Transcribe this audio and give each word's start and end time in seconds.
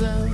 myself. 0.00 0.27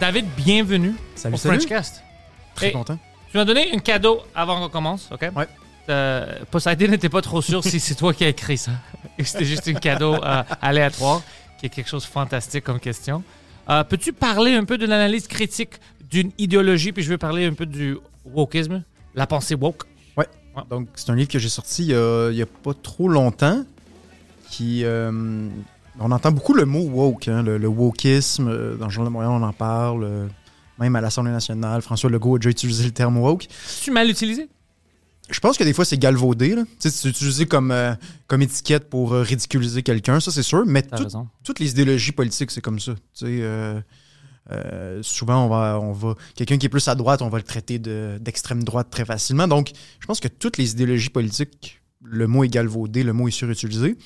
David, 0.00 0.26
bienvenue 0.36 0.94
Salut, 1.14 1.34
au 1.34 1.38
salut. 1.38 1.58
Frenchcast. 1.58 2.02
Très 2.54 2.66
Hey, 2.68 2.72
content. 2.72 2.98
Tu 3.30 3.36
m'as 3.36 3.44
donné 3.44 3.72
un 3.74 3.78
cadeau 3.78 4.20
avant 4.34 4.60
qu'on 4.60 4.68
commence, 4.68 5.08
OK? 5.12 5.22
Ouais. 5.34 5.48
Euh, 5.88 6.38
Poseidon 6.50 6.88
n'était 6.88 7.08
pas 7.08 7.22
trop 7.22 7.40
sûr 7.42 7.64
si 7.64 7.80
c'est 7.80 7.94
toi 7.94 8.12
qui 8.12 8.24
as 8.24 8.28
écrit 8.28 8.58
ça. 8.58 8.72
Et 9.18 9.24
C'était 9.24 9.44
juste 9.44 9.66
un 9.68 9.74
cadeau 9.74 10.14
euh, 10.14 10.42
aléatoire, 10.60 11.22
qui 11.58 11.66
est 11.66 11.68
quelque 11.68 11.88
chose 11.88 12.04
de 12.04 12.08
fantastique 12.10 12.64
comme 12.64 12.78
question. 12.80 13.22
Euh, 13.68 13.84
Peux-tu 13.84 14.12
parler 14.12 14.54
un 14.54 14.64
peu 14.64 14.78
de 14.78 14.86
l'analyse 14.86 15.26
critique 15.26 15.74
d'une 16.10 16.30
idéologie, 16.38 16.92
puis 16.92 17.02
je 17.02 17.10
veux 17.10 17.18
parler 17.18 17.46
un 17.46 17.54
peu 17.54 17.66
du 17.66 17.96
wokisme, 18.24 18.82
la 19.14 19.26
pensée 19.26 19.54
woke? 19.54 19.84
Ouais. 20.16 20.26
Donc, 20.70 20.88
c'est 20.94 21.10
un 21.10 21.16
livre 21.16 21.28
que 21.30 21.38
j'ai 21.38 21.48
sorti 21.48 21.82
il 21.84 21.88
y 21.90 21.94
a, 21.94 22.30
il 22.30 22.36
y 22.36 22.42
a 22.42 22.46
pas 22.46 22.72
trop 22.74 23.08
longtemps. 23.08 23.64
Qui, 24.50 24.82
euh, 24.84 25.48
on 26.00 26.10
entend 26.10 26.32
beaucoup 26.32 26.54
le 26.54 26.64
mot 26.64 26.80
woke, 26.80 27.28
hein, 27.28 27.42
le, 27.42 27.58
le 27.58 27.68
wokisme. 27.68 28.48
euh, 28.48 28.76
Dans 28.76 28.86
le 28.86 28.90
Journal 28.90 29.10
de 29.10 29.12
Montréal, 29.12 29.32
on 29.32 29.42
en 29.42 29.52
parle. 29.52 30.04
euh, 30.04 30.26
Même 30.78 30.94
à 30.96 31.00
l'Assemblée 31.00 31.32
nationale, 31.32 31.82
François 31.82 32.08
Legault 32.10 32.36
a 32.36 32.38
déjà 32.38 32.50
utilisé 32.50 32.84
le 32.84 32.92
terme 32.92 33.16
woke. 33.18 33.46
Tu 33.82 33.90
mal 33.90 34.08
utilisé? 34.08 34.48
Je 35.30 35.40
pense 35.40 35.58
que 35.58 35.64
des 35.64 35.74
fois, 35.74 35.84
c'est 35.84 35.98
galvaudé. 35.98 36.54
là. 36.54 36.62
Tu 36.80 36.88
sais, 36.88 36.90
c'est 36.90 37.08
utilisé 37.08 37.44
comme, 37.46 37.70
euh, 37.70 37.94
comme 38.28 38.40
étiquette 38.42 38.88
pour 38.88 39.12
euh, 39.12 39.22
ridiculiser 39.22 39.82
quelqu'un, 39.82 40.20
ça, 40.20 40.30
c'est 40.32 40.42
sûr. 40.42 40.64
Mais 40.66 40.82
tout- 40.82 41.04
toutes 41.44 41.58
les 41.58 41.70
idéologies 41.72 42.12
politiques, 42.12 42.50
c'est 42.50 42.62
comme 42.62 42.80
ça. 42.80 42.92
Euh, 43.24 43.80
euh, 44.50 45.00
souvent, 45.02 45.44
on 45.44 45.48
va, 45.50 45.78
on 45.82 45.92
va 45.92 46.14
quelqu'un 46.34 46.56
qui 46.56 46.64
est 46.64 46.70
plus 46.70 46.88
à 46.88 46.94
droite, 46.94 47.20
on 47.20 47.28
va 47.28 47.36
le 47.36 47.44
traiter 47.44 47.78
de- 47.78 48.16
d'extrême 48.20 48.64
droite 48.64 48.88
très 48.90 49.04
facilement. 49.04 49.46
Donc, 49.46 49.72
je 50.00 50.06
pense 50.06 50.20
que 50.20 50.28
toutes 50.28 50.56
les 50.56 50.70
idéologies 50.72 51.10
politiques, 51.10 51.77
le 52.04 52.26
mot 52.26 52.44
est 52.44 52.48
galvaudé, 52.48 53.02
le 53.02 53.12
mot 53.12 53.28
est 53.28 53.32
surutilisé. 53.32 53.96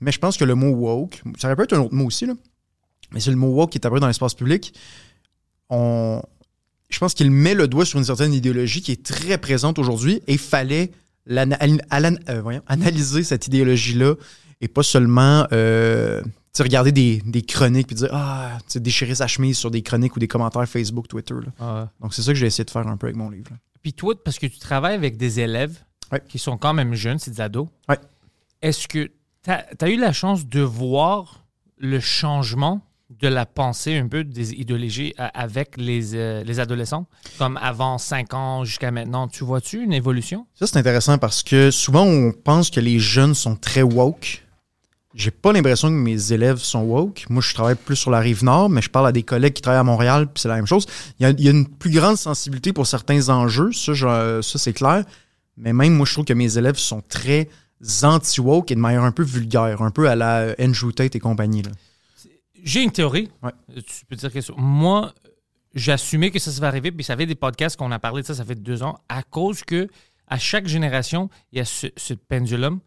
Mais 0.00 0.12
je 0.12 0.18
pense 0.18 0.36
que 0.36 0.44
le 0.44 0.54
mot 0.54 0.70
woke, 0.70 1.22
ça 1.38 1.48
aurait 1.48 1.56
pu 1.56 1.62
être 1.62 1.74
un 1.74 1.80
autre 1.80 1.94
mot 1.94 2.06
aussi, 2.06 2.26
là. 2.26 2.34
mais 3.12 3.20
c'est 3.20 3.30
le 3.30 3.36
mot 3.36 3.48
woke 3.48 3.72
qui 3.72 3.78
est 3.78 3.86
apparu 3.86 4.00
dans 4.00 4.06
l'espace 4.06 4.34
public. 4.34 4.74
On, 5.70 6.22
je 6.90 6.98
pense 6.98 7.14
qu'il 7.14 7.30
met 7.30 7.54
le 7.54 7.68
doigt 7.68 7.84
sur 7.84 7.98
une 7.98 8.04
certaine 8.04 8.32
idéologie 8.32 8.82
qui 8.82 8.92
est 8.92 9.04
très 9.04 9.38
présente 9.38 9.78
aujourd'hui 9.78 10.22
et 10.26 10.32
il 10.32 10.38
fallait 10.38 10.90
euh, 11.28 12.40
voyons, 12.42 12.62
analyser 12.66 13.22
cette 13.22 13.46
idéologie-là 13.46 14.14
et 14.60 14.68
pas 14.68 14.82
seulement 14.82 15.46
euh, 15.52 16.22
regarder 16.58 16.92
des, 16.92 17.22
des 17.24 17.42
chroniques 17.42 17.88
puis 17.88 17.96
dire 17.96 18.10
ah, 18.12 18.58
déchirer 18.76 19.14
sa 19.14 19.26
chemise 19.26 19.56
sur 19.58 19.70
des 19.70 19.82
chroniques 19.82 20.14
ou 20.16 20.20
des 20.20 20.28
commentaires 20.28 20.68
Facebook, 20.68 21.08
Twitter. 21.08 21.34
là. 21.34 21.52
Ah, 21.58 21.88
Donc 22.00 22.14
c'est 22.14 22.22
ça 22.22 22.32
que 22.32 22.38
j'ai 22.38 22.46
essayé 22.46 22.64
de 22.64 22.70
faire 22.70 22.86
un 22.86 22.96
peu 22.96 23.06
avec 23.06 23.16
mon 23.16 23.30
livre. 23.30 23.48
là. 23.50 23.56
Puis 23.82 23.92
toi, 23.92 24.14
parce 24.22 24.38
que 24.38 24.46
tu 24.46 24.58
travailles 24.58 24.94
avec 24.94 25.16
des 25.16 25.40
élèves 25.40 25.78
Ouais. 26.12 26.22
qui 26.28 26.38
sont 26.38 26.56
quand 26.58 26.74
même 26.74 26.94
jeunes, 26.94 27.18
c'est 27.18 27.30
des 27.32 27.40
ados. 27.40 27.68
Ouais. 27.88 27.98
Est-ce 28.62 28.86
que 28.88 29.10
tu 29.42 29.50
as, 29.50 29.88
eu 29.90 29.96
la 29.98 30.12
chance 30.12 30.46
de 30.46 30.60
voir 30.60 31.44
le 31.78 32.00
changement 32.00 32.80
de 33.10 33.28
la 33.28 33.46
pensée 33.46 33.96
un 33.96 34.08
peu 34.08 34.24
des 34.24 34.52
idéologies 34.54 35.14
avec 35.18 35.76
les, 35.76 36.14
euh, 36.14 36.42
les 36.44 36.60
adolescents? 36.60 37.06
Comme 37.38 37.58
avant 37.62 37.98
5 37.98 38.32
ans 38.34 38.64
jusqu'à 38.64 38.90
maintenant, 38.90 39.28
tu 39.28 39.44
vois-tu 39.44 39.82
une 39.82 39.92
évolution? 39.92 40.46
Ça, 40.54 40.66
c'est 40.66 40.78
intéressant 40.78 41.18
parce 41.18 41.42
que 41.42 41.70
souvent, 41.70 42.04
on 42.04 42.32
pense 42.32 42.70
que 42.70 42.80
les 42.80 42.98
jeunes 42.98 43.34
sont 43.34 43.56
très 43.56 43.82
woke. 43.82 44.40
J'ai 45.14 45.30
pas 45.30 45.52
l'impression 45.52 45.88
que 45.88 45.92
mes 45.94 46.32
élèves 46.32 46.58
sont 46.58 46.80
woke. 46.82 47.26
Moi, 47.28 47.40
je 47.40 47.54
travaille 47.54 47.76
plus 47.76 47.94
sur 47.94 48.10
la 48.10 48.18
rive 48.18 48.42
nord, 48.42 48.68
mais 48.68 48.82
je 48.82 48.90
parle 48.90 49.06
à 49.06 49.12
des 49.12 49.22
collègues 49.22 49.52
qui 49.52 49.62
travaillent 49.62 49.78
à 49.80 49.84
Montréal, 49.84 50.26
puis 50.26 50.40
c'est 50.40 50.48
la 50.48 50.56
même 50.56 50.66
chose. 50.66 50.86
Il 51.20 51.22
y, 51.22 51.26
a, 51.26 51.30
il 51.30 51.40
y 51.40 51.46
a 51.46 51.52
une 51.52 51.68
plus 51.68 51.90
grande 51.92 52.16
sensibilité 52.16 52.72
pour 52.72 52.86
certains 52.88 53.28
enjeux, 53.28 53.70
ça, 53.72 53.92
je- 53.94 54.40
ça 54.42 54.58
c'est 54.58 54.72
clair. 54.72 55.04
Mais 55.56 55.72
même 55.72 55.94
moi, 55.94 56.06
je 56.06 56.12
trouve 56.12 56.24
que 56.24 56.32
mes 56.32 56.58
élèves 56.58 56.76
sont 56.76 57.00
très 57.00 57.48
anti-woke 58.02 58.70
et 58.70 58.74
de 58.74 58.80
manière 58.80 59.02
un 59.04 59.12
peu 59.12 59.22
vulgaire, 59.22 59.82
un 59.82 59.90
peu 59.90 60.08
à 60.08 60.16
la 60.16 60.54
Andrew 60.60 60.92
Tate 60.92 61.14
et 61.16 61.20
compagnie. 61.20 61.62
J'ai 62.62 62.82
une 62.82 62.90
théorie. 62.92 63.30
Ouais. 63.42 63.52
Tu 63.74 64.04
peux 64.06 64.16
dire 64.16 64.32
chose. 64.32 64.52
Moi, 64.56 65.12
j'assumais 65.74 66.30
que 66.30 66.38
ça, 66.38 66.50
ça 66.50 66.60
va 66.60 66.68
arriver, 66.68 66.90
puis 66.92 67.04
ça 67.04 67.16
fait 67.16 67.26
des 67.26 67.34
podcasts 67.34 67.76
qu'on 67.76 67.92
a 67.92 67.98
parlé 67.98 68.22
de 68.22 68.26
ça, 68.26 68.34
ça 68.34 68.44
fait 68.44 68.54
deux 68.54 68.82
ans, 68.82 68.98
à 69.08 69.22
cause 69.22 69.62
que 69.62 69.88
à 70.26 70.38
chaque 70.38 70.66
génération, 70.66 71.28
il 71.52 71.58
y 71.58 71.60
a 71.60 71.64
ce, 71.66 71.88
ce 71.96 72.14
pendulum. 72.14 72.80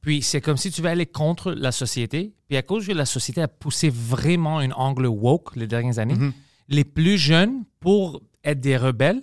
Puis 0.00 0.20
c'est 0.22 0.40
comme 0.40 0.56
si 0.56 0.72
tu 0.72 0.82
veux 0.82 0.88
aller 0.88 1.06
contre 1.06 1.52
la 1.52 1.70
société. 1.70 2.32
Puis 2.48 2.56
à 2.56 2.62
cause 2.62 2.88
que 2.88 2.92
la 2.92 3.06
société 3.06 3.40
a 3.40 3.46
poussé 3.46 3.88
vraiment 3.88 4.58
un 4.58 4.72
angle 4.72 5.06
woke 5.06 5.54
les 5.54 5.68
dernières 5.68 6.00
années, 6.00 6.16
Mhm. 6.16 6.32
les 6.68 6.84
plus 6.84 7.18
jeunes, 7.18 7.62
pour 7.78 8.20
être 8.42 8.58
des 8.60 8.76
rebelles, 8.76 9.22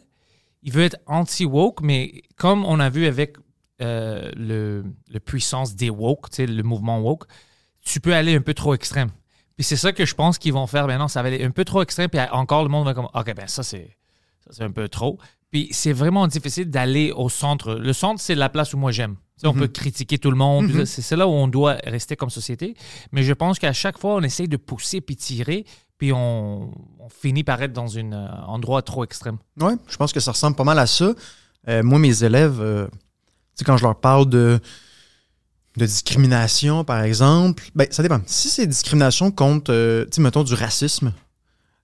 ils 0.61 0.71
veulent 0.71 0.85
être 0.85 0.99
anti-woke, 1.05 1.81
mais 1.81 2.21
comme 2.35 2.65
on 2.65 2.79
a 2.79 2.89
vu 2.89 3.05
avec 3.05 3.37
euh, 3.81 4.29
le, 4.35 4.83
le 5.09 5.19
puissance 5.19 5.75
des 5.75 5.89
woke, 5.89 6.37
le 6.37 6.61
mouvement 6.63 6.99
woke, 6.99 7.25
tu 7.81 7.99
peux 7.99 8.13
aller 8.13 8.35
un 8.35 8.41
peu 8.41 8.53
trop 8.53 8.73
extrême. 8.73 9.09
Puis 9.55 9.63
c'est 9.63 9.77
ça 9.77 9.91
que 9.91 10.05
je 10.05 10.15
pense 10.15 10.37
qu'ils 10.37 10.53
vont 10.53 10.67
faire 10.67 10.87
maintenant. 10.87 11.07
Ça 11.07 11.21
va 11.21 11.27
aller 11.27 11.43
un 11.43 11.51
peu 11.51 11.65
trop 11.65 11.81
extrême, 11.81 12.09
puis 12.09 12.19
encore 12.31 12.63
le 12.63 12.69
monde 12.69 12.85
va 12.85 12.93
comme, 12.93 13.09
OK, 13.13 13.33
ben 13.35 13.47
ça, 13.47 13.63
c'est 13.63 13.97
ça, 14.39 14.51
c'est 14.51 14.63
un 14.63 14.71
peu 14.71 14.87
trop. 14.89 15.17
Puis 15.51 15.69
c'est 15.71 15.93
vraiment 15.93 16.27
difficile 16.27 16.69
d'aller 16.69 17.11
au 17.11 17.29
centre. 17.29 17.73
Le 17.73 17.93
centre, 17.93 18.21
c'est 18.21 18.35
la 18.35 18.49
place 18.49 18.73
où 18.73 18.77
moi 18.77 18.91
j'aime. 18.91 19.15
On 19.43 19.53
peut 19.53 19.67
critiquer 19.67 20.17
tout 20.17 20.31
le 20.31 20.37
monde. 20.37 20.85
C'est 20.85 21.01
c'est 21.01 21.15
là 21.15 21.27
où 21.27 21.31
on 21.31 21.47
doit 21.47 21.77
rester 21.85 22.15
comme 22.15 22.29
société. 22.29 22.75
Mais 23.11 23.23
je 23.23 23.33
pense 23.33 23.57
qu'à 23.57 23.73
chaque 23.73 23.97
fois, 23.97 24.15
on 24.15 24.21
essaye 24.21 24.49
de 24.49 24.57
pousser 24.57 24.99
puis 25.01 25.15
tirer, 25.15 25.65
puis 25.99 26.11
on, 26.13 26.71
finit 27.21 27.43
par 27.43 27.59
être 27.61 27.73
dans 27.73 27.97
un 27.97 28.11
endroit 28.45 28.83
trop 28.83 29.03
extrême. 29.03 29.37
Ouais, 29.59 29.73
je 29.87 29.97
pense 29.97 30.13
que 30.13 30.19
ça 30.19 30.31
ressemble 30.31 30.55
pas 30.55 30.63
mal 30.63 30.77
à 30.77 30.85
ça. 30.85 31.13
Euh, 31.67 31.81
moi, 31.81 31.97
mes 31.97 32.23
élèves, 32.23 32.61
euh, 32.61 32.87
quand 33.65 33.77
je 33.77 33.83
leur 33.83 33.99
parle 33.99 34.29
de, 34.29 34.59
de 35.75 35.85
discrimination, 35.87 36.83
par 36.83 37.01
exemple, 37.01 37.63
ben, 37.73 37.87
ça 37.89 38.03
dépend. 38.03 38.21
Si 38.27 38.47
c'est 38.49 38.67
discrimination 38.67 39.31
contre, 39.31 39.73
euh, 39.73 40.05
tu 40.11 40.21
mettons, 40.21 40.43
du 40.43 40.53
racisme, 40.53 41.13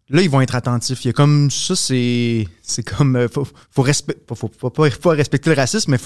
là, 0.10 0.22
ils 0.22 0.30
vont 0.30 0.42
être 0.42 0.56
attentifs. 0.56 1.04
Il 1.04 1.08
y 1.08 1.10
a 1.10 1.14
comme 1.14 1.50
ça, 1.50 1.76
c'est 1.76 2.48
comme, 2.86 3.16
euh, 3.16 3.28
faut, 3.28 3.46
faut, 3.72 3.84
faut, 4.36 4.50
faut, 4.60 4.70
pas, 4.70 4.84
respecter 5.14 5.50
le 5.50 5.56
racisme, 5.56 5.92
mais 5.92 6.00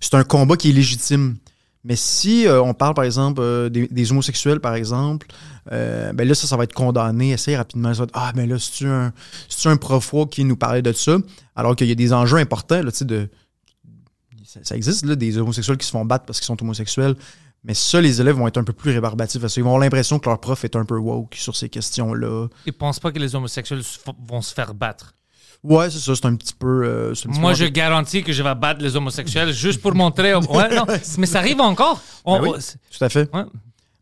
c'est 0.00 0.14
un 0.14 0.24
combat 0.24 0.56
qui 0.56 0.70
est 0.70 0.74
légitime. 0.74 1.36
Mais 1.86 1.94
si 1.94 2.48
euh, 2.48 2.60
on 2.60 2.74
parle, 2.74 2.94
par 2.94 3.04
exemple, 3.04 3.40
euh, 3.40 3.68
des, 3.68 3.86
des 3.86 4.10
homosexuels, 4.10 4.58
par 4.58 4.74
exemple, 4.74 5.28
euh, 5.70 6.12
ben 6.12 6.26
là, 6.26 6.34
ça, 6.34 6.48
ça 6.48 6.56
va 6.56 6.64
être 6.64 6.72
condamné 6.72 7.32
assez 7.32 7.56
rapidement. 7.56 7.94
Ça 7.94 7.98
va 8.00 8.04
être, 8.04 8.10
ah, 8.14 8.32
ben 8.34 8.48
là, 8.48 8.58
c'est-tu 8.58 8.88
un, 8.88 9.12
un 9.66 9.76
prof 9.76 10.12
woke 10.12 10.30
qui 10.30 10.44
nous 10.44 10.56
parlait 10.56 10.82
de 10.82 10.92
ça? 10.92 11.16
Alors 11.54 11.76
qu'il 11.76 11.86
y 11.86 11.92
a 11.92 11.94
des 11.94 12.12
enjeux 12.12 12.38
importants, 12.38 12.82
là, 12.82 12.90
tu 12.90 12.98
sais, 12.98 13.04
de... 13.04 13.28
Ça, 14.62 14.74
existe, 14.74 15.04
là, 15.06 15.14
des 15.14 15.38
homosexuels 15.38 15.76
qui 15.76 15.86
se 15.86 15.92
font 15.92 16.04
battre 16.04 16.24
parce 16.24 16.40
qu'ils 16.40 16.46
sont 16.46 16.60
homosexuels. 16.60 17.14
Mais 17.62 17.74
ça, 17.74 18.00
les 18.00 18.20
élèves 18.20 18.36
vont 18.36 18.48
être 18.48 18.58
un 18.58 18.64
peu 18.64 18.72
plus 18.72 18.90
rébarbatifs. 18.90 19.40
Parce 19.40 19.54
qu'ils 19.54 19.62
vont 19.62 19.70
avoir 19.70 19.80
l'impression 19.80 20.18
que 20.18 20.28
leur 20.28 20.40
prof 20.40 20.64
est 20.64 20.74
un 20.74 20.84
peu 20.84 20.96
woke 20.96 21.34
sur 21.36 21.54
ces 21.54 21.68
questions-là. 21.68 22.48
Ils 22.64 22.72
pensent 22.72 22.98
pas 22.98 23.12
que 23.12 23.18
les 23.18 23.34
homosexuels 23.34 23.82
vont 24.26 24.40
se 24.40 24.54
faire 24.54 24.74
battre? 24.74 25.14
Ouais, 25.68 25.90
c'est 25.90 25.98
ça, 25.98 26.14
c'est 26.14 26.26
un 26.26 26.34
petit 26.36 26.54
peu... 26.54 26.84
euh, 26.84 27.14
c'est 27.14 27.28
un 27.28 27.32
petit 27.32 27.40
Moi, 27.40 27.52
peu- 27.52 27.56
je 27.58 27.64
garantis 27.66 28.22
que 28.22 28.32
je 28.32 28.42
vais 28.42 28.54
battre 28.54 28.82
les 28.82 28.94
homosexuels 28.96 29.52
juste 29.52 29.80
pour 29.82 29.94
montrer. 29.94 30.34
Ouais, 30.34 30.74
non, 30.74 30.84
mais 31.18 31.26
ça 31.26 31.38
arrive 31.38 31.60
encore. 31.60 32.00
On- 32.24 32.40
Ben 32.40 32.48
oui. 32.50 32.56
c'est- 32.60 32.78
Tout 32.96 33.04
à 33.04 33.08
fait. 33.08 33.28
ouais. 33.34 33.42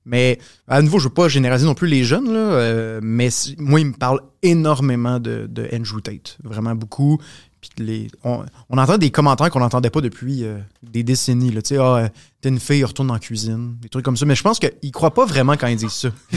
Mais 0.07 0.39
à 0.69 0.83
nouveau, 0.83 0.99
je 0.99 1.05
veux 1.09 1.15
pas 1.15 1.29
généraliser 1.29 1.67
non 1.67 1.75
plus 1.75 1.89
les 1.89 2.05
jeunes, 2.05 2.31
là, 2.31 2.39
euh, 2.39 3.01
mais 3.03 3.31
moi, 3.57 3.81
il 3.81 3.87
me 3.87 3.93
parle 3.95 4.21
énormément 4.43 5.19
de, 5.19 5.47
de 5.49 5.67
Andrew 5.73 6.01
Tate. 6.03 6.37
Vraiment 6.45 6.75
beaucoup. 6.75 7.19
Puis 7.63 7.71
les, 7.79 8.09
on, 8.23 8.45
on 8.69 8.77
entend 8.77 8.99
des 8.99 9.11
commentaires 9.11 9.49
qu'on 9.49 9.61
n'entendait 9.61 9.89
pas 9.89 10.03
depuis 10.03 10.45
euh, 10.45 10.59
des 10.83 11.03
décennies. 11.03 11.51
Tu 11.53 11.61
sais, 11.65 11.77
ah, 11.79 12.11
t'es 12.43 12.51
une 12.51 12.61
fille, 12.61 12.85
retourne 12.85 13.11
en 13.11 13.19
cuisine, 13.19 13.77
des 13.81 13.89
trucs 13.89 14.05
comme 14.05 14.19
ça. 14.19 14.27
Mais 14.27 14.35
je 14.35 14.43
pense 14.43 14.59
qu'ils 14.59 14.93
croient 14.93 15.15
pas 15.15 15.25
vraiment 15.25 15.55
quand 15.55 15.69
ils 15.69 15.77
disent 15.77 15.91
ça. 15.93 16.11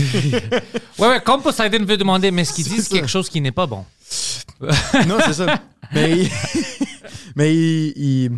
Ouais, 1.00 1.07
ouais, 1.09 1.21
comme 1.24 1.41
Poseidon 1.44 1.85
veut 1.85 1.97
demander, 1.97 2.31
mais 2.31 2.44
ce 2.45 2.53
qu'ils 2.53 2.63
C'est 2.65 2.74
disent 2.74 2.88
ça. 2.88 2.95
quelque 2.95 3.07
chose 3.09 3.29
qui 3.29 3.39
n'est 3.41 3.51
pas 3.51 3.68
bon. 3.68 3.85
Non, 5.07 5.18
c'est 5.25 5.33
ça. 5.33 5.59
Mais, 5.94 6.12
il- 6.24 6.31
mais 7.36 7.56
il- 7.56 7.94
il- 7.95 8.31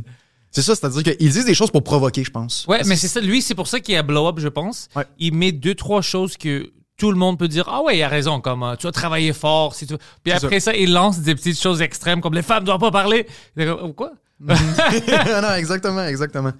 c'est 0.51 0.61
ça, 0.61 0.75
c'est-à-dire 0.75 1.03
qu'ils 1.03 1.31
disent 1.31 1.45
des 1.45 1.53
choses 1.53 1.71
pour 1.71 1.83
provoquer, 1.83 2.23
je 2.23 2.31
pense. 2.31 2.65
Ouais, 2.67 2.81
mais 2.85 2.95
c'est 2.95 3.07
ça. 3.07 3.21
Lui, 3.21 3.41
c'est 3.41 3.55
pour 3.55 3.67
ça 3.67 3.79
qu'il 3.79 3.93
y 3.93 3.97
a 3.97 4.03
blow 4.03 4.27
up, 4.27 4.39
je 4.39 4.47
pense. 4.47 4.87
Ouais. 4.95 5.05
Il 5.19 5.33
met 5.35 5.51
deux, 5.51 5.75
trois 5.75 6.01
choses 6.01 6.37
que 6.37 6.71
tout 6.97 7.11
le 7.11 7.17
monde 7.17 7.37
peut 7.39 7.47
dire 7.47 7.65
Ah 7.69 7.81
ouais, 7.83 7.97
il 7.97 8.03
a 8.03 8.09
raison, 8.09 8.41
comme 8.41 8.63
euh, 8.63 8.75
tu 8.75 8.87
as 8.87 8.91
travaillé 8.91 9.31
fort. 9.31 9.75
Si 9.75 9.85
tu... 9.87 9.93
Puis 10.23 10.33
après 10.33 10.59
ça. 10.59 10.73
il 10.75 10.91
lance 10.91 11.19
des 11.19 11.35
petites 11.35 11.61
choses 11.61 11.81
extrêmes 11.81 12.19
comme 12.19 12.33
les 12.33 12.41
femmes 12.41 12.61
ne 12.63 12.65
doivent 12.65 12.79
pas 12.79 12.91
parler. 12.91 13.25
Comme, 13.55 13.77
Oh, 13.81 13.93
quoi? 13.93 14.11
Non, 14.41 15.53
exactement, 15.55 16.05
exactement. 16.05 16.51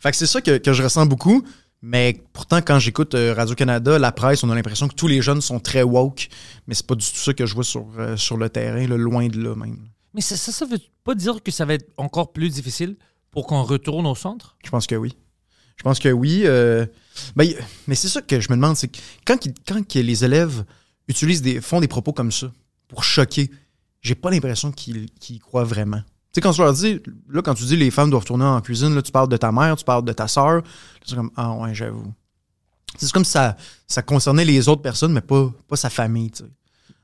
Fait 0.00 0.10
que 0.10 0.16
c'est 0.16 0.26
ça 0.26 0.40
que, 0.40 0.58
que 0.58 0.72
je 0.72 0.82
ressens 0.82 1.06
beaucoup. 1.06 1.42
Mais 1.82 2.22
pourtant, 2.32 2.58
quand 2.58 2.78
j'écoute 2.78 3.14
euh, 3.16 3.34
Radio-Canada, 3.34 3.98
la 3.98 4.12
presse, 4.12 4.44
on 4.44 4.50
a 4.50 4.54
l'impression 4.54 4.86
que 4.86 4.94
tous 4.94 5.08
les 5.08 5.20
jeunes 5.20 5.40
sont 5.40 5.58
très 5.58 5.82
woke. 5.82 6.28
Mais 6.68 6.74
c'est 6.74 6.86
pas 6.86 6.94
du 6.94 7.04
tout 7.04 7.16
ça 7.16 7.34
que 7.34 7.44
je 7.44 7.54
vois 7.54 7.64
sur, 7.64 7.86
euh, 7.98 8.16
sur 8.16 8.36
le 8.36 8.48
terrain, 8.48 8.86
là, 8.86 8.96
loin 8.96 9.26
de 9.26 9.42
là 9.42 9.56
même. 9.56 9.88
Mais 10.14 10.20
ça, 10.20 10.36
ça, 10.36 10.52
ça 10.52 10.64
veut 10.64 10.78
pas 11.02 11.16
dire 11.16 11.42
que 11.42 11.50
ça 11.50 11.64
va 11.64 11.74
être 11.74 11.90
encore 11.96 12.32
plus 12.32 12.50
difficile 12.50 12.96
pour 13.32 13.46
qu'on 13.46 13.62
retourne 13.64 14.06
au 14.06 14.14
centre? 14.14 14.56
Je 14.64 14.70
pense 14.70 14.86
que 14.86 14.94
oui. 14.94 15.16
Je 15.76 15.82
pense 15.82 15.98
que 15.98 16.10
oui. 16.10 16.42
euh, 16.44 16.86
ben, 17.34 17.48
mais 17.88 17.96
c'est 17.96 18.08
ça 18.08 18.22
que 18.22 18.40
je 18.40 18.48
me 18.50 18.54
demande, 18.54 18.76
c'est 18.76 18.90
quand, 19.24 19.48
quand 19.66 19.94
les 19.94 20.24
élèves 20.24 20.64
utilisent 21.08 21.42
des, 21.42 21.60
font 21.60 21.80
des 21.80 21.88
propos 21.88 22.12
comme 22.12 22.30
ça 22.30 22.52
pour 22.86 23.02
choquer, 23.02 23.50
j'ai 24.02 24.14
pas 24.14 24.30
l'impression 24.30 24.70
qu'ils 24.70 25.10
qu'ils 25.10 25.36
y 25.36 25.38
croient 25.40 25.64
vraiment. 25.64 26.02
Tu 26.32 26.38
sais, 26.38 26.40
quand 26.40 26.52
tu 26.52 26.62
leur 26.62 26.72
dis, 26.72 26.98
là, 27.28 27.42
quand 27.42 27.52
tu 27.52 27.64
dis 27.64 27.76
les 27.76 27.90
femmes 27.90 28.08
doivent 28.08 28.22
retourner 28.22 28.44
en 28.44 28.60
cuisine, 28.62 28.94
là, 28.94 29.02
tu 29.02 29.12
parles 29.12 29.28
de 29.28 29.36
ta 29.36 29.52
mère, 29.52 29.76
tu 29.76 29.84
parles 29.84 30.04
de 30.04 30.12
ta 30.12 30.28
sœur, 30.28 30.62
c'est 31.04 31.14
comme, 31.14 31.30
ah 31.36 31.52
ouais, 31.52 31.74
j'avoue. 31.74 32.12
C'est 32.96 33.12
comme 33.12 33.24
si 33.24 33.32
ça, 33.32 33.56
ça 33.86 34.00
concernait 34.02 34.44
les 34.44 34.66
autres 34.68 34.80
personnes, 34.80 35.12
mais 35.12 35.20
pas, 35.20 35.50
pas 35.68 35.76
sa 35.76 35.90
famille, 35.90 36.30
tu 36.30 36.44
sais. 36.44 36.50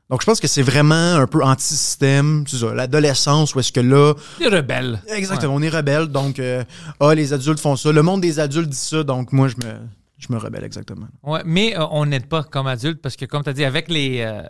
Donc, 0.09 0.23
je 0.23 0.27
pense 0.27 0.41
que 0.41 0.49
c'est 0.49 0.63
vraiment 0.63 1.17
un 1.17 1.27
peu 1.27 1.45
anti-système, 1.45 2.45
c'est 2.47 2.57
ça, 2.57 2.73
l'adolescence, 2.73 3.55
où 3.55 3.61
est-ce 3.61 3.71
que 3.73 3.81
là, 3.81 4.15
Des 4.39 4.49
rebelles. 4.49 5.03
Exactement, 5.09 5.55
on 5.55 5.61
est 5.61 5.69
rebelle, 5.69 6.07
donc 6.07 6.39
euh, 6.39 6.65
ah, 6.99 7.15
les 7.15 7.35
adultes 7.35 7.61
font 7.61 7.77
ça. 7.77 7.93
Le 7.93 8.03
monde 8.03 8.23
des 8.23 8.41
adultes 8.41 8.71
dit 8.71 8.77
ça, 8.77 9.03
donc 9.03 9.33
moi 9.33 9.49
je 9.49 9.57
me, 9.57 9.75
je 10.17 10.33
me 10.33 10.39
rebelle 10.39 10.65
exactement. 10.65 11.09
Ouais, 11.23 11.43
mais 11.45 11.79
euh, 11.79 11.85
on 11.91 12.07
n'aide 12.07 12.27
pas 12.27 12.43
comme 12.43 12.67
adulte 12.67 13.03
parce 13.03 13.17
que, 13.17 13.27
comme 13.27 13.43
tu 13.45 13.51
as 13.51 13.53
dit, 13.53 13.65
avec 13.67 13.91
les. 13.91 14.21
euh, 14.23 14.43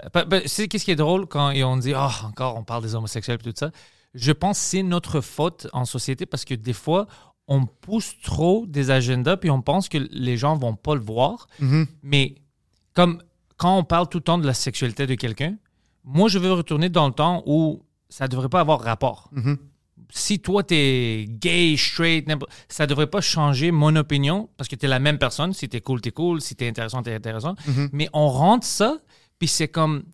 tu 0.42 0.48
sais, 0.48 0.68
qu'est-ce 0.68 0.84
qui 0.84 0.92
est 0.92 0.96
drôle 0.96 1.26
quand 1.26 1.50
ils 1.50 1.64
ont 1.64 1.76
dit 1.76 1.92
Ah, 1.92 2.12
encore, 2.24 2.56
on 2.56 2.62
parle 2.62 2.84
des 2.84 2.94
homosexuels 2.94 3.38
et 3.44 3.52
tout 3.52 3.52
ça. 3.56 3.72
Je 4.18 4.32
pense 4.32 4.58
que 4.58 4.64
c'est 4.64 4.82
notre 4.82 5.20
faute 5.20 5.68
en 5.72 5.84
société 5.84 6.26
parce 6.26 6.44
que 6.44 6.54
des 6.54 6.72
fois, 6.72 7.06
on 7.46 7.66
pousse 7.66 8.14
trop 8.22 8.66
des 8.66 8.90
agendas 8.90 9.36
puis 9.36 9.50
on 9.50 9.62
pense 9.62 9.88
que 9.88 9.98
les 10.10 10.36
gens 10.36 10.54
vont 10.56 10.74
pas 10.74 10.94
le 10.94 11.00
voir. 11.00 11.46
Mais 12.02 12.34
comme 12.94 13.22
quand 13.56 13.76
on 13.78 13.84
parle 13.84 14.08
tout 14.08 14.18
le 14.18 14.24
temps 14.24 14.38
de 14.38 14.46
la 14.46 14.54
sexualité 14.54 15.06
de 15.06 15.14
quelqu'un, 15.14 15.56
moi, 16.04 16.28
je 16.28 16.38
veux 16.38 16.52
retourner 16.52 16.88
dans 16.88 17.06
le 17.06 17.12
temps 17.12 17.42
où 17.46 17.82
ça 18.08 18.24
ne 18.24 18.28
devrait 18.28 18.48
pas 18.48 18.60
avoir 18.60 18.80
rapport. 18.80 19.30
Si 20.10 20.40
toi, 20.40 20.62
tu 20.62 20.74
es 20.74 21.26
gay, 21.28 21.76
straight, 21.76 22.26
ça 22.68 22.84
ne 22.84 22.88
devrait 22.88 23.08
pas 23.08 23.20
changer 23.20 23.70
mon 23.70 23.94
opinion 23.96 24.48
parce 24.56 24.68
que 24.68 24.76
tu 24.76 24.86
es 24.86 24.88
la 24.88 25.00
même 25.00 25.18
personne. 25.18 25.52
Si 25.52 25.68
tu 25.68 25.76
es 25.76 25.80
cool, 25.80 26.00
tu 26.00 26.08
es 26.08 26.12
cool. 26.12 26.40
Si 26.40 26.56
tu 26.56 26.64
es 26.64 26.68
intéressant, 26.68 27.02
tu 27.02 27.10
es 27.10 27.14
intéressant. 27.14 27.54
Mais 27.92 28.08
on 28.14 28.28
rentre 28.28 28.66
ça, 28.66 28.96
puis 29.38 29.48
c'est 29.48 29.68
comme 29.68 30.04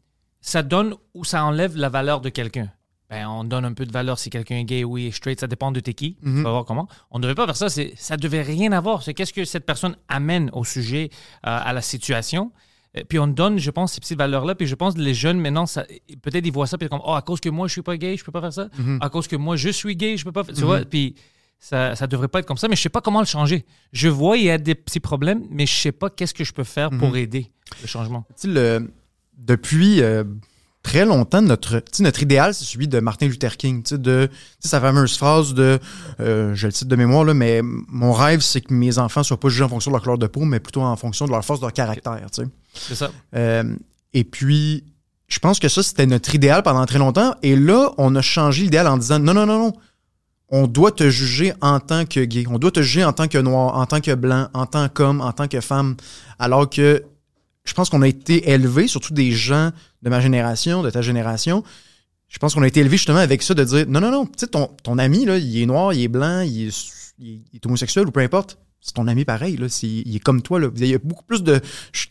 ça 0.40 0.62
donne 0.62 0.94
ou 1.14 1.24
ça 1.24 1.44
enlève 1.44 1.76
la 1.76 1.88
valeur 1.88 2.20
de 2.20 2.28
quelqu'un. 2.28 2.70
Ben, 3.10 3.28
on 3.28 3.44
donne 3.44 3.64
un 3.66 3.72
peu 3.74 3.84
de 3.84 3.92
valeur 3.92 4.18
si 4.18 4.30
quelqu'un 4.30 4.56
est 4.56 4.64
gay, 4.64 4.82
oui, 4.82 5.12
straight, 5.12 5.38
ça 5.38 5.46
dépend 5.46 5.70
de 5.70 5.78
t'es 5.80 5.92
qui. 5.94 6.16
Tu 6.22 6.42
vas 6.42 6.50
voir 6.50 6.64
comment. 6.64 6.88
On 7.10 7.18
ne 7.18 7.22
devrait 7.22 7.34
pas 7.34 7.46
faire 7.52 7.56
ça. 7.56 7.68
Ça 7.96 8.16
devait 8.16 8.42
rien 8.42 8.72
avoir. 8.72 9.02
C'est 9.02 9.12
qu'est-ce 9.14 9.32
que 9.32 9.44
cette 9.44 9.66
personne 9.66 9.96
amène 10.08 10.50
au 10.54 10.64
sujet, 10.64 11.10
euh, 11.46 11.58
à 11.62 11.72
la 11.74 11.82
situation. 11.82 12.50
Euh, 12.96 13.02
Puis 13.08 13.18
on 13.18 13.26
donne, 13.26 13.58
je 13.58 13.70
pense, 13.70 13.92
ces 13.92 14.00
petites 14.00 14.18
valeurs-là. 14.18 14.54
Puis 14.54 14.66
je 14.66 14.74
pense 14.74 14.94
que 14.94 15.00
les 15.00 15.14
jeunes, 15.14 15.38
maintenant, 15.38 15.66
ça- 15.66 15.84
peut-être 16.22 16.46
ils 16.46 16.52
voient 16.52 16.66
ça, 16.66 16.78
puis 16.78 16.88
comme, 16.88 17.02
oh, 17.04 17.12
à 17.12 17.20
cause 17.22 17.40
que 17.40 17.50
moi, 17.50 17.68
je 17.68 17.72
suis 17.72 17.82
pas 17.82 17.96
gay, 17.98 18.16
je 18.16 18.24
peux 18.24 18.32
pas 18.32 18.40
faire 18.40 18.52
ça. 18.52 18.68
À 19.00 19.08
cause 19.10 19.28
que 19.28 19.36
moi, 19.36 19.56
je 19.56 19.68
suis 19.68 19.96
gay, 19.96 20.16
je 20.16 20.24
peux 20.24 20.32
pas 20.32 20.42
faire 20.44 20.54
Tu 20.54 20.62
vois, 20.62 20.80
puis 20.86 21.14
ça, 21.58 21.94
ça 21.96 22.06
devrait 22.06 22.28
pas 22.28 22.38
être 22.40 22.46
comme 22.46 22.56
ça, 22.56 22.68
mais 22.68 22.76
je 22.76 22.80
sais 22.82 22.88
pas 22.88 23.00
comment 23.02 23.20
le 23.20 23.26
changer. 23.26 23.64
Je 23.92 24.08
vois, 24.08 24.38
il 24.38 24.44
y 24.44 24.50
a 24.50 24.58
des 24.58 24.74
petits 24.74 25.00
problèmes, 25.00 25.44
mais 25.50 25.66
je 25.66 25.74
sais 25.74 25.92
pas 25.92 26.08
qu'est-ce 26.10 26.34
que 26.34 26.44
je 26.44 26.52
peux 26.52 26.64
faire 26.64 26.90
pour 26.90 27.16
aider 27.16 27.50
le 27.82 27.86
changement. 27.86 28.24
Le- 28.44 28.90
depuis 29.38 30.00
euh, 30.02 30.24
très 30.84 31.04
longtemps, 31.04 31.42
notre, 31.42 31.78
tu 31.78 31.84
sais, 31.90 32.02
notre 32.04 32.22
idéal, 32.22 32.54
c'est 32.54 32.64
celui 32.64 32.86
de 32.86 33.00
Martin 33.00 33.26
Luther 33.26 33.56
King. 33.56 33.82
Tu 33.82 33.94
sais, 33.94 33.98
de, 33.98 34.28
tu 34.30 34.36
sais, 34.60 34.68
sa 34.68 34.80
fameuse 34.80 35.16
phrase 35.16 35.54
de, 35.54 35.80
euh, 36.20 36.54
je 36.54 36.66
le 36.68 36.72
cite 36.72 36.86
de 36.86 36.94
mémoire, 36.94 37.24
là, 37.24 37.34
mais 37.34 37.62
mon 37.62 38.12
rêve, 38.12 38.40
c'est 38.40 38.60
que 38.60 38.72
mes 38.72 38.98
enfants 38.98 39.24
soient 39.24 39.40
pas 39.40 39.48
jugés 39.48 39.64
en 39.64 39.68
fonction 39.68 39.90
de 39.90 39.96
leur 39.96 40.02
couleur 40.02 40.18
de 40.18 40.28
peau, 40.28 40.44
mais 40.44 40.60
plutôt 40.60 40.82
en 40.82 40.94
fonction 40.94 41.24
de 41.24 41.32
leur 41.32 41.44
force, 41.44 41.58
de 41.58 41.64
leur 41.64 41.72
caractère. 41.72 42.20
Tu 42.30 42.42
sais. 42.42 42.48
C'est 42.74 42.94
ça. 42.94 43.10
Euh, 43.34 43.74
et 44.12 44.24
puis, 44.24 44.84
je 45.26 45.38
pense 45.38 45.58
que 45.58 45.68
ça, 45.68 45.82
c'était 45.82 46.06
notre 46.06 46.34
idéal 46.34 46.62
pendant 46.62 46.84
très 46.84 46.98
longtemps. 46.98 47.34
Et 47.42 47.56
là, 47.56 47.92
on 47.96 48.14
a 48.14 48.22
changé 48.22 48.64
l'idéal 48.64 48.86
en 48.86 48.98
disant 48.98 49.18
non, 49.18 49.34
non, 49.34 49.46
non, 49.46 49.58
non. 49.58 49.72
On 50.50 50.66
doit 50.66 50.92
te 50.92 51.08
juger 51.08 51.54
en 51.62 51.80
tant 51.80 52.04
que 52.04 52.20
gay. 52.20 52.44
On 52.48 52.58
doit 52.58 52.70
te 52.70 52.82
juger 52.82 53.04
en 53.04 53.14
tant 53.14 53.26
que 53.26 53.38
noir, 53.38 53.76
en 53.76 53.86
tant 53.86 54.00
que 54.00 54.14
blanc, 54.14 54.48
en 54.52 54.66
tant 54.66 54.88
qu'homme, 54.88 55.22
en 55.22 55.32
tant 55.32 55.48
que 55.48 55.60
femme. 55.60 55.96
Alors 56.38 56.68
que 56.68 57.02
je 57.64 57.72
pense 57.72 57.88
qu'on 57.88 58.02
a 58.02 58.08
été 58.08 58.50
élevé, 58.50 58.86
surtout 58.88 59.14
des 59.14 59.32
gens 59.32 59.70
de 60.02 60.10
ma 60.10 60.20
génération, 60.20 60.82
de 60.82 60.90
ta 60.90 61.02
génération. 61.02 61.64
Je 62.28 62.38
pense 62.38 62.54
qu'on 62.54 62.62
a 62.62 62.66
été 62.66 62.80
élevé 62.80 62.96
justement 62.96 63.18
avec 63.18 63.42
ça 63.42 63.54
de 63.54 63.64
dire 63.64 63.86
non, 63.88 64.00
non, 64.00 64.10
non. 64.10 64.26
Tu 64.26 64.32
sais, 64.38 64.48
ton, 64.48 64.98
ami, 64.98 65.24
là, 65.24 65.38
il 65.38 65.62
est 65.62 65.66
noir, 65.66 65.92
il 65.92 66.02
est 66.02 66.08
blanc, 66.08 66.40
il 66.40 66.68
est, 66.68 67.66
homosexuel 67.66 68.06
ou 68.06 68.10
peu 68.10 68.20
importe. 68.20 68.58
C'est 68.80 68.92
ton 68.94 69.06
ami 69.08 69.24
pareil, 69.24 69.56
là. 69.56 69.66
Il 69.82 70.14
est 70.14 70.20
comme 70.20 70.42
toi, 70.42 70.60
là. 70.60 70.68
Il 70.76 70.86
y 70.86 70.94
a 70.94 70.98
beaucoup 70.98 71.24
plus 71.24 71.42
de, 71.42 71.60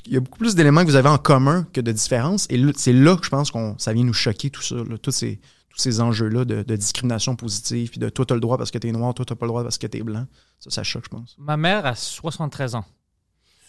il 0.07 0.13
y 0.13 0.17
a 0.17 0.19
beaucoup 0.19 0.39
plus 0.39 0.55
d'éléments 0.55 0.81
que 0.81 0.87
vous 0.87 0.95
avez 0.95 1.09
en 1.09 1.19
commun 1.19 1.67
que 1.71 1.81
de 1.81 1.91
différences. 1.91 2.47
Et 2.49 2.59
c'est 2.75 2.93
là 2.93 3.15
que 3.15 3.25
je 3.25 3.29
pense 3.29 3.51
qu'on 3.51 3.77
ça 3.77 3.93
vient 3.93 4.03
nous 4.03 4.13
choquer, 4.13 4.49
tout 4.49 4.63
ça, 4.63 4.75
là, 4.75 4.97
tous 4.97 5.11
ces, 5.11 5.39
tous 5.69 5.77
ces 5.77 6.01
enjeux-là 6.01 6.45
de, 6.45 6.63
de 6.63 6.75
discrimination 6.75 7.35
positive, 7.35 7.91
puis 7.91 7.99
de 7.99 8.09
toi, 8.09 8.25
t'as 8.25 8.35
le 8.35 8.41
droit 8.41 8.57
parce 8.57 8.71
que 8.71 8.79
t'es 8.79 8.91
noir, 8.91 9.13
toi, 9.13 9.23
t'as 9.23 9.35
pas 9.35 9.45
le 9.45 9.49
droit 9.49 9.61
parce 9.61 9.77
que 9.77 9.85
t'es 9.85 10.01
blanc. 10.01 10.25
Ça, 10.59 10.71
ça 10.71 10.83
choque, 10.83 11.03
je 11.03 11.09
pense. 11.09 11.35
Ma 11.37 11.57
mère 11.57 11.85
a 11.85 11.93
73 11.93 12.73
ans. 12.75 12.85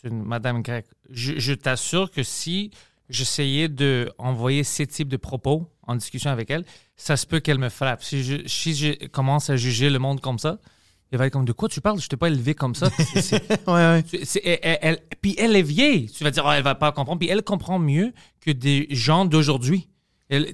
Une 0.05 0.23
madame 0.23 0.63
grecque. 0.63 0.87
Je, 1.11 1.39
je 1.39 1.53
t'assure 1.55 2.11
que 2.11 2.23
si 2.23 2.71
j'essayais 3.09 3.69
d'envoyer 3.69 4.65
ces 4.65 4.87
types 4.87 5.09
de 5.09 5.17
propos 5.17 5.71
en 5.87 5.97
discussion 5.97 6.31
avec 6.31 6.51
elle, 6.51 6.65
ça 6.97 7.17
se 7.17 7.27
peut 7.27 7.41
qu'elle 7.41 7.59
me 7.59 7.69
frappe. 7.69 8.03
Si 8.03 8.23
je, 8.23 8.47
si 8.47 8.75
je 8.75 9.07
commence 9.09 9.51
à 9.51 9.57
juger 9.57 9.91
le 9.91 9.99
monde 9.99 10.21
comme 10.21 10.39
ça, 10.39 10.59
elle 11.11 11.19
va 11.19 11.27
être 11.27 11.33
comme 11.33 11.45
de 11.45 11.53
quoi 11.53 11.69
tu 11.69 11.81
parles? 11.81 12.01
Je 12.01 12.09
t'ai 12.09 12.17
pas 12.17 12.29
élevé 12.29 12.55
comme 12.55 12.75
ça. 12.75 12.91
C'est- 13.21 13.67
Ouais, 13.69 14.03
elle- 14.83 14.99
puis 15.21 15.35
elle 15.39 15.55
est 15.55 15.63
vieille. 15.63 16.11
Tu 16.11 16.25
vas 16.25 16.31
dire, 16.31 16.47
Ah, 16.47 16.57
elle 16.57 16.65
va 16.65 16.75
pas 16.75 16.93
comprendre. 16.93 17.19
Puis 17.21 17.29
elle 17.29 17.43
comprend 17.43 17.79
mieux 17.79 18.13
que 18.41 18.51
des 18.51 18.87
gens 18.91 19.25
d'aujourd'hui. 19.25 19.89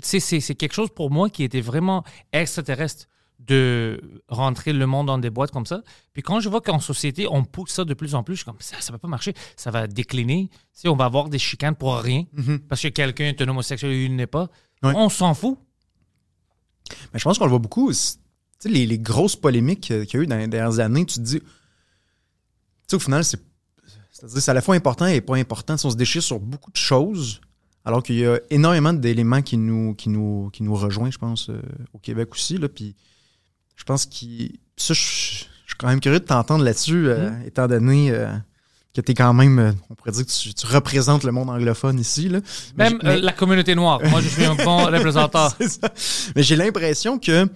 C'est 0.02 0.54
quelque 0.56 0.74
chose 0.74 0.90
pour 0.94 1.10
moi 1.10 1.30
qui 1.30 1.44
était 1.44 1.60
vraiment 1.60 2.04
extraterrestre 2.32 3.06
de 3.46 4.00
rentrer 4.28 4.72
le 4.72 4.86
monde 4.86 5.06
dans 5.08 5.18
des 5.18 5.30
boîtes 5.30 5.50
comme 5.50 5.66
ça. 5.66 5.82
Puis 6.12 6.22
quand 6.22 6.40
je 6.40 6.48
vois 6.48 6.60
qu'en 6.60 6.78
société, 6.78 7.26
on 7.28 7.42
pousse 7.44 7.70
ça 7.70 7.84
de 7.84 7.94
plus 7.94 8.14
en 8.14 8.22
plus, 8.22 8.34
je 8.34 8.38
suis 8.40 8.44
comme, 8.44 8.56
ça 8.60 8.76
ne 8.76 8.92
va 8.92 8.98
pas 8.98 9.08
marcher. 9.08 9.34
Ça 9.56 9.70
va 9.70 9.86
décliner. 9.86 10.50
Sais, 10.72 10.88
on 10.88 10.96
va 10.96 11.06
avoir 11.06 11.28
des 11.28 11.38
chicanes 11.38 11.74
pour 11.74 11.96
rien 11.96 12.24
parce 12.68 12.82
que 12.82 12.88
quelqu'un 12.88 13.26
est 13.26 13.40
un 13.42 13.48
homosexuel 13.48 13.92
et 13.92 14.04
il 14.04 14.14
n'est 14.16 14.26
pas. 14.26 14.48
On 14.82 15.08
s'en 15.08 15.34
fout. 15.34 15.58
Mais 17.12 17.18
je 17.18 17.24
pense 17.24 17.38
qu'on 17.38 17.44
le 17.44 17.50
voit 17.50 17.58
beaucoup. 17.58 17.92
c'est- 17.92 18.16
Tu 18.60 18.68
sais, 18.68 18.68
les, 18.68 18.86
les 18.86 18.98
grosses 18.98 19.36
polémiques 19.36 19.80
qu'il 19.80 19.96
y 19.96 20.16
a 20.16 20.20
eu 20.20 20.26
dans 20.26 20.36
les 20.36 20.46
dernières 20.48 20.78
années, 20.80 21.06
tu 21.06 21.14
te 21.16 21.20
dis. 21.20 21.40
Tu 21.40 21.46
sais, 22.88 22.96
au 22.96 22.98
final, 22.98 23.24
c'est 23.24 24.48
à 24.48 24.54
la 24.54 24.60
fois 24.60 24.74
important 24.74 25.06
et 25.06 25.20
pas 25.22 25.36
important. 25.36 25.76
Si 25.76 25.86
on 25.86 25.90
se 25.90 25.96
déchire 25.96 26.22
sur 26.22 26.38
beaucoup 26.40 26.70
de 26.70 26.76
choses, 26.76 27.40
alors 27.84 28.02
qu'il 28.02 28.16
y 28.16 28.26
a 28.26 28.38
énormément 28.50 28.92
d'éléments 28.92 29.40
qui 29.40 29.56
nous, 29.56 29.94
qui, 29.94 30.08
nous, 30.10 30.50
qui 30.52 30.62
nous 30.62 30.74
rejoignent, 30.74 31.10
je 31.12 31.18
pense, 31.18 31.48
euh, 31.48 31.60
au 31.94 31.98
Québec 31.98 32.28
aussi. 32.32 32.58
Là, 32.58 32.68
puis 32.68 32.94
je 33.80 33.84
pense 33.84 34.04
que. 34.06 34.26
Ça, 34.76 34.94
je, 34.94 35.00
suis 35.00 35.46
quand 35.78 35.88
même 35.88 36.00
curieux 36.00 36.20
de 36.20 36.24
t'entendre 36.24 36.62
là-dessus, 36.64 37.08
euh, 37.08 37.30
étant 37.46 37.66
donné 37.66 38.10
euh, 38.10 38.28
que 38.94 39.00
tu 39.00 39.12
es 39.12 39.14
quand 39.14 39.32
même. 39.32 39.58
euh, 39.58 39.72
on 39.88 39.94
pourrait 39.94 40.10
dire 40.12 40.26
que 40.26 40.30
tu, 40.30 40.52
tu 40.52 40.66
représentes 40.66 41.24
le 41.24 41.32
monde 41.32 41.48
anglophone 41.48 41.98
ici. 41.98 42.28
Là. 42.28 42.40
Même 42.76 42.98
mais- 43.02 43.08
euh, 43.08 43.20
la 43.20 43.32
communauté 43.32 43.74
noire. 43.74 44.00
Moi, 44.10 44.20
je 44.20 44.28
suis 44.28 44.44
un 44.44 44.54
bon 44.54 44.84
représentant. 44.86 45.48
ça. 45.48 45.92
Mais 46.36 46.42
j'ai 46.42 46.56
l'impression 46.56 47.18
que 47.18 47.46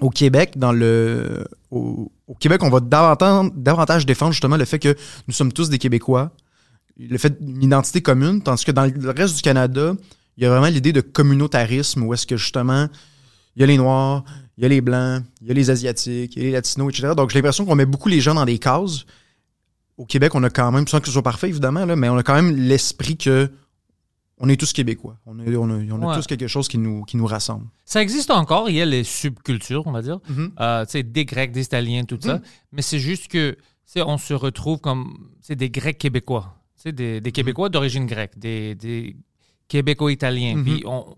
au 0.00 0.08
Québec, 0.10 0.52
dans 0.56 0.72
le 0.72 1.46
au, 1.70 2.10
au 2.26 2.34
Québec, 2.34 2.62
on 2.62 2.70
va 2.70 2.80
davantage, 2.80 3.50
davantage 3.54 4.06
défendre 4.06 4.32
justement 4.32 4.56
le 4.56 4.64
fait 4.64 4.78
que 4.78 4.94
nous 5.28 5.34
sommes 5.34 5.52
tous 5.52 5.68
des 5.68 5.78
Québécois, 5.78 6.32
le 6.98 7.18
fait 7.18 7.42
d'une 7.44 7.62
identité 7.62 8.00
commune, 8.00 8.42
tandis 8.42 8.64
que 8.64 8.72
dans 8.72 8.84
le 8.84 9.10
reste 9.10 9.36
du 9.36 9.42
Canada, 9.42 9.94
il 10.36 10.44
y 10.44 10.46
a 10.46 10.50
vraiment 10.50 10.68
l'idée 10.68 10.92
de 10.92 11.00
communautarisme 11.02 12.02
où 12.02 12.14
est-ce 12.14 12.26
que 12.26 12.36
justement 12.36 12.88
il 13.56 13.60
y 13.60 13.62
a 13.62 13.66
les 13.66 13.78
Noirs, 13.78 14.22
il 14.58 14.62
y 14.62 14.66
a 14.66 14.68
les 14.68 14.80
Blancs, 14.80 15.22
il 15.42 15.48
y 15.48 15.50
a 15.50 15.54
les 15.54 15.70
Asiatiques, 15.70 16.34
il 16.36 16.38
y 16.38 16.42
a 16.42 16.48
les 16.48 16.52
Latinos, 16.52 16.90
etc. 16.92 17.14
Donc 17.16 17.30
j'ai 17.30 17.38
l'impression 17.38 17.64
qu'on 17.66 17.74
met 17.74 17.86
beaucoup 17.86 18.08
les 18.08 18.20
gens 18.20 18.34
dans 18.34 18.44
des 18.44 18.58
cases 18.58 19.04
au 19.98 20.04
Québec, 20.04 20.34
on 20.34 20.42
a 20.42 20.50
quand 20.50 20.70
même, 20.72 20.86
sans 20.86 21.00
que 21.00 21.06
ce 21.06 21.12
soit 21.12 21.22
parfait 21.22 21.48
évidemment, 21.48 21.84
là, 21.86 21.96
mais 21.96 22.08
on 22.10 22.16
a 22.18 22.22
quand 22.22 22.34
même 22.34 22.54
l'esprit 22.54 23.16
que 23.16 23.50
on 24.38 24.50
est 24.50 24.60
tous 24.60 24.74
québécois. 24.74 25.16
On, 25.24 25.38
est- 25.40 25.56
on 25.56 25.70
a, 25.70 25.74
on 25.94 26.02
a 26.02 26.06
Ouais. 26.08 26.14
tous 26.16 26.26
quelque 26.26 26.46
chose 26.46 26.68
qui 26.68 26.76
nous, 26.76 27.04
qui 27.04 27.16
nous 27.16 27.24
rassemble. 27.24 27.64
Ça 27.86 28.02
existe 28.02 28.30
encore, 28.30 28.68
il 28.68 28.76
y 28.76 28.82
a 28.82 28.84
les 28.84 29.02
subcultures, 29.04 29.86
on 29.86 29.92
va 29.92 30.02
dire. 30.02 30.18
Euh, 30.60 30.84
tu 30.84 30.90
sais, 30.90 31.02
des 31.02 31.24
Grecs, 31.24 31.52
des 31.52 31.62
Italiens, 31.62 32.04
tout 32.04 32.18
ça. 32.20 32.42
Mais 32.72 32.82
c'est 32.82 32.98
juste 32.98 33.28
que, 33.28 33.56
on 33.96 34.18
se 34.18 34.34
retrouve 34.34 34.78
comme, 34.80 35.30
c'est 35.40 35.56
des 35.56 35.70
Grecs 35.70 35.96
québécois. 35.96 36.54
Sais, 36.74 36.92
des, 36.92 37.22
des 37.22 37.32
Québécois 37.32 37.70
d'origine 37.70 38.04
grecque, 38.04 38.38
des, 38.38 38.74
des 38.74 39.16
Québécois-Italiens. 39.68 40.56
Mhm. 40.56 40.64
Puis, 40.64 40.82
on, 40.86 41.16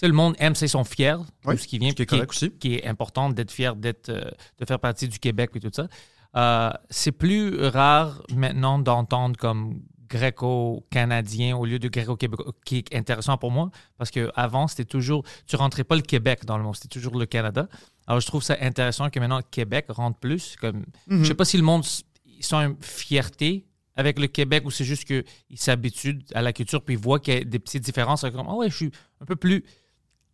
sais, 0.00 0.06
le 0.08 0.12
monde 0.14 0.34
aime, 0.38 0.54
ça, 0.54 0.66
ils 0.66 0.70
sont 0.70 0.84
fiers 0.84 1.16
de 1.46 1.56
ce 1.56 1.66
qui 1.66 1.78
vient. 1.78 1.92
qui 1.92 2.02
est 2.02 2.06
correct 2.06 2.30
aussi. 2.30 2.50
Qui 2.52 2.74
est 2.74 2.86
important 2.86 3.30
d'être 3.30 3.50
fier 3.50 3.74
d'être, 3.76 4.08
euh, 4.10 4.30
de 4.58 4.64
faire 4.64 4.78
partie 4.78 5.08
du 5.08 5.18
Québec 5.18 5.50
et 5.54 5.60
tout 5.60 5.70
ça. 5.72 5.88
Euh, 6.36 6.70
c'est 6.90 7.12
plus 7.12 7.58
rare 7.66 8.22
maintenant 8.34 8.78
d'entendre 8.78 9.36
comme 9.38 9.80
gréco-canadien 10.08 11.56
au 11.56 11.64
lieu 11.64 11.78
de 11.78 11.88
gréco-québécois, 11.88 12.52
qui 12.64 12.78
est 12.78 12.94
intéressant 12.94 13.36
pour 13.38 13.50
moi, 13.50 13.70
parce 13.98 14.10
qu'avant, 14.10 14.68
c'était 14.68 14.84
toujours, 14.84 15.24
tu 15.46 15.56
rentrais 15.56 15.84
pas 15.84 15.96
le 15.96 16.02
Québec 16.02 16.44
dans 16.44 16.56
le 16.58 16.64
monde, 16.64 16.76
c'était 16.76 16.88
toujours 16.88 17.16
le 17.18 17.26
Canada. 17.26 17.68
Alors, 18.06 18.20
je 18.20 18.26
trouve 18.26 18.42
ça 18.42 18.56
intéressant 18.60 19.10
que 19.10 19.18
maintenant, 19.18 19.38
le 19.38 19.44
Québec 19.50 19.86
rentre 19.88 20.18
plus. 20.18 20.56
Comme, 20.60 20.84
Mhm. 21.06 21.22
Je 21.22 21.28
sais 21.28 21.34
pas 21.34 21.44
si 21.44 21.56
le 21.56 21.62
monde, 21.62 21.84
ils 22.24 22.44
sont 22.44 22.58
une 22.58 22.76
fierté 22.80 23.66
avec 23.96 24.18
le 24.18 24.26
Québec 24.26 24.64
ou 24.66 24.70
c'est 24.70 24.84
juste 24.84 25.04
qu'ils 25.06 25.24
s'habituent 25.54 26.18
à 26.34 26.42
la 26.42 26.52
culture 26.52 26.82
puis 26.82 26.94
ils 26.96 27.00
voient 27.00 27.18
qu'il 27.18 27.34
y 27.34 27.38
a 27.38 27.44
des 27.44 27.58
petites 27.58 27.82
différences. 27.82 28.20
Comme, 28.20 28.46
ah 28.48 28.54
ouais, 28.54 28.68
je 28.70 28.76
suis 28.76 28.90
un 29.20 29.24
peu 29.24 29.36
plus 29.36 29.64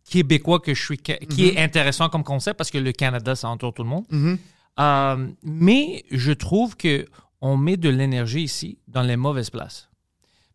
québécois 0.09 0.59
que 0.59 0.73
je 0.73 0.83
suis, 0.83 0.97
qui 0.97 1.47
est 1.47 1.57
intéressant 1.57 2.09
comme 2.09 2.23
concept 2.23 2.57
parce 2.57 2.71
que 2.71 2.77
le 2.77 2.91
Canada, 2.91 3.35
ça 3.35 3.49
entoure 3.49 3.73
tout 3.73 3.83
le 3.83 3.89
monde. 3.89 4.05
Mhm. 4.09 4.37
Euh, 4.79 5.27
mais 5.43 6.03
je 6.11 6.31
trouve 6.31 6.75
que 6.75 7.05
on 7.41 7.57
met 7.57 7.77
de 7.77 7.89
l'énergie 7.89 8.43
ici 8.43 8.79
dans 8.87 9.01
les 9.01 9.17
mauvaises 9.17 9.49
places. 9.49 9.89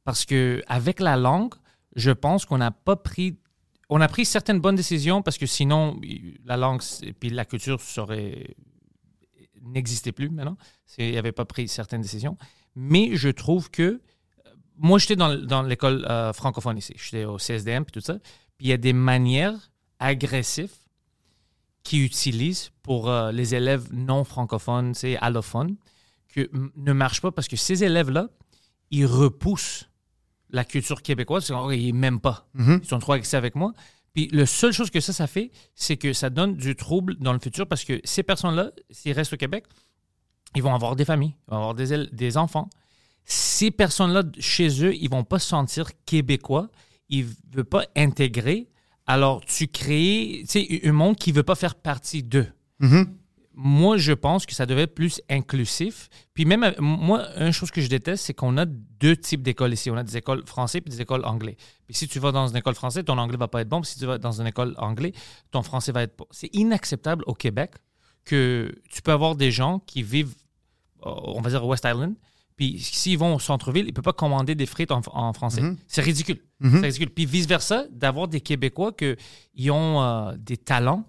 Parce 0.04 0.24
que 0.24 0.62
avec 0.66 1.00
la 1.00 1.16
langue, 1.16 1.54
je 1.94 2.10
pense 2.10 2.44
qu'on 2.44 2.58
n'a 2.58 2.70
pas 2.70 2.96
pris 2.96 3.36
on 3.90 4.00
a 4.00 4.08
pris 4.08 4.24
certaines 4.24 4.60
bonnes 4.60 4.76
décisions 4.76 5.22
parce 5.22 5.38
que 5.38 5.46
sinon 5.46 6.00
la 6.44 6.56
langue 6.56 6.82
et 7.02 7.12
puis 7.12 7.30
la 7.30 7.44
culture 7.44 7.80
serait 7.80 8.54
n'existait 9.62 10.12
plus 10.12 10.30
maintenant. 10.30 10.56
Il 10.98 11.10
n'y 11.10 11.18
avait 11.18 11.32
pas 11.32 11.44
pris 11.44 11.68
certaines 11.68 12.00
décisions. 12.00 12.36
Mais 12.74 13.16
je 13.16 13.28
trouve 13.28 13.70
que 13.70 14.00
moi 14.76 14.98
j'étais 14.98 15.16
dans, 15.16 15.34
dans 15.34 15.62
l'école 15.62 16.06
euh, 16.08 16.32
francophone 16.32 16.78
ici. 16.78 16.94
J'étais 16.96 17.24
au 17.24 17.38
CSDM 17.38 17.84
puis 17.84 17.92
tout 17.92 18.00
ça. 18.00 18.18
Puis 18.58 18.66
il 18.66 18.70
y 18.70 18.72
a 18.72 18.76
des 18.76 18.92
manières 18.92 19.70
agressives 19.98 20.72
qu'ils 21.82 22.04
utilisent 22.04 22.70
pour 22.82 23.08
euh, 23.08 23.32
les 23.32 23.54
élèves 23.54 23.88
non 23.92 24.24
francophones, 24.24 24.94
c'est 24.94 25.16
allophones, 25.18 25.76
que 26.28 26.50
ne 26.76 26.92
marchent 26.92 27.22
pas 27.22 27.32
parce 27.32 27.48
que 27.48 27.56
ces 27.56 27.82
élèves-là, 27.84 28.28
ils 28.90 29.06
repoussent 29.06 29.88
la 30.50 30.64
culture 30.64 31.02
québécoise. 31.02 31.52
Ils 31.72 31.94
m'aiment 31.94 32.20
pas. 32.20 32.48
Mhm. 32.54 32.80
Ils 32.82 32.88
sont 32.88 32.98
trop 32.98 33.12
agressifs 33.12 33.34
avec 33.34 33.54
moi. 33.54 33.72
Puis 34.14 34.28
la 34.32 34.46
seule 34.46 34.72
chose 34.72 34.90
que 34.90 35.00
ça, 35.00 35.12
ça 35.12 35.26
fait, 35.26 35.50
c'est 35.74 35.96
que 35.96 36.12
ça 36.12 36.30
donne 36.30 36.56
du 36.56 36.74
trouble 36.74 37.16
dans 37.16 37.32
le 37.32 37.38
futur 37.38 37.66
parce 37.66 37.84
que 37.84 38.00
ces 38.04 38.22
personnes-là, 38.22 38.72
s'ils 38.90 39.12
restent 39.12 39.34
au 39.34 39.36
Québec, 39.36 39.64
ils 40.54 40.62
vont 40.62 40.74
avoir 40.74 40.96
des 40.96 41.04
familles, 41.04 41.36
ils 41.46 41.50
vont 41.50 41.58
avoir 41.58 41.74
des, 41.74 42.06
des 42.06 42.36
enfants. 42.36 42.68
Ces 43.24 43.70
personnes-là, 43.70 44.22
chez 44.38 44.84
eux, 44.84 44.94
ils 44.94 45.10
vont 45.10 45.24
pas 45.24 45.38
se 45.38 45.48
sentir 45.48 45.90
québécois. 46.06 46.70
Ils 47.08 47.26
ne 47.26 47.56
veulent 47.56 47.64
pas 47.64 47.84
intégrer. 47.96 48.68
Alors, 49.06 49.40
tu 49.44 49.68
crées 49.68 50.40
tu 50.48 50.66
sais, 50.66 50.80
un 50.84 50.92
monde 50.92 51.16
qui 51.16 51.30
ne 51.30 51.36
veut 51.36 51.42
pas 51.42 51.54
faire 51.54 51.74
partie 51.74 52.22
d'eux 52.22 52.46
Mhm. 52.80 53.16
moi, 53.54 53.96
je 53.96 54.12
pense 54.12 54.46
que 54.46 54.54
ça 54.54 54.66
devait 54.66 54.82
être 54.82 54.94
plus 54.94 55.20
inclusif. 55.28 56.08
Puis 56.32 56.44
même, 56.44 56.62
euh, 56.62 56.72
moi, 56.78 57.26
une 57.40 57.50
chose 57.50 57.72
que 57.72 57.80
je 57.80 57.88
déteste, 57.88 58.24
c'est 58.24 58.34
qu'on 58.34 58.56
a 58.56 58.66
deux 58.66 59.16
types 59.16 59.42
d'écoles 59.42 59.72
ici. 59.72 59.90
On 59.90 59.96
a 59.96 60.04
des 60.04 60.16
écoles 60.16 60.46
françaises 60.46 60.82
et 60.86 60.90
des 60.90 61.00
écoles 61.00 61.24
anglais. 61.24 61.56
Puis 61.86 61.94
si 61.96 62.06
tu 62.06 62.20
vas 62.20 62.30
dans 62.30 62.46
une 62.46 62.56
école 62.56 62.76
française, 62.76 63.02
ton 63.04 63.18
anglais 63.18 63.36
va 63.36 63.48
pas 63.48 63.62
être 63.62 63.68
bon. 63.68 63.80
Puis 63.80 63.90
si 63.92 63.98
tu 63.98 64.06
vas 64.06 64.18
dans 64.18 64.40
une 64.40 64.46
école 64.46 64.74
anglais, 64.78 65.12
ton 65.50 65.62
français 65.62 65.90
va 65.90 66.02
être 66.04 66.16
bon. 66.16 66.26
C'est 66.30 66.54
inacceptable 66.54 67.24
au 67.26 67.34
Québec 67.34 67.72
que 68.24 68.72
tu 68.90 69.02
peux 69.02 69.10
avoir 69.12 69.34
des 69.34 69.50
gens 69.50 69.80
qui 69.80 70.02
vivent, 70.04 70.36
euh, 71.04 71.10
on 71.24 71.40
va 71.40 71.50
dire, 71.50 71.64
au 71.64 71.68
West 71.68 71.84
Island. 71.84 72.14
Puis 72.58 72.80
s'ils 72.80 73.16
vont 73.16 73.36
au 73.36 73.38
centre-ville, 73.38 73.84
ils 73.84 73.90
ne 73.90 73.92
peuvent 73.92 74.02
pas 74.02 74.12
commander 74.12 74.56
des 74.56 74.66
frites 74.66 74.90
en, 74.90 75.00
en 75.12 75.32
français. 75.32 75.62
Mhm. 75.62 75.76
C'est 75.86 76.02
ridicule. 76.02 76.40
Mhm. 76.58 76.80
C'est 76.80 76.86
ridicule. 76.86 77.10
Puis 77.10 77.24
vice-versa, 77.24 77.84
d'avoir 77.90 78.26
des 78.26 78.40
Québécois 78.40 78.92
qui 78.92 79.70
ont 79.70 80.02
euh, 80.02 80.32
des 80.36 80.56
talents 80.56 81.04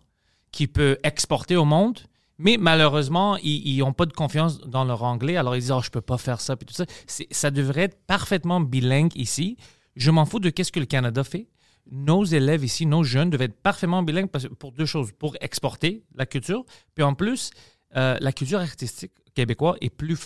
qu'ils 0.52 0.68
peuvent 0.68 0.98
exporter 1.04 1.56
au 1.56 1.66
monde, 1.66 2.00
mais 2.38 2.58
malheureusement, 2.58 3.36
ils 3.38 3.80
n'ont 3.80 3.94
pas 3.94 4.06
de 4.06 4.14
confiance 4.14 4.62
dans 4.62 4.86
leur 4.86 5.04
anglais, 5.04 5.38
alors 5.38 5.56
ils 5.56 5.62
disent 5.62 5.72
oh, 5.72 5.82
je 5.84 5.90
peux 5.90 6.02
pas 6.02 6.18
faire 6.18 6.40
ça, 6.40 6.56
puis 6.56 6.66
tout 6.68 6.74
ça. 6.74 6.86
Ça 7.32 7.52
devrait 7.52 7.82
être 7.82 7.98
parfaitement 8.06 8.62
bilingue 8.62 9.16
ici. 9.16 9.58
Je 9.96 10.12
m'en 10.12 10.26
fous 10.26 10.40
de 10.40 10.50
qu'est-ce 10.52 10.72
que 10.72 10.80
le 10.80 10.86
Canada 10.86 11.24
fait. 11.24 11.48
Nos 11.92 12.24
élèves 12.24 12.64
ici, 12.64 12.86
nos 12.86 13.04
jeunes, 13.04 13.32
devaient 13.32 13.46
être 13.46 13.62
parfaitement 13.62 14.04
bilingues 14.04 14.30
pour 14.30 14.72
deux 14.72 14.86
choses. 14.86 15.12
Pour 15.18 15.36
exporter 15.42 16.04
la 16.16 16.28
culture, 16.28 16.64
puis 16.94 17.04
en 17.04 17.16
plus, 17.16 17.50
euh, 17.96 18.18
la 18.22 18.32
culture 18.32 18.60
artistique 18.60 19.12
québécoise 19.34 19.78
est 19.82 19.90
plus. 19.90 20.20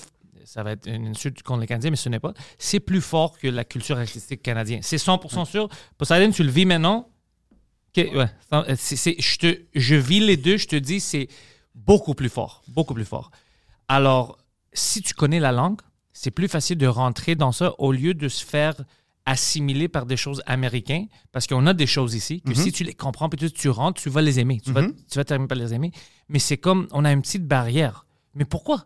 Ça 0.45 0.63
va 0.63 0.71
être 0.71 0.87
une 0.87 1.07
insulte 1.07 1.41
contre 1.43 1.61
les 1.61 1.67
Canadiens, 1.67 1.89
mais 1.91 1.95
ce 1.95 2.09
n'est 2.09 2.19
pas. 2.19 2.33
C'est 2.57 2.79
plus 2.79 3.01
fort 3.01 3.37
que 3.37 3.47
la 3.47 3.63
culture 3.63 3.97
artistique 3.97 4.41
canadienne. 4.41 4.81
C'est 4.83 4.97
100% 4.97 5.45
sûr. 5.45 5.69
Poseidon, 5.97 6.31
tu 6.31 6.43
le 6.43 6.51
vis 6.51 6.65
maintenant? 6.65 7.09
Ouais. 7.97 8.27
C'est- 8.77 9.21
je, 9.21 9.37
te, 9.37 9.59
je 9.75 9.95
vis 9.95 10.19
les 10.19 10.37
deux, 10.37 10.57
je 10.57 10.67
te 10.67 10.75
dis, 10.75 10.99
c'est 10.99 11.27
beaucoup 11.75 12.13
plus 12.15 12.29
fort. 12.29 12.63
Beaucoup 12.67 12.93
plus 12.93 13.05
fort. 13.05 13.31
Alors, 13.87 14.37
si 14.73 15.01
tu 15.01 15.13
connais 15.13 15.39
la 15.39 15.51
langue, 15.51 15.79
c'est 16.11 16.31
plus 16.31 16.47
facile 16.47 16.77
de 16.77 16.87
rentrer 16.87 17.35
dans 17.35 17.51
ça 17.51 17.73
au 17.79 17.91
lieu 17.91 18.13
de 18.13 18.27
se 18.29 18.43
faire 18.45 18.75
assimiler 19.25 19.87
par 19.87 20.05
des 20.05 20.17
choses 20.17 20.43
américaines, 20.47 21.07
parce 21.31 21.47
qu'on 21.47 21.65
a 21.65 21.73
des 21.73 21.87
choses 21.87 22.13
ici 22.13 22.41
que 22.41 22.53
si 22.53 22.71
tu 22.73 22.83
les 22.83 22.93
comprends, 22.93 23.29
puis 23.29 23.37
tu, 23.39 23.49
tu 23.51 23.69
rentres, 23.69 24.01
tu 24.01 24.09
vas 24.09 24.21
les 24.21 24.39
aimer. 24.39 24.59
Tu, 24.59 24.71
vas, 24.73 24.81
Mhm. 24.81 24.93
tu 25.09 25.17
vas 25.17 25.23
terminer 25.23 25.47
par 25.47 25.57
les 25.57 25.73
aimer. 25.73 25.91
Mais 26.27 26.39
c'est 26.39 26.57
comme, 26.57 26.87
on 26.91 27.05
a 27.05 27.11
une 27.11 27.21
petite 27.21 27.47
barrière. 27.47 28.02
Mais 28.35 28.45
pourquoi? 28.45 28.85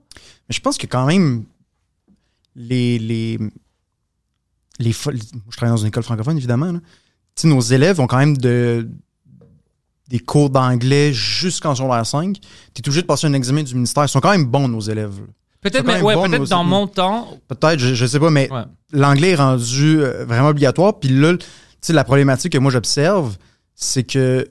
Mais 0.50 0.56
je 0.56 0.60
pense 0.62 0.77
que 0.77 0.88
quand 0.88 1.06
même, 1.06 1.46
les. 2.56 3.00
les, 3.00 3.38
les 4.80 4.92
je 4.92 5.56
travaille 5.56 5.74
dans 5.75 5.77
une 5.82 5.88
école 5.88 6.04
francophone, 6.04 6.38
évidemment. 6.38 6.72
là. 6.72 6.80
Tu 7.36 7.44
sais, 7.44 7.48
nos 7.48 7.62
élèves 7.62 8.00
ont 8.00 8.08
quand 8.08 8.18
même 8.18 8.38
de, 8.38 8.89
des 10.10 10.20
cours 10.20 10.50
d'anglais 10.50 11.13
jusqu'en 11.13 11.75
secondaire 11.75 12.06
5. 12.06 12.38
Tu 12.39 12.82
es 12.82 12.88
obligé 12.88 13.01
de 13.01 13.08
passer 13.08 13.27
un 13.27 13.34
examen 13.34 13.63
du 13.63 13.75
ministère. 13.75 14.04
Ils 14.06 14.10
sont 14.10 14.20
quand 14.20 14.32
même 14.32 14.46
bons, 14.46 14.68
nos 14.68 14.80
élèves. 14.82 15.20
Peut-être, 15.62 15.86
ouais, 16.04 16.30
nos- 16.30 16.46
dans 16.46 16.63
mon 16.63 16.88
temps. 16.88 17.39
Peut-être, 17.48 17.80
je, 17.80 17.94
je 17.94 18.06
sais 18.06 18.20
pas, 18.20 18.30
mais 18.30 18.50
Ouais. 18.51 18.63
l'anglais 18.92 19.32
est 19.32 19.36
rendu 19.36 20.00
euh, 20.01 20.24
vraiment 20.25 20.50
obligatoire. 20.50 21.00
Puis 21.00 21.10
là, 21.10 21.36
tu 21.38 21.46
sais, 21.82 21.94
la 21.94 22.04
problématique 22.04 22.54
que 22.54 22.58
moi 22.58 22.72
j'observe, 22.72 23.38
c'est 23.75 24.04
que 24.04 24.48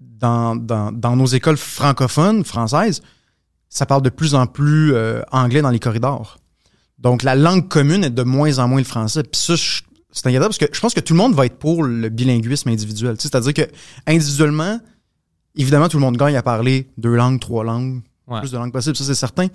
dans, 0.00 0.56
dans, 0.56 0.92
dans 0.92 1.16
nos 1.16 1.26
écoles 1.26 1.56
francophones, 1.56 2.44
françaises, 2.44 3.02
ça 3.68 3.86
parle 3.86 4.02
de 4.02 4.10
plus 4.10 4.34
en 4.34 4.46
plus 4.46 4.94
euh, 4.94 5.22
anglais 5.32 5.62
dans 5.62 5.70
les 5.70 5.78
corridors. 5.78 6.38
Donc, 6.98 7.22
la 7.22 7.34
langue 7.34 7.68
commune 7.68 8.04
est 8.04 8.10
de 8.10 8.22
moins 8.22 8.58
en 8.58 8.68
moins 8.68 8.78
le 8.78 8.84
français. 8.84 9.22
Puis 9.22 9.40
ça, 9.40 9.54
c'est 10.10 10.26
inquiétant 10.26 10.46
parce 10.46 10.58
que 10.58 10.66
je 10.72 10.80
pense 10.80 10.94
que 10.94 11.00
tout 11.00 11.12
le 11.12 11.18
monde 11.18 11.34
va 11.34 11.44
être 11.46 11.58
pour 11.58 11.82
le 11.84 12.08
bilinguisme 12.08 12.68
individuel. 12.70 13.16
C'est-à-dire 13.18 13.52
que 13.52 13.62
individuellement, 14.06 14.80
évidemment, 15.56 15.88
tout 15.88 15.98
le 15.98 16.02
monde 16.02 16.16
gagne 16.16 16.36
à 16.36 16.42
parler 16.42 16.88
deux 16.96 17.14
langues, 17.14 17.40
trois 17.40 17.64
langues, 17.64 18.02
Ouais. 18.26 18.40
plus 18.40 18.50
de 18.50 18.56
langues 18.56 18.72
possibles, 18.72 18.96
ça 18.96 19.04
c'est 19.04 19.14
certain. 19.14 19.46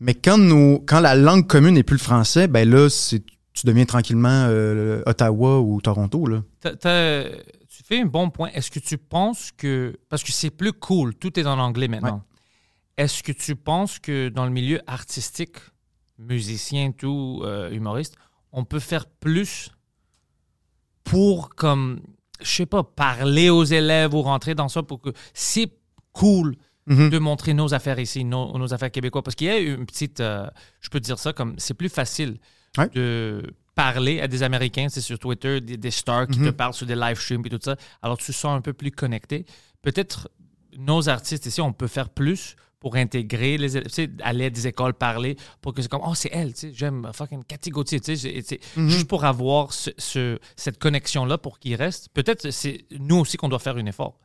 Mais 0.00 0.14
quand, 0.14 0.36
nos, 0.38 0.80
quand 0.80 0.98
la 1.00 1.14
langue 1.14 1.46
commune 1.46 1.74
n'est 1.74 1.84
plus 1.84 1.94
le 1.96 2.02
français, 2.02 2.48
ben 2.48 2.68
là, 2.68 2.88
c'est, 2.90 3.22
tu 3.52 3.66
deviens 3.66 3.84
tranquillement 3.84 4.46
euh, 4.48 5.00
Ottawa 5.06 5.60
ou 5.60 5.80
Toronto. 5.80 6.26
Là. 6.26 6.42
Tu 6.62 7.82
fais 7.84 8.00
un 8.00 8.06
bon 8.06 8.30
point. 8.30 8.48
Est-ce 8.54 8.70
que 8.70 8.80
tu 8.80 8.98
penses 8.98 9.50
que. 9.56 9.96
Parce 10.08 10.24
que 10.24 10.32
c'est 10.32 10.50
plus 10.50 10.72
cool, 10.72 11.14
tout 11.14 11.38
est 11.38 11.46
en 11.46 11.58
anglais 11.58 11.86
maintenant. 11.88 12.22
Est-ce 12.96 13.22
que 13.22 13.32
tu 13.32 13.56
penses 13.56 13.98
que 13.98 14.28
dans 14.28 14.44
le 14.44 14.50
milieu 14.50 14.80
artistique, 14.86 15.56
musicien, 16.18 16.92
tout, 16.92 17.42
euh, 17.44 17.70
humoriste, 17.70 18.16
on 18.52 18.64
peut 18.64 18.78
faire 18.78 19.06
plus 19.06 19.70
pour, 21.02 21.50
comme, 21.54 22.00
je 22.40 22.48
sais 22.50 22.66
pas, 22.66 22.82
parler 22.82 23.50
aux 23.50 23.64
élèves 23.64 24.14
ou 24.14 24.22
rentrer 24.22 24.54
dans 24.54 24.68
ça 24.68 24.82
pour 24.82 25.00
que 25.00 25.10
c'est 25.32 25.72
cool 26.12 26.56
Mhm. 26.86 27.08
de 27.10 27.18
montrer 27.18 27.54
nos 27.54 27.72
affaires 27.72 27.98
ici, 27.98 28.24
nos, 28.24 28.56
nos 28.58 28.72
affaires 28.74 28.90
québécoises? 28.90 29.24
Parce 29.24 29.34
qu'il 29.34 29.46
y 29.46 29.50
a 29.50 29.58
une 29.58 29.86
petite, 29.86 30.20
euh, 30.20 30.46
je 30.80 30.88
peux 30.90 31.00
te 31.00 31.04
dire 31.06 31.18
ça, 31.18 31.32
comme 31.32 31.54
c'est 31.58 31.74
plus 31.74 31.88
facile 31.88 32.38
Ouais. 32.76 32.88
de 32.90 33.54
parler 33.74 34.20
à 34.20 34.28
des 34.28 34.42
Américains, 34.42 34.88
c'est 34.90 35.00
sur 35.00 35.18
Twitter, 35.18 35.60
des, 35.60 35.76
des 35.78 35.90
stars 35.90 36.26
qui 36.28 36.38
te 36.38 36.44
Mhm. 36.44 36.52
parlent 36.52 36.74
sur 36.74 36.86
des 36.86 36.94
live 36.94 37.18
streams 37.18 37.42
et 37.46 37.48
tout 37.50 37.58
ça. 37.62 37.76
Alors 38.02 38.18
tu 38.18 38.26
te 38.26 38.32
sens 38.32 38.56
un 38.56 38.60
peu 38.60 38.72
plus 38.74 38.90
connecté. 38.90 39.46
Peut-être 39.82 40.28
nos 40.76 41.08
artistes 41.08 41.46
ici, 41.46 41.60
on 41.60 41.72
peut 41.72 41.86
faire 41.88 42.10
plus 42.10 42.54
pour 42.84 42.96
intégrer 42.96 43.56
les 43.56 43.78
élèves, 43.78 44.10
aller 44.22 44.44
à 44.44 44.50
des 44.50 44.66
écoles 44.66 44.92
parler 44.92 45.38
pour 45.62 45.72
que 45.72 45.80
c'est 45.80 45.88
comme, 45.90 46.02
oh, 46.06 46.14
c'est 46.14 46.28
elle, 46.34 46.52
tu 46.52 46.60
sais, 46.68 46.72
j'aime 46.74 47.08
fucking 47.14 47.42
Cathy 47.42 47.70
Gauthier, 47.70 47.98
tu 47.98 48.14
sais, 48.14 48.60
Mhm. 48.76 48.90
juste 48.90 49.08
pour 49.08 49.24
avoir 49.24 49.72
ce- 49.72 49.88
ce- 49.96 50.38
cette 50.54 50.78
connexion-là 50.78 51.38
pour 51.38 51.58
qu'il 51.58 51.76
reste. 51.76 52.10
Peut-être 52.12 52.50
c'est 52.50 52.84
nous 53.00 53.16
aussi 53.16 53.38
qu'on 53.38 53.48
doit 53.48 53.58
faire 53.58 53.78
un 53.78 53.86
effort. 53.86 54.18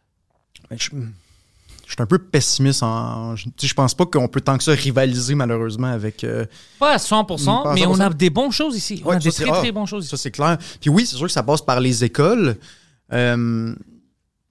Ben, 0.69 0.75
Je, 0.77 0.89
je 0.89 1.93
suis 1.93 2.01
un 2.01 2.05
peu 2.05 2.17
pessimiste. 2.17 2.83
En, 2.83 3.37
je, 3.37 3.47
je 3.61 3.73
pense 3.73 3.93
pas 3.95 4.05
qu'on 4.05 4.27
peut 4.27 4.41
tant 4.41 4.57
que 4.57 4.63
ça 4.65 4.73
rivaliser, 4.73 5.35
malheureusement, 5.35 5.87
avec. 5.87 6.25
euh, 6.25 6.45
Pas 6.79 6.95
à 6.95 6.97
100%, 6.99 7.63
Pas 7.63 7.71
à 7.71 7.73
mais 7.75 7.85
on 7.85 7.93
100%. 7.95 8.01
a 8.01 8.09
des 8.13 8.29
bonnes 8.29 8.51
choses 8.51 8.75
ici. 8.75 9.01
on 9.05 9.11
a 9.11 9.19
des 9.19 9.31
très, 9.31 9.45
très 9.45 9.71
bonnes 9.71 9.85
choses 9.87 10.03
ici. 10.03 10.11
Ça, 10.11 10.17
c'est 10.17 10.31
clair. 10.31 10.57
Puis 10.81 10.89
oui, 10.89 11.05
c'est 11.05 11.15
sûr 11.15 11.27
que 11.27 11.31
ça 11.31 11.43
passe 11.43 11.61
par 11.61 11.79
les 11.79 12.03
écoles. 12.03 12.57
Euh, 13.13 13.73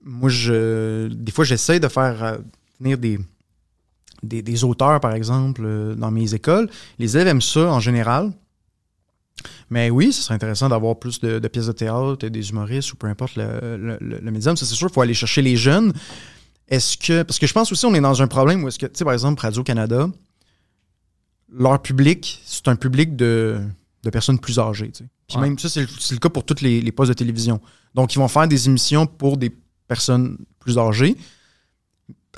moi, 0.03 0.31
je, 0.31 1.09
des 1.09 1.31
fois, 1.31 1.45
j'essaie 1.45 1.79
de 1.79 1.89
faire 1.89 2.25
euh, 2.25 2.39
venir 2.81 2.97
des, 2.97 3.19
des, 4.23 4.43
des 4.43 4.65
auteurs, 4.65 5.01
par 5.01 5.13
exemple, 5.15 5.63
euh, 5.65 5.95
dans 5.95 6.11
mes 6.11 6.35
écoles. 6.35 6.69
Les 6.99 7.17
élèves 7.17 7.29
aiment 7.29 7.43
ça 7.43 7.73
en 7.73 7.81
général. 7.81 8.33
Mais 9.71 9.89
oui, 9.91 10.13
ce 10.13 10.23
serait 10.23 10.35
intéressant 10.35 10.69
d'avoir 10.69 10.99
plus 10.99 11.21
de, 11.21 11.39
de 11.39 11.49
pièces 11.49 11.67
de 11.67 11.73
théâtre, 11.73 12.27
des 12.29 12.51
humoristes 12.51 12.93
ou 12.93 12.97
peu 12.97 13.07
importe 13.07 13.37
le, 13.37 13.77
le, 13.77 13.99
le- 14.01 14.19
le 14.19 14.31
médium. 14.31 14.57
Ça, 14.57 14.67
c'est 14.67 14.75
sûr, 14.75 14.89
il 14.91 14.93
faut 14.93 15.01
aller 15.03 15.15
chercher 15.15 15.43
les 15.43 15.57
jeunes. 15.57 15.93
Est-ce 16.69 16.97
que. 16.97 17.23
Parce 17.23 17.39
que 17.39 17.47
je 17.47 17.53
pense 17.53 17.71
aussi 17.71 17.87
on 17.87 17.95
est 17.95 18.01
dans 18.01 18.21
un 18.21 18.27
problème 18.27 18.65
où 18.65 18.69
est-ce 18.69 18.79
que, 18.79 18.87
tu 18.87 18.93
sais, 18.97 19.05
par 19.05 19.13
exemple, 19.13 19.41
Radio-Canada, 19.41 20.09
leur 21.53 21.81
public, 21.81 22.43
c'est 22.45 22.69
un 22.69 22.77
public 22.77 23.17
de, 23.17 23.59
de 24.03 24.11
personnes 24.11 24.39
plus 24.39 24.59
âgées. 24.59 24.91
tu 24.91 25.05
sais. 25.05 25.09
Puis 25.29 25.37
Ouais. 25.39 25.43
même 25.45 25.59
ça, 25.59 25.69
c'est 25.69 25.83
le, 25.83 25.89
c'est 25.99 26.15
le 26.15 26.21
cas 26.21 26.29
pour 26.31 26.45
tous 26.45 26.61
les, 26.63 26.81
les 26.81 26.93
postes 26.93 27.11
de 27.11 27.15
télévision. 27.15 27.61
Donc, 27.95 28.15
ils 28.15 28.19
vont 28.19 28.29
faire 28.29 28.49
des 28.49 28.67
émissions 28.69 29.07
pour 29.07 29.37
des 29.37 29.55
personnes 29.87 30.37
plus 30.59 30.79
âgées. 30.79 31.17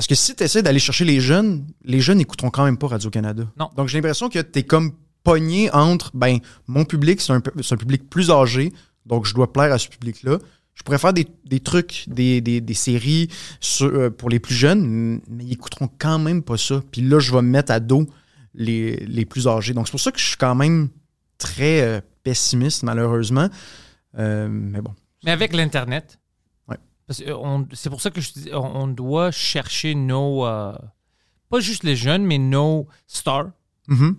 Parce 0.01 0.07
que 0.07 0.15
si 0.15 0.35
tu 0.35 0.43
essaies 0.43 0.63
d'aller 0.63 0.79
chercher 0.79 1.05
les 1.05 1.21
jeunes, 1.21 1.67
les 1.85 2.01
jeunes 2.01 2.17
n'écouteront 2.17 2.49
quand 2.49 2.65
même 2.65 2.79
pas 2.79 2.87
Radio-Canada. 2.87 3.45
Non. 3.59 3.69
Donc, 3.77 3.89
j'ai 3.89 3.99
l'impression 3.99 4.31
que 4.31 4.39
tu 4.39 4.61
es 4.61 4.63
comme 4.63 4.93
pogné 5.25 5.71
entre, 5.73 6.11
ben, 6.15 6.39
mon 6.67 6.87
public, 6.87 7.21
c'est 7.21 7.35
un, 7.35 7.41
public 7.77 8.09
plus 8.09 8.31
âgé, 8.31 8.73
donc 9.05 9.27
je 9.27 9.35
dois 9.35 9.53
plaire 9.53 9.71
à 9.75 9.77
ce 9.79 9.89
public-là. 9.89 10.39
Je 10.73 10.83
pourrais 10.85 10.97
faire 10.97 11.13
des, 11.13 11.27
des 11.45 11.61
trucs, 11.61 12.05
des, 12.07 12.41
des- 12.41 12.63
des 12.63 12.73
séries 12.73 13.29
sur- 13.61 13.89
euh, 13.95 14.09
pour 14.09 14.31
les 14.31 14.39
plus 14.39 14.55
jeunes, 14.55 15.21
mais 15.29 15.45
ils 15.45 15.53
écouteront 15.53 15.91
quand 15.99 16.19
même 16.19 16.43
pas 16.43 16.57
ça. 16.57 16.83
Puis 16.91 17.03
là, 17.03 17.19
je 17.19 17.31
vais 17.31 17.43
me 17.43 17.51
mettre 17.51 17.71
à 17.71 17.79
dos 17.79 18.07
les, 18.55 18.97
les 19.05 19.27
plus 19.27 19.49
âgés. 19.49 19.75
Donc, 19.75 19.87
c'est 19.87 19.91
pour 19.93 20.01
ça 20.01 20.13
que 20.13 20.19
je 20.19 20.25
suis 20.29 20.39
quand 20.39 20.55
même 20.55 20.89
très 21.37 21.83
euh, 21.83 22.01
pessimiste, 22.25 22.85
malheureusement. 22.85 23.51
Euh, 24.19 24.49
mais 24.51 24.81
bon. 24.81 24.95
Mais 25.25 25.33
avec 25.33 25.55
l'Internet. 25.55 26.20
Parce 27.11 27.23
que 27.25 27.33
on- 27.33 27.67
c'est 27.73 27.91
pour 27.91 28.01
ça 28.01 28.11
que 28.13 28.21
je 28.21 28.31
on, 28.55 28.87
doit 28.87 29.33
chercher 29.33 29.97
nos. 29.97 30.47
euh, 30.47 30.73
pas 31.49 31.59
juste 31.59 31.83
les 31.83 31.97
jeunes, 31.97 32.25
mais 32.25 32.39
nos 32.39 32.87
stars, 33.09 33.49
Mhm. 33.89 34.17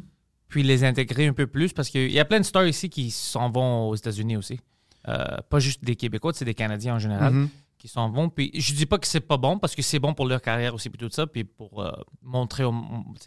puis 0.49 0.61
les 0.61 0.83
intégrer 0.83 1.25
un 1.27 1.31
peu 1.33 1.47
plus, 1.47 1.71
parce 1.71 1.89
qu'il 1.89 2.11
y 2.11 2.19
a 2.19 2.25
plein 2.25 2.41
de 2.41 2.45
stars 2.45 2.67
ici 2.67 2.89
qui 2.89 3.09
s'en 3.09 3.49
vont 3.49 3.87
aux 3.87 3.95
États-Unis 3.95 4.35
aussi. 4.35 4.59
Euh, 5.07 5.37
pas 5.49 5.59
juste 5.59 5.85
des 5.85 5.95
Québécois, 5.95 6.33
c'est 6.35 6.43
des 6.43 6.53
Canadiens 6.53 6.95
en 6.95 6.99
général 6.99 7.31
Mhm. 7.33 7.49
qui 7.77 7.87
s'en 7.87 8.09
vont. 8.09 8.27
Puis 8.29 8.51
je 8.55 8.73
dis 8.73 8.85
pas 8.85 8.97
que 8.97 9.07
c'est 9.07 9.21
pas 9.21 9.37
bon, 9.37 9.57
parce 9.57 9.73
que 9.73 9.81
c'est 9.81 9.97
bon 9.99 10.13
pour 10.13 10.25
leur 10.27 10.41
carrière 10.41 10.75
aussi, 10.75 10.89
puis 10.89 10.99
tout 10.99 11.09
ça, 11.13 11.25
puis 11.27 11.45
pour 11.45 11.81
euh, 11.81 11.91
montrer 12.21 12.65
au- 12.65 12.73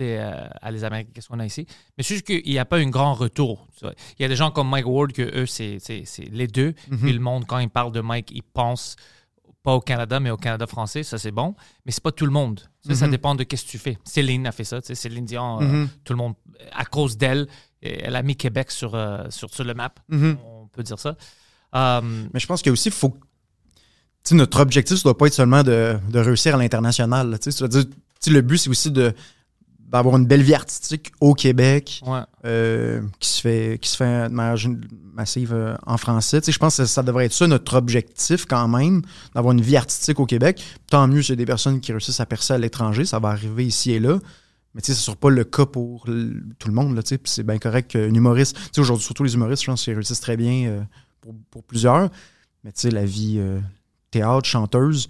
euh, 0.01 0.47
à 0.61 0.71
les 0.71 0.85
Américains 0.85 1.11
qu'est-ce 1.15 1.29
qu'on 1.29 1.41
a 1.41 1.47
ici. 1.47 1.67
Mais 1.97 2.05
c'est 2.05 2.17
juste 2.17 2.27
qu'il 2.27 2.45
n'y 2.53 2.59
a 2.59 2.67
pas 2.67 2.77
un 2.77 2.91
grand 2.91 3.15
retour. 3.15 3.67
Il 3.83 4.23
y 4.23 4.25
a 4.27 4.29
des 4.29 4.37
gens 4.37 4.51
comme 4.51 4.69
Mike 4.69 4.87
Ward 4.87 5.13
que 5.13 5.23
eux, 5.23 5.47
c'est 5.47 5.79
les 6.31 6.49
deux. 6.49 6.75
Puis 7.01 7.15
le 7.15 7.21
monde, 7.21 7.47
quand 7.47 7.59
il 7.61 7.71
parle 7.71 7.93
de 7.93 8.03
Mike, 8.03 8.31
il 8.31 8.43
pense 8.43 8.97
pas 9.65 9.73
au 9.75 9.81
Canada, 9.81 10.21
mais 10.21 10.31
au 10.31 10.37
Canada 10.37 10.67
français, 10.69 11.03
ça 11.03 11.19
c'est 11.19 11.33
bon. 11.33 11.57
Mais 11.85 11.91
c'est 11.91 12.03
pas 12.03 12.13
tout 12.13 12.27
le 12.27 12.31
monde. 12.31 12.61
Ça, 12.87 12.95
ça 12.95 13.09
dépend 13.09 13.35
de 13.35 13.43
qu'est-ce 13.45 13.65
que 13.65 13.71
tu 13.71 13.79
fais. 13.79 13.99
Céline 14.05 14.47
a 14.47 14.53
fait 14.53 14.63
ça. 14.65 14.81
tu 14.83 14.89
sais, 14.89 14.95
Céline 14.95 15.25
Dion, 15.25 15.61
euh, 15.61 15.65
Mhm. 15.65 15.89
tout 16.05 16.13
le 16.13 16.19
monde, 16.19 16.35
à 16.73 16.85
cause 16.85 17.17
d'elle, 17.17 17.49
elle 17.81 18.15
a 18.15 18.23
mis 18.23 18.37
Québec 18.37 18.71
sur, 18.71 18.95
euh, 18.95 19.25
sur, 19.31 19.49
sur 19.53 19.65
le 19.65 19.73
map. 19.75 19.93
Mhm. 20.11 20.37
On 20.45 20.69
peut 20.69 20.83
dire 20.83 20.99
ça. 20.99 21.17
Euh, 21.75 22.01
Mais 22.33 22.41
je 22.41 22.47
pense 22.47 22.61
qu'il 22.63 22.71
aussi, 22.73 22.91
faut. 22.91 23.11
que- 23.11 23.19
Tu 24.23 24.31
sais, 24.31 24.35
notre 24.37 24.61
objectif, 24.61 24.97
ça 24.99 25.03
doit 25.05 25.17
pas 25.19 25.27
être 25.27 25.35
seulement 25.35 25.63
de, 25.63 25.99
de 26.11 26.19
réussir 26.19 26.55
à 26.55 26.59
l'international. 26.59 27.39
tu 27.41 28.31
le 28.31 28.41
but, 28.43 28.59
c'est 28.59 28.71
aussi 28.71 28.91
de 28.91 29.13
d'avoir 29.89 30.17
une 30.17 30.27
belle 30.27 30.43
vie 30.43 30.55
artistique 30.55 31.13
au 31.21 31.35
Québec 31.35 32.03
ouais. 32.07 32.21
euh, 32.45 33.03
qui 33.21 33.29
se 33.29 33.41
fait 33.41 33.79
qui 33.81 33.89
se 33.89 33.97
fait 33.97 34.29
de 34.29 34.35
manière 34.35 34.57
massive 35.13 35.53
euh, 35.53 35.77
en 35.87 35.97
français. 35.97 36.41
Tu 36.41 36.47
sais, 36.47 36.53
je 36.53 36.59
pense 36.59 36.77
que 36.77 36.85
ça 36.87 37.03
devrait 37.03 37.27
être 37.27 37.33
ça 37.33 37.47
notre 37.47 37.77
objectif 37.77 38.47
quand 38.47 38.67
même, 38.69 39.03
d'avoir 39.35 39.53
une 39.53 39.61
vie 39.61 39.77
artistique 39.77 40.19
au 40.21 40.27
Québec. 40.27 40.63
Tant 40.89 41.07
mieux 41.07 41.23
c'est 41.23 41.37
des 41.37 41.47
personnes 41.47 41.81
qui 41.81 41.93
réussissent 41.93 42.21
à 42.21 42.27
percer 42.27 42.55
à 42.55 42.59
l'étranger, 42.59 43.05
ça 43.05 43.19
va 43.19 43.29
arriver 43.29 43.67
ici 43.67 43.93
et 43.93 44.01
là. 44.01 44.19
Mais 44.75 44.81
tu 44.81 44.87
sais, 44.87 44.95
ce 44.95 45.03
ne 45.03 45.05
sera 45.05 45.17
pas 45.17 45.31
le 45.31 45.45
cas 45.45 45.67
pour 45.67 46.07
tout 46.07 46.69
le 46.69 46.75
monde. 46.75 46.97
Là, 46.97 47.03
tu 47.05 47.15
sais. 47.15 47.21
C'est 47.25 47.47
bien 47.47 47.59
correct 47.59 47.93
qu'un 47.93 48.13
humoriste, 48.13 48.57
tu 48.57 48.63
sais, 48.73 48.81
aujourd'hui, 48.81 49.05
surtout 49.05 49.23
les 49.23 49.35
humoristes, 49.35 49.63
je 49.63 49.71
pense 49.71 49.85
qu'ils 49.85 49.95
réussissent 49.95 50.21
très 50.21 50.37
bien 50.37 50.67
euh, 50.67 50.83
pour, 51.21 51.35
pour 51.51 51.63
plusieurs. 51.63 52.11
Mais 52.65 52.73
tu 52.73 52.81
sais, 52.81 52.91
la 52.91 53.05
vie 53.05 53.41
théâtre, 54.11 54.49
chanteuse, 54.49 55.09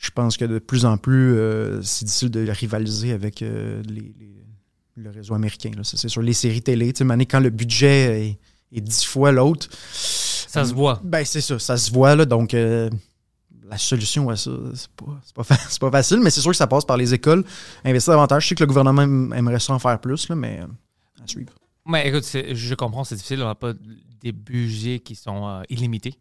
je 0.00 0.10
pense 0.10 0.36
que 0.38 0.46
de 0.46 0.58
plus 0.58 0.86
en 0.86 0.96
plus, 0.96 1.34
euh, 1.36 1.82
c'est 1.82 2.06
difficile 2.06 2.30
de 2.30 2.50
rivaliser 2.50 3.12
avec 3.12 3.42
euh, 3.42 3.82
les- 3.86 4.14
les- 4.18 4.44
le 4.96 5.10
réseau 5.10 5.34
américain. 5.34 5.70
C'est 5.82 6.08
sur 6.08 6.22
les 6.22 6.32
séries 6.32 6.62
télé. 6.62 6.92
Tu 6.94 7.06
sais, 7.06 7.26
quand 7.26 7.40
le 7.40 7.50
budget 7.50 8.26
est, 8.28 8.38
est 8.72 8.80
dix 8.80 9.04
fois 9.04 9.30
l'autre, 9.30 9.68
Ça 9.92 10.64
se 10.64 10.72
voit. 10.74 11.00
ben 11.04 11.24
c'est 11.24 11.40
ça, 11.42 11.58
ça 11.58 11.76
se 11.76 11.90
voit. 11.92 12.16
Là, 12.16 12.24
donc, 12.24 12.54
euh, 12.54 12.88
la 13.68 13.76
solution 13.78 14.28
à 14.30 14.36
ça, 14.36 14.50
c'est 14.74 14.88
pas, 14.90 15.20
c'est 15.24 15.34
pas, 15.34 15.44
pas 15.80 15.90
facile, 15.90 16.20
mais 16.20 16.30
c'est 16.30 16.40
sûr 16.40 16.50
que 16.50 16.56
ça 16.56 16.66
passe 16.66 16.84
par 16.86 16.96
les 16.96 17.12
écoles. 17.14 17.44
Investir 17.84 18.12
davantage. 18.14 18.44
Je 18.44 18.48
sais 18.48 18.54
que 18.54 18.62
le 18.62 18.66
gouvernement 18.68 19.02
aim- 19.02 19.32
aimerait 19.32 19.60
ça 19.60 19.74
en 19.74 19.78
faire 19.78 20.00
plus, 20.00 20.28
là, 20.30 20.34
mais 20.34 20.60
à 21.22 21.26
suivre. 21.26 21.52
Mais 21.86 22.08
écoute, 22.08 22.24
je 22.54 22.74
comprends, 22.74 23.04
c'est 23.04 23.14
difficile. 23.16 23.42
On 23.42 23.46
n'a 23.46 23.54
pas 23.54 23.72
des 24.22 24.32
budgets 24.32 24.98
qui 24.98 25.14
sont 25.14 25.46
euh, 25.48 25.62
illimités. 25.68 26.14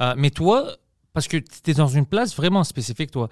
Euh, 0.00 0.14
mais 0.16 0.30
toi, 0.30 0.76
parce 1.18 1.26
que 1.28 1.36
tu 1.38 1.70
es 1.72 1.74
dans 1.74 1.88
une 1.88 2.06
place 2.06 2.36
vraiment 2.36 2.62
spécifique, 2.62 3.10
toi, 3.10 3.28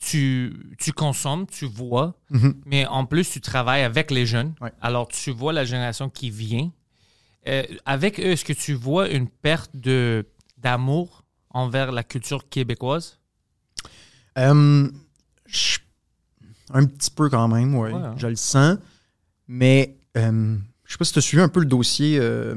tu, 0.00 0.74
tu 0.78 0.92
consommes, 0.92 1.46
tu 1.46 1.64
vois, 1.66 2.16
Mhm. 2.30 2.54
mais 2.66 2.86
en 2.86 3.06
plus, 3.06 3.30
tu 3.30 3.40
travailles 3.40 3.82
avec 3.84 4.10
les 4.10 4.26
jeunes. 4.26 4.52
Ouais. 4.60 4.72
Alors, 4.80 5.06
tu 5.06 5.30
vois 5.30 5.52
la 5.52 5.64
génération 5.64 6.10
qui 6.10 6.30
vient. 6.30 6.72
Euh, 7.46 7.62
avec 7.86 8.18
eux, 8.18 8.24
est-ce 8.32 8.44
que 8.44 8.52
tu 8.52 8.74
vois 8.74 9.08
une 9.08 9.28
perte 9.28 9.70
de 9.76 10.26
d'amour 10.58 11.22
envers 11.50 11.92
la 11.92 12.02
culture 12.02 12.48
québécoise? 12.48 13.18
Euh, 14.38 14.88
je- 15.46 15.78
un 16.72 16.84
petit 16.86 17.10
peu 17.12 17.28
quand 17.30 17.46
même, 17.48 17.74
Ouais, 17.76 17.92
hein. 17.92 18.14
je 18.18 18.26
le 18.26 18.34
sens. 18.36 18.76
Mais 19.48 19.96
euh, 20.16 20.56
je 20.84 20.92
sais 20.92 20.98
pas 20.98 21.04
si 21.04 21.12
tu 21.12 21.18
as 21.20 21.22
suivi 21.22 21.42
un 21.42 21.48
peu 21.48 21.60
le 21.60 21.66
dossier 21.66 22.18
euh, 22.18 22.56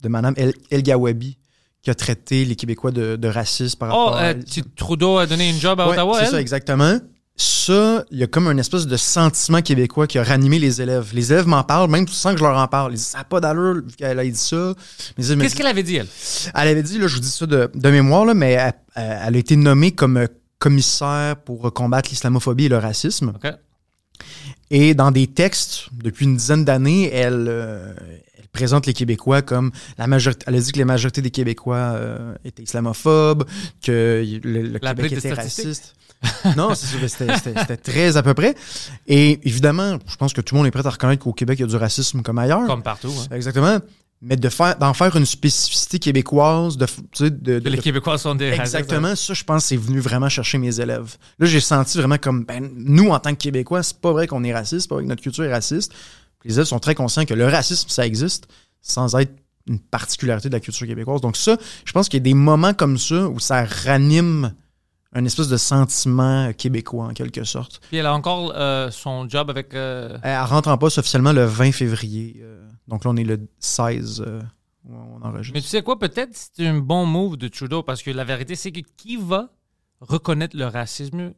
de 0.00 0.08
Mme 0.08 0.34
El, 0.36 0.54
El 0.70 0.82
Gawabi 0.84 1.38
qui 1.82 1.90
a 1.90 1.94
traité 1.94 2.44
les 2.44 2.54
Québécois 2.56 2.90
de, 2.92 3.16
de 3.16 3.28
racisme 3.28 3.76
par 3.78 3.90
Oh, 3.92 4.04
rapport 4.06 4.16
à 4.18 4.22
euh, 4.28 4.34
tu- 4.48 4.62
Trudeau 4.76 5.18
a 5.18 5.26
donné 5.26 5.50
une 5.50 5.58
job 5.58 5.80
à 5.80 5.86
Ouais, 5.86 5.92
Ottawa, 5.94 6.24
c'est 6.24 6.30
ça, 6.30 6.40
exactement. 6.40 6.98
Ça, 7.34 8.04
il 8.10 8.18
y 8.18 8.22
a 8.22 8.26
comme 8.26 8.46
un 8.46 8.56
espèce 8.58 8.86
de 8.86 8.96
sentiment 8.96 9.62
québécois 9.62 10.06
qui 10.06 10.18
a 10.18 10.22
ranimé 10.22 10.58
les 10.58 10.80
élèves. 10.82 11.10
Les 11.14 11.32
élèves 11.32 11.46
m'en 11.46 11.64
parlent, 11.64 11.90
même 11.90 12.06
sans 12.06 12.32
que 12.32 12.38
je 12.38 12.44
leur 12.44 12.56
en 12.56 12.68
parle. 12.68 12.92
Ils 12.92 12.96
disent, 12.96 13.06
ça 13.06 13.18
n'a 13.18 13.24
pas 13.24 13.40
d'allure 13.40 13.76
vu 13.76 13.96
qu'elle 13.96 14.18
a 14.18 14.24
dit 14.24 14.34
ça. 14.36 14.74
Qu'est-ce 15.16 15.56
qu'elle 15.56 15.66
avait 15.66 15.82
dit, 15.82 15.96
elle? 15.96 16.06
elle 16.54 16.68
avait 16.68 16.82
dit, 16.82 16.98
là, 16.98 17.06
je 17.08 17.14
vous 17.14 17.20
dis 17.20 17.30
ça 17.30 17.46
de, 17.46 17.70
de 17.74 17.90
mémoire, 17.90 18.26
là, 18.26 18.34
mais 18.34 18.52
elle, 18.52 18.74
elle 18.94 19.34
a 19.34 19.38
été 19.38 19.56
nommée 19.56 19.92
comme 19.92 20.18
euh, 20.18 20.26
commissaire 20.58 21.36
pour 21.44 21.72
combattre 21.72 22.10
l'islamophobie 22.10 22.66
et 22.66 22.68
le 22.68 22.78
racisme. 22.78 23.32
OK. 23.42 23.50
Et 24.70 24.94
dans 24.94 25.10
des 25.10 25.26
textes, 25.26 25.86
depuis 25.92 26.26
une 26.26 26.36
dizaine 26.36 26.64
d'années, 26.64 27.10
elle, 27.12 27.46
euh, 27.48 27.92
elle 28.31 28.31
présente 28.52 28.86
les 28.86 28.92
Québécois 28.92 29.42
comme 29.42 29.70
la 29.98 30.06
majorité. 30.06 30.44
Elle 30.46 30.54
a 30.56 30.60
dit 30.60 30.72
que 30.72 30.78
la 30.78 30.84
majorité 30.84 31.22
des 31.22 31.30
Québécois 31.30 31.76
euh, 31.76 32.34
étaient 32.44 32.62
islamophobes, 32.62 33.44
que 33.82 34.24
le, 34.44 34.62
le 34.62 34.78
La 34.82 34.94
Québec 34.94 35.12
était 35.12 35.32
raciste. 35.32 35.94
non, 36.56 36.74
c'est 36.74 36.86
sûr, 36.86 36.98
mais 37.02 37.08
c'était- 37.08 37.76
très 37.78 38.16
à 38.16 38.22
peu 38.22 38.34
près. 38.34 38.54
Et 39.08 39.40
évidemment, 39.48 39.98
je 40.06 40.14
pense 40.16 40.32
que 40.32 40.40
tout 40.40 40.54
le 40.54 40.58
monde 40.60 40.66
est 40.68 40.70
prêt 40.70 40.86
à 40.86 40.90
reconnaître 40.90 41.24
qu'au 41.24 41.32
Québec, 41.32 41.58
il 41.58 41.62
y 41.62 41.64
a 41.64 41.68
du 41.68 41.76
racisme 41.76 42.22
comme 42.22 42.38
ailleurs. 42.38 42.66
Comme 42.66 42.82
partout. 42.82 43.10
hein. 43.18 43.34
Exactement. 43.34 43.78
Mais 44.24 44.36
de 44.36 44.48
faire, 44.48 44.78
d'en 44.78 44.94
faire 44.94 45.16
une 45.16 45.26
spécificité 45.26 45.98
québécoise, 45.98 46.76
de, 46.76 46.86
f- 46.86 46.98
tu 47.10 47.24
sais, 47.24 47.30
de, 47.30 47.58
de- 47.58 47.58
Que 47.58 47.68
les 47.70 47.78
de- 47.78 47.82
Québécois 47.82 48.18
sont 48.18 48.36
des 48.36 48.50
racistes, 48.54 48.76
Exactement, 48.76 49.16
ça, 49.16 49.34
je 49.34 49.42
pense, 49.42 49.64
c'est 49.64 49.76
venu 49.76 49.98
vraiment 49.98 50.28
chercher 50.28 50.58
mes 50.58 50.78
élèves. 50.78 51.16
Là, 51.40 51.46
j'ai 51.48 51.58
senti 51.58 51.98
vraiment 51.98 52.18
comme, 52.18 52.44
ben, 52.44 52.70
nous, 52.76 53.08
en 53.08 53.18
tant 53.18 53.30
que 53.32 53.40
Québécois, 53.40 53.82
c'est 53.82 53.98
pas 53.98 54.12
vrai 54.12 54.28
qu'on 54.28 54.44
est 54.44 54.54
raciste, 54.54 54.82
c'est 54.82 54.88
pas 54.88 54.94
vrai 54.94 55.02
que 55.04 55.08
notre 55.08 55.22
culture 55.22 55.42
est 55.42 55.52
raciste. 55.52 55.92
Les 56.44 56.54
élèves 56.54 56.66
sont 56.66 56.78
très 56.80 56.94
conscients 56.94 57.24
que 57.24 57.34
le 57.34 57.46
racisme, 57.46 57.88
ça 57.88 58.06
existe, 58.06 58.48
sans 58.80 59.14
être 59.16 59.32
une 59.68 59.78
particularité 59.78 60.48
de 60.48 60.54
la 60.54 60.60
culture 60.60 60.86
québécoise. 60.86 61.20
Donc 61.20 61.36
ça, 61.36 61.56
je 61.84 61.92
pense 61.92 62.08
qu'il 62.08 62.18
y 62.18 62.22
a 62.22 62.24
des 62.24 62.34
moments 62.34 62.74
comme 62.74 62.98
ça 62.98 63.28
où 63.28 63.38
ça 63.38 63.64
ranime 63.64 64.54
un 65.14 65.24
espèce 65.24 65.48
de 65.48 65.56
sentiment 65.58 66.52
québécois, 66.54 67.04
en 67.04 67.12
quelque 67.12 67.44
sorte. 67.44 67.80
Puis 67.88 67.98
elle 67.98 68.06
a 68.06 68.14
encore 68.14 68.52
euh, 68.56 68.90
son 68.90 69.28
job 69.28 69.50
avec. 69.50 69.74
euh, 69.74 70.18
Elle 70.22 70.40
rentre 70.40 70.68
en 70.68 70.78
poste 70.78 70.98
officiellement 70.98 71.32
le 71.32 71.44
20 71.44 71.70
février. 71.72 72.40
euh, 72.42 72.66
donc 72.88 73.04
là, 73.04 73.10
on 73.10 73.16
est 73.16 73.24
le 73.24 73.38
16 73.60 74.24
euh, 74.26 74.40
où 74.88 74.94
on 74.94 75.22
enregistre. 75.22 75.52
Mais 75.54 75.60
tu 75.60 75.68
sais 75.68 75.82
quoi, 75.82 75.98
peut-être 75.98 76.30
c'est 76.32 76.66
un 76.66 76.78
bon 76.78 77.04
move 77.06 77.36
de 77.36 77.46
Trudeau 77.48 77.82
parce 77.82 78.02
que 78.02 78.10
la 78.10 78.24
vérité, 78.24 78.54
c'est 78.56 78.72
que 78.72 78.80
qui 78.96 79.16
va 79.16 79.50
reconnaître 80.00 80.56
le 80.56 80.66
racisme 80.66 81.34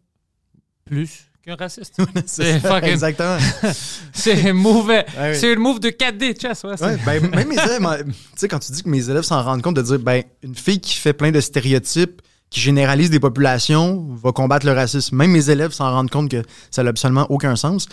plus 0.87 1.31
qu'un 1.45 1.57
raciste? 1.57 1.95
c'est 2.27 2.59
fucking- 2.61 2.85
Exactement. 2.91 3.39
c'est 4.13 4.53
mauvais. 4.53 5.05
C'est 5.35 5.53
une 5.53 5.61
move 5.61 5.81
de 5.81 5.89
4D, 5.91 6.41
chess. 6.41 6.65
Ouais, 6.65 6.97
ben, 7.05 7.29
même 7.31 7.49
mes 7.49 7.55
élèves, 7.55 8.05
tu 8.07 8.13
sais, 8.37 8.49
quand 8.49 8.59
tu 8.59 8.73
dis 8.73 8.83
que 8.83 8.89
mes 8.89 9.09
élèves 9.11 9.23
s'en 9.23 9.43
rendent 9.43 9.63
compte 9.63 9.77
de 9.77 9.83
dire, 9.83 9.99
ben, 9.99 10.23
une 10.43 10.55
fille 10.55 10.81
qui 10.81 10.95
fait 10.97 11.13
plein 11.13 11.31
de 11.31 11.41
stéréotypes, 11.41 12.23
qui 12.51 12.61
généralise 12.61 13.11
des 13.11 13.21
populations 13.21 14.07
va 14.15 14.31
combattre 14.33 14.65
le 14.67 14.73
racisme. 14.73 15.17
Même 15.17 15.33
mes 15.33 15.51
élèves 15.51 15.73
s'en 15.73 15.91
rendent 15.91 16.11
compte 16.11 16.31
que 16.31 16.43
ça 16.71 16.83
n'a 16.85 16.91
absolument 16.91 17.27
aucun 17.31 17.57
sens. 17.57 17.89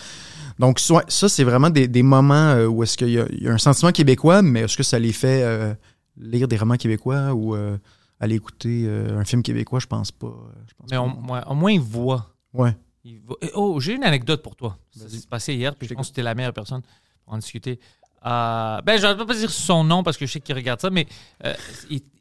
Donc, 0.58 0.78
soit- 0.78 1.10
ça, 1.10 1.28
c'est 1.28 1.42
vraiment 1.44 1.70
des, 1.70 1.88
des 1.88 2.02
moments 2.02 2.50
euh, 2.50 2.66
où 2.66 2.82
est-ce 2.82 2.96
qu'il 2.96 3.08
y, 3.10 3.18
a- 3.18 3.26
il 3.30 3.42
y 3.42 3.48
a 3.48 3.52
un 3.52 3.58
sentiment 3.58 3.90
québécois, 3.90 4.42
mais 4.42 4.60
est-ce 4.60 4.76
que 4.76 4.82
ça 4.82 4.98
les 4.98 5.12
fait 5.12 5.42
euh, 5.42 5.74
lire 6.16 6.46
des 6.46 6.56
romans 6.56 6.76
québécois 6.76 7.32
ou 7.32 7.56
euh, 7.56 7.76
aller 8.20 8.36
écouter 8.36 8.84
euh, 8.86 9.18
un 9.18 9.24
film 9.24 9.42
québécois? 9.42 9.80
Je 9.80 9.86
pense 9.86 10.12
pas. 10.12 10.32
je 10.68 10.74
pense 10.78 10.90
Mais 10.90 10.96
pas. 10.96 11.02
au, 11.02 11.32
ouais, 11.32 11.40
au 11.50 11.54
moins, 11.54 11.72
il 11.72 11.80
voit. 11.80 12.28
Ouais. 12.54 12.76
Il 13.04 13.20
Eh, 13.40 13.50
Oh, 13.54 13.80
j'ai 13.80 13.94
une 13.94 14.04
anecdote 14.04 14.42
pour 14.42 14.56
toi. 14.56 14.78
Ça 14.96 15.08
s'est 15.08 15.26
passé 15.28 15.54
hier, 15.54 15.74
puis 15.76 15.86
je 15.88 15.90
Je 15.90 15.94
pense 15.96 16.06
que 16.06 16.08
c'était 16.08 16.22
la 16.22 16.34
meilleure 16.34 16.52
personne 16.54 16.82
pour 17.24 17.34
en 17.34 17.38
discuter. 17.38 17.78
Euh, 18.24 18.80
ben, 18.82 18.98
je 19.00 19.06
ne 19.06 19.14
vais 19.14 19.26
pas 19.26 19.34
dire 19.34 19.50
son 19.50 19.82
nom 19.82 20.02
parce 20.04 20.16
que 20.16 20.26
je 20.26 20.32
sais 20.32 20.40
qu'il 20.40 20.54
regarde 20.54 20.80
ça, 20.80 20.90
mais 20.90 21.06
euh, 21.44 21.54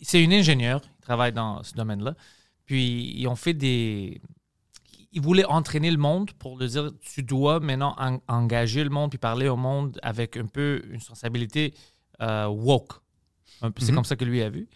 c'est 0.02 0.24
une 0.24 0.34
ingénieure. 0.34 0.82
Il 1.00 1.02
travaille 1.04 1.32
dans 1.34 1.62
ce 1.64 1.74
domaine-là. 1.76 2.16
Puis, 2.66 3.14
ils 3.16 3.28
ont 3.28 3.36
fait 3.36 3.54
des. 3.54 4.20
Ils 5.14 5.22
voulaient 5.22 5.46
entraîner 5.46 5.92
le 5.92 5.98
monde 5.98 6.32
pour 6.34 6.58
le 6.58 6.68
dire 6.68 6.90
tu 7.02 7.22
dois 7.22 7.60
maintenant 7.60 7.94
en- 8.00 8.20
engager 8.30 8.84
le 8.84 8.90
monde 8.90 9.10
puis 9.10 9.20
parler 9.20 9.50
au 9.50 9.58
monde 9.58 10.00
avec 10.02 10.38
un 10.38 10.46
peu 10.46 10.82
une 10.90 11.02
sensibilité 11.02 11.74
euh, 12.22 12.48
woke. 12.48 12.94
C'est 13.78 13.90
Mhm. 13.90 13.96
comme 13.96 14.06
ça 14.06 14.16
que 14.16 14.24
lui 14.26 14.42
a 14.42 14.50
vu. 14.50 14.70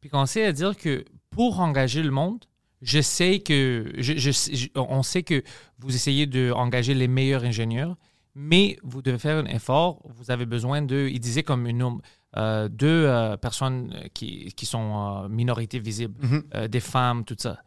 Puis 0.00 0.10
commencer 0.10 0.42
à 0.44 0.52
dire 0.52 0.76
que 0.76 1.04
pour 1.30 1.58
engager 1.60 2.02
le 2.02 2.10
monde, 2.10 2.44
je 2.82 3.00
sais 3.00 3.40
que 3.40 3.92
je, 3.98 4.14
je- 4.16 4.30
je- 4.54 4.68
on 4.76 5.02
sait 5.02 5.22
que 5.22 5.42
vous 5.78 5.94
essayez 5.94 6.26
d'engager 6.26 6.94
les 6.94 7.08
meilleurs 7.08 7.44
ingénieurs, 7.44 7.96
mais 8.34 8.78
vous 8.84 9.02
devez 9.02 9.18
faire 9.18 9.38
un 9.38 9.46
effort. 9.46 10.00
Vous 10.14 10.30
avez 10.30 10.46
besoin 10.46 10.82
de, 10.82 11.08
il 11.10 11.18
disait 11.20 11.42
comme 11.42 11.66
une 11.66 11.82
homme, 11.82 12.00
euh, 12.36 12.68
deux 12.68 13.04
euh, 13.06 13.36
personnes 13.36 14.08
qui, 14.14 14.52
qui 14.54 14.66
sont 14.66 15.24
euh, 15.24 15.28
minorités 15.28 15.78
visibles, 15.80 16.14
Mhm. 16.24 16.42
euh, 16.54 16.68
des 16.68 16.80
femmes, 16.80 17.24
tout 17.24 17.36
ça. 17.38 17.58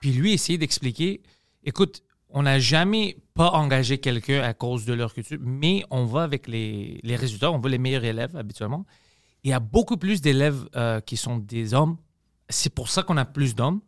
Puis 0.00 0.12
lui 0.12 0.32
essayait 0.32 0.58
d'expliquer, 0.58 1.22
écoute, 1.64 2.02
on 2.28 2.42
n'a 2.42 2.58
jamais 2.58 3.18
pas 3.34 3.50
engagé 3.50 3.98
quelqu'un 3.98 4.42
à 4.42 4.54
cause 4.54 4.84
de 4.86 4.92
leur 4.94 5.14
culture, 5.14 5.38
mais 5.40 5.84
on 5.90 6.04
va 6.06 6.24
avec 6.24 6.48
les, 6.48 6.98
les 7.02 7.16
résultats, 7.16 7.50
on 7.52 7.58
veut 7.58 7.70
les 7.70 7.78
meilleurs 7.78 8.04
élèves 8.04 8.36
habituellement. 8.36 8.84
Il 9.44 9.50
y 9.50 9.52
a 9.54 9.60
beaucoup 9.60 9.96
plus 9.96 10.20
d'élèves 10.20 10.66
euh, 10.76 11.00
qui 11.00 11.16
sont 11.16 11.36
des 11.38 11.74
hommes. 11.74 11.96
C'est 12.48 12.74
pour 12.74 12.88
ça 12.88 13.02
qu'on 13.02 13.16
a 13.16 13.24
plus 13.24 13.54
d'hommes. 13.54 13.80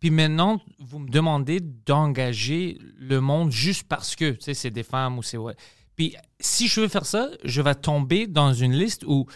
Puis 0.00 0.10
maintenant, 0.10 0.60
vous 0.78 1.00
me 1.00 1.08
demandez 1.10 1.60
d'engager 1.60 2.78
le 2.98 3.20
monde 3.20 3.50
juste 3.50 3.84
parce 3.88 4.14
que, 4.16 4.30
tu 4.32 4.42
sais, 4.42 4.54
c'est 4.54 4.70
des 4.70 4.82
femmes 4.84 5.18
ou 5.18 5.22
c'est... 5.22 5.36
Ouais. 5.36 5.54
Puis 5.96 6.14
si 6.38 6.68
je 6.68 6.80
veux 6.80 6.88
faire 6.88 7.06
ça, 7.06 7.28
je 7.44 7.60
vais 7.60 7.74
tomber 7.74 8.26
dans 8.28 8.52
une 8.52 8.72
liste 8.74 9.04
où 9.06 9.26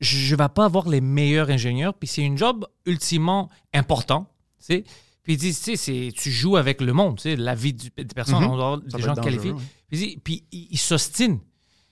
je 0.00 0.32
ne 0.34 0.38
vais 0.38 0.48
pas 0.48 0.64
avoir 0.64 0.88
les 0.88 1.00
meilleurs 1.02 1.50
ingénieurs. 1.50 1.92
Puis 1.92 2.08
c'est 2.08 2.22
une 2.22 2.38
job 2.38 2.64
ultimement 2.86 3.50
important, 3.74 4.26
tu 4.58 4.64
sais. 4.66 4.84
Puis 5.22 5.34
ils 5.34 5.36
disent, 5.38 5.58
tu 5.58 5.64
sais, 5.72 5.76
c'est- 5.76 6.12
tu 6.16 6.30
joues 6.30 6.56
avec 6.56 6.80
le 6.80 6.94
monde, 6.94 7.16
tu 7.16 7.24
sais, 7.24 7.36
la 7.36 7.54
vie 7.54 7.74
du- 7.74 7.90
des 7.94 8.04
personnes. 8.06 8.36
Ça 8.88 8.96
des 8.96 9.02
gens 9.02 9.14
qualifiés. 9.24 9.52
Puis, 9.90 10.20
puis 10.24 10.44
il, 10.52 10.68
il 10.70 10.78
s'ostine. 10.78 11.40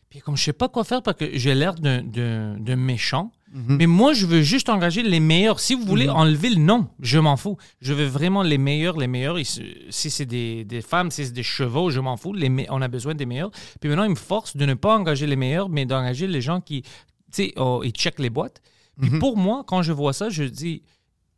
Puis 0.09 0.21
comme 0.21 0.37
je 0.39 0.45
sais 0.45 0.53
pas 0.55 0.71
quoi 0.71 0.85
faire 0.85 1.03
parce 1.03 1.19
que 1.19 1.37
j'ai 1.37 1.55
l'air 1.55 1.75
d'un 1.75 2.77
méchant, 2.77 3.31
Mhm. 3.53 3.77
mais 3.77 3.87
moi 3.87 4.13
je 4.13 4.27
veux 4.27 4.43
juste 4.43 4.69
engager 4.69 5.03
les 5.03 5.21
meilleurs. 5.21 5.61
Si 5.61 5.75
vous 5.75 5.85
voulez 5.85 6.07
Mhm. 6.07 6.17
enlever 6.17 6.51
le 6.51 6.57
nom, 6.61 6.89
je 7.01 7.19
m'en 7.19 7.37
fous. 7.37 7.57
Je 7.81 7.95
veux 7.95 8.07
vraiment 8.07 8.43
les 8.43 8.59
meilleurs, 8.59 8.97
les 8.99 9.07
meilleurs. 9.07 9.39
Si 9.45 10.11
c'est 10.11 10.27
des, 10.27 10.65
des 10.65 10.83
femmes, 10.83 11.11
si 11.13 11.25
c'est 11.27 11.33
des 11.33 11.43
chevaux, 11.45 11.91
je 11.91 12.01
m'en 12.01 12.17
fous. 12.17 12.33
Les 12.33 12.49
me- 12.49 12.67
on 12.71 12.83
a 12.83 12.89
besoin 12.89 13.15
des 13.15 13.25
meilleurs. 13.27 13.51
Puis 13.81 13.89
maintenant, 13.89 14.05
il 14.05 14.11
me 14.11 14.15
force 14.17 14.57
de 14.57 14.67
ne 14.67 14.75
pas 14.75 14.97
engager 14.99 15.27
les 15.27 15.37
meilleurs, 15.37 15.69
mais 15.69 15.87
d'engager 15.87 16.27
les 16.27 16.41
gens 16.41 16.61
qui, 16.61 16.83
tu 16.83 16.89
sais, 17.31 17.53
oh, 17.57 17.83
ils 17.85 17.93
checkent 17.93 18.19
les 18.19 18.31
boîtes. 18.31 18.61
Puis 19.01 19.11
Mhm. 19.11 19.19
pour 19.21 19.37
moi, 19.37 19.63
quand 19.67 19.83
je 19.83 19.93
vois 19.93 20.13
ça, 20.13 20.29
je 20.29 20.43
dis, 20.43 20.83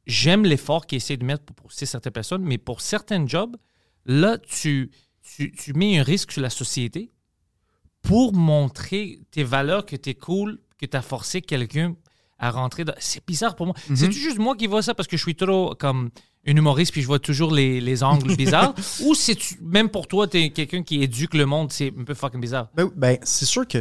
j'aime 0.07 0.45
l'effort 0.45 0.87
qu'ils 0.87 0.97
essaient 0.97 1.17
de 1.19 1.25
mettre 1.27 1.45
pour 1.45 1.57
pousser 1.57 1.85
certaines 1.85 2.13
personnes, 2.13 2.43
mais 2.43 2.57
pour 2.57 2.81
certains 2.81 3.27
jobs, 3.27 3.55
là, 4.07 4.39
tu, 4.39 4.91
tu, 5.37 5.53
tu 5.53 5.75
mets 5.75 5.99
un 5.99 6.03
risque 6.03 6.33
sur 6.33 6.41
la 6.41 6.49
société 6.51 7.11
pour 8.01 8.33
montrer 8.33 9.21
tes 9.31 9.43
valeurs, 9.45 9.85
que 9.85 9.97
tu 9.97 10.11
es 10.11 10.15
cool, 10.15 10.59
que 10.79 10.87
tu 10.87 10.97
as 10.97 11.03
forcé 11.03 11.43
quelqu'un 11.43 11.95
à 12.39 12.51
rentrer 12.51 12.85
dans... 12.85 12.95
C'est 12.99 13.27
bizarre 13.27 13.57
pour 13.57 13.67
moi. 13.67 13.75
Mhm. 13.89 13.97
C'est 13.97 14.13
juste 14.13 14.39
moi 14.39 14.55
qui 14.57 14.67
vois 14.67 14.83
ça 14.83 14.95
parce 14.95 15.09
que 15.09 15.17
je 15.17 15.23
suis 15.23 15.35
trop 15.35 15.75
comme 15.79 16.11
un 16.47 16.57
humoriste 16.57 16.93
puis 16.93 17.03
je 17.03 17.07
vois 17.07 17.19
toujours 17.19 17.53
les, 17.53 17.81
les 17.81 18.03
angles 18.03 18.37
bizarres? 18.37 18.75
Ou 19.05 19.15
c'est 19.15 19.37
même 19.61 19.89
pour 19.89 20.07
toi, 20.07 20.29
tu 20.29 20.39
es 20.39 20.51
quelqu'un 20.51 20.83
qui 20.83 21.03
éduque 21.03 21.35
le 21.35 21.47
monde, 21.47 21.73
c'est 21.73 21.93
un 21.99 22.05
peu 22.05 22.15
fucking 22.15 22.41
bizarre? 22.41 22.69
Ben, 22.75 22.89
ben, 22.97 23.19
c'est 23.25 23.45
sûr 23.45 23.67
que 23.67 23.79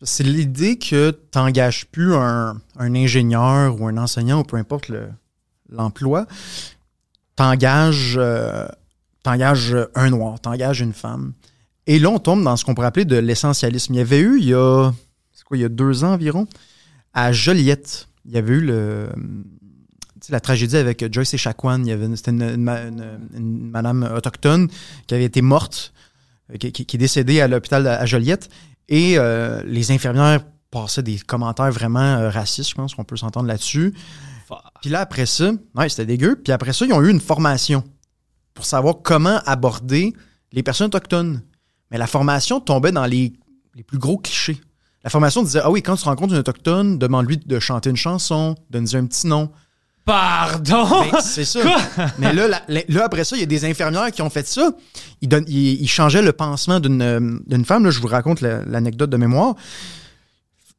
c'est 0.00 0.24
l'idée 0.24 0.78
que 0.78 1.10
tu 1.10 1.38
n'engages 1.38 1.86
plus 1.86 2.14
un, 2.14 2.56
un 2.78 2.94
ingénieur 2.94 3.80
ou 3.80 3.86
un 3.86 3.96
enseignant 3.98 4.40
ou 4.40 4.42
peu 4.44 4.56
importe 4.56 4.88
le- 4.88 5.10
l'emploi. 5.68 6.26
Tu 7.36 7.42
engages, 7.44 8.18
un 9.94 10.10
noir, 10.10 10.40
tu 10.40 10.48
engages 10.48 10.80
une 10.80 10.92
femme. 10.92 11.34
Et 11.86 11.98
là, 11.98 12.08
on 12.10 12.18
tombe 12.18 12.42
dans 12.42 12.56
ce 12.56 12.64
qu'on 12.64 12.74
pourrait 12.74 12.86
appeler 12.88 13.04
de 13.04 13.16
l'essentialisme. 13.16 13.94
Il 13.94 13.98
y 13.98 14.00
avait 14.00 14.20
eu, 14.20 14.38
il 14.40 14.48
y 14.48 14.54
a, 14.54 14.92
il 15.56 15.60
y 15.62 15.64
a 15.64 15.68
deux 15.68 16.04
ans 16.04 16.12
environ, 16.14 16.46
à 17.14 17.32
Joliette, 17.32 18.08
il 18.24 18.32
y 18.32 18.38
avait 18.38 18.54
eu 18.54 18.60
le, 18.60 19.08
la 20.28 20.40
tragédie 20.40 20.76
avec 20.76 21.12
Joyce 21.12 21.34
et 21.34 21.38
avait, 21.92 22.14
c'était 22.16 22.30
une, 22.30 22.42
une 22.42 22.62
ma- 22.62 22.82
une- 22.82 23.28
une 23.34 23.70
madame 23.70 24.08
autochtone 24.16 24.68
qui 25.06 25.14
avait 25.14 25.24
été 25.24 25.42
morte, 25.42 25.92
euh, 26.52 26.56
qui, 26.56 26.68
est 26.96 26.98
décédée 26.98 27.40
à 27.40 27.48
l'hôpital 27.48 27.86
à 27.86 28.06
Joliette. 28.06 28.48
Et 28.88 29.18
euh, 29.18 29.62
les 29.64 29.90
infirmières 29.90 30.44
passaient 30.70 31.02
des 31.02 31.18
commentaires 31.18 31.70
vraiment 31.70 32.00
euh, 32.00 32.30
racistes, 32.30 32.70
je 32.70 32.74
pense 32.74 32.94
qu'on 32.94 33.04
peut 33.04 33.16
s'entendre 33.16 33.46
là-dessus. 33.46 33.94
Puis 34.80 34.90
là, 34.90 35.00
après 35.00 35.26
ça, 35.26 35.52
ouais, 35.74 35.88
c'était 35.88 36.06
dégueu. 36.06 36.36
Puis 36.42 36.52
après 36.52 36.72
ça, 36.72 36.84
ils 36.86 36.92
ont 36.92 37.02
eu 37.02 37.10
une 37.10 37.20
formation 37.20 37.84
pour 38.54 38.64
savoir 38.64 38.96
comment 39.02 39.38
aborder 39.46 40.12
les 40.52 40.62
personnes 40.62 40.86
autochtones. 40.88 41.42
Mais 41.90 41.98
la 41.98 42.06
formation 42.06 42.60
tombait 42.60 42.92
dans 42.92 43.06
les, 43.06 43.32
les 43.74 43.82
plus 43.82 43.98
gros 43.98 44.18
clichés. 44.18 44.60
La 45.04 45.10
formation 45.10 45.42
disait 45.42 45.60
Ah 45.62 45.70
oui, 45.70 45.82
quand 45.82 45.96
tu 45.96 46.04
rencontres 46.04 46.32
une 46.34 46.38
autochtone, 46.40 46.98
demande-lui 46.98 47.38
de 47.38 47.58
chanter 47.58 47.90
une 47.90 47.96
chanson, 47.96 48.54
de 48.70 48.78
nous 48.78 48.86
dire 48.86 49.00
un 49.00 49.06
petit 49.06 49.26
nom. 49.26 49.50
Pardon? 50.04 50.86
Ben, 51.12 51.20
c'est 51.20 51.44
ça. 51.44 51.60
Mais 52.18 52.32
là, 52.32 52.48
la- 52.48 52.62
là, 52.88 53.04
après 53.04 53.22
ça, 53.24 53.36
il 53.36 53.40
y 53.40 53.42
a 53.44 53.46
des 53.46 53.64
infirmières 53.64 54.10
qui 54.10 54.20
ont 54.22 54.30
fait 54.30 54.46
ça. 54.46 54.72
Ils, 55.20 55.28
donnent- 55.28 55.44
ils- 55.48 55.80
ils 55.80 55.88
changeaient 55.88 56.22
le 56.22 56.32
pansement 56.32 56.80
d'une 56.80 57.02
euh, 57.02 57.38
d'une 57.46 57.64
femme. 57.64 57.84
Là, 57.84 57.90
je 57.90 58.00
vous 58.00 58.08
raconte 58.08 58.40
la- 58.40 58.64
l'anecdote 58.64 59.10
de 59.10 59.16
mémoire. 59.16 59.54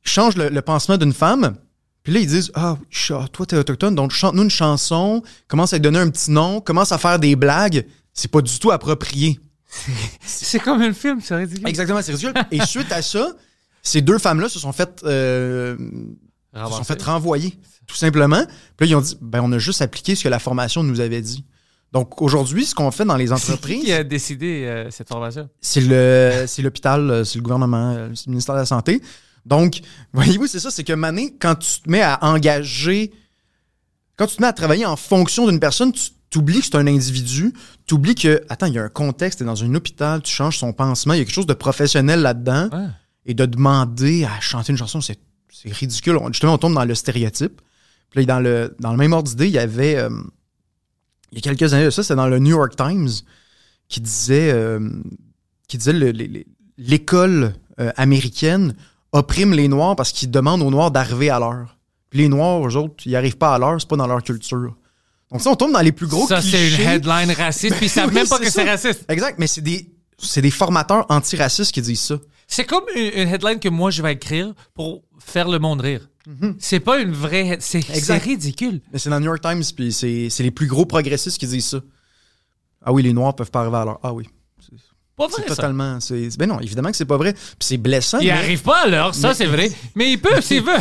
Ils 0.05 0.09
changent 0.12 0.36
le, 0.36 0.49
le 0.49 0.62
pansement 0.62 0.97
d'une 0.97 1.13
femme. 1.13 1.55
Puis 2.03 2.12
là, 2.13 2.19
ils 2.19 2.27
disent 2.27 2.51
Ah, 2.53 2.77
cha- 2.89 3.25
toi, 3.31 3.45
t'es 3.45 3.55
autochtone, 3.57 3.95
donc 3.95 4.12
chante-nous 4.12 4.43
une 4.43 4.49
chanson, 4.49 5.21
commence 5.47 5.71
à 5.73 5.77
lui 5.77 5.81
donner 5.81 5.99
un 5.99 6.09
petit 6.09 6.31
nom, 6.31 6.59
commence 6.59 6.91
à 6.91 6.97
faire 6.97 7.17
des 7.17 7.36
blagues. 7.38 7.86
C'est 8.13 8.29
pas 8.29 8.41
du 8.41 8.59
tout 8.59 8.71
approprié. 8.71 9.39
c'est 10.25 10.59
comme 10.59 10.81
un 10.81 10.93
film, 10.93 11.19
c'est 11.21 11.36
ridicule. 11.36 11.67
Exactement, 11.67 12.01
c'est 12.01 12.12
ridicule. 12.12 12.33
Et 12.51 12.59
suite 12.65 12.91
à 12.91 13.01
ça, 13.01 13.29
ces 13.84 14.02
deux 14.02 14.17
femmes-là 14.17 14.50
se 14.50 14.58
sont 14.58 14.72
faites, 14.72 15.04
euh, 15.04 15.78
se 15.78 16.60
sont 16.60 16.65
Ramasser. 16.69 16.84
fait 16.86 17.02
renvoyer, 17.04 17.60
tout 17.86 17.96
simplement. 17.96 18.43
Puis 18.78 18.88
là, 18.88 18.91
ils 18.91 18.96
ont 18.96 19.02
dit, 19.02 19.17
ben, 19.22 19.41
on 19.43 19.52
a 19.52 19.60
juste 19.60 19.82
appliqué 19.82 20.15
ce 20.15 20.24
que 20.24 20.30
la 20.30 20.39
formation 20.39 20.84
nous 20.84 21.02
avait 21.02 21.22
dit. 21.22 21.46
Donc, 21.91 22.22
aujourd'hui, 22.22 22.65
ce 22.65 22.74
qu'on 22.74 22.89
fait 22.89 23.06
dans 23.06 23.17
les 23.17 23.32
entreprises, 23.32 23.84
qui 23.84 23.91
a 23.91 24.04
décidé 24.04 24.65
euh, 24.65 24.89
cette 24.89 25.10
formation? 25.10 25.48
c'est 25.62 25.82
le, 25.82 26.46
c'est 26.48 26.63
l'hôpital, 26.63 27.12
euh, 27.12 27.24
c'est 27.24 27.38
le 27.38 27.43
gouvernement, 27.43 28.10
c'est 28.15 28.26
le 28.28 28.32
ministère 28.32 28.56
de 28.56 28.62
la 28.62 28.65
Santé. 28.65 29.02
Donc, 29.46 29.82
voyez-vous, 30.13 30.48
c'est 30.48 30.60
ça, 30.60 30.72
c'est 30.72 30.84
que 30.84 30.93
Mané, 30.93 31.36
quand 31.39 31.56
tu 31.56 31.82
te 31.82 31.89
mets 31.89 32.02
à 32.02 32.17
engager, 32.24 33.12
quand 34.15 34.26
tu 34.26 34.38
te 34.38 34.41
mets 34.41 34.48
à 34.48 34.54
travailler 34.54 34.86
en 34.86 34.96
fonction 34.96 35.46
d'une 35.48 35.60
personne, 35.60 35.91
tu 35.91 36.12
t'oublies 36.32 36.62
que 36.62 36.65
c'est 36.65 36.76
un 36.76 36.88
individu, 36.88 37.54
tu 37.86 37.93
oublies 37.93 38.15
que, 38.15 38.41
attends, 38.50 38.65
il 38.65 38.74
y 38.74 38.80
a 38.80 38.84
un 38.84 38.89
contexte, 38.89 39.39
t'es 39.39 39.46
dans 39.46 39.63
un 39.63 39.76
hôpital, 39.76 40.22
tu 40.24 40.32
changes 40.34 40.58
son 40.58 40.74
pansement, 40.74 41.13
il 41.13 41.17
y 41.17 41.22
a 41.22 41.26
quelque 41.26 41.36
chose 41.36 41.46
de 41.46 41.54
professionnel 41.54 42.22
là-dedans 42.22 42.69
Ouais. 42.72 42.88
Et 43.25 43.33
de 43.33 43.45
demander 43.45 44.25
à 44.25 44.39
chanter 44.39 44.71
une 44.71 44.77
chanson, 44.77 45.01
c'est 45.01 45.19
c'est 45.51 45.71
ridicule. 45.71 46.17
On- 46.17 46.27
justement, 46.27 46.53
on 46.55 46.57
tombe 46.57 46.73
dans 46.73 46.83
le 46.86 46.95
stéréotype. 46.95 47.62
Puis 48.09 48.21
là, 48.21 48.36
dans 48.36 48.39
le, 48.39 48.75
dans 48.79 48.91
le 48.91 48.97
même 48.97 49.13
ordre 49.13 49.29
d'idée, 49.29 49.45
il 49.47 49.53
y 49.53 49.59
avait, 49.59 49.95
euh, 49.97 50.09
il 51.31 51.38
y 51.38 51.38
a 51.39 51.41
quelques 51.41 51.73
années 51.73 51.86
de 51.86 51.89
ça, 51.89 52.03
c'est 52.03 52.15
dans 52.15 52.27
le 52.27 52.39
New 52.39 52.49
York 52.57 52.75
Times 52.75 53.09
qui 53.88 54.01
disait, 54.01 54.51
euh, 54.51 54.89
qui 55.67 55.77
disait 55.77 55.93
l'école 56.77 57.53
euh, 57.79 57.91
américaine 57.97 58.75
opprime 59.12 59.53
les 59.53 59.67
Noirs 59.67 59.95
parce 59.95 60.12
qu'ils 60.12 60.31
demandent 60.31 60.62
aux 60.62 60.71
Noirs 60.71 60.91
d'arriver 60.91 61.29
à 61.29 61.39
l'heure. 61.39 61.77
Puis 62.09 62.19
les 62.19 62.29
Noirs, 62.29 62.67
eux 62.67 62.75
autres, 62.75 62.95
ils 63.05 63.12
n'arrivent 63.13 63.38
pas 63.38 63.55
à 63.55 63.59
l'heure, 63.59 63.79
c'est 63.79 63.88
pas 63.89 63.95
dans 63.95 64.07
leur 64.07 64.21
culture. 64.23 64.75
Donc 65.31 65.41
ça, 65.41 65.49
on 65.49 65.55
tombe 65.55 65.71
dans 65.73 65.79
les 65.81 65.91
plus 65.91 66.07
gros 66.07 66.27
ça, 66.27 66.41
c'est 66.41 66.49
clichés. 66.49 66.83
une 66.83 66.89
headline 66.89 67.31
raciste, 67.31 67.75
puis 67.77 67.86
ils 67.88 67.89
savent 67.89 68.09
Oui, 68.09 68.15
même 68.15 68.27
pas 68.27 68.38
c'est 68.38 68.43
que 68.43 68.49
c'est 68.51 68.65
ça. 68.65 68.71
raciste. 68.71 69.05
Exact, 69.07 69.39
mais 69.39 69.47
c'est 69.47 69.62
des, 69.62 69.89
c'est 70.19 70.41
des 70.41 70.51
formateurs 70.51 71.05
antiracistes 71.09 71.71
qui 71.71 71.81
disent 71.81 72.01
ça. 72.01 72.15
C'est 72.55 72.65
comme 72.65 72.83
une, 72.95 73.11
une 73.21 73.29
headline 73.29 73.59
que 73.59 73.69
moi, 73.69 73.89
je 73.91 74.01
vais 74.01 74.13
écrire 74.13 74.53
pour 74.73 75.03
faire 75.19 75.47
le 75.49 75.59
monde 75.59 75.81
rire. 75.81 76.09
C'est 76.59 76.79
pas 76.79 76.99
une 76.99 77.11
vraie... 77.11 77.57
C'est 77.59 77.81
c'est 77.81 78.17
ridicule. 78.17 78.79
Mais 78.93 78.99
c'est 78.99 79.09
dans 79.09 79.17
le 79.17 79.21
New 79.21 79.31
York 79.31 79.41
Times, 79.41 79.63
puis 79.75 79.91
c'est 79.91 80.29
c'est 80.29 80.43
les 80.43 80.51
plus 80.51 80.67
gros 80.67 80.85
progressistes 80.85 81.37
qui 81.37 81.47
disent 81.47 81.65
ça. 81.67 81.81
Ah 82.85 82.93
oui, 82.93 83.03
les 83.03 83.11
Noirs 83.13 83.35
peuvent 83.35 83.51
pas 83.51 83.61
arriver 83.61 83.77
à 83.77 83.85
l'heure. 83.85 83.99
Ah 84.03 84.13
oui. 84.13 84.27
Pas 85.15 85.27
C'est 85.29 85.41
vrai, 85.41 85.49
ça. 85.49 85.55
totalement. 85.57 85.99
c'est- 85.99 86.37
Ben 86.39 86.47
non, 86.49 86.59
évidemment 86.59 86.89
que 86.89 86.97
c'est 86.97 87.05
pas 87.05 87.17
vrai. 87.17 87.33
Puis 87.33 87.41
c'est 87.59 87.77
blessant. 87.77 88.17
Il 88.19 88.25
mais- 88.27 88.31
arrive 88.31 88.61
pas 88.63 88.83
à 88.83 88.87
l'heure, 88.87 89.13
ça, 89.13 89.29
Mais- 89.29 89.33
c'est 89.35 89.45
vrai. 89.45 89.71
Mais 89.95 90.11
il 90.13 90.19
peut, 90.21 90.41
s'il 90.41 90.63
veut. 90.65 90.77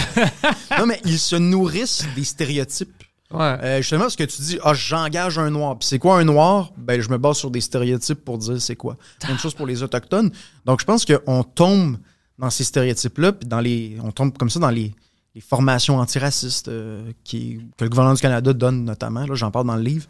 Non, 0.78 0.86
mais 0.86 1.00
ils 1.04 1.18
se 1.18 1.36
nourrissent 1.36 2.04
des 2.16 2.24
stéréotypes. 2.24 3.01
Ouais. 3.32 3.58
Euh, 3.62 3.76
justement, 3.78 4.02
parce 4.02 4.16
que 4.16 4.24
tu 4.24 4.42
dis, 4.42 4.58
ah, 4.62 4.74
j'engage 4.74 5.38
un 5.38 5.50
noir. 5.50 5.78
Puis 5.78 5.88
c'est 5.88 5.98
quoi 5.98 6.18
un 6.18 6.24
noir? 6.24 6.72
Ben, 6.76 7.00
je 7.00 7.08
me 7.08 7.18
base 7.18 7.38
sur 7.38 7.50
des 7.50 7.60
stéréotypes 7.60 8.24
pour 8.24 8.38
dire 8.38 8.60
c'est 8.60 8.76
quoi. 8.76 8.96
Même 9.28 9.38
chose 9.38 9.54
pour 9.54 9.66
les 9.66 9.82
autochtones. 9.82 10.30
Donc, 10.64 10.80
je 10.80 10.84
pense 10.84 11.04
qu'on 11.04 11.42
tombe 11.42 11.96
dans 12.38 12.50
ces 12.50 12.64
stéréotypes-là, 12.64 13.32
puis 13.32 13.48
dans 13.48 13.60
les, 13.60 13.98
on 14.02 14.10
tombe 14.10 14.36
comme 14.36 14.50
ça 14.50 14.58
dans 14.58 14.70
les, 14.70 14.94
les 15.34 15.40
formations 15.40 15.98
antiracistes 15.98 16.68
euh, 16.68 17.12
qui, 17.24 17.60
que 17.76 17.84
le 17.84 17.90
gouvernement 17.90 18.14
du 18.14 18.20
Canada 18.20 18.52
donne 18.52 18.84
notamment. 18.84 19.26
Là, 19.26 19.34
j'en 19.34 19.50
parle 19.50 19.66
dans 19.66 19.76
le 19.76 19.82
livre. 19.82 20.06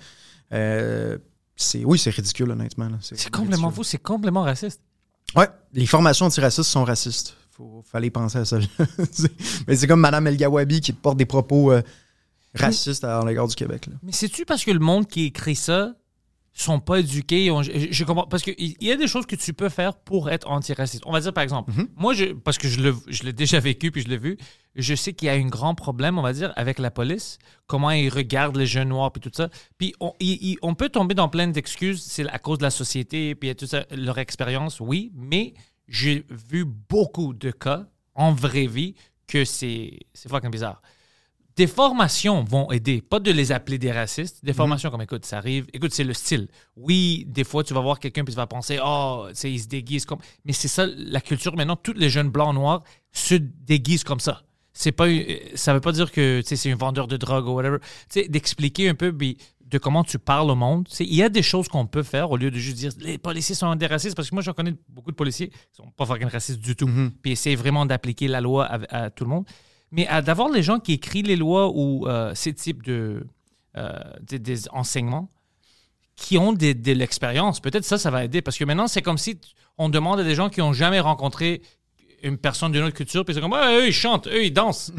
Euh, 0.52 1.18
oui, 1.84 1.98
c'est 1.98 2.10
ridicule, 2.10 2.50
honnêtement. 2.50 2.88
C'est 3.00 3.30
complètement 3.30 3.70
fou, 3.70 3.84
c'est 3.84 3.98
complètement 3.98 4.42
raciste. 4.42 4.80
Ouais, 5.36 5.48
les 5.72 5.86
formations 5.86 6.26
antiracistes 6.26 6.68
sont 6.68 6.84
racistes. 6.84 7.36
Faut, 7.50 7.84
fallait 7.84 8.10
penser 8.10 8.38
à 8.38 8.44
ça. 8.44 8.58
Mais 9.68 9.76
c'est 9.76 9.86
comme 9.86 10.00
Mme 10.00 10.26
El 10.26 10.36
Gawabi 10.36 10.80
qui 10.80 10.92
porte 10.92 11.18
des 11.18 11.26
propos 11.26 11.72
euh, 11.72 11.82
racistes 12.54 13.04
à 13.04 13.24
l'égard 13.24 13.48
du 13.48 13.54
Québec. 13.54 13.86
là. 13.86 13.94
Mais 14.02 14.12
c'est-tu 14.12 14.44
parce 14.44 14.64
que 14.64 14.70
le 14.70 14.78
monde 14.80 15.06
qui 15.08 15.24
écrit 15.26 15.56
ça 15.56 15.94
sont 16.54 16.80
pas 16.80 16.98
éduqués? 17.00 17.46
je, 17.62 17.88
je 17.90 18.04
comprends. 18.04 18.26
Parce 18.26 18.42
qu'il 18.42 18.76
y 18.80 18.92
a 18.92 18.96
des 18.96 19.06
choses 19.08 19.24
que 19.24 19.36
tu 19.36 19.54
peux 19.54 19.70
faire 19.70 19.94
pour 19.96 20.28
être 20.28 20.50
antiraciste. 20.50 21.02
On 21.06 21.12
va 21.12 21.20
dire, 21.20 21.32
par 21.32 21.42
exemple, 21.42 21.72
moi, 21.96 22.12
je, 22.12 22.26
parce 22.34 22.58
que 22.58 22.68
je 22.68 23.22
l'ai 23.24 23.32
déjà 23.32 23.58
vécu 23.58 23.90
puis 23.90 24.02
je 24.02 24.08
l'ai 24.08 24.18
vu, 24.18 24.36
je 24.76 24.94
sais 24.94 25.14
qu'il 25.14 25.26
y 25.26 25.28
a 25.30 25.32
un 25.32 25.46
grand 25.46 25.74
problème, 25.74 26.18
on 26.18 26.22
va 26.22 26.34
dire, 26.34 26.52
avec 26.56 26.78
la 26.78 26.90
police, 26.90 27.38
comment 27.66 27.90
ils 27.90 28.10
regardent 28.10 28.56
les 28.58 28.66
jeunes 28.66 28.88
noirs 28.90 29.10
puis 29.12 29.20
tout 29.22 29.30
ça. 29.34 29.48
Puis 29.78 29.94
on, 30.00 30.12
il- 30.20 30.38
il- 30.42 30.58
on 30.60 30.74
peut 30.74 30.90
tomber 30.90 31.14
dans 31.14 31.30
plein 31.30 31.46
d'excuses, 31.48 32.02
c'est 32.02 32.28
à 32.28 32.38
cause 32.38 32.58
de 32.58 32.64
la 32.64 32.70
société 32.70 33.34
puis 33.34 33.54
tout 33.56 33.66
ça, 33.66 33.86
leur 33.90 34.18
expérience, 34.18 34.78
oui, 34.78 35.10
mais 35.14 35.54
j'ai 35.88 36.26
vu 36.50 36.66
beaucoup 36.66 37.32
de 37.32 37.50
cas 37.50 37.86
en 38.14 38.32
vraie 38.34 38.66
vie 38.66 38.94
que 39.26 39.46
c'est 39.46 40.00
c'est 40.12 40.28
fucking 40.28 40.50
bizarre 40.50 40.82
des 41.56 41.66
formations 41.66 42.44
vont 42.44 42.70
aider. 42.70 43.02
Pas 43.02 43.20
de 43.20 43.30
les 43.30 43.52
appeler 43.52 43.78
des 43.78 43.92
racistes. 43.92 44.44
Des 44.44 44.52
formations 44.52 44.90
comme, 44.90 45.02
écoute, 45.02 45.24
ça 45.24 45.38
arrive. 45.38 45.66
Écoute, 45.72 45.92
c'est 45.92 46.04
le 46.04 46.14
style. 46.14 46.48
Oui, 46.76 47.26
des 47.28 47.44
fois, 47.44 47.62
tu 47.62 47.74
vas 47.74 47.80
voir 47.80 48.00
quelqu'un 48.00 48.24
puis 48.24 48.32
tu 48.32 48.36
vas 48.36 48.46
penser, 48.46 48.78
oh, 48.82 49.26
il 49.44 49.60
se 49.60 49.68
déguise 49.68 50.04
comme. 50.04 50.20
Mais 50.44 50.52
c'est 50.52 50.68
ça, 50.68 50.86
la 50.86 51.20
culture. 51.20 51.54
Maintenant, 51.56 51.76
tous 51.76 51.92
les 51.92 52.08
jeunes 52.08 52.30
blancs 52.30 52.54
noirs 52.54 52.82
se 53.12 53.34
déguisent 53.34 54.04
comme 54.04 54.20
ça. 54.20 54.42
C'est 54.72 54.92
pas, 54.92 55.06
euh, 55.06 55.38
ça 55.54 55.74
veut 55.74 55.80
pas 55.80 55.92
dire 55.92 56.10
que 56.10 56.40
c'est 56.44 56.72
un 56.72 56.76
vendeur 56.76 57.06
de 57.06 57.18
drogue 57.18 57.46
ou 57.46 57.52
whatever. 57.52 57.78
Tu 58.10 58.22
sais, 58.22 58.28
d'expliquer 58.28 58.88
un 58.88 58.94
peu 58.94 59.14
puis 59.14 59.36
de 59.60 59.76
comment 59.76 60.04
tu 60.04 60.18
parles 60.18 60.50
au 60.50 60.54
monde. 60.54 60.88
Il 61.00 61.14
y 61.14 61.22
a 61.22 61.28
des 61.28 61.42
choses 61.42 61.68
qu'on 61.68 61.86
peut 61.86 62.02
faire 62.02 62.30
au 62.30 62.38
lieu 62.38 62.50
de 62.50 62.58
juste 62.58 62.76
dire 62.78 62.92
les 63.00 63.18
policiers 63.18 63.54
sont 63.54 63.74
des 63.74 63.86
racistes. 63.86 64.16
Parce 64.16 64.30
que 64.30 64.34
moi, 64.34 64.42
j'en 64.42 64.54
connais 64.54 64.74
beaucoup 64.88 65.10
de 65.10 65.16
policiers 65.16 65.48
qui 65.48 65.56
sont 65.72 65.90
pas 65.90 66.06
fucking 66.06 66.28
racistes 66.28 66.60
du 66.60 66.74
tout. 66.76 66.88
Puis 67.20 67.32
essayer 67.32 67.56
vraiment 67.56 67.84
d'appliquer 67.84 68.28
la 68.28 68.40
loi 68.40 68.64
à, 68.64 69.04
à 69.04 69.10
tout 69.10 69.24
le 69.24 69.30
monde. 69.30 69.44
Mais 69.92 70.06
à- 70.08 70.22
d'avoir 70.22 70.48
les 70.48 70.62
gens 70.62 70.78
qui 70.80 70.94
écrivent 70.94 71.26
les 71.26 71.36
lois 71.36 71.70
ou 71.74 72.08
euh, 72.08 72.34
ces 72.34 72.52
types 72.54 72.82
de, 72.82 73.26
euh, 73.76 73.92
des, 74.22 74.38
des 74.38 74.68
enseignements 74.70 75.28
qui 76.16 76.36
ont 76.38 76.52
de 76.52 76.92
l'expérience, 76.92 77.60
peut-être 77.60 77.84
ça, 77.84 77.98
ça 77.98 78.10
va 78.10 78.24
aider. 78.24 78.42
Parce 78.42 78.58
que 78.58 78.64
maintenant, 78.64 78.86
c'est 78.88 79.02
comme 79.02 79.18
si 79.18 79.38
on 79.78 79.88
demande 79.88 80.20
à 80.20 80.24
des 80.24 80.34
gens 80.34 80.48
qui 80.50 80.60
n'ont 80.60 80.72
jamais 80.72 81.00
rencontré 81.00 81.62
une 82.22 82.38
personne 82.38 82.72
d'une 82.72 82.82
autre 82.84 82.94
culture, 82.96 83.24
puis 83.24 83.34
c'est 83.34 83.40
comme, 83.40 83.54
eux, 83.54 83.86
ils 83.86 83.92
chantent, 83.92 84.26
eux, 84.28 84.44
ils 84.44 84.52
dansent. 84.52 84.92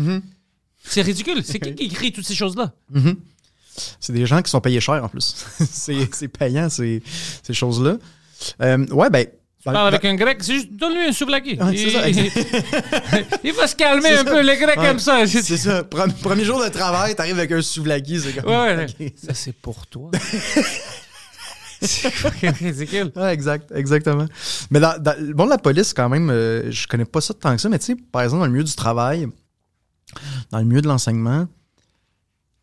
C'est 0.84 1.02
ridicule. 1.02 1.44
C'est 1.44 1.60
qui 1.60 1.76
qui 1.76 1.84
écrit 1.86 2.12
toutes 2.12 2.26
ces 2.26 2.36
choses-là? 2.36 2.74
Mhm. 2.90 3.16
C'est 4.00 4.14
des 4.14 4.26
gens 4.26 4.42
qui 4.42 4.52
sont 4.52 4.62
payés 4.62 4.80
cher 4.82 5.04
en 5.04 5.10
plus. 5.10 5.34
c'est 5.60 6.14
c'est 6.14 6.28
payant, 6.28 6.70
ces, 6.70 7.02
ces 7.42 7.54
choses-là. 7.54 7.98
Euh, 8.62 8.86
ouais, 8.88 9.10
ben. 9.10 9.26
Tu 9.66 9.72
parles 9.72 9.88
avec 9.88 10.04
un 10.04 10.16
grec, 10.16 10.38
c'est 10.42 10.56
juste, 10.56 10.74
donne-lui 10.74 11.06
un 11.08 11.12
souvlaki. 11.14 11.58
Ouais, 11.58 11.78
c'est 11.78 11.90
ça, 11.90 12.10
il, 12.10 12.18
il 13.46 13.54
va 13.54 13.66
se 13.66 13.76
calmer 13.78 14.10
un 14.10 14.18
ça. 14.18 14.24
peu. 14.26 14.42
Les 14.42 14.58
Grecs 14.58 14.78
Ouais, 14.78 14.88
aiment 14.88 15.00
ça. 15.00 15.26
C'est 15.26 15.42
ça. 15.58 15.84
Pre- 15.84 16.12
Premier 16.22 16.44
jour 16.44 16.62
de 16.62 16.68
travail, 16.70 17.16
t'arrives 17.16 17.38
avec 17.38 17.52
un 17.54 17.62
souvlaki, 17.62 18.20
c'est 18.20 18.34
comme. 18.42 18.52
Ouais. 18.52 18.86
Ça, 19.16 19.34
c'est 19.34 19.54
pour 19.54 19.88
toi. 19.88 20.12
c'est 21.82 22.10
ridicule. 22.60 23.12
Ouais, 23.16 23.34
exact, 23.34 23.72
exactement. 23.76 24.26
Mais 24.70 24.80
dans, 24.80 25.02
dans- 25.02 25.16
bon, 25.34 25.46
la 25.46 25.58
police, 25.58 25.94
quand 25.94 26.10
même, 26.10 26.30
euh, 26.30 26.70
je 26.72 26.88
connais 26.88 27.06
pas 27.06 27.22
ça 27.22 27.34
tant 27.34 27.56
que 27.56 27.62
ça, 27.62 27.70
mais 27.70 27.80
tu 27.80 27.86
sais, 27.86 27.96
par 28.12 28.22
exemple, 28.24 28.40
dans 28.42 28.46
le 28.48 28.52
milieu 28.52 28.64
du 28.64 28.76
travail, 28.76 29.28
dans 30.52 30.60
le 30.60 30.66
milieu 30.66 30.82
de 30.82 30.88
l'enseignement, 30.88 31.48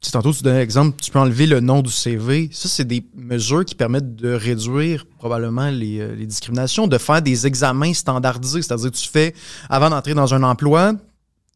sais, 0.07 0.13
tantôt, 0.13 0.33
tu 0.33 0.43
donnais 0.43 0.59
l'exemple, 0.61 0.97
tu 1.01 1.11
peux 1.11 1.19
enlever 1.19 1.47
le 1.47 1.61
nom 1.61 1.83
du 1.83 1.91
CV. 1.91 2.49
Ça, 2.53 2.69
c'est 2.69 2.87
des 2.87 3.05
mesures 3.15 3.65
qui 3.65 3.75
permettent 3.75 4.17
de 4.17 4.33
réduire 4.33 5.05
probablement 5.19 5.69
les, 5.71 6.01
euh, 6.01 6.15
les 6.15 6.27
discriminations, 6.27 6.87
de 6.87 6.97
faire 6.99 7.21
des 7.23 7.47
examens 7.47 7.93
standardisés. 7.93 8.63
C'est-à-dire, 8.63 8.91
tu 8.93 9.09
fais, 9.09 9.35
avant 9.69 9.91
d'entrer 9.91 10.15
dans 10.15 10.33
un 10.35 10.43
emploi, 10.43 10.93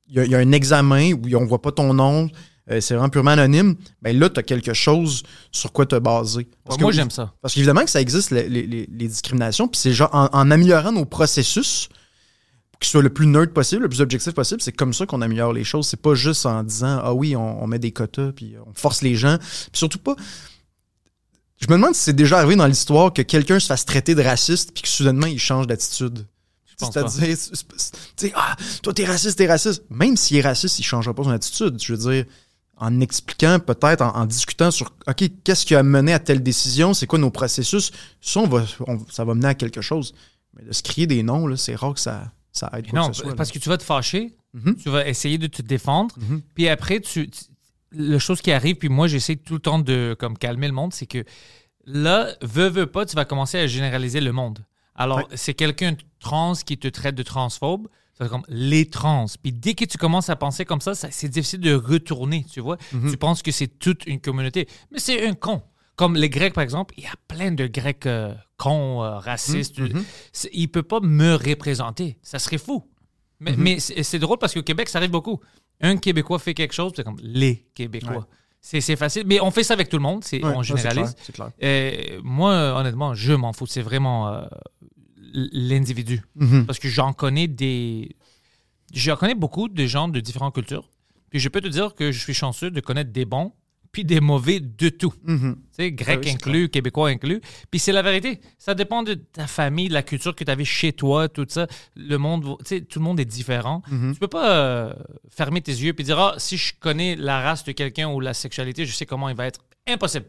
il 0.09 0.17
y, 0.17 0.21
a- 0.21 0.25
il 0.27 0.31
y 0.31 0.35
a 0.35 0.39
un 0.39 0.53
examen 0.53 1.13
où 1.13 1.21
on 1.37 1.47
voit 1.47 1.63
pas 1.63 1.73
ton 1.73 1.95
nom, 1.95 2.29
euh, 2.71 2.81
c'est 2.83 2.95
vraiment 2.95 3.09
purement 3.09 3.31
anonyme. 3.31 3.75
Ben 4.03 4.19
là, 4.19 4.29
tu 4.29 4.39
as 4.41 4.43
quelque 4.43 4.75
chose 4.75 5.23
sur 5.51 5.73
quoi 5.73 5.87
te 5.87 5.97
baser. 5.97 6.47
Parce 6.65 6.77
que- 6.77 6.83
moi, 6.83 6.93
j'aime 6.93 7.11
ça. 7.11 7.33
parce 7.41 7.55
qu'évidemment 7.55 7.83
que 7.85 7.91
ça 7.91 8.01
existe, 8.03 8.31
les, 8.31 8.49
les- 8.49 8.67
les- 8.67 8.89
les 8.91 9.09
discriminations, 9.09 9.69
puis 9.69 9.81
c'est 9.81 9.93
genre 9.93 10.11
en, 10.13 10.29
en 10.33 10.51
améliorant 10.51 10.93
nos 10.93 11.05
processus, 11.07 11.89
qu'ils 12.81 12.91
soient 12.91 13.03
le 13.03 13.13
plus 13.13 13.27
neutre 13.27 13.53
possible, 13.53 13.83
le 13.83 13.89
plus 13.89 14.01
objectif 14.01 14.33
possible, 14.35 14.61
c'est 14.61 14.73
comme 14.73 14.93
ça 14.95 15.07
qu'on 15.07 15.23
améliore 15.23 15.53
les 15.53 15.65
choses. 15.65 15.87
C'est 15.87 16.01
pas 16.01 16.15
juste 16.15 16.45
en 16.47 16.63
disant 16.63 17.01
Ah 17.03 17.15
oui, 17.15 17.37
on, 17.37 17.63
on 17.63 17.67
met 17.67 17.79
des 17.79 17.93
quotas, 17.93 18.33
puis 18.33 18.55
on 18.67 18.73
force 18.75 19.03
les 19.03 19.15
gens. 19.17 19.39
Puis 19.39 19.79
surtout 19.79 19.99
pas. 19.99 20.17
Je 21.61 21.67
me 21.69 21.75
demande 21.75 21.95
si 21.95 22.03
c'est 22.03 22.13
déjà 22.13 22.39
arrivé 22.39 22.57
dans 22.57 22.67
l'histoire 22.67 23.13
que 23.13 23.23
quelqu'un 23.23 23.59
se 23.59 23.67
fasse 23.67 23.85
traiter 23.87 24.15
de 24.15 24.23
raciste, 24.23 24.73
puis 24.75 24.83
que 24.83 24.89
soudainement 24.89 25.27
il 25.27 25.39
change 25.39 25.67
d'attitude. 25.67 26.27
C'est-à-dire, 26.77 28.33
ah, 28.35 28.57
toi 28.83 28.93
t'es 28.93 29.05
raciste, 29.05 29.39
t'es 29.39 29.47
raciste. 29.47 29.85
Même 29.91 30.17
s'il 30.17 30.37
est 30.39 30.43
raciste, 30.43 30.79
il 30.79 30.83
changera 30.83 31.15
pas 31.15 31.23
son 31.23 31.31
attitude. 31.31 31.81
Je 31.81 31.95
veux 31.95 32.11
dire, 32.13 32.25
en 32.77 33.01
expliquant, 33.01 33.61
peut-être, 33.61 34.03
en, 34.03 34.17
en 34.17 34.27
discutant 34.27 34.73
sur, 34.73 34.93
OK, 35.07 35.25
qu'est-ce 35.45 35.65
qui 35.65 35.77
a 35.77 35.83
mené 35.85 36.13
à 36.13 36.19
telle 36.19 36.43
décision, 36.43 36.93
c'est 36.93 37.07
quoi 37.07 37.21
nos 37.21 37.31
processus, 37.31 37.93
ça, 38.21 38.41
on 38.41 38.49
va, 38.49 38.65
on- 38.89 38.99
ça 39.09 39.25
va 39.25 39.35
mener 39.35 39.47
à 39.47 39.55
quelque 39.55 39.81
chose. 39.81 40.13
Mais 40.57 40.65
de 40.65 40.73
se 40.73 40.83
crier 40.83 41.07
des 41.07 41.23
noms, 41.23 41.47
là, 41.47 41.57
c'est 41.57 41.77
rare 41.77 41.95
que 41.95 42.01
ça, 42.01 42.33
ça 42.55 42.71
aide 42.77 42.89
quoi 42.89 42.99
Non, 43.01 43.09
que 43.11 43.17
ce 43.17 43.21
soit. 43.23 43.31
là. 43.31 43.37
parce 43.37 43.51
que 43.51 43.59
tu 43.59 43.69
vas 43.69 43.77
te 43.77 43.83
fâcher, 43.83 44.35
Mhm. 44.55 44.77
tu 44.77 44.89
vas 44.89 45.07
essayer 45.07 45.37
de 45.37 45.47
te 45.49 45.61
défendre, 45.61 46.15
Mhm. 46.19 46.41
puis 46.55 46.69
après, 46.69 47.01
tu, 47.01 47.29
tu- 47.29 47.41
la 47.93 48.19
chose 48.19 48.41
qui 48.41 48.51
arrive, 48.53 48.77
puis 48.77 48.89
moi, 48.89 49.07
j'essaie 49.09 49.37
tout 49.37 49.55
le 49.55 49.61
temps 49.61 49.79
de 49.79 50.17
comme, 50.19 50.39
calmer 50.39 50.67
le 50.69 50.73
monde, 50.73 50.93
c'est 50.95 51.07
que 51.07 51.25
là, 51.85 52.29
veux, 52.43 52.69
veux 52.69 52.87
pas, 52.87 53.05
tu 53.07 53.15
vas 53.17 53.25
commencer 53.25 53.59
à 53.59 53.67
généraliser 53.67 54.21
le 54.21 54.33
monde. 54.33 54.61
Alors, 54.95 55.19
Ouais. 55.19 55.25
c'est 55.35 55.55
quelqu'un 55.55 55.95
trans 56.21 56.55
qui 56.55 56.79
te 56.79 56.89
traite 56.89 57.15
de 57.17 57.23
transphobe, 57.25 57.89
c'est 58.17 58.29
comme 58.29 58.45
les 58.49 58.89
trans. 58.89 59.27
Puis 59.43 59.53
dès 59.53 59.75
que 59.75 59.85
tu 59.85 59.99
commences 59.99 60.31
à 60.31 60.37
penser 60.37 60.65
comme 60.65 60.81
ça, 60.81 60.95
ça- 60.95 61.09
c'est 61.11 61.29
difficile 61.29 61.61
de 61.61 61.75
retourner, 61.75 62.45
tu 62.51 62.61
vois. 62.61 62.79
Mhm. 62.93 63.11
Tu 63.11 63.17
penses 63.17 63.43
que 63.43 63.51
c'est 63.51 63.67
toute 63.67 64.07
une 64.07 64.21
communauté. 64.21 64.69
Mais 64.93 64.99
c'est 65.01 65.27
un 65.27 65.35
con. 65.35 65.63
Comme 65.97 66.17
les 66.17 66.29
Grecs, 66.29 66.53
par 66.55 66.65
exemple, 66.65 66.95
il 66.97 67.05
y 67.05 67.07
a 67.07 67.15
plein 67.29 67.53
de 67.53 67.67
Grecs 67.67 68.07
euh, 68.07 68.35
cons, 68.57 69.03
euh, 69.03 69.19
racistes. 69.19 69.79
Mhm. 69.79 70.05
C'est- 70.33 70.51
Il 70.53 70.69
peut 70.69 70.83
pas 70.83 71.01
me 71.01 71.35
représenter. 71.35 72.19
Ça 72.23 72.39
serait 72.39 72.59
fou. 72.59 72.85
Mais, 73.41 73.53
Mhm. 73.53 73.63
mais 73.63 73.79
c'est 73.81 74.19
drôle 74.19 74.39
parce 74.39 74.55
qu'au 74.55 74.63
Québec, 74.63 74.89
ça 74.89 74.99
arrive 74.99 75.11
beaucoup. 75.11 75.41
Un 75.81 75.97
Québécois 75.97 76.39
fait 76.39 76.55
quelque 76.55 76.73
chose, 76.75 76.93
c'est 76.97 77.05
comme 77.05 77.19
les 77.23 77.67
Québécois. 77.75 78.13
Ouais. 78.17 78.25
C'est 78.81 78.97
facile. 78.97 79.25
Mais 79.27 79.41
on 79.41 79.51
fait 79.51 79.63
ça 79.63 79.75
avec 79.75 79.89
tout 79.91 79.99
le 79.99 80.03
monde. 80.03 80.25
C'est 80.25 80.43
Ouais, 80.43 80.53
on 80.57 80.63
généralise. 80.63 81.15
clair, 81.15 81.51
C'est 81.59 81.69
clair. 82.13 82.21
Moi, 82.25 82.53
honnêtement, 82.79 83.15
je 83.15 83.33
m'en 83.35 83.53
fous. 83.53 83.67
C'est 83.67 83.83
vraiment 83.83 84.29
euh, 84.33 84.47
l'individu. 85.33 86.23
Mhm. 86.37 86.67
Parce 86.67 86.79
que 86.79 86.89
j'en 86.89 87.13
connais 87.13 87.47
des. 87.49 88.17
J'en 88.93 89.17
connais 89.17 89.35
beaucoup 89.35 89.69
de 89.69 89.87
gens 89.87 90.09
de 90.09 90.21
différentes 90.21 90.55
cultures. 90.55 90.89
Puis 91.31 91.41
je 91.41 91.49
peux 91.49 91.61
te 91.61 91.69
dire 91.69 91.95
que 91.95 92.13
je 92.13 92.19
suis 92.21 92.35
chanceux 92.35 92.71
de 92.71 92.81
connaître 92.81 93.11
des 93.13 93.25
bons 93.25 93.53
puis 93.95 94.05
des 94.05 94.21
mauvais 94.21 94.61
de 94.61 94.89
tout. 94.91 95.15
Mhm. 95.25 95.55
Tu 95.57 95.61
sais, 95.73 95.93
grec 95.93 96.21
oui, 96.25 96.31
inclus, 96.33 96.69
québécois 96.69 97.09
inclus. 97.09 97.41
Puis 97.71 97.81
c'est 97.81 97.93
la 97.93 98.03
vérité. 98.03 98.41
Ça 98.59 98.75
dépend 98.75 99.03
de 99.03 99.15
ta 99.15 99.47
famille, 99.47 99.89
de 99.89 99.95
la 99.95 100.03
culture 100.03 100.35
que 100.35 100.45
tu 100.45 100.51
avais 100.51 100.67
chez 100.67 100.93
toi, 100.93 101.29
tout 101.31 101.47
ça. 101.49 101.67
Le 101.97 102.17
monde, 102.19 102.45
va- 102.45 102.57
tu 102.59 102.65
sais, 102.67 102.81
tout 102.83 102.99
le 102.99 103.05
monde 103.05 103.19
est 103.21 103.25
différent. 103.25 103.83
Mhm. 103.91 104.13
Tu 104.13 104.21
peux 104.21 104.29
pas 104.29 104.51
euh, 104.51 104.95
fermer 105.31 105.63
tes 105.63 105.73
yeux 105.73 105.95
et 105.99 106.03
dire 106.03 106.19
ah 106.19 106.35
si 106.37 106.59
je 106.59 106.75
connais 106.79 107.17
la 107.17 107.41
race 107.41 107.65
de 107.65 107.73
quelqu'un 107.73 108.09
ou 108.11 108.21
la 108.21 108.35
sexualité, 108.35 108.85
je 108.85 108.93
sais 108.93 109.07
comment 109.07 109.29
il 109.31 109.37
va 109.37 109.47
être. 109.47 109.61
Impossible, 109.87 110.27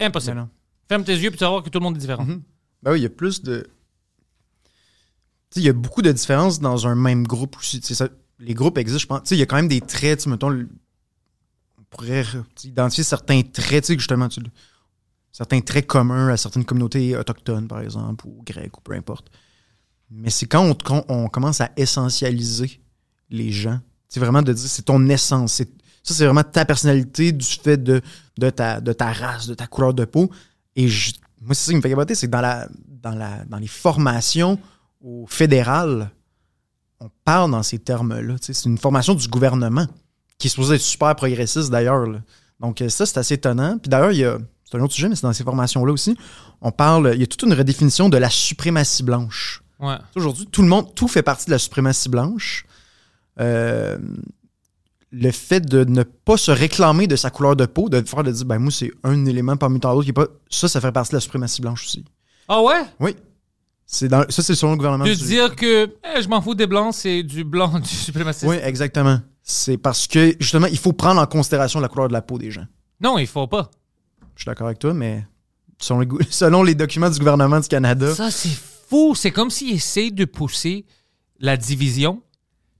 impossible. 0.00 0.36
Non. 0.36 0.48
Ferme 0.88 1.04
tes 1.04 1.12
yeux 1.16 1.28
puis 1.30 1.38
tu 1.38 1.44
vas 1.44 1.50
voir 1.50 1.62
que 1.62 1.68
tout 1.68 1.78
le 1.80 1.84
monde 1.84 1.96
est 1.96 2.00
différent. 2.00 2.24
Mhm. 2.24 2.42
Ben 2.82 2.92
oui, 2.92 3.00
il 3.00 3.02
y 3.02 3.06
a 3.06 3.10
plus 3.10 3.42
de. 3.42 3.66
Il 5.56 5.62
y 5.62 5.68
a 5.68 5.72
beaucoup 5.72 6.02
de 6.02 6.12
différences 6.12 6.60
dans 6.60 6.86
un 6.86 6.94
même 6.94 7.26
groupe 7.26 7.56
aussi. 7.58 7.80
Ça- 7.82 8.08
les 8.38 8.54
groupes 8.54 8.78
existent, 8.78 9.00
je 9.02 9.06
pense. 9.06 9.22
Tu 9.22 9.28
sais, 9.30 9.36
il 9.36 9.38
y 9.40 9.42
a 9.42 9.46
quand 9.46 9.56
même 9.56 9.66
des 9.68 9.80
traits, 9.80 10.26
mettons, 10.26 10.66
pourrait 11.90 12.24
identifier 12.64 13.04
certains 13.04 13.42
traits, 13.42 13.92
justement, 13.92 14.28
certains 15.32 15.60
traits 15.60 15.86
communs 15.86 16.28
à 16.28 16.36
certaines 16.36 16.64
communautés 16.64 17.16
autochtones, 17.16 17.68
par 17.68 17.80
exemple, 17.80 18.26
ou 18.26 18.42
grecques, 18.44 18.76
ou 18.78 18.80
peu 18.80 18.94
importe. 18.94 19.30
Mais 20.10 20.30
c'est 20.30 20.46
quand 20.46 20.74
on, 21.08 21.28
commence 21.28 21.60
à 21.60 21.70
essentialiser 21.76 22.80
les 23.30 23.52
gens. 23.52 23.78
C'est 24.08 24.20
vraiment 24.20 24.42
de 24.42 24.52
dire, 24.52 24.68
c'est 24.68 24.82
ton 24.82 25.06
essence. 25.08 25.62
Ça, 26.02 26.14
c'est 26.14 26.24
vraiment 26.24 26.44
ta 26.44 26.64
personnalité 26.64 27.32
du 27.32 27.44
fait 27.44 27.76
de, 27.76 28.00
ta, 28.50 28.80
race, 29.12 29.46
de 29.46 29.54
ta 29.54 29.66
couleur 29.66 29.92
de 29.92 30.04
peau. 30.06 30.30
Et 30.76 30.86
moi, 31.40 31.54
c'est 31.54 31.66
ça 31.66 31.72
qui 31.72 31.76
me 31.76 31.82
fait 31.82 31.90
capoter, 31.90 32.14
c'est 32.14 32.26
que 32.26 32.30
dans, 32.30 32.68
dans, 33.02 33.58
les 33.58 33.66
formations 33.66 34.58
au 35.02 35.26
fédéral, 35.26 36.10
on 37.00 37.10
parle 37.24 37.50
dans 37.50 37.62
ces 37.62 37.78
termes-là. 37.78 38.36
C'est 38.40 38.64
une 38.64 38.78
formation 38.78 39.14
du 39.14 39.28
gouvernement 39.28 39.86
qui 40.38 40.46
est 40.46 40.50
supposée 40.50 40.76
être 40.76 40.80
super 40.80 41.14
progressiste 41.16 41.70
d'ailleurs. 41.70 42.06
Donc, 42.60 42.80
euh, 42.80 42.88
ça, 42.88 43.06
c'est 43.06 43.18
assez 43.18 43.34
étonnant. 43.34 43.78
Puis 43.78 43.88
d'ailleurs, 43.88 44.12
il 44.12 44.18
y 44.18 44.24
a. 44.24 44.38
C'est 44.70 44.76
un 44.76 44.82
autre 44.82 44.92
sujet, 44.92 45.08
mais 45.08 45.14
c'est 45.16 45.22
dans 45.22 45.32
ces 45.32 45.44
formations-là 45.44 45.92
aussi. 45.92 46.16
On 46.60 46.70
parle. 46.70 47.12
Il 47.14 47.20
y 47.20 47.22
a 47.22 47.26
toute 47.26 47.42
une 47.42 47.54
redéfinition 47.54 48.08
de 48.08 48.18
la 48.18 48.28
suprématie 48.30 49.02
blanche. 49.02 49.62
Ouais. 49.80 49.96
Aujourd'hui, 50.14 50.46
tout 50.46 50.62
le 50.62 50.68
monde, 50.68 50.94
tout 50.94 51.08
fait 51.08 51.22
partie 51.22 51.46
de 51.46 51.52
la 51.52 51.58
suprématie 51.58 52.08
blanche. 52.08 52.66
Euh, 53.40 53.96
le 55.10 55.30
fait 55.30 55.60
de 55.60 55.84
ne 55.84 56.02
pas 56.02 56.36
se 56.36 56.50
réclamer 56.50 57.06
de 57.06 57.16
sa 57.16 57.30
couleur 57.30 57.56
de 57.56 57.64
peau, 57.64 57.88
de 57.88 58.02
faire 58.06 58.22
de 58.22 58.30
dire, 58.30 58.44
ben 58.44 58.58
moi, 58.58 58.70
c'est 58.70 58.90
un 59.04 59.24
élément 59.24 59.56
parmi 59.56 59.80
tant 59.80 59.94
d'autres 59.94 60.04
qui 60.04 60.10
est 60.10 60.12
pas. 60.12 60.26
Ça, 60.50 60.68
ça 60.68 60.80
fait 60.82 60.92
partie 60.92 61.12
de 61.12 61.16
la 61.16 61.20
suprématie 61.20 61.62
blanche 61.62 61.84
aussi. 61.84 62.04
Ah 62.46 62.60
ouais? 62.62 62.82
Oui. 63.00 63.16
C'est 63.86 64.08
dans, 64.08 64.22
ça, 64.28 64.42
c'est 64.42 64.54
selon 64.54 64.72
le 64.72 64.76
gouvernement. 64.76 65.04
De 65.06 65.14
du- 65.14 65.24
dire 65.24 65.56
que 65.56 65.84
eh, 66.14 66.20
je 66.22 66.28
m'en 66.28 66.42
fous 66.42 66.54
des 66.54 66.66
blancs, 66.66 66.92
c'est 66.92 67.22
du 67.22 67.42
blanc 67.42 67.78
du 67.80 67.88
suprémacisme. 67.88 68.48
Oui, 68.48 68.56
exactement. 68.62 69.20
C'est 69.50 69.78
parce 69.78 70.06
que, 70.06 70.36
justement, 70.38 70.66
il 70.66 70.76
faut 70.76 70.92
prendre 70.92 71.20
en 71.22 71.26
considération 71.26 71.80
la 71.80 71.88
couleur 71.88 72.08
de 72.08 72.12
la 72.12 72.20
peau 72.20 72.36
des 72.36 72.50
gens. 72.50 72.66
Non, 73.00 73.16
il 73.16 73.26
faut 73.26 73.46
pas. 73.46 73.70
Je 74.36 74.42
suis 74.42 74.46
d'accord 74.46 74.66
avec 74.66 74.78
toi, 74.78 74.92
mais 74.92 75.24
selon 75.80 76.00
les, 76.00 76.06
gou- 76.06 76.18
selon 76.30 76.62
les 76.62 76.74
documents 76.74 77.08
du 77.08 77.18
gouvernement 77.18 77.58
du 77.58 77.66
Canada, 77.66 78.14
Ça, 78.14 78.30
c'est 78.30 78.50
fou. 78.50 79.14
C'est 79.14 79.30
comme 79.30 79.48
s'ils 79.50 79.72
essayent 79.74 80.12
de 80.12 80.26
pousser 80.26 80.84
la 81.40 81.56
division. 81.56 82.22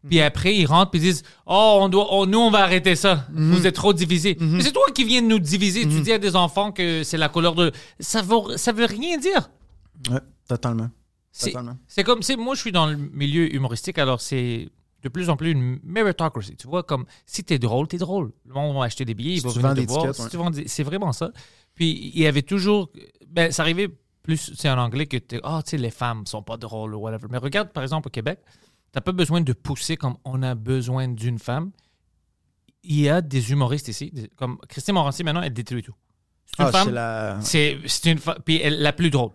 Puis 0.08 0.20
après, 0.20 0.54
ils 0.54 0.66
rentrent 0.66 0.94
et 0.94 0.98
disent 0.98 1.22
Oh, 1.46 1.78
on 1.80 1.88
doit, 1.88 2.06
oh, 2.10 2.26
nous, 2.26 2.38
on 2.38 2.50
va 2.50 2.58
arrêter 2.64 2.96
ça. 2.96 3.26
Vous 3.32 3.66
êtes 3.66 3.74
trop 3.74 3.92
divisés. 3.94 4.36
Mais 4.38 4.60
c'est 4.62 4.72
toi 4.72 4.84
qui 4.94 5.04
viens 5.04 5.22
de 5.22 5.26
nous 5.26 5.38
diviser. 5.38 5.88
Tu 5.88 6.00
dis 6.02 6.12
à 6.12 6.18
des 6.18 6.36
enfants 6.36 6.70
que 6.70 7.02
c'est 7.02 7.16
la 7.16 7.28
couleur 7.30 7.54
de. 7.54 7.72
Ça 7.98 8.20
veut, 8.20 8.56
ça 8.58 8.72
veut 8.72 8.84
rien 8.84 9.16
dire. 9.18 9.50
Ouais, 10.10 10.20
totalement. 10.46 10.90
C'est 11.32 11.50
Totalement. 11.50 11.76
c'est 11.86 12.04
comme, 12.04 12.20
moi, 12.38 12.54
je 12.54 12.60
suis 12.60 12.72
dans 12.72 12.86
le 12.86 12.96
milieu 12.96 13.54
humoristique, 13.54 13.98
alors 13.98 14.20
c'est 14.20 14.68
de 15.02 15.08
plus 15.08 15.30
en 15.30 15.36
plus 15.36 15.52
une 15.52 15.78
meritocracy. 15.82 16.56
Tu 16.56 16.66
vois, 16.66 16.82
comme 16.82 17.04
si 17.26 17.44
t'es 17.44 17.58
drôle, 17.58 17.86
t'es 17.88 17.98
drôle. 17.98 18.32
Le 18.46 18.54
monde 18.54 18.76
va 18.76 18.84
acheter 18.84 19.04
des 19.04 19.14
billets, 19.14 19.34
il 19.34 19.40
Si 19.40 19.46
va 19.46 19.52
tu 19.52 19.58
venir 19.60 19.74
te 19.86 19.90
voir. 19.92 20.14
Si 20.14 20.36
ouais. 20.36 20.50
des- 20.50 20.68
C'est 20.68 20.82
vraiment 20.82 21.12
ça. 21.12 21.30
Puis 21.74 22.10
il 22.14 22.20
y 22.20 22.26
avait 22.26 22.42
toujours. 22.42 22.90
Ben, 23.28 23.52
ça 23.52 23.62
arrivait 23.62 23.88
plus, 24.22 24.52
c'est 24.56 24.68
en 24.68 24.78
anglais 24.78 25.06
que 25.06 25.16
t'es. 25.16 25.40
Ah, 25.44 25.60
tu 25.64 25.70
sais, 25.70 25.78
les 25.78 25.90
femmes 25.90 26.26
sont 26.26 26.42
pas 26.42 26.56
drôles 26.56 26.94
ou 26.94 26.98
whatever. 26.98 27.26
Mais 27.30 27.38
regarde, 27.38 27.70
par 27.70 27.82
exemple, 27.82 28.08
au 28.08 28.10
Québec, 28.10 28.40
t'as 28.92 29.00
pas 29.00 29.12
besoin 29.12 29.40
de 29.40 29.52
pousser 29.52 29.96
comme 29.96 30.16
on 30.24 30.42
a 30.42 30.54
besoin 30.54 31.06
d'une 31.08 31.38
femme. 31.38 31.70
Il 32.82 33.00
y 33.00 33.08
a 33.08 33.20
des 33.20 33.52
humoristes 33.52 33.88
ici, 33.88 34.10
des- 34.12 34.28
comme 34.36 34.58
Christine 34.68 34.94
Morancy, 34.94 35.24
maintenant, 35.24 35.42
elle 35.42 35.52
détruit 35.52 35.82
tout. 35.82 35.94
C'est 36.46 36.62
une 36.62 36.68
Ah, 36.68 36.72
femme. 36.72 36.86
c'est 36.86 36.92
la. 36.92 37.38
C'est 37.86 38.10
une 38.10 38.18
fa- 38.18 38.38
puis 38.44 38.60
elle, 38.62 38.80
la 38.80 38.92
plus 38.92 39.10
drôle. 39.10 39.30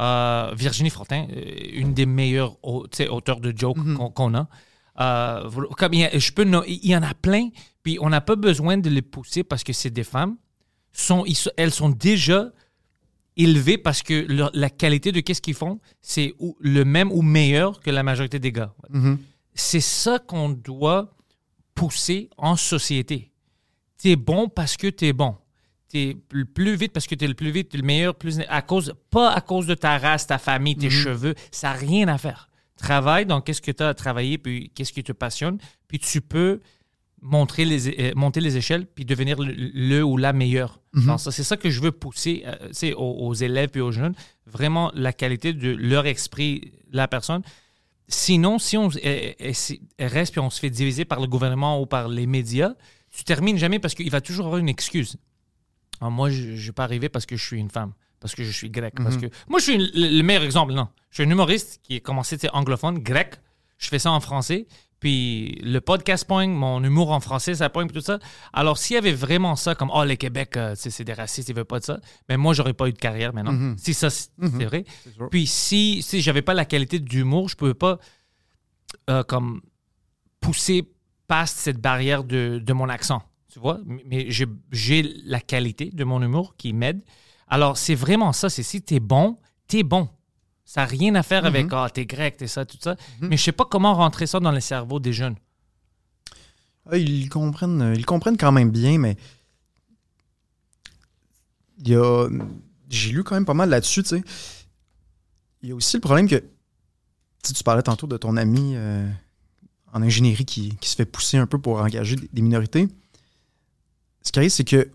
Euh, 0.00 0.52
Virginie 0.54 0.90
Fortin, 0.90 1.26
euh, 1.30 1.42
une 1.72 1.94
des 1.94 2.04
meilleures 2.06 2.56
auteurs 2.62 3.40
de 3.40 3.52
jokes 3.56 3.78
Mhm. 3.78 3.96
qu'on 3.96 4.10
qu'on 4.10 4.34
a. 4.34 4.48
Euh, 5.00 5.48
comme 5.76 5.94
il 5.94 6.00
y 6.00 6.04
a- 6.04 6.18
je 6.18 6.32
peux 6.32 6.44
no- 6.44 6.64
il 6.66 6.86
y 6.86 6.96
en 6.96 7.02
a 7.02 7.14
plein, 7.14 7.50
puis 7.82 7.98
on 8.00 8.08
n'a 8.08 8.20
pas 8.20 8.36
besoin 8.36 8.78
de 8.78 8.88
les 8.90 9.02
pousser 9.02 9.44
parce 9.44 9.62
que 9.64 9.72
c'est 9.72 9.90
des 9.90 10.04
femmes. 10.04 10.36
Sont, 10.92 11.24
ils 11.26 11.36
elles 11.58 11.72
sont 11.72 11.90
déjà 11.90 12.50
élevées 13.36 13.76
parce 13.78 14.02
que 14.02 14.24
leur- 14.32 14.50
la 14.54 14.70
qualité 14.70 15.12
de 15.12 15.20
qu'est-ce 15.20 15.42
qu'ils 15.42 15.54
font, 15.54 15.78
c'est 16.00 16.34
le 16.60 16.84
même 16.84 17.12
ou 17.12 17.20
meilleur 17.22 17.80
que 17.80 17.90
la 17.90 18.02
majorité 18.02 18.38
des 18.38 18.52
gars. 18.52 18.72
Mhm. 18.90 19.18
C'est 19.54 19.80
ça 19.80 20.18
qu'on 20.18 20.48
doit 20.48 21.14
pousser 21.74 22.30
en 22.38 22.56
société. 22.56 23.30
T'es 23.98 24.16
bon 24.16 24.48
parce 24.48 24.76
que 24.76 24.86
t'es 24.88 25.12
bon. 25.12 25.36
T'es 25.88 26.16
le 26.30 26.44
plus 26.46 26.74
vite 26.76 26.92
parce 26.92 27.06
que 27.06 27.14
t'es 27.14 27.28
le 27.28 27.34
plus 27.34 27.50
vite, 27.50 27.68
t'es 27.70 27.78
le 27.78 27.84
meilleur, 27.84 28.14
plus 28.14 28.40
à 28.48 28.60
cause, 28.62 28.94
pas 29.10 29.30
à 29.32 29.40
cause 29.40 29.66
de 29.66 29.74
ta 29.74 29.98
race, 29.98 30.26
ta 30.26 30.38
famille, 30.38 30.76
tes 30.76 30.88
cheveux. 30.90 31.34
Ça 31.52 31.68
n'a 31.68 31.74
rien 31.74 32.08
à 32.08 32.18
faire. 32.18 32.48
Travaille 32.76 33.26
dans 33.26 33.40
qu'est-ce 33.40 33.62
que 33.62 33.70
tu 33.70 33.82
as 33.82 33.88
à 33.88 33.94
travailler, 33.94 34.38
puis 34.38 34.70
qu'est-ce 34.74 34.92
qui 34.92 35.02
te 35.02 35.12
passionne, 35.12 35.58
puis 35.88 35.98
tu 35.98 36.20
peux 36.20 36.60
montrer 37.22 37.64
les, 37.64 37.88
é- 37.88 38.10
euh, 38.10 38.12
monter 38.14 38.40
les 38.40 38.56
échelles, 38.58 38.86
puis 38.86 39.04
devenir 39.06 39.40
le, 39.40 39.52
le 39.54 40.02
ou 40.04 40.16
la 40.18 40.32
meilleure. 40.34 40.80
ça. 41.18 41.30
C'est 41.32 41.42
ça 41.44 41.56
que 41.56 41.70
je 41.70 41.80
veux 41.80 41.90
pousser 41.92 42.44
euh, 42.46 42.92
aux, 42.96 43.26
aux 43.28 43.34
élèves 43.34 43.70
et 43.74 43.80
aux 43.80 43.92
jeunes. 43.92 44.14
Vraiment, 44.46 44.92
la 44.94 45.12
qualité 45.12 45.52
de 45.54 45.70
leur 45.70 46.06
esprit, 46.06 46.72
la 46.92 47.08
personne. 47.08 47.42
Sinon, 48.08 48.58
si 48.58 48.76
on 48.76 48.88
euh, 49.04 49.32
si- 49.52 49.80
reste 49.98 50.32
puis 50.32 50.40
on 50.40 50.50
se 50.50 50.60
fait 50.60 50.70
diviser 50.70 51.04
par 51.04 51.20
le 51.20 51.26
gouvernement 51.26 51.80
ou 51.80 51.86
par 51.86 52.08
les 52.08 52.26
médias, 52.26 52.74
tu 53.10 53.24
termines 53.24 53.56
jamais 53.56 53.78
parce 53.78 53.94
qu'il 53.94 54.10
va 54.10 54.20
toujours 54.20 54.46
avoir 54.46 54.60
une 54.60 54.68
excuse. 54.68 55.16
Ah, 56.00 56.10
moi, 56.10 56.28
je 56.30 56.50
ne 56.50 56.56
vais 56.56 56.72
pas 56.72 56.84
arriver 56.84 57.08
parce 57.08 57.24
que 57.26 57.36
je 57.36 57.44
suis 57.44 57.58
une 57.58 57.70
femme, 57.70 57.92
parce 58.26 58.34
que 58.34 58.44
je 58.44 58.50
suis 58.50 58.70
grec. 58.70 58.94
Parce 58.96 59.16
que... 59.16 59.26
Moi, 59.48 59.58
je 59.60 59.64
suis 59.64 59.78
le, 59.78 60.18
le 60.18 60.22
meilleur 60.22 60.42
exemple, 60.42 60.72
non. 60.74 60.88
Je 61.10 61.22
suis 61.22 61.28
un 61.28 61.30
humoriste 61.32 61.80
qui 61.82 61.96
a 61.96 62.00
commencé 62.00 62.36
anglophone, 62.52 62.98
grec. 62.98 63.36
Je 63.78 63.88
fais 63.88 63.98
ça 63.98 64.10
en 64.10 64.20
français. 64.20 64.66
Puis 64.98 65.58
le 65.62 65.80
podcast 65.80 66.26
pogne, 66.26 66.50
mon 66.50 66.82
humour 66.82 67.10
en 67.12 67.20
français, 67.20 67.54
ça 67.54 67.68
pogne, 67.68 67.88
tout 67.88 68.00
ça. 68.00 68.18
Alors, 68.52 68.78
s'il 68.78 68.94
y 68.94 68.98
avait 68.98 69.12
vraiment 69.12 69.54
ça, 69.54 69.74
comme, 69.74 69.90
oh, 69.94 70.02
les 70.04 70.16
Québec, 70.16 70.56
euh, 70.56 70.74
c'est 70.74 71.04
des 71.04 71.12
racistes, 71.12 71.48
ils 71.50 71.54
veulent 71.54 71.66
pas 71.66 71.78
de 71.80 71.84
ça, 71.84 72.00
mais 72.28 72.36
moi, 72.38 72.54
j'aurais 72.54 72.72
pas 72.72 72.88
eu 72.88 72.92
de 72.92 72.98
carrière 72.98 73.34
maintenant. 73.34 73.52
Si 73.76 73.92
ça, 73.94 74.08
c'est 74.10 74.30
c'est 74.58 74.64
vrai. 74.64 74.84
Puis 75.30 75.46
si, 75.46 76.02
si 76.02 76.22
j'avais 76.22 76.42
pas 76.42 76.54
la 76.54 76.64
qualité 76.64 76.98
d'humour, 76.98 77.48
je 77.50 77.56
pouvais 77.56 77.74
pas, 77.74 77.98
euh, 79.10 79.22
comme, 79.22 79.60
pousser 80.40 80.90
past 81.28 81.58
cette 81.58 81.78
barrière 81.80 82.24
de, 82.24 82.58
de 82.64 82.72
mon 82.72 82.88
accent, 82.88 83.22
tu 83.52 83.58
vois. 83.60 83.80
Mais- 84.06 84.30
j'ai 84.72 85.02
la 85.26 85.40
qualité 85.40 85.90
de 85.92 86.04
mon 86.04 86.22
humour 86.22 86.56
qui 86.56 86.72
m'aide. 86.72 87.02
Alors, 87.48 87.76
c'est 87.78 87.94
vraiment 87.94 88.32
ça. 88.32 88.48
C'est 88.48 88.62
si 88.62 88.82
t'es 88.82 89.00
bon, 89.00 89.36
t'es 89.68 89.82
bon. 89.82 90.08
Ça 90.64 90.80
n'a 90.80 90.86
rien 90.86 91.14
à 91.14 91.22
faire 91.22 91.46
avec, 91.46 91.68
ah, 91.70 91.88
t'es 91.92 92.06
grec, 92.06 92.36
t'es 92.36 92.48
ça, 92.48 92.64
tout 92.64 92.78
ça. 92.80 92.96
Mais 93.20 93.36
je 93.36 93.42
sais 93.42 93.52
pas 93.52 93.64
comment 93.64 93.94
rentrer 93.94 94.26
ça 94.26 94.40
dans 94.40 94.50
le 94.50 94.60
cerveau 94.60 94.98
des 94.98 95.12
jeunes. 95.12 95.36
Ah, 96.90 96.96
ils 96.96 97.28
comprennent, 97.28 97.82
euh, 97.82 97.94
ils 97.94 98.06
comprennent 98.06 98.36
quand 98.36 98.52
même 98.52 98.70
bien, 98.70 98.98
mais 98.98 99.16
il 101.78 101.88
y 101.88 101.94
a, 101.94 102.28
j'ai 102.88 103.10
lu 103.12 103.22
quand 103.22 103.34
même 103.34 103.44
pas 103.44 103.54
mal 103.54 103.68
là-dessus, 103.68 104.02
tu 104.02 104.08
sais. 104.10 104.22
Il 105.62 105.68
y 105.68 105.72
a 105.72 105.74
aussi 105.74 105.96
le 105.96 106.00
problème 106.00 106.28
que, 106.28 106.42
tu 107.44 107.52
tu 107.52 107.62
parlais 107.62 107.82
tantôt 107.82 108.06
de 108.08 108.16
ton 108.16 108.36
ami 108.36 108.72
euh, 108.74 109.08
en 109.92 110.02
ingénierie 110.02 110.44
qui, 110.44 110.76
qui 110.76 110.88
se 110.88 110.96
fait 110.96 111.06
pousser 111.06 111.36
un 111.36 111.46
peu 111.46 111.58
pour 111.58 111.80
engager 111.80 112.16
des 112.16 112.42
minorités. 112.42 112.88
Ce 114.22 114.32
qui 114.32 114.38
arrive, 114.40 114.50
c'est 114.50 114.64
que 114.64 114.90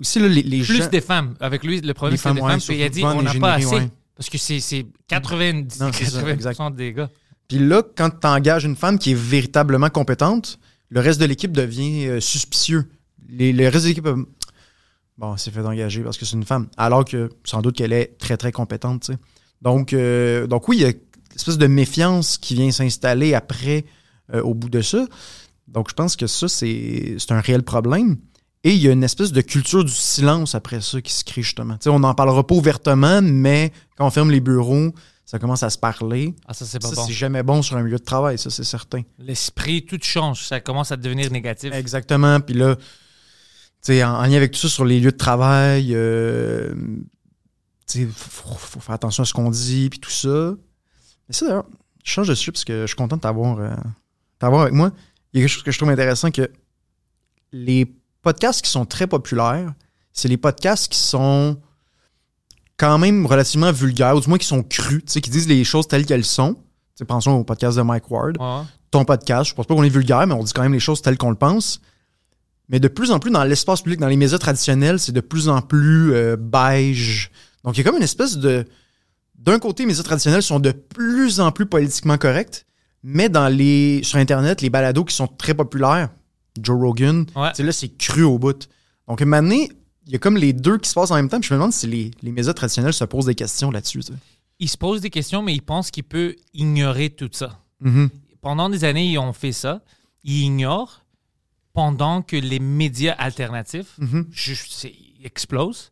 aussi 0.00 0.18
là, 0.20 0.28
les, 0.28 0.42
les 0.42 0.62
Plus 0.62 0.76
gens, 0.76 0.86
des 0.88 1.00
femmes. 1.00 1.34
Avec 1.40 1.64
lui, 1.64 1.80
le 1.80 1.94
problème, 1.94 2.12
Les 2.12 2.16
c'est 2.18 2.22
femmes, 2.22 2.36
des 2.36 2.42
ouais, 2.42 2.50
femmes. 2.50 2.60
Puis 2.60 2.76
il 2.76 2.82
a 2.82 2.84
surtout 2.86 2.98
dit, 2.98 3.04
en 3.04 3.18
on 3.18 3.22
n'a 3.22 3.34
pas 3.34 3.54
assez. 3.54 3.66
ouais. 3.66 3.90
Parce 4.16 4.30
que 4.30 4.38
c'est 4.38 4.60
c'est 4.60 4.86
90, 5.08 5.80
Non, 5.80 5.90
c'est 5.92 6.04
ça, 6.06 6.22
80% 6.22 6.32
exact. 6.32 6.74
des 6.76 6.92
gars. 6.92 7.10
Puis 7.48 7.58
là, 7.58 7.82
quand 7.96 8.10
tu 8.10 8.26
engages 8.26 8.64
une 8.64 8.76
femme 8.76 8.98
qui 8.98 9.12
est 9.12 9.18
véritablement 9.18 9.88
compétente, 9.90 10.58
le 10.90 11.00
reste 11.00 11.20
de 11.20 11.24
l'équipe 11.26 11.52
devient 11.52 12.06
euh, 12.08 12.20
suspicieux. 12.20 12.88
Les, 13.28 13.52
le 13.52 13.68
reste 13.68 13.84
de 13.84 13.88
l'équipe, 13.88 14.06
euh, 14.06 14.24
bon, 15.16 15.36
c'est 15.36 15.50
fait 15.50 15.62
d'engager 15.62 16.02
parce 16.02 16.18
que 16.18 16.24
c'est 16.24 16.36
une 16.36 16.44
femme. 16.44 16.68
Alors 16.76 17.04
que 17.04 17.30
sans 17.44 17.62
doute 17.62 17.76
qu'elle 17.76 17.92
est 17.92 18.18
très, 18.18 18.36
très 18.36 18.52
compétente. 18.52 19.02
tu 19.02 19.12
sais. 19.12 19.18
Donc, 19.62 19.92
euh, 19.92 20.46
donc 20.46 20.68
oui, 20.68 20.78
il 20.78 20.82
y 20.82 20.84
a 20.84 20.88
une 20.88 20.96
espèce 21.36 21.58
de 21.58 21.66
méfiance 21.66 22.38
qui 22.38 22.54
vient 22.54 22.70
s'installer 22.70 23.34
après, 23.34 23.84
euh, 24.34 24.42
au 24.42 24.54
bout 24.54 24.68
de 24.68 24.82
ça. 24.82 25.06
Donc, 25.68 25.88
je 25.90 25.94
pense 25.94 26.16
que 26.16 26.26
ça, 26.26 26.48
c'est 26.48 27.16
c'est 27.18 27.32
un 27.32 27.40
réel 27.40 27.62
problème. 27.62 28.16
Et 28.64 28.72
il 28.72 28.82
y 28.82 28.88
a 28.88 28.92
une 28.92 29.04
espèce 29.04 29.32
de 29.32 29.40
culture 29.40 29.84
du 29.84 29.92
silence 29.92 30.54
après 30.54 30.80
ça 30.80 31.00
qui 31.00 31.12
se 31.12 31.22
crée 31.24 31.42
justement. 31.42 31.78
On 31.86 32.00
n'en 32.00 32.14
parlera 32.14 32.44
pas 32.46 32.54
ouvertement, 32.54 33.20
mais 33.22 33.72
quand 33.96 34.06
on 34.06 34.10
ferme 34.10 34.30
les 34.30 34.40
bureaux, 34.40 34.92
ça 35.24 35.38
commence 35.38 35.62
à 35.62 35.70
se 35.70 35.78
parler. 35.78 36.34
Ah, 36.46 36.54
ça, 36.54 36.64
c'est 36.64 36.80
pas 36.80 36.88
Ça, 36.88 36.96
bon. 36.96 37.06
c'est 37.06 37.12
jamais 37.12 37.42
bon 37.42 37.62
sur 37.62 37.76
un 37.76 37.82
milieu 37.82 37.98
de 37.98 38.04
travail, 38.04 38.38
ça, 38.38 38.50
c'est 38.50 38.64
certain. 38.64 39.02
L'esprit, 39.18 39.84
tout 39.84 39.98
change. 40.02 40.44
Ça 40.46 40.60
commence 40.60 40.90
à 40.90 40.96
devenir 40.96 41.30
négatif. 41.30 41.72
Exactement. 41.72 42.40
Puis 42.40 42.54
là, 42.54 42.76
tu 42.76 42.82
sais, 43.82 44.02
en, 44.02 44.14
en 44.14 44.22
lien 44.22 44.34
avec 44.36 44.52
tout 44.52 44.58
ça 44.58 44.68
sur 44.68 44.84
les 44.84 44.98
lieux 44.98 45.12
de 45.12 45.16
travail, 45.16 45.94
euh, 45.94 46.74
sais, 47.86 48.06
faut, 48.06 48.54
faut 48.54 48.80
faire 48.80 48.94
attention 48.94 49.22
à 49.22 49.26
ce 49.26 49.32
qu'on 49.32 49.50
dit, 49.50 49.88
puis 49.90 49.98
tout 49.98 50.10
ça. 50.10 50.54
Mais 51.28 51.34
ça, 51.34 51.46
d'ailleurs, 51.46 51.66
je 52.04 52.10
change 52.10 52.28
de 52.28 52.34
sujet 52.34 52.52
parce 52.52 52.64
que 52.64 52.82
je 52.82 52.86
suis 52.86 52.96
content 52.96 53.16
de 53.16 53.20
t'avoir 53.20 53.58
euh, 53.58 53.70
avec 54.40 54.72
moi. 54.74 54.92
Il 55.32 55.40
y 55.40 55.42
a 55.42 55.46
quelque 55.46 55.54
chose 55.54 55.62
que 55.62 55.70
je 55.70 55.78
trouve 55.78 55.90
intéressant 55.90 56.30
que 56.30 56.50
les 57.52 57.86
podcasts 58.28 58.60
qui 58.62 58.70
sont 58.70 58.84
très 58.84 59.06
populaires, 59.06 59.72
c'est 60.12 60.28
les 60.28 60.36
podcasts 60.36 60.92
qui 60.92 60.98
sont 60.98 61.56
quand 62.76 62.98
même 62.98 63.24
relativement 63.24 63.72
vulgaires, 63.72 64.16
ou 64.16 64.20
du 64.20 64.28
moins 64.28 64.36
qui 64.36 64.46
sont 64.46 64.62
crus, 64.62 65.02
tu 65.06 65.12
sais, 65.12 65.20
qui 65.22 65.30
disent 65.30 65.48
les 65.48 65.64
choses 65.64 65.88
telles 65.88 66.04
qu'elles 66.04 66.26
sont. 66.26 66.52
Tu 66.54 66.60
sais, 66.96 67.04
pensons 67.06 67.32
au 67.32 67.44
podcast 67.44 67.78
de 67.78 67.82
Mike 67.82 68.10
Ward 68.10 68.36
ton 68.90 69.04
podcast. 69.04 69.50
Je 69.50 69.54
pense 69.54 69.66
pas 69.66 69.74
qu'on 69.74 69.82
est 69.82 69.88
vulgaire, 69.88 70.26
mais 70.26 70.34
on 70.34 70.42
dit 70.42 70.52
quand 70.52 70.62
même 70.62 70.74
les 70.74 70.80
choses 70.80 71.00
telles 71.00 71.16
qu'on 71.16 71.30
le 71.30 71.36
pense. 71.36 71.80
Mais 72.68 72.80
de 72.80 72.88
plus 72.88 73.10
en 73.10 73.18
plus 73.18 73.30
dans 73.30 73.44
l'espace 73.44 73.80
public, 73.80 73.98
dans 73.98 74.08
les 74.08 74.16
médias 74.16 74.38
traditionnels, 74.38 74.98
c'est 74.98 75.12
de 75.12 75.20
plus 75.20 75.48
en 75.48 75.62
plus 75.62 76.12
euh, 76.12 76.36
beige. 76.38 77.30
Donc 77.64 77.76
il 77.76 77.78
y 77.78 77.80
a 77.80 77.84
comme 77.84 77.96
une 77.96 78.02
espèce 78.02 78.36
de. 78.36 78.66
D'un 79.36 79.58
côté, 79.58 79.84
les 79.84 79.88
médias 79.88 80.02
traditionnels 80.02 80.42
sont 80.42 80.60
de 80.60 80.72
plus 80.72 81.40
en 81.40 81.50
plus 81.50 81.66
politiquement 81.66 82.18
corrects, 82.18 82.66
mais 83.02 83.28
dans 83.28 83.48
les 83.48 84.02
sur 84.02 84.18
Internet, 84.18 84.60
les 84.60 84.70
balados 84.70 85.04
qui 85.04 85.14
sont 85.14 85.28
très 85.28 85.54
populaires, 85.54 86.10
Joe 86.60 86.78
Rogan, 86.80 87.26
Ouais. 87.36 87.52
là, 87.58 87.72
c'est 87.72 87.96
cru 87.96 88.22
au 88.22 88.38
bout. 88.38 88.68
Donc, 89.06 89.20
maintenant, 89.22 89.54
il 90.06 90.12
y 90.12 90.16
a 90.16 90.18
comme 90.18 90.36
les 90.36 90.52
deux 90.52 90.78
qui 90.78 90.88
se 90.88 90.94
passent 90.94 91.10
en 91.10 91.16
même 91.16 91.28
temps. 91.28 91.40
Puis 91.40 91.48
je 91.48 91.54
me 91.54 91.58
demande 91.58 91.72
si 91.72 91.86
les, 91.86 92.10
les 92.22 92.32
médias 92.32 92.52
traditionnels 92.54 92.92
se 92.94 93.04
posent 93.04 93.26
des 93.26 93.34
questions 93.34 93.70
là-dessus. 93.70 94.00
tu 94.00 94.12
sais. 94.12 94.18
Il 94.58 94.68
se 94.68 94.76
pose 94.76 95.00
des 95.00 95.10
questions, 95.10 95.42
mais 95.42 95.54
il 95.54 95.62
pense 95.62 95.90
qu'il 95.90 96.04
peut 96.04 96.34
ignorer 96.54 97.10
tout 97.10 97.28
ça. 97.32 97.60
Mhm. 97.80 98.10
Pendant 98.40 98.68
des 98.68 98.84
années, 98.84 99.06
ils 99.06 99.18
ont 99.18 99.32
fait 99.32 99.52
ça. 99.52 99.82
Ils 100.24 100.42
ignorent. 100.42 101.04
pendant 101.74 102.22
que 102.22 102.34
les 102.34 102.58
médias 102.58 103.12
alternatifs 103.18 104.00
c'est- 104.34 104.92
explosent. 105.22 105.90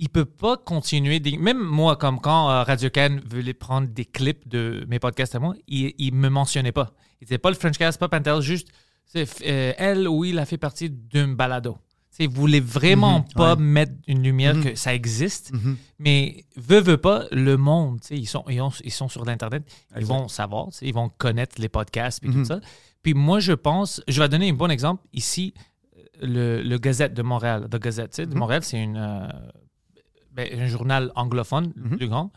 Il 0.00 0.08
peut 0.08 0.24
pas 0.24 0.56
continuer. 0.56 1.20
des- 1.20 1.36
Même 1.36 1.58
moi, 1.62 1.94
comme 1.96 2.20
quand 2.20 2.50
euh, 2.50 2.62
Radio 2.64 2.88
Can 2.90 3.18
voulait 3.24 3.54
prendre 3.54 3.86
des 3.88 4.04
clips 4.04 4.48
de 4.48 4.84
mes 4.88 4.98
podcasts 4.98 5.34
à 5.36 5.38
moi, 5.38 5.54
il, 5.68 5.92
il 5.98 6.12
me 6.14 6.28
mentionnait 6.28 6.72
pas. 6.72 6.92
Il 7.20 7.26
disait 7.26 7.38
pas 7.38 7.50
le 7.50 7.56
Frenchcast, 7.56 7.98
pas 8.00 8.08
Pantel, 8.08 8.40
juste 8.40 8.68
euh, 9.16 9.72
elle 9.76 10.08
ou 10.08 10.24
il 10.24 10.38
a 10.38 10.44
fait 10.46 10.58
partie 10.58 10.90
d'un 10.90 11.28
balado. 11.28 11.74
Tu 12.10 12.16
sais, 12.16 12.24
Il 12.24 12.30
voulait 12.30 12.60
vraiment 12.60 13.20
Mhm, 13.20 13.24
pas 13.34 13.54
ouais. 13.54 13.62
mettre 13.62 13.92
une 14.06 14.22
lumière 14.22 14.54
Mhm. 14.56 14.64
que 14.64 14.74
ça 14.74 14.94
existe. 14.94 15.52
Mhm. 15.52 15.76
Mais 15.98 16.44
veut, 16.56 16.80
veut 16.80 16.96
pas, 16.96 17.24
le 17.30 17.56
monde, 17.56 18.00
ils 18.10 18.26
sont, 18.26 18.44
ils, 18.48 18.60
ont- 18.60 18.72
ils 18.84 18.92
sont 18.92 19.08
sur 19.08 19.24
l'Internet, 19.24 19.62
ils 19.96 20.04
vont 20.04 20.28
savoir, 20.28 20.68
ils 20.82 20.92
vont 20.94 21.08
connaître 21.08 21.60
les 21.60 21.68
podcasts 21.68 22.22
et 22.24 22.28
tout 22.28 22.44
ça. 22.44 22.60
Puis 23.02 23.14
moi, 23.14 23.38
je 23.40 23.52
pense, 23.52 24.02
je 24.08 24.20
vais 24.20 24.28
donner 24.28 24.50
un 24.50 24.54
bon 24.54 24.70
exemple. 24.70 25.02
Ici, 25.12 25.54
le, 26.20 26.62
le 26.62 26.78
Gazette 26.78 27.14
de 27.14 27.22
Montréal, 27.22 27.68
The 27.70 27.76
Gazette, 27.80 28.20
de. 28.20 28.34
Montréal, 28.34 28.64
c'est 28.64 28.82
une, 28.82 28.96
euh, 28.96 29.28
ben, 30.32 30.48
un 30.60 30.66
journal 30.66 31.12
anglophone, 31.14 31.72
le 31.76 31.96
plus 31.96 32.08
grand. 32.08 32.32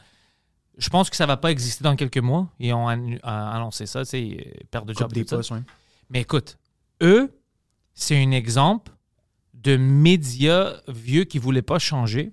Je 0.78 0.90
pense 0.90 1.10
que 1.10 1.16
ça 1.16 1.26
va 1.26 1.38
pas 1.38 1.52
exister 1.52 1.84
dans 1.84 1.96
quelques 1.96 2.18
mois. 2.20 2.48
Ils 2.60 2.74
ont 2.74 2.88
euh, 2.90 3.18
annoncé 3.24 3.86
ça, 3.88 4.00
euh, 4.14 4.36
perte 4.70 4.86
de 4.86 4.94
job. 4.94 5.12
Des 5.12 5.24
tout 5.24 5.30
ça. 5.30 5.36
postes, 5.38 5.52
ouais. 5.52 5.62
Mais 6.10 6.22
écoute, 6.22 6.58
eux, 7.02 7.32
c'est 7.94 8.22
un 8.22 8.32
exemple 8.32 8.92
de 9.54 9.78
médias 9.78 10.74
vieux 10.88 11.24
qui 11.24 11.38
ne 11.38 11.44
voulaient 11.44 11.62
pas 11.62 11.80
changer. 11.80 12.32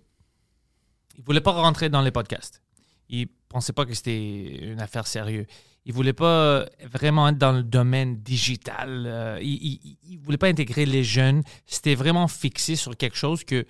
Ils 1.16 1.20
ne 1.20 1.24
voulaient 1.26 1.40
pas 1.40 1.52
rentrer 1.52 1.88
dans 1.88 2.00
les 2.00 2.10
podcasts. 2.10 2.62
Ils 3.08 3.22
ne 3.22 3.26
pensaient 3.48 3.72
pas 3.72 3.84
que 3.84 3.94
c'était 3.94 4.70
une 4.72 4.80
affaire 4.80 5.06
sérieuse. 5.06 5.46
Ils 5.84 5.90
ne 5.90 5.94
voulaient 5.94 6.12
pas 6.12 6.66
vraiment 6.90 7.28
être 7.28 7.38
dans 7.38 7.52
le 7.52 7.62
domaine 7.62 8.16
digital. 8.20 9.04
Euh, 9.06 9.38
ils 9.42 9.96
ne 10.10 10.18
voulaient 10.24 10.36
pas 10.38 10.48
intégrer 10.48 10.86
les 10.86 11.02
jeunes. 11.04 11.42
C'était 11.66 11.94
vraiment 11.94 12.28
fixé 12.28 12.76
sur 12.76 12.96
quelque 12.96 13.16
chose 13.16 13.44
que 13.44 13.66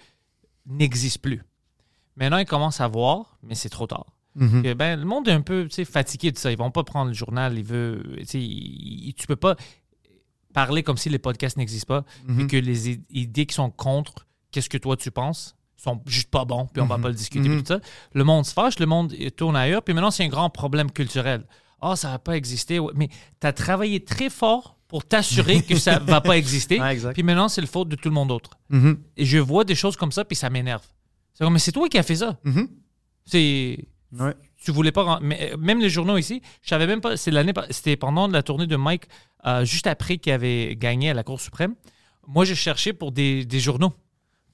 n'existe 0.66 1.18
plus. 1.22 1.42
Maintenant, 2.16 2.38
ils 2.38 2.46
commencent 2.46 2.80
à 2.80 2.88
voir, 2.88 3.38
mais 3.42 3.55
c'est 3.55 3.68
trop 3.68 3.86
tard 3.86 4.07
Mhm. 4.34 4.62
que, 4.62 4.74
ben, 4.74 4.99
le 5.01 5.05
monde 5.07 5.26
est 5.28 5.32
un 5.32 5.40
peu 5.40 5.68
fatigué 5.84 6.30
de 6.32 6.38
ça. 6.38 6.53
Ils 6.53 6.59
vont 6.59 6.70
pas 6.70 6.84
prendre 6.84 7.09
le 7.09 7.14
journal. 7.14 7.57
Ils 7.59 7.64
veulent, 7.64 8.24
tu 8.26 9.26
peux 9.26 9.36
pas 9.36 9.57
parler 10.61 10.82
comme 10.82 10.96
si 10.96 11.09
les 11.09 11.18
podcasts 11.18 11.56
n'existent 11.56 11.94
pas 11.94 12.04
Mhm. 12.26 12.40
et 12.40 12.46
que 12.46 12.56
les 12.56 12.80
idées 13.11 13.46
qui 13.46 13.54
sont 13.54 13.70
contre 13.70 14.26
qu'est-ce 14.50 14.68
que 14.68 14.78
toi 14.78 14.96
tu 14.96 15.11
penses 15.11 15.54
sont 15.76 16.00
juste 16.06 16.30
pas 16.30 16.44
bons, 16.44 16.66
puis 16.72 16.82
on 16.82 16.86
va 16.86 16.96
Mhm. 16.96 17.02
pas 17.04 17.09
le 17.09 17.14
discuter, 17.14 17.48
Mhm. 17.48 17.59
tout 17.62 17.66
ça. 17.74 17.80
Le 18.12 18.24
monde 18.24 18.44
se 18.44 18.52
fâche, 18.52 18.78
le 18.80 18.86
monde 18.86 19.14
tourne 19.36 19.54
ailleurs, 19.56 19.82
puis 19.84 19.94
maintenant 19.94 20.11
c'est 20.11 20.24
un 20.24 20.28
grand 20.28 20.50
problème 20.50 20.90
culturel. 20.90 21.40
Ah, 21.80 21.94
ça 21.94 22.09
va 22.11 22.18
pas 22.18 22.36
exister. 22.36 22.80
Mais 22.96 23.09
tu 23.40 23.46
as 23.46 23.52
travaillé 23.52 24.04
très 24.04 24.30
fort 24.30 24.76
pour 24.88 25.04
t'assurer 25.04 25.62
que 25.62 25.76
ça 25.78 25.98
va 26.16 26.20
pas 26.20 26.36
exister. 26.36 26.80
Ouais. 26.80 27.12
Puis 27.12 27.22
maintenant, 27.22 27.48
c'est 27.48 27.61
le 27.61 27.68
faute 27.68 27.88
de 27.88 27.94
tout 27.94 28.09
le 28.09 28.14
monde 28.14 28.28
d'autre. 28.28 28.50
Mhm. 28.70 28.98
Et 29.16 29.24
je 29.24 29.38
vois 29.38 29.64
des 29.64 29.76
choses 29.76 29.96
comme 29.96 30.11
ça, 30.11 30.24
puis 30.24 30.34
ça 30.34 30.50
m'énerve. 30.50 30.84
C'est 31.34 31.44
comme, 31.44 31.52
mais 31.52 31.61
c'est 31.61 31.70
toi 31.78 31.88
qui 31.88 31.96
as 31.98 32.02
fait 32.02 32.16
ça. 32.16 32.36
Mhm. 32.42 32.66
C'est 33.24 33.84
Ouais. 34.18 34.34
Tu 34.62 34.70
voulais 34.72 34.92
pas 34.92 35.18
mais 35.22 35.52
euh, 35.52 35.56
même 35.56 35.80
les 35.80 35.88
journaux 35.90 36.16
ici 36.18 36.42
je 36.62 36.68
savais 36.68 36.86
même 36.86 37.00
pas 37.00 37.16
c'est 37.16 37.30
l'année 37.30 37.52
c'était 37.70 37.96
pendant 37.96 38.26
la 38.28 38.42
tournée 38.42 38.66
de 38.66 38.76
Mike 38.76 39.04
euh, 39.46 39.64
juste 39.64 39.86
après 39.86 40.18
qu'il 40.18 40.32
avait 40.32 40.74
gagné 40.76 41.11
à 41.11 41.14
la 41.14 41.22
Cour 41.22 41.40
suprême. 41.40 41.74
Moi 42.26 42.44
j'ai 42.44 42.54
cherché 42.56 42.92
pour 42.92 43.12
des, 43.12 43.44
des 43.44 43.61
journaux. 43.61 43.92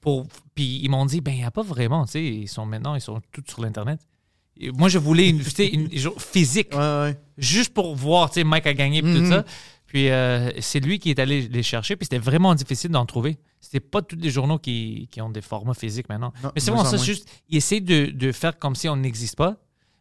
Pour 0.01 0.27
puis 0.55 0.81
ils 0.83 0.91
m'ont 0.91 1.07
dit 1.07 1.21
ben 1.23 1.33
il 1.33 1.41
y 1.41 1.45
a 1.45 1.51
pas 1.51 1.63
vraiment 1.63 2.05
tu 2.05 2.13
sais 2.13 2.25
ils 2.25 2.49
sont 2.49 2.67
maintenant 2.67 2.95
ils 2.95 3.01
sont 3.01 3.21
tous 3.33 3.43
sur 3.49 3.63
l'internet. 3.63 4.01
Et 4.61 4.71
moi 4.71 4.89
je 4.89 4.99
voulais 4.99 5.31
une, 5.31 5.41
une 5.73 5.97
jour- 5.99 6.21
physique. 6.21 6.73
Ouais, 6.73 6.79
ouais. 6.79 7.19
juste 7.39 7.73
pour 7.73 7.95
voir 7.97 8.29
tu 8.31 8.35
sais 8.35 8.45
Mike 8.45 8.67
a 8.67 8.75
gagné 8.75 9.03
puis 9.03 9.13
tout 9.15 9.21
Mhm. 9.23 9.31
ça 9.31 9.45
puis 9.87 10.11
euh, 10.11 10.51
c'est 10.61 10.81
lui 10.81 10.99
qui 10.99 11.11
est 11.11 11.19
allé 11.21 11.43
les 11.49 11.63
chercher 11.63 11.97
puis 11.97 12.05
c'était 12.05 12.19
vraiment 12.19 12.55
difficile 12.55 12.91
d'en 12.91 13.07
trouver. 13.07 13.39
C'était 13.61 13.81
pas 13.81 14.03
tous 14.03 14.17
les 14.17 14.29
journaux 14.31 14.59
qui, 14.59 15.09
qui 15.11 15.21
ont 15.23 15.31
des 15.31 15.41
formats 15.41 15.73
physiques 15.73 16.09
maintenant. 16.11 16.33
Non, 16.43 16.51
mais 16.55 16.61
c'est 16.61 16.71
vraiment 16.71 16.87
en 16.87 16.91
ça 16.91 16.97
juste 16.99 17.27
ils 17.49 17.57
essaient 17.57 17.81
de, 17.81 18.07
de 18.07 18.33
faire 18.33 18.59
comme 18.59 18.75
si 18.75 18.89
on 18.91 18.97
n'existe 18.97 19.37
pas 19.37 19.57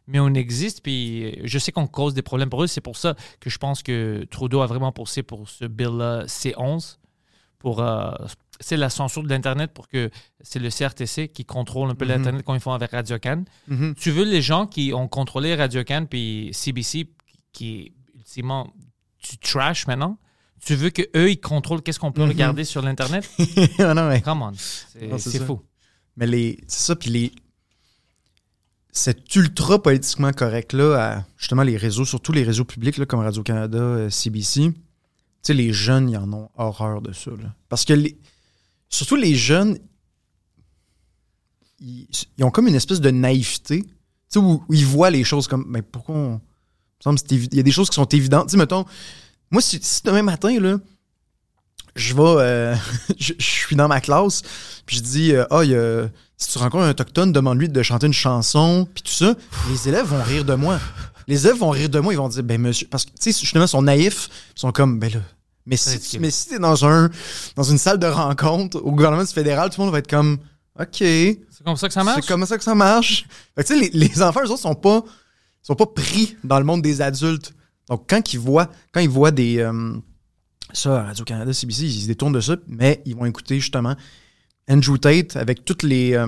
mais 0.06 0.20
on 0.20 0.32
existe 0.34 0.82
puis 0.82 1.24
euh, 1.24 1.32
je 1.44 1.58
sais 1.58 1.72
qu'on 1.72 1.86
cause 1.86 2.14
des 2.14 2.22
problèmes 2.22 2.50
pour 2.50 2.62
eux 2.62 2.66
c'est 2.66 2.80
pour 2.80 2.96
ça 2.96 3.14
que 3.40 3.48
je 3.50 3.58
pense 3.58 3.82
que 3.82 4.26
Trudeau 4.30 4.60
a 4.60 4.66
vraiment 4.66 4.92
poussé 4.92 5.22
pour 5.22 5.48
ce 5.48 5.64
bill-là 5.64 6.24
C11 6.26 6.98
pour 7.58 7.80
euh, 7.80 8.10
c'est 8.60 8.76
la 8.76 8.90
censure 8.90 9.22
de 9.22 9.28
l'internet 9.28 9.72
pour 9.72 9.88
que 9.88 10.10
c'est 10.40 10.58
le 10.60 10.68
CRTC 10.70 11.28
qui 11.28 11.44
contrôle 11.44 11.90
un 11.90 11.94
peu 11.94 12.04
Mhm. 12.04 12.10
l'internet 12.12 12.44
comme 12.44 12.54
ils 12.56 12.60
font 12.60 12.72
avec 12.72 12.90
Radio 12.90 13.18
Can 13.18 13.44
Mhm. 13.68 13.94
tu 13.96 14.10
veux 14.10 14.24
les 14.24 14.42
gens 14.42 14.66
qui 14.66 14.92
ont 14.94 15.08
contrôlé 15.08 15.54
Radio 15.54 15.82
Can 15.84 16.06
puis 16.08 16.50
CBC, 16.52 17.08
qui 17.52 17.92
ultimement 18.14 18.70
du 19.28 19.38
trash 19.38 19.86
maintenant, 19.86 20.18
tu 20.64 20.74
veux 20.74 20.90
que 20.90 21.02
eux 21.16 21.30
ils 21.30 21.40
contrôlent 21.40 21.82
qu'est-ce 21.82 21.98
qu'on 21.98 22.12
peut 22.12 22.22
Mhm. 22.22 22.28
regarder 22.28 22.64
sur 22.64 22.82
l'internet? 22.82 23.28
Non, 23.78 24.08
ouais. 24.08 24.20
Come 24.20 24.42
on, 24.42 24.52
c'est 24.54 25.44
fou. 25.44 25.60
Mais 26.16 26.26
les, 26.26 26.58
c'est 26.68 26.86
ça, 26.86 26.96
puis 26.96 27.10
les, 27.10 27.32
cet 28.96 29.34
ultra 29.34 29.82
politiquement 29.82 30.32
correct-là, 30.32 30.94
à 31.16 31.24
justement 31.36 31.64
les 31.64 31.76
réseaux, 31.76 32.04
surtout 32.04 32.30
les 32.30 32.44
réseaux 32.44 32.64
publics 32.64 32.96
là, 32.96 33.04
comme 33.04 33.20
Radio-Canada, 33.20 33.78
euh, 33.78 34.08
CBC, 34.08 34.70
tu 34.70 34.74
sais, 35.42 35.52
les 35.52 35.72
jeunes, 35.72 36.08
ils 36.08 36.16
en 36.16 36.32
ont 36.32 36.48
horreur 36.56 37.02
de 37.02 37.12
ça. 37.12 37.32
là. 37.32 37.52
Parce 37.68 37.84
que 37.84 37.92
les, 37.92 38.16
surtout 38.88 39.16
les 39.16 39.34
jeunes, 39.34 39.78
ils, 41.80 42.06
ils 42.38 42.44
ont 42.44 42.52
comme 42.52 42.68
une 42.68 42.76
espèce 42.76 43.00
de 43.00 43.10
naïveté, 43.10 43.82
tu 43.82 43.88
sais, 44.28 44.38
où, 44.38 44.64
ils 44.70 44.86
voient 44.86 45.10
les 45.10 45.24
choses 45.24 45.48
comme, 45.48 45.64
mais 45.66 45.82
pourquoi 45.82 46.14
on. 46.14 46.40
il 47.30 47.54
y 47.54 47.60
a 47.60 47.64
des 47.64 47.72
choses 47.72 47.90
qui 47.90 47.96
sont 47.96 48.06
évidentes. 48.06 48.46
Tu 48.46 48.52
sais, 48.52 48.56
mettons, 48.56 48.84
moi, 49.50 49.60
si, 49.60 49.80
demain 50.04 50.22
matin, 50.22 50.58
là, 50.60 50.78
je 51.96 52.14
vais, 52.14 52.22
euh, 52.22 52.76
je, 53.18 53.34
suis 53.40 53.74
dans 53.74 53.88
ma 53.88 54.00
classe, 54.00 54.42
puis 54.86 54.98
je 54.98 55.02
dis, 55.02 55.32
euh, 55.32 55.44
ah, 55.50 55.64
il 55.64 55.70
y 55.70 55.74
a- 55.74 56.08
si 56.44 56.52
tu 56.52 56.58
rencontres 56.58 56.84
un 56.84 56.90
autochtone, 56.90 57.32
demande-lui 57.32 57.68
de 57.68 57.82
chanter 57.82 58.06
une 58.06 58.12
chanson, 58.12 58.86
puis 58.92 59.02
tout 59.02 59.12
ça. 59.12 59.34
Les 59.70 59.88
élèves 59.88 60.06
vont 60.06 60.22
rire 60.22 60.44
de 60.44 60.54
moi. 60.54 60.78
Les 61.26 61.46
élèves 61.46 61.58
vont 61.58 61.70
rire 61.70 61.88
de 61.88 61.98
moi, 62.00 62.12
ils 62.12 62.16
vont 62.16 62.28
dire, 62.28 62.42
ben 62.42 62.60
monsieur, 62.60 62.86
parce 62.90 63.04
que, 63.06 63.10
tu 63.10 63.32
sais, 63.32 63.40
justement, 63.40 63.64
ils 63.64 63.68
sont 63.68 63.82
naïfs, 63.82 64.28
ils 64.56 64.60
sont 64.60 64.72
comme, 64.72 64.98
ben 64.98 65.10
là, 65.12 65.20
mais 65.66 65.76
C'est 65.78 65.90
si, 65.90 65.96
ridicule. 65.96 66.20
mais 66.20 66.30
si 66.30 66.48
t'es 66.50 66.58
dans 66.58 66.84
un, 66.84 67.10
dans 67.56 67.62
une 67.62 67.78
salle 67.78 67.98
de 67.98 68.06
rencontre 68.06 68.76
au 68.76 68.90
gouvernement 68.92 69.24
du 69.24 69.32
fédéral, 69.32 69.70
tout 69.70 69.80
le 69.80 69.84
monde 69.86 69.92
va 69.92 70.00
être 70.00 70.10
comme, 70.10 70.38
OK, 70.78 70.86
c'est 70.98 71.40
C'est 71.50 71.64
comme 71.64 71.76
ça 71.76 71.88
que 71.88 71.94
ça 71.94 72.04
marche? 72.04 72.26
comme 72.26 72.44
ça 72.44 72.58
que 72.58 72.64
ça 72.64 72.74
marche. 72.74 73.26
Fait 73.56 73.64
que, 73.64 73.68
tu 73.72 73.80
sais, 73.80 73.90
les, 73.92 74.06
les 74.08 74.22
enfants, 74.22 74.40
eux 74.44 74.50
autres, 74.50 74.60
sont 74.60 74.74
pas, 74.74 75.02
sont 75.62 75.74
pas 75.76 75.86
pris 75.86 76.36
dans 76.44 76.58
le 76.58 76.64
monde 76.66 76.82
des 76.82 77.00
adultes. 77.00 77.54
Donc, 77.88 78.04
quand 78.08 78.32
ils 78.34 78.38
voient, 78.38 78.68
quand 78.92 79.00
ils 79.00 79.08
voient 79.08 79.30
des, 79.30 79.58
euh, 79.60 79.92
ça, 80.74 81.04
Radio-Canada, 81.04 81.52
CBC, 81.54 81.84
ils 81.84 82.02
se 82.02 82.06
détournent 82.06 82.32
de 82.34 82.40
ça, 82.40 82.56
mais 82.66 83.00
ils 83.06 83.16
vont 83.16 83.24
écouter 83.24 83.58
justement 83.60 83.94
Andrew 84.68 84.96
Tate 84.98 85.36
avec 85.36 85.64
toutes 85.64 85.82
les, 85.82 86.14
euh, 86.14 86.26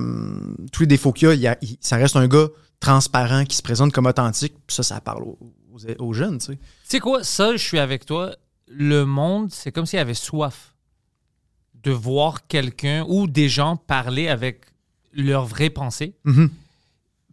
tous 0.71 0.81
les 0.81 0.87
défauts 0.87 1.11
qu'il 1.11 1.27
y 1.29 1.31
a. 1.31 1.33
Il 1.35 1.47
a- 1.47 1.57
il- 1.61 1.77
ça 1.81 1.97
reste 1.97 2.15
un 2.15 2.27
gars 2.27 2.47
transparent 2.79 3.43
qui 3.45 3.55
se 3.55 3.61
présente 3.63 3.91
comme 3.91 4.05
authentique. 4.05 4.53
Puis 4.67 4.75
ça, 4.75 4.83
ça 4.83 5.01
parle 5.01 5.23
aux, 5.23 5.37
aux- 5.71 6.05
aux 6.05 6.13
jeunes, 6.13 6.37
tu 6.39 6.45
sais. 6.47 6.55
Tu 6.55 6.61
sais 6.83 6.99
quoi, 6.99 7.23
ça, 7.23 7.53
je 7.53 7.63
suis 7.63 7.79
avec 7.79 8.05
toi. 8.05 8.35
Le 8.67 9.05
monde, 9.05 9.49
c'est 9.51 9.71
comme 9.71 9.85
s'il 9.85 9.99
avait 9.99 10.13
soif 10.13 10.75
de 11.83 11.91
voir 11.91 12.47
quelqu'un 12.47 13.05
ou 13.07 13.27
des 13.27 13.49
gens 13.49 13.75
parler 13.77 14.27
avec 14.27 14.61
leurs 15.13 15.45
vraies 15.45 15.69
pensées. 15.69 16.13
Mhm. 16.25 16.49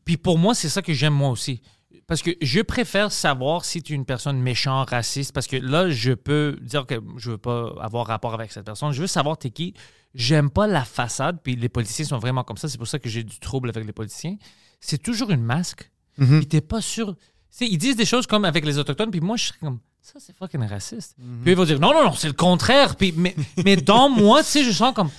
Puis 0.04 0.16
pour 0.16 0.38
moi, 0.38 0.54
c'est 0.54 0.68
ça 0.68 0.80
que 0.82 0.92
j'aime 0.92 1.14
moi 1.14 1.30
aussi. 1.30 1.60
Parce 2.06 2.20
que 2.22 2.30
je 2.42 2.60
préfère 2.60 3.10
savoir 3.10 3.64
si 3.64 3.82
tu 3.82 3.94
es 3.94 3.96
une 3.96 4.04
personne 4.04 4.38
méchante, 4.40 4.90
raciste, 4.90 5.32
parce 5.32 5.46
que 5.46 5.56
là, 5.56 5.88
je 5.90 6.12
peux 6.12 6.58
dire 6.60 6.86
que 6.86 6.96
je 7.16 7.30
veux 7.32 7.38
pas 7.38 7.72
avoir 7.80 8.06
rapport 8.06 8.34
avec 8.34 8.52
cette 8.52 8.66
personne. 8.66 8.92
Je 8.92 9.00
veux 9.00 9.06
savoir 9.06 9.38
t'es 9.38 9.50
qui. 9.50 9.72
J'aime 10.14 10.48
pas 10.50 10.66
la 10.66 10.84
façade, 10.84 11.40
puis 11.42 11.56
les 11.56 11.68
politiciens 11.68 12.04
sont 12.04 12.18
vraiment 12.18 12.44
comme 12.44 12.56
ça. 12.56 12.68
C'est 12.68 12.78
pour 12.78 12.86
ça 12.86 12.98
que 12.98 13.08
j'ai 13.08 13.24
du 13.24 13.38
trouble 13.40 13.68
avec 13.68 13.84
les 13.84 13.92
politiciens. 13.92 14.36
C'est 14.80 15.02
toujours 15.02 15.30
une 15.30 15.42
masque. 15.42 15.90
Mhm. 16.18 16.38
Puis 16.40 16.46
t'es 16.46 16.60
pas 16.60 16.80
sûr. 16.80 17.16
Tu 17.16 17.22
sais, 17.50 17.66
ils 17.66 17.78
disent 17.78 17.96
des 17.96 18.04
choses 18.04 18.26
comme 18.26 18.44
avec 18.44 18.64
les 18.64 18.78
Autochtones, 18.78 19.10
puis 19.10 19.20
moi, 19.20 19.36
je 19.36 19.46
serais 19.46 19.58
comme, 19.60 19.80
ça, 20.00 20.14
c'est 20.20 20.36
fucking 20.36 20.64
raciste. 20.66 21.16
Puis 21.42 21.52
ils 21.52 21.56
vont 21.56 21.64
dire, 21.64 21.80
non, 21.80 21.92
non, 21.92 22.04
non, 22.04 22.12
c'est 22.12 22.26
le 22.28 22.34
contraire. 22.34 22.94
Puis, 22.96 23.12
mais, 23.16 23.34
mais 23.64 23.76
dans 23.76 24.08
moi, 24.10 24.42
tu 24.44 24.50
sais, 24.50 24.64
je 24.64 24.70
sens 24.70 24.94
comme, 24.94 25.10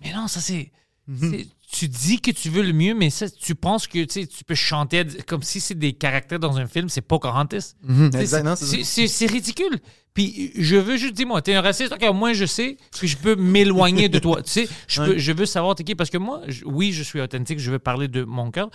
mais 0.00 0.12
non, 0.12 0.28
ça, 0.28 0.40
c'est. 0.40 0.70
c'est- 1.18 1.46
Tu 1.70 1.88
dis 1.88 2.20
que 2.20 2.30
tu 2.30 2.48
veux 2.48 2.62
le 2.62 2.72
mieux, 2.72 2.94
mais 2.94 3.10
ça, 3.10 3.28
tu 3.28 3.54
penses 3.56 3.86
que 3.88 4.04
tu 4.04 4.26
tu 4.28 4.44
peux 4.44 4.54
chanter 4.54 5.04
comme 5.26 5.42
si 5.42 5.60
c'est 5.60 5.74
des 5.78 5.92
caractères 5.94 6.38
dans 6.38 6.58
un 6.58 6.66
film, 6.66 6.88
c'est 6.88 7.00
Pocahontas. 7.00 7.74
Tu 7.84 7.92
non, 7.92 8.54
c'est 8.56 9.26
ridicule. 9.26 9.78
Puis 10.14 10.52
je 10.56 10.76
veux 10.76 10.96
juste 10.96 11.14
dire, 11.14 11.26
moi, 11.26 11.42
t'es 11.42 11.54
un 11.54 11.60
raciste, 11.60 11.92
ok, 11.92 12.04
au 12.08 12.14
moins 12.14 12.32
je 12.32 12.46
sais 12.46 12.76
que 12.98 13.06
je 13.06 13.16
peux 13.16 13.34
m'éloigner 13.36 14.08
de 14.08 14.18
toi. 14.18 14.42
Tu 14.42 14.50
sais, 14.50 14.68
je, 14.88 15.02
peux- 15.02 15.10
Ouais. 15.10 15.18
je 15.18 15.32
veux 15.32 15.44
savoir 15.44 15.74
t'es 15.74 15.84
qui, 15.84 15.94
parce 15.94 16.08
que 16.08 16.16
moi, 16.18 16.40
je- 16.48 16.64
oui, 16.64 16.92
je 16.92 17.02
suis 17.02 17.20
authentique, 17.20 17.58
je 17.58 17.70
veux 17.70 17.78
parler 17.80 18.08
de 18.08 18.22
mon 18.24 18.50
cœur. 18.50 18.70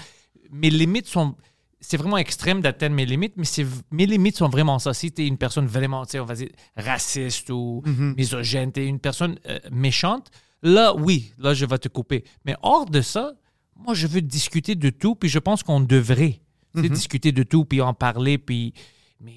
Mes 0.51 0.69
limites 0.69 1.07
sont. 1.07 1.35
C'est 1.79 1.97
vraiment 1.97 2.17
extrême 2.17 2.61
d'atteindre 2.61 2.95
mes 2.95 3.05
limites, 3.07 3.33
mais 3.37 3.45
mes 3.89 4.05
limites 4.05 4.37
sont 4.37 4.49
vraiment 4.49 4.77
ça. 4.77 4.93
Si 4.93 5.11
t'es 5.11 5.25
une 5.25 5.37
personne 5.39 5.65
vraiment, 5.65 6.05
tu 6.05 6.19
on 6.19 6.25
va 6.25 6.35
dire, 6.35 6.49
raciste 6.77 7.49
ou 7.49 7.81
Mhm. 7.85 8.13
misogyne, 8.17 8.71
t'es 8.71 8.85
une 8.85 8.99
personne 8.99 9.39
euh, 9.47 9.57
méchante, 9.71 10.29
là, 10.63 10.93
oui, 10.95 11.33
là, 11.37 11.53
je 11.53 11.65
vais 11.65 11.77
te 11.77 11.87
couper. 11.87 12.23
Mais 12.45 12.55
hors 12.61 12.85
de 12.85 13.01
ça, 13.01 13.33
moi, 13.75 13.93
je 13.93 14.07
veux 14.07 14.21
discuter 14.21 14.75
de 14.75 14.89
tout, 14.89 15.15
puis 15.15 15.29
je 15.29 15.39
pense 15.39 15.63
qu'on 15.63 15.79
devrait 15.79 16.39
Mhm. 16.73 16.87
discuter 16.89 17.31
de 17.31 17.43
tout, 17.43 17.65
puis 17.65 17.81
en 17.81 17.93
parler, 17.93 18.37
puis. 18.37 18.73
Mais 19.19 19.33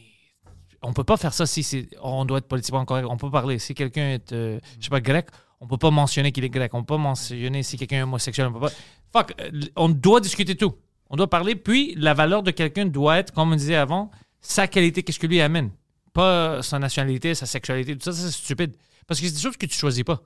on 0.82 0.92
peut 0.92 1.02
pas 1.04 1.16
faire 1.16 1.34
ça 1.34 1.46
si 1.46 1.62
c'est, 1.62 1.88
on 2.02 2.24
doit 2.24 2.38
être 2.38 2.46
politiquement 2.48 2.84
correct. 2.84 3.06
On 3.10 3.16
peut 3.16 3.30
parler. 3.30 3.58
Si 3.58 3.74
quelqu'un 3.74 4.10
est, 4.10 4.32
euh, 4.32 4.60
je 4.78 4.84
sais 4.84 4.90
pas, 4.90 5.00
grec, 5.00 5.26
on 5.60 5.66
peut 5.66 5.78
pas 5.78 5.90
mentionner 5.90 6.30
qu'il 6.30 6.44
est 6.44 6.50
grec. 6.50 6.72
On 6.74 6.80
peut 6.84 6.94
pas 6.94 6.98
mentionner 6.98 7.62
si 7.62 7.76
quelqu'un 7.76 7.98
est 7.98 8.02
homosexuel. 8.02 8.48
On 8.48 8.52
peut 8.52 8.60
pas. 8.60 8.72
Fuck, 9.12 9.34
euh, 9.40 9.50
on 9.76 9.88
doit 9.88 10.20
discuter 10.20 10.54
tout. 10.56 10.74
On 11.10 11.16
doit 11.16 11.28
parler. 11.30 11.54
Puis 11.56 11.94
la 11.96 12.14
valeur 12.14 12.42
de 12.42 12.50
quelqu'un 12.50 12.86
doit 12.86 13.18
être, 13.18 13.32
comme 13.32 13.52
on 13.52 13.56
disait 13.56 13.74
avant, 13.76 14.10
sa 14.40 14.66
qualité, 14.68 15.02
qu'est-ce 15.02 15.18
que 15.18 15.26
lui 15.26 15.40
amène. 15.40 15.70
Pas 16.12 16.62
sa 16.62 16.78
nationalité, 16.78 17.34
sa 17.34 17.46
sexualité, 17.46 17.96
tout 17.96 18.04
ça, 18.04 18.12
ça 18.12 18.26
c'est 18.26 18.30
stupide. 18.32 18.76
Parce 19.06 19.20
que 19.20 19.26
c'est 19.26 19.34
des 19.34 19.40
choses 19.40 19.56
que 19.56 19.66
tu 19.66 19.76
choisis 19.76 20.04
pas. 20.04 20.22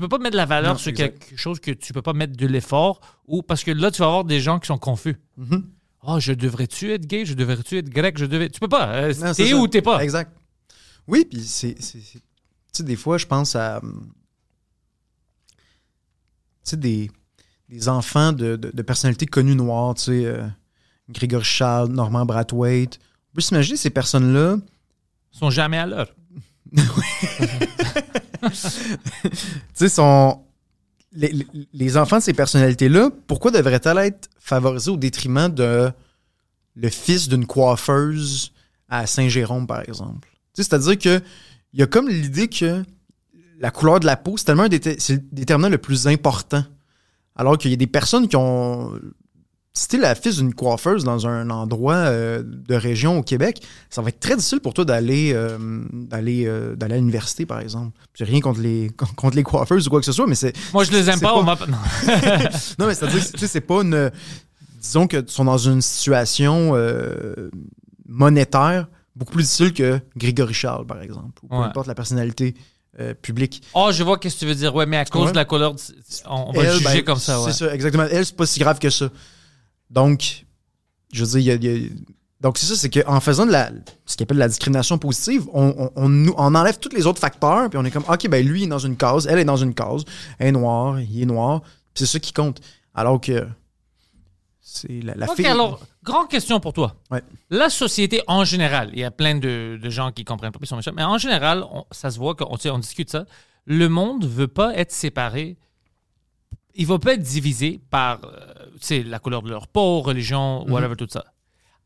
Tu 0.00 0.08
peux 0.08 0.08
pas 0.08 0.18
mettre 0.18 0.32
de 0.32 0.36
la 0.38 0.46
valeur 0.46 0.72
Non, 0.72 0.78
sur 0.78 0.88
exact. 0.88 1.18
quelque 1.26 1.38
chose 1.38 1.60
que 1.60 1.72
tu 1.72 1.92
peux 1.92 2.00
pas 2.00 2.14
mettre 2.14 2.34
de 2.34 2.46
l'effort 2.46 3.02
ou 3.26 3.42
parce 3.42 3.62
que 3.62 3.70
là 3.70 3.90
tu 3.90 3.98
vas 3.98 4.06
avoir 4.06 4.24
des 4.24 4.40
gens 4.40 4.58
qui 4.58 4.66
sont 4.66 4.78
confus. 4.78 5.18
Mhm. 5.36 5.68
Oh, 6.04 6.18
je 6.18 6.32
devrais-tu 6.32 6.90
être 6.92 7.04
gay, 7.04 7.26
je 7.26 7.34
devrais-tu 7.34 7.76
être 7.76 7.90
grec, 7.90 8.16
je 8.16 8.24
devais. 8.24 8.48
Tu 8.48 8.60
peux 8.60 8.68
pas. 8.68 8.88
Euh, 8.94 9.12
c'est 9.12 9.34
t'es 9.44 9.52
ou 9.52 9.68
t'es 9.68 9.82
pas? 9.82 10.02
Exact. 10.02 10.34
Oui, 11.06 11.26
puis 11.28 11.42
c'est. 11.42 11.74
Tu 11.74 11.92
sais, 12.72 12.82
des 12.82 12.96
fois, 12.96 13.18
je 13.18 13.26
pense 13.26 13.54
à. 13.56 13.80
hum, 13.82 14.10
Tu 16.64 16.70
sais, 16.70 16.76
des, 16.78 17.10
des 17.68 17.88
enfants 17.90 18.32
de, 18.32 18.56
de, 18.56 18.70
de 18.72 18.82
personnalités 18.82 19.26
connues 19.26 19.54
noires, 19.54 19.94
tu 19.96 20.04
sais, 20.04 20.24
euh, 20.24 20.46
Grégory 21.10 21.44
Charles, 21.44 21.90
Norman 21.90 22.24
Brathwaite. 22.24 22.98
On 23.32 23.34
peut 23.34 23.42
s'imaginer 23.42 23.76
ces 23.76 23.90
personnes-là. 23.90 24.56
Sont 25.30 25.50
jamais 25.50 25.76
à 25.76 25.84
l'heure. 25.84 26.14
Tu 29.74 29.88
sont. 29.88 30.42
Les, 31.12 31.96
enfants 31.96 32.18
de 32.18 32.22
ces 32.22 32.32
personnalités-là, 32.32 33.10
pourquoi 33.26 33.50
devraient-elles 33.50 33.98
être 33.98 34.30
favorisés 34.38 34.92
au 34.92 34.96
détriment 34.96 35.48
de 35.48 35.90
le 36.76 36.88
fils 36.88 37.28
d'une 37.28 37.46
coiffeuse 37.46 38.52
à 38.88 39.06
Saint-Jérôme, 39.08 39.66
par 39.66 39.80
exemple? 39.80 40.28
C'est-à-dire 40.54 40.98
que 40.98 41.20
il 41.72 41.80
y 41.80 41.82
a 41.82 41.86
comme 41.86 42.08
l'idée 42.08 42.48
que 42.48 42.84
la 43.58 43.70
couleur 43.70 44.00
de 44.00 44.06
la 44.06 44.16
peau, 44.16 44.36
c'est 44.36 44.44
tellement 44.44 44.64
un 44.64 44.68
le 44.68 45.16
déterminant 45.32 45.68
le 45.68 45.78
plus 45.78 46.06
important. 46.06 46.64
Alors 47.36 47.58
qu'il 47.58 47.70
y 47.70 47.74
a 47.74 47.76
des 47.76 47.86
personnes 47.86 48.28
qui 48.28 48.36
ont. 48.36 48.92
Si 49.72 49.86
t'es 49.86 49.98
la 49.98 50.16
fils 50.16 50.36
d'une 50.38 50.52
coiffeuse 50.52 51.04
dans 51.04 51.28
un 51.28 51.48
endroit 51.48 51.94
euh, 51.94 52.42
de 52.44 52.74
région 52.74 53.18
au 53.18 53.22
Québec, 53.22 53.62
ça 53.88 54.02
va 54.02 54.08
être 54.08 54.18
très 54.18 54.34
difficile 54.34 54.60
pour 54.60 54.74
toi 54.74 54.84
d'aller 54.84 55.32
euh, 55.32 55.58
d'aller 55.92 56.46
euh, 56.46 56.74
d'aller 56.74 56.94
à 56.94 56.98
l'université, 56.98 57.46
par 57.46 57.60
exemple. 57.60 57.96
J'ai 58.14 58.24
rien 58.24 58.40
contre 58.40 58.60
les 58.60 58.90
contre 59.16 59.36
les 59.36 59.44
coiffeuses 59.44 59.86
ou 59.86 59.90
quoi 59.90 60.00
que 60.00 60.06
ce 60.06 60.12
soit, 60.12 60.26
mais 60.26 60.34
c'est 60.34 60.52
Moi, 60.72 60.82
je 60.84 60.90
les 60.90 61.08
aime 61.08 61.20
pas. 61.20 61.34
non. 61.44 61.54
non, 62.78 62.86
mais 62.86 62.94
c'est-à-dire 62.94 63.24
que 63.24 63.30
tu 63.32 63.38
sais, 63.38 63.46
c'est 63.46 63.60
pas 63.60 63.82
une. 63.82 64.10
Disons 64.80 65.06
que 65.06 65.22
sont 65.26 65.44
dans 65.44 65.58
une 65.58 65.82
situation 65.82 66.74
monétaire 68.08 68.88
beaucoup 69.16 69.32
plus 69.32 69.42
difficile 69.44 69.72
que 69.72 70.00
Grégory 70.16 70.54
Charles, 70.54 70.86
par 70.86 71.00
exemple, 71.02 71.40
ou 71.42 71.48
peu 71.48 71.56
Ouais. 71.56 71.64
importe 71.64 71.86
la 71.86 71.94
personnalité 71.94 72.54
euh, 72.98 73.14
publique. 73.14 73.62
Oh, 73.74 73.90
je 73.92 74.02
vois 74.02 74.18
qu'est-ce 74.18 74.34
que 74.34 74.40
tu 74.40 74.46
veux 74.46 74.54
dire. 74.54 74.74
Ouais, 74.74 74.86
mais 74.86 74.96
à 74.96 75.04
cause 75.04 75.30
de 75.30 75.36
la 75.36 75.44
couleur, 75.44 75.74
on, 76.26 76.48
on 76.48 76.52
va 76.52 76.62
le 76.64 76.72
juger 76.72 76.84
ben, 76.84 77.04
comme 77.04 77.18
ça. 77.18 77.40
Ouais. 77.40 77.52
C'est 77.52 77.64
ça, 77.66 77.74
exactement. 77.74 78.06
Elle, 78.10 78.26
c'est 78.26 78.36
pas 78.36 78.46
si 78.46 78.58
grave 78.58 78.78
que 78.78 78.90
ça. 78.90 79.08
Donc, 79.90 80.46
je 81.12 81.24
veux 81.24 81.38
dire, 81.40 81.40
il 81.40 81.64
y 81.64 81.68
a- 81.68 81.72
il 81.76 81.82
y 81.82 81.86
a- 81.86 81.90
donc 82.40 82.56
c'est 82.56 82.66
ça, 82.66 82.74
c'est 82.76 82.88
qu'en 82.88 83.20
faisant 83.20 83.44
de 83.44 83.50
la, 83.52 83.70
ce 84.06 84.16
qu'on 84.16 84.22
appelle 84.24 84.38
la 84.38 84.48
discrimination 84.48 84.96
positive, 84.98 85.46
on, 85.52 85.90
on, 85.96 86.26
on 86.36 86.54
enlève 86.54 86.78
tous 86.78 86.94
les 86.94 87.06
autres 87.06 87.20
facteurs, 87.20 87.68
puis 87.68 87.78
on 87.78 87.84
est 87.84 87.90
comme, 87.90 88.04
OK, 88.08 88.28
ben 88.28 88.46
lui, 88.46 88.60
il 88.60 88.64
est 88.64 88.68
dans 88.68 88.78
une 88.78 88.96
case, 88.96 89.26
elle 89.26 89.38
est 89.38 89.44
dans 89.44 89.56
une 89.58 89.74
case, 89.74 90.04
elle 90.38 90.48
est 90.48 90.52
noire, 90.52 91.00
il 91.00 91.22
est 91.22 91.26
noir, 91.26 91.60
puis 91.60 91.70
c'est 91.96 92.06
ça 92.06 92.18
qui 92.18 92.32
compte. 92.32 92.60
Alors 92.94 93.20
que 93.20 93.46
c'est 94.60 95.00
la, 95.02 95.14
la 95.16 95.28
Ok, 95.28 95.36
fille... 95.36 95.46
alors, 95.46 95.80
grande 96.02 96.28
question 96.28 96.60
pour 96.60 96.72
toi. 96.72 96.94
Ouais. 97.10 97.22
La 97.50 97.68
société 97.70 98.22
en 98.26 98.44
général, 98.44 98.90
il 98.92 99.00
y 99.00 99.04
a 99.04 99.10
plein 99.10 99.34
de, 99.34 99.78
de 99.82 99.90
gens 99.90 100.12
qui 100.12 100.24
comprennent 100.24 100.52
pas, 100.52 100.58
ils 100.62 100.66
sont 100.66 100.76
méchants, 100.76 100.92
mais 100.94 101.02
en 101.04 101.18
général, 101.18 101.64
on- 101.70 101.84
ça 101.90 102.10
se 102.10 102.18
voit 102.18 102.34
qu'on 102.34 102.56
on 102.64 102.78
discute 102.78 103.10
ça. 103.10 103.26
Le 103.66 103.88
monde 103.88 104.24
veut 104.26 104.48
pas 104.48 104.74
être 104.76 104.92
séparé. 104.92 105.56
Il 106.74 106.86
va 106.86 106.98
pas 106.98 107.14
être 107.14 107.22
divisé 107.22 107.80
par 107.90 108.20
euh, 108.24 108.59
tu 108.80 108.86
sais, 108.86 109.02
la 109.02 109.18
couleur 109.18 109.42
de 109.42 109.50
leur 109.50 109.68
peau, 109.68 110.00
religion, 110.00 110.64
Mhm. 110.66 110.72
whatever, 110.72 110.96
tout 110.96 111.06
ça. 111.10 111.24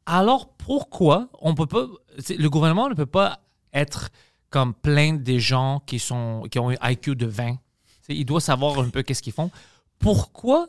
Alors 0.06 0.48
pourquoi 0.56 1.28
on 1.40 1.54
peut 1.54 1.66
pas. 1.66 1.86
Le 2.30 2.48
gouvernement 2.48 2.88
ne 2.88 2.94
peut 2.94 3.06
pas 3.06 3.40
être 3.72 4.10
comme 4.50 4.72
plein 4.74 5.14
des 5.14 5.40
gens 5.40 5.82
qui, 5.86 5.98
sont, 5.98 6.44
qui 6.50 6.58
ont 6.58 6.70
un 6.70 6.90
IQ 6.90 7.16
de 7.16 7.26
20. 7.26 7.54
Tu 7.54 7.58
sais, 8.02 8.14
Il 8.14 8.24
doit 8.24 8.40
savoir 8.40 8.78
un 8.78 8.88
peu 8.90 9.02
qu'est-ce 9.02 9.22
qu'ils 9.22 9.32
font. 9.32 9.50
Pourquoi 9.98 10.68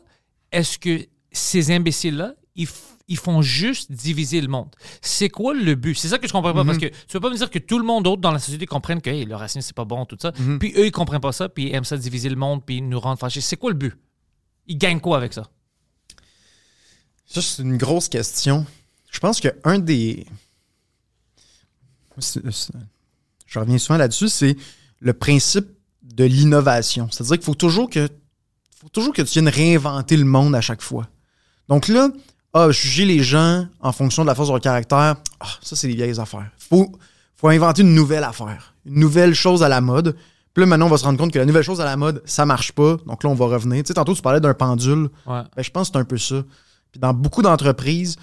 est-ce 0.52 0.78
que 0.78 1.06
ces 1.30 1.70
imbéciles-là, 1.70 2.34
ils, 2.54 2.66
ils 3.08 3.18
font 3.18 3.42
juste 3.42 3.92
diviser 3.92 4.40
le 4.40 4.48
monde? 4.48 4.70
C'est 5.02 5.28
quoi 5.28 5.52
le 5.54 5.74
but? 5.74 5.94
C'est 5.94 6.08
ça 6.08 6.18
que 6.18 6.26
je 6.26 6.32
comprends 6.32 6.54
pas. 6.54 6.64
Parce 6.64 6.78
que 6.78 6.86
tu 6.86 7.12
peux 7.12 7.20
pas 7.20 7.30
me 7.30 7.36
dire 7.36 7.50
que 7.50 7.58
tout 7.58 7.78
le 7.78 7.84
monde 7.84 8.04
d'autre 8.04 8.22
dans 8.22 8.32
la 8.32 8.38
société 8.38 8.64
comprenne 8.66 9.00
que 9.02 9.10
hey, 9.10 9.24
le 9.26 9.36
racisme, 9.36 9.60
c'est 9.60 9.76
pas 9.76 9.84
bon, 9.84 10.04
tout 10.06 10.16
ça. 10.20 10.32
Puis 10.58 10.72
eux, 10.76 10.86
ils 10.86 10.90
comprennent 10.92 11.20
pas 11.20 11.32
ça, 11.32 11.48
puis 11.48 11.68
ils 11.68 11.74
aiment 11.74 11.84
ça 11.84 11.96
diviser 11.96 12.28
le 12.30 12.36
monde, 12.36 12.64
puis 12.64 12.78
ils 12.78 12.88
nous 12.88 12.98
rendent 12.98 13.18
fâchés. 13.18 13.40
C'est 13.42 13.56
quoi 13.56 13.70
le 13.70 13.76
but? 13.76 13.94
Ils 14.66 14.78
gagnent 14.78 15.00
quoi 15.00 15.16
avec 15.18 15.32
ça? 15.34 15.48
Ça, 17.26 17.42
c'est 17.42 17.62
une 17.62 17.76
grosse 17.76 18.08
question. 18.08 18.64
Je 19.10 19.18
pense 19.18 19.40
que 19.40 19.48
un 19.64 19.78
des. 19.78 20.26
Je 23.46 23.58
reviens 23.58 23.78
souvent 23.78 23.98
là-dessus, 23.98 24.28
c'est 24.28 24.56
le 25.00 25.12
principe 25.12 25.66
de 26.02 26.24
l'innovation. 26.24 27.08
C'est-à-dire 27.10 27.36
qu'il 27.36 27.44
faut 27.44 27.54
toujours 27.54 27.90
que. 27.90 28.08
faut 28.80 28.88
toujours 28.88 29.12
que 29.12 29.22
tu 29.22 29.32
viennes 29.34 29.48
réinventer 29.48 30.16
le 30.16 30.24
monde 30.24 30.54
à 30.54 30.60
chaque 30.60 30.82
fois. 30.82 31.08
Donc 31.68 31.88
là, 31.88 32.10
ah, 32.54 32.70
juger 32.70 33.04
les 33.04 33.22
gens 33.22 33.66
en 33.80 33.92
fonction 33.92 34.22
de 34.22 34.28
la 34.28 34.34
force 34.34 34.48
de 34.48 34.54
leur 34.54 34.62
caractère, 34.62 35.16
ah, 35.40 35.46
ça, 35.60 35.76
c'est 35.76 35.88
des 35.88 35.94
vieilles 35.94 36.18
affaires. 36.18 36.50
Faut, 36.56 36.90
faut 37.36 37.48
inventer 37.48 37.82
une 37.82 37.94
nouvelle 37.94 38.24
affaire. 38.24 38.74
Une 38.86 39.00
nouvelle 39.00 39.34
chose 39.34 39.62
à 39.62 39.68
la 39.68 39.80
mode. 39.80 40.16
Puis 40.54 40.62
là, 40.62 40.66
maintenant, 40.66 40.86
on 40.86 40.90
va 40.90 40.96
se 40.96 41.04
rendre 41.04 41.18
compte 41.18 41.32
que 41.32 41.38
la 41.38 41.44
nouvelle 41.44 41.64
chose 41.64 41.82
à 41.82 41.84
la 41.84 41.98
mode, 41.98 42.22
ça 42.24 42.46
marche 42.46 42.72
pas. 42.72 42.96
Donc 43.06 43.24
là, 43.24 43.28
on 43.28 43.34
va 43.34 43.44
revenir. 43.44 43.82
Tu 43.82 43.88
sais, 43.88 43.94
tantôt, 43.94 44.14
tu 44.14 44.22
parlais 44.22 44.40
d'un 44.40 44.54
pendule. 44.54 45.10
Ouais. 45.26 45.42
Ben, 45.54 45.62
je 45.62 45.70
pense 45.70 45.88
que 45.88 45.92
c'est 45.92 46.00
un 46.00 46.04
peu 46.04 46.16
ça. 46.16 46.42
Dans 46.98 47.14
beaucoup 47.14 47.42
d'entreprises, 47.42 48.16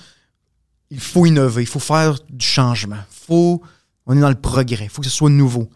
il 0.89 0.99
faut 0.99 1.25
innover, 1.25 1.63
il 1.63 1.67
faut 1.67 1.79
faire 1.79 2.15
du 2.29 2.45
changement. 2.45 2.99
Faut, 3.09 3.61
on 4.05 4.17
est 4.17 4.21
dans 4.21 4.29
le 4.29 4.35
progrès, 4.39 4.85
il 4.85 4.89
faut 4.89 5.01
que 5.01 5.07
ce 5.07 5.15
soit 5.15 5.29
nouveau. 5.29 5.69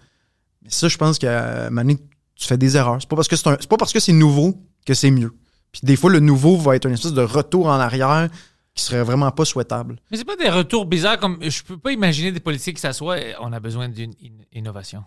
Mais 0.61 0.69
ça, 0.69 0.87
je 0.87 0.97
pense 0.97 1.17
un 1.23 1.69
moment 1.69 1.81
donné, 1.81 1.97
tu 2.35 2.47
fais 2.47 2.57
des 2.57 2.75
erreurs. 2.77 2.97
C'est 2.99 3.09
pas 3.09 3.15
parce 3.15 3.27
que 3.27 3.35
c'est 3.35 3.67
pas 3.67 3.77
parce 3.77 3.93
que 3.93 3.99
c'est 3.99 4.13
nouveau 4.13 4.61
que 4.85 4.93
c'est 4.93 5.11
mieux. 5.11 5.33
Puis 5.71 5.81
des 5.83 5.95
fois, 5.95 6.09
le 6.11 6.19
nouveau 6.19 6.57
va 6.57 6.75
être 6.75 6.85
une 6.85 6.93
espèce 6.93 7.13
de 7.13 7.21
retour 7.21 7.67
en 7.67 7.79
arrière 7.79 8.29
qui 8.73 8.83
serait 8.83 9.03
vraiment 9.03 9.31
pas 9.31 9.43
souhaitable. 9.43 9.97
Mais 10.11 10.17
c'est 10.17 10.25
pas 10.25 10.35
des 10.35 10.49
retours 10.49 10.85
bizarres 10.85 11.19
comme. 11.19 11.39
Je 11.41 11.63
peux 11.63 11.77
pas 11.77 11.91
imaginer 11.91 12.31
des 12.31 12.39
politiques 12.39 12.75
qui 12.75 12.81
s'assoient 12.81 13.19
et 13.19 13.33
on 13.39 13.51
a 13.53 13.59
besoin 13.59 13.89
d'une 13.89 14.11
in- 14.23 14.43
innovation. 14.53 15.03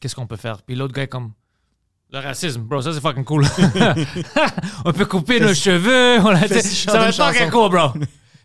Qu'est-ce 0.00 0.14
qu'on 0.14 0.26
peut 0.26 0.36
faire? 0.36 0.62
Puis 0.62 0.74
l'autre 0.76 0.94
gars 0.94 1.02
est 1.02 1.08
comme. 1.08 1.32
Le 2.12 2.18
racisme, 2.18 2.60
bro, 2.60 2.82
ça 2.82 2.92
c'est 2.92 3.00
fucking 3.00 3.24
cool. 3.24 3.46
on 4.84 4.92
peut 4.92 5.06
couper 5.06 5.40
nos 5.40 5.54
cheveux. 5.54 6.20
On 6.20 6.28
a, 6.28 6.36
Fais-y 6.36 6.62
ça 6.62 6.98
va 6.98 7.08
être 7.08 7.16
fucking 7.16 7.50
cool, 7.50 7.70
bro. 7.70 7.88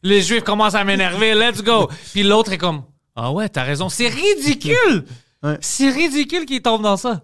Les 0.03 0.21
juifs 0.21 0.43
commencent 0.43 0.75
à 0.75 0.85
m'énerver, 0.85 1.35
let's 1.35 1.61
go. 1.61 1.89
Puis 2.13 2.23
l'autre 2.23 2.53
est 2.53 2.57
comme. 2.57 2.83
Ah 3.13 3.29
ouais, 3.33 3.49
t'as 3.49 3.63
raison. 3.63 3.89
C'est 3.89 4.07
ridicule! 4.07 5.03
Ouais. 5.43 5.57
C'est 5.59 5.89
ridicule 5.89 6.45
qu'il 6.45 6.61
tombe 6.61 6.81
dans 6.81 6.95
ça. 6.95 7.23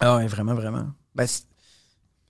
Ah 0.00 0.16
ouais, 0.16 0.26
vraiment, 0.26 0.54
vraiment. 0.54 0.86
Ben, 1.14 1.26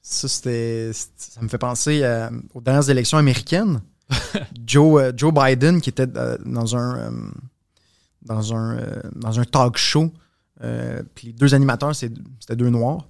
ça, 0.02 0.28
c'était. 0.28 0.90
Ça 0.92 1.40
me 1.40 1.48
fait 1.48 1.56
penser 1.56 2.00
euh, 2.02 2.28
aux 2.52 2.60
dernières 2.60 2.90
élections 2.90 3.16
américaines. 3.16 3.80
Joe, 4.66 5.00
euh, 5.00 5.12
Joe 5.16 5.32
Biden, 5.32 5.80
qui 5.80 5.88
était 5.88 6.06
euh, 6.14 6.36
dans 6.44 6.76
un. 6.76 7.10
dans 8.20 8.54
un, 8.54 8.76
dans 9.14 9.40
un 9.40 9.44
talk 9.44 9.78
show. 9.78 10.12
puis 11.14 11.28
les 11.28 11.32
deux 11.32 11.54
animateurs, 11.54 11.94
c'était 11.96 12.54
deux 12.54 12.68
noirs. 12.68 13.06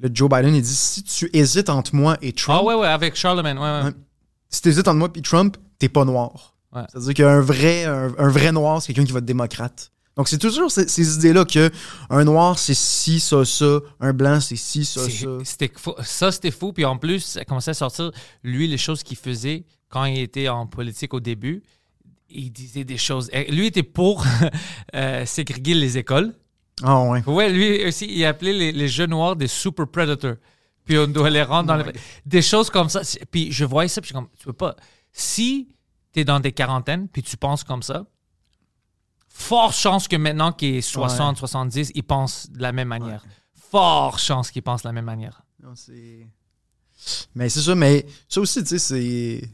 Là, 0.00 0.08
Joe 0.12 0.28
Biden, 0.30 0.54
il 0.54 0.62
dit 0.62 0.74
si 0.74 1.02
tu 1.02 1.28
hésites 1.32 1.68
entre 1.68 1.94
moi 1.94 2.16
et 2.22 2.32
Trump, 2.32 2.58
Ah 2.60 2.64
ouais, 2.64 2.74
ouais, 2.74 2.86
avec 2.86 3.14
Charlemagne. 3.16 3.58
Ouais, 3.58 3.64
ouais. 3.64 3.82
Ouais. 3.84 3.92
si 4.48 4.62
tu 4.62 4.68
hésites 4.70 4.88
entre 4.88 4.98
moi 4.98 5.08
et 5.14 5.22
Trump, 5.22 5.56
t'es 5.78 5.88
pas 5.88 6.04
noir. 6.04 6.54
Ouais. 6.74 6.82
C'est-à-dire 6.90 7.14
qu'un 7.14 7.40
vrai, 7.40 7.84
un, 7.84 8.12
un 8.16 8.28
vrai 8.28 8.52
noir, 8.52 8.80
c'est 8.80 8.92
quelqu'un 8.92 9.06
qui 9.06 9.12
va 9.12 9.18
être 9.18 9.24
démocrate. 9.24 9.92
Donc, 10.16 10.28
c'est 10.28 10.38
toujours 10.38 10.70
ces, 10.70 10.88
ces 10.88 11.16
idées-là 11.16 11.44
que 11.44 11.70
un 12.10 12.24
noir, 12.24 12.58
c'est 12.58 12.74
ci, 12.74 13.20
ça, 13.20 13.44
ça. 13.44 13.78
Un 14.00 14.12
blanc, 14.12 14.40
c'est 14.40 14.56
ci, 14.56 14.84
ça, 14.84 15.02
ça. 15.08 15.26
Ça, 16.02 16.32
c'était 16.32 16.50
fou. 16.50 16.72
Puis 16.72 16.84
en 16.84 16.96
plus, 16.98 17.20
ça 17.20 17.44
commençait 17.44 17.70
à 17.70 17.74
sortir, 17.74 18.10
lui, 18.42 18.66
les 18.66 18.76
choses 18.78 19.02
qu'il 19.02 19.16
faisait 19.16 19.64
quand 19.88 20.04
il 20.04 20.18
était 20.20 20.48
en 20.48 20.66
politique 20.66 21.14
au 21.14 21.20
début. 21.20 21.62
Il 22.28 22.52
disait 22.52 22.84
des 22.84 22.98
choses. 22.98 23.28
Eh, 23.32 23.50
Lui 23.50 23.66
était 23.66 23.82
pour 23.82 24.24
euh, 24.94 25.26
ségréguer 25.26 25.74
les 25.74 25.98
écoles. 25.98 26.32
Ah 26.82 27.02
ouais. 27.04 27.22
Ouais, 27.26 27.50
lui 27.50 27.86
aussi, 27.86 28.06
il 28.06 28.24
appelait 28.24 28.52
les, 28.52 28.72
les 28.72 28.88
jeunes 28.88 29.10
noirs 29.10 29.36
des 29.36 29.46
super 29.48 29.86
predators. 29.88 30.36
Puis 30.84 30.98
on 30.98 31.06
doit 31.06 31.30
les 31.30 31.42
rendre 31.42 31.68
dans 31.68 31.76
les... 31.76 31.92
Des 32.26 32.42
choses 32.42 32.70
comme 32.70 32.88
ça. 32.88 33.04
C'est- 33.04 33.24
Puis 33.26 33.52
je 33.52 33.64
voyais 33.64 33.88
ça, 33.88 34.00
puis 34.00 34.08
je 34.08 34.14
suis 34.14 34.14
comme, 34.14 34.28
tu 34.38 34.44
peux 34.44 34.52
pas... 34.52 34.74
Si 35.12 35.68
tu 36.12 36.20
es 36.20 36.24
dans 36.24 36.40
des 36.40 36.52
quarantaines, 36.52 37.06
puis 37.08 37.22
tu 37.22 37.36
penses 37.36 37.62
comme 37.64 37.82
ça, 37.82 38.04
fort 39.28 39.72
chance 39.72 40.08
que 40.08 40.16
maintenant 40.16 40.52
qu'il 40.52 40.76
est 40.76 40.80
60, 40.80 41.36
70, 41.38 41.92
il 41.94 42.02
pense 42.02 42.50
de 42.50 42.60
la 42.62 42.72
même 42.72 42.88
manière. 42.88 43.24
Fort 43.70 44.18
chance 44.18 44.50
qu'il 44.50 44.62
pense 44.62 44.82
de 44.82 44.88
la 44.88 44.92
même 44.92 45.04
manière. 45.04 45.42
Non, 45.62 45.74
c'est- 45.74 46.26
Mais 47.34 47.48
c'est 47.48 47.60
ça, 47.62 47.74
mais 47.74 48.04
ça 48.28 48.40
aussi, 48.40 48.60
tu 48.62 48.68
sais, 48.70 48.78
c'est. 48.78 49.48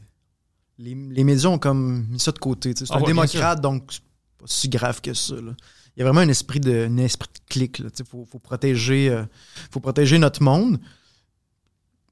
Les, 0.79 0.93
les 0.95 1.23
médias 1.23 1.49
ont 1.49 1.57
comme 1.57 2.05
mis 2.09 2.19
ça 2.19 2.31
de 2.31 2.39
côté. 2.39 2.73
tu 2.73 2.79
sais. 2.79 2.85
C'est 2.85 2.93
Ah 2.93 2.97
un 2.97 2.99
démocrate, 3.07 3.61
donc 3.61 3.87
pas 4.37 4.45
si 4.47 4.69
grave 4.69 5.01
que 5.01 5.13
ça. 5.13 5.35
là. 5.35 5.53
Il 5.97 6.01
y 6.01 6.03
a 6.03 6.05
vraiment 6.05 6.21
un 6.21 6.29
esprit 6.29 6.59
de, 6.59 6.85
un 6.87 6.97
esprit 6.97 7.27
de 7.33 7.39
clic. 7.51 7.79
Il 7.79 8.05
faut, 8.05 8.23
faut, 8.23 8.37
protéger, 8.37 9.09
euh, 9.09 9.23
faut 9.71 9.79
protéger 9.79 10.19
notre 10.19 10.43
monde. 10.43 10.79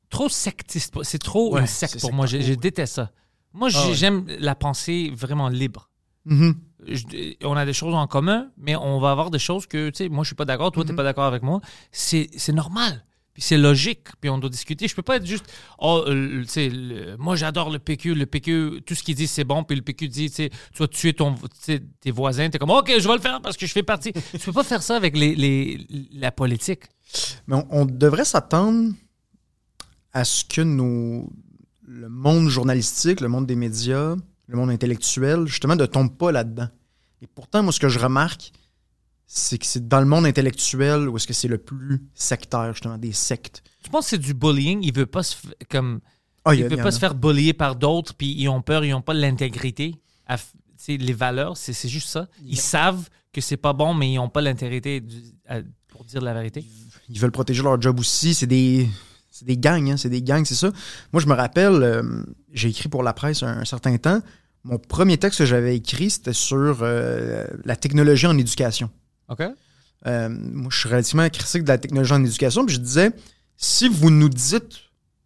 Trop 0.09 0.27
sectiste. 0.27 0.95
C'est 1.03 1.21
trop 1.21 1.53
Ouais, 1.53 1.61
une 1.61 1.67
secte 1.67 2.01
pour 2.01 2.11
moi. 2.11 2.25
Je, 2.25 2.53
déteste 2.55 2.95
ça. 2.95 3.11
Moi, 3.53 3.69
Ah 3.75 3.87
ouais. 3.87 3.93
j'aime 3.93 4.25
la 4.39 4.55
pensée 4.55 5.11
vraiment 5.15 5.49
libre. 5.49 5.91
Mhm. 6.25 6.55
Je- 6.87 7.35
on 7.45 7.55
a 7.55 7.63
des 7.63 7.73
choses 7.73 7.93
en 7.93 8.07
commun, 8.07 8.49
mais 8.57 8.75
on 8.75 8.99
va 8.99 9.11
avoir 9.11 9.29
des 9.29 9.37
choses 9.39 9.67
que, 9.67 9.89
tu 9.91 9.97
sais, 9.97 10.09
moi, 10.09 10.23
je 10.23 10.29
suis 10.29 10.35
pas 10.35 10.45
d'accord, 10.45 10.71
toi, 10.71 10.83
tu 10.83 10.89
n'es 10.89 10.95
pas 10.95 11.03
d'accord 11.03 11.25
avec 11.25 11.43
moi. 11.43 11.61
C'est 11.91 12.29
c'est 12.35 12.53
normal. 12.53 13.03
Puis 13.35 13.43
c'est 13.43 13.57
logique, 13.57 14.07
puis 14.21 14.29
on 14.29 14.37
doit 14.37 14.49
discuter. 14.49 14.87
Je 14.87 14.95
peux 14.95 15.01
pas 15.03 15.17
être 15.17 15.25
juste, 15.25 15.45
oh, 15.79 16.05
euh, 16.07 16.43
le- 16.55 17.17
moi 17.17 17.35
j'adore 17.35 17.69
le 17.69 17.79
PQ, 17.79 18.15
le 18.15 18.25
PQ, 18.25 18.81
tout 18.85 18.95
ce 18.95 19.03
qu'il 19.03 19.13
dit 19.13 19.27
c'est 19.27 19.43
bon, 19.43 19.63
puis 19.65 19.75
le 19.75 19.81
PQ 19.83 20.07
dit, 20.07 20.31
tu 20.31 20.49
vas 20.79 20.87
tuer 20.87 21.13
ton, 21.13 21.35
tes 21.99 22.11
voisins, 22.11 22.49
t'es 22.49 22.57
comme, 22.57 22.69
ok, 22.71 22.93
je 22.97 23.05
vais 23.07 23.13
le 23.15 23.19
faire 23.21 23.41
parce 23.41 23.57
que 23.57 23.67
je 23.67 23.73
fais 23.73 23.83
partie. 23.83 24.13
tu 24.31 24.39
peux 24.39 24.53
pas 24.53 24.63
faire 24.63 24.81
ça 24.81 24.95
avec 24.95 25.17
les, 25.17 25.35
les- 25.35 25.85
la 26.13 26.31
politique. 26.31 26.83
Mais 27.47 27.55
on, 27.57 27.67
on 27.81 27.85
devrait 27.85 28.23
s'attendre 28.25 28.93
à 30.13 30.23
ce 30.23 30.45
que 30.45 30.61
nos, 30.61 31.29
le 31.85 32.07
monde 32.09 32.47
journalistique, 32.47 33.19
le 33.19 33.27
monde 33.27 33.45
des 33.45 33.55
médias, 33.57 34.15
le 34.47 34.57
monde 34.57 34.69
intellectuel, 34.69 35.45
justement, 35.45 35.75
ne 35.75 35.85
tombe 35.85 36.15
pas 36.15 36.31
là-dedans. 36.31 36.69
Et 37.21 37.27
pourtant, 37.27 37.63
moi, 37.63 37.73
ce 37.73 37.79
que 37.81 37.89
je 37.89 37.99
remarque, 37.99 38.51
c'est 39.27 39.57
que 39.57 39.65
c'est 39.65 39.87
dans 39.87 39.99
le 39.99 40.05
monde 40.05 40.25
intellectuel 40.25 41.09
où 41.09 41.17
est-ce 41.17 41.27
que 41.27 41.33
c'est 41.33 41.47
le 41.47 41.57
plus 41.57 42.01
sectaire, 42.13 42.71
justement, 42.73 42.97
des 42.97 43.11
sectes. 43.13 43.63
Tu 43.83 43.89
penses 43.89 44.05
que 44.05 44.09
c'est 44.11 44.17
du 44.17 44.33
bullying? 44.33 44.81
Il 44.83 44.93
veut 44.93 45.05
pas 45.05 45.23
se, 45.23 45.35
comme, 45.69 45.99
Ah, 46.45 46.53
il 46.53 46.61
y 46.61 46.63
a- 46.63 46.67
veut 46.67 46.77
y 46.77 46.81
pas 46.81 46.91
se 46.91 46.99
faire 46.99 47.15
bullier 47.15 47.53
par 47.53 47.75
d'autres, 47.75 48.13
puis 48.13 48.33
ils 48.37 48.47
ont 48.49 48.61
peur, 48.61 48.85
ils 48.85 48.93
ont 48.93 49.01
pas 49.01 49.13
l'intégrité. 49.13 49.95
Les 50.87 51.13
valeurs, 51.13 51.57
c'est 51.57 51.87
juste 51.89 52.09
ça. 52.09 52.27
Ils 52.45 52.59
savent 52.59 53.09
que 53.33 53.41
c'est 53.41 53.57
pas 53.57 53.73
bon, 53.73 53.93
mais 53.95 54.13
ils 54.13 54.19
ont 54.19 54.29
pas 54.29 54.41
l'intégrité 54.41 55.03
pour 55.87 56.05
dire 56.05 56.21
la 56.21 56.33
vérité. 56.33 56.63
Ils 57.09 57.19
veulent 57.19 57.31
protéger 57.31 57.63
leur 57.63 57.81
job 57.81 57.99
aussi. 57.99 58.33
C'est 58.35 58.45
des, 58.47 58.87
c'est 59.31 59.45
des 59.45 59.57
gangs, 59.57 59.89
hein, 59.89 59.97
c'est 59.97 60.09
des 60.09 60.21
gangs, 60.21 60.45
c'est 60.45 60.53
ça. 60.55 60.71
Moi, 61.11 61.21
je 61.21 61.27
me 61.27 61.33
rappelle, 61.33 61.81
euh, 61.81 62.23
j'ai 62.53 62.69
écrit 62.69 62.89
pour 62.89 63.01
la 63.01 63.13
presse 63.13 63.41
un, 63.41 63.59
un 63.59 63.65
certain 63.65 63.97
temps. 63.97 64.21
Mon 64.63 64.77
premier 64.77 65.17
texte 65.17 65.39
que 65.39 65.45
j'avais 65.45 65.75
écrit, 65.75 66.09
c'était 66.11 66.33
sur 66.33 66.79
euh, 66.81 67.45
la 67.63 67.75
technologie 67.75 68.27
en 68.27 68.37
éducation. 68.37 68.89
OK? 69.29 69.41
Euh, 70.07 70.29
moi, 70.29 70.67
je 70.71 70.77
suis 70.77 70.89
relativement 70.89 71.27
critique 71.29 71.63
de 71.63 71.67
la 71.69 71.77
technologie 71.77 72.13
en 72.13 72.23
éducation. 72.23 72.65
Puis 72.65 72.75
je 72.75 72.79
disais, 72.81 73.11
si 73.57 73.87
vous 73.89 74.09
nous 74.11 74.29
dites 74.29 74.81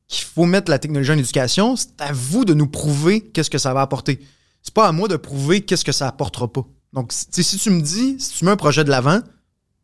qu'il 0.07 0.25
faut 0.25 0.45
mettre 0.45 0.71
la 0.71 0.79
technologie 0.79 1.11
en 1.11 1.17
éducation, 1.17 1.75
c'est 1.75 1.99
à 1.99 2.11
vous 2.13 2.45
de 2.45 2.53
nous 2.53 2.67
prouver 2.67 3.21
qu'est-ce 3.21 3.49
que 3.49 3.57
ça 3.57 3.73
va 3.73 3.81
apporter. 3.81 4.19
C'est 4.63 4.73
pas 4.73 4.87
à 4.87 4.91
moi 4.91 5.07
de 5.07 5.15
prouver 5.17 5.61
qu'est-ce 5.61 5.85
que 5.85 5.91
ça 5.91 6.07
apportera 6.07 6.51
pas. 6.51 6.65
Donc, 6.93 7.11
si- 7.13 7.57
tu 7.57 7.69
me 7.69 7.81
dis, 7.81 8.19
si 8.19 8.37
tu 8.37 8.45
mets 8.45 8.51
un 8.51 8.57
projet 8.57 8.83
de 8.83 8.89
l'avant, 8.89 9.19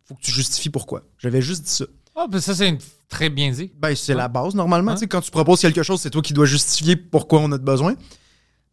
faut 0.05 0.15
que 0.15 0.21
tu 0.21 0.31
justifies 0.31 0.69
pourquoi. 0.69 1.03
J'avais 1.19 1.41
juste 1.41 1.63
dit 1.63 1.71
ça. 1.71 1.85
Ah, 2.15 2.27
ben 2.29 2.39
ça, 2.39 2.55
c'est 2.55 2.69
une- 2.69 2.79
très 3.09 3.29
bien 3.29 3.51
dit. 3.51 3.71
Ben, 3.77 3.95
c'est 3.95 4.13
Ouais. 4.13 4.17
la 4.17 4.27
base, 4.27 4.55
normalement. 4.55 4.91
Ouais. 4.91 4.97
Tu 4.97 5.01
sais, 5.01 5.07
Quand 5.07 5.21
tu 5.21 5.29
proposes 5.31 5.59
quelque 5.61 5.83
chose, 5.83 5.99
c'est 6.01 6.09
toi 6.09 6.21
qui 6.21 6.33
dois 6.33 6.45
justifier 6.45 6.95
pourquoi 6.95 7.41
on 7.41 7.51
a 7.51 7.57
de 7.57 7.63
besoin. 7.63 7.95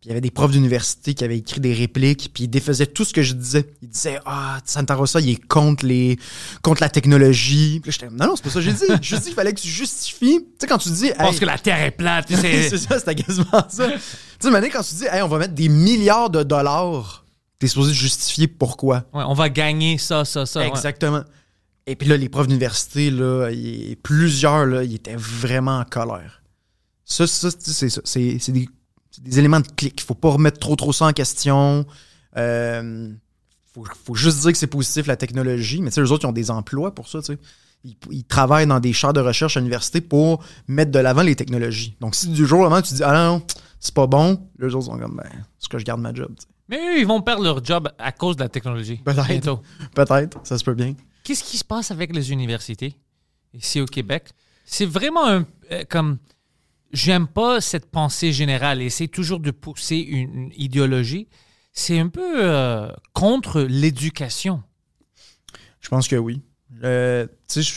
Puis 0.02 0.08
il 0.08 0.10
y 0.10 0.14
avait 0.14 0.20
des 0.20 0.32
profs 0.32 0.50
d'université 0.50 1.14
qui 1.14 1.22
avaient 1.22 1.38
écrit 1.38 1.60
des 1.60 1.72
répliques, 1.72 2.32
puis 2.34 2.42
ils 2.44 2.48
défaisaient 2.48 2.88
tout 2.88 3.04
ce 3.04 3.12
que 3.12 3.22
je 3.22 3.34
disais. 3.34 3.68
Ils 3.82 3.88
disaient 3.88 4.18
Ah, 4.26 4.58
Santa 4.64 4.96
Rosa, 4.96 5.20
il 5.20 5.30
est 5.30 5.46
contre, 5.46 5.86
les, 5.86 6.18
contre 6.60 6.82
la 6.82 6.88
technologie. 6.88 7.78
Puis 7.80 7.92
là, 7.92 7.96
j'étais 8.00 8.10
Non, 8.12 8.26
non, 8.26 8.34
c'est 8.34 8.42
pas 8.42 8.50
ça 8.50 8.56
que 8.56 8.62
j'ai 8.62 8.72
dit. 8.72 8.92
J'ai 9.00 9.18
dit 9.18 9.26
qu'il 9.26 9.34
fallait 9.34 9.52
que 9.52 9.60
tu 9.60 9.68
justifies. 9.68 10.40
Tu 10.40 10.46
sais, 10.58 10.66
quand 10.66 10.78
tu 10.78 10.88
dis 10.88 11.06
Je 11.16 11.22
Hey, 11.22 11.38
que 11.38 11.44
la 11.44 11.56
Terre 11.56 11.80
est 11.80 11.92
plate. 11.92 12.26
tu 12.26 12.34
sais, 12.34 12.68
c'est 12.68 12.78
ça, 12.88 12.98
c'était 12.98 13.14
quasiment 13.14 13.64
ça. 13.68 13.92
tu 13.92 13.98
sais, 14.40 14.50
Mané, 14.50 14.70
quand 14.70 14.82
tu 14.82 14.96
dis 14.96 15.04
Hey, 15.04 15.22
on 15.22 15.28
va 15.28 15.38
mettre 15.38 15.54
des 15.54 15.68
milliards 15.68 16.30
de 16.30 16.42
dollars, 16.42 17.24
t'es 17.60 17.68
supposé 17.68 17.94
justifier 17.94 18.48
pourquoi. 18.48 19.04
Ouais, 19.14 19.22
on 19.24 19.34
va 19.34 19.50
gagner 19.50 19.98
ça, 19.98 20.24
ça, 20.24 20.46
ça. 20.46 20.62
ouais. 20.62 20.68
Exactement. 20.68 21.22
Et 21.86 21.94
puis 21.94 22.08
là, 22.08 22.16
les 22.16 22.28
profs 22.28 22.48
d'université, 22.48 23.12
là, 23.12 23.50
plusieurs, 24.02 24.66
là, 24.66 24.82
ils 24.82 24.96
étaient 24.96 25.14
vraiment 25.14 25.78
en 25.78 25.84
colère. 25.84 26.42
Ça, 27.04 27.28
ça 27.28 27.50
c'est 27.56 27.88
ça. 27.88 28.00
C'est 28.04 28.38
c'est 28.40 28.50
des, 28.50 28.68
c'est 29.12 29.22
des 29.22 29.38
éléments 29.38 29.60
de 29.60 29.68
clic. 29.68 30.00
Il 30.00 30.04
faut 30.04 30.14
pas 30.14 30.30
remettre 30.30 30.58
trop, 30.58 30.74
trop 30.74 30.92
ça 30.92 31.06
en 31.06 31.12
question. 31.12 31.86
Euh, 32.36 33.12
faut, 33.72 33.84
faut 34.04 34.14
juste 34.14 34.40
dire 34.40 34.50
que 34.52 34.58
c'est 34.58 34.66
positif, 34.66 35.06
la 35.06 35.16
technologie. 35.16 35.80
Mais 35.80 35.90
tu 35.90 35.94
sais, 35.94 36.00
eux 36.00 36.10
autres, 36.10 36.24
ils 36.24 36.28
ont 36.28 36.32
des 36.32 36.50
emplois 36.50 36.94
pour 36.94 37.08
ça, 37.08 37.20
tu 37.20 37.26
sais. 37.34 37.38
Ils, 37.84 37.96
ils 38.10 38.24
travaillent 38.24 38.66
dans 38.66 38.80
des 38.80 38.92
chaires 38.92 39.12
de 39.12 39.20
recherche 39.20 39.56
à 39.56 39.60
l'université 39.60 40.00
pour 40.00 40.44
mettre 40.66 40.90
de 40.90 40.98
l'avant 40.98 41.22
les 41.22 41.36
technologies. 41.36 41.96
Donc, 42.00 42.14
si 42.14 42.28
du 42.28 42.46
jour 42.46 42.60
au 42.60 42.62
lendemain, 42.64 42.82
tu 42.82 42.94
dis, 42.94 43.02
ah 43.04 43.12
non, 43.12 43.42
c'est 43.80 43.94
pas 43.94 44.06
bon, 44.06 44.48
les 44.58 44.74
autres 44.74 44.86
sont 44.86 44.98
comme, 44.98 45.16
ben, 45.16 45.30
c'est 45.58 45.68
que 45.68 45.78
je 45.78 45.84
garde 45.84 46.00
ma 46.00 46.14
job. 46.14 46.32
tu 46.36 46.42
sais. 46.42 46.48
Mais 46.68 46.76
eux, 46.78 46.98
ils 47.00 47.06
vont 47.06 47.20
perdre 47.20 47.42
leur 47.42 47.62
job 47.64 47.90
à 47.98 48.12
cause 48.12 48.36
de 48.36 48.42
la 48.42 48.48
technologie. 48.48 48.96
Peut-être. 49.04 49.60
Peut-être, 49.94 50.40
ça 50.44 50.56
se 50.56 50.64
peut 50.64 50.74
bien. 50.74 50.94
Qu'est-ce 51.24 51.44
qui 51.44 51.58
se 51.58 51.64
passe 51.64 51.90
avec 51.90 52.14
les 52.14 52.32
universités 52.32 52.96
ici 53.52 53.80
au 53.80 53.86
Québec? 53.86 54.30
C'est 54.64 54.86
vraiment 54.86 55.26
un. 55.28 55.44
euh, 55.72 55.82
comme. 55.88 56.18
J'aime 56.92 57.26
pas 57.26 57.60
cette 57.60 57.90
pensée 57.90 58.32
générale. 58.32 58.82
Essayer 58.82 59.08
toujours 59.08 59.40
de 59.40 59.50
pousser 59.50 59.96
une, 59.96 60.34
une 60.34 60.52
idéologie. 60.56 61.28
C'est 61.72 61.98
un 61.98 62.08
peu 62.08 62.44
euh, 62.44 62.92
contre 63.14 63.62
l'éducation. 63.62 64.62
Je 65.80 65.88
pense 65.88 66.06
que 66.06 66.16
oui. 66.16 66.42
Euh, 66.84 67.26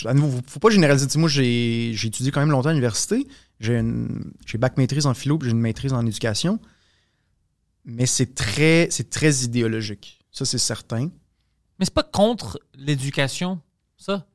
à 0.05 0.13
nouveau, 0.13 0.39
faut- 0.47 0.59
pas 0.59 0.69
généraliser. 0.69 1.07
Moi, 1.17 1.29
j'ai 1.29 1.91
étudié 1.91 2.31
quand 2.31 2.39
même 2.41 2.51
longtemps 2.51 2.69
à 2.69 2.73
l'université. 2.73 3.25
J'ai 3.59 3.81
bac 4.57 4.77
maîtrise 4.77 5.05
en 5.05 5.13
philo, 5.13 5.39
j'ai 5.41 5.51
une 5.51 5.59
maîtrise 5.59 5.93
en 5.93 6.05
éducation. 6.05 6.59
Mais 7.85 8.05
c'est 8.05 8.35
très, 8.35 8.87
c'est 8.89 9.09
très 9.09 9.43
idéologique. 9.43 10.19
Ça, 10.31 10.43
c'est 10.43 10.57
certain. 10.57 11.09
Mais 11.79 11.85
c'est 11.85 11.93
pas 11.93 12.03
contre 12.03 12.59
l'éducation, 12.73 13.61
ça? 13.97 14.27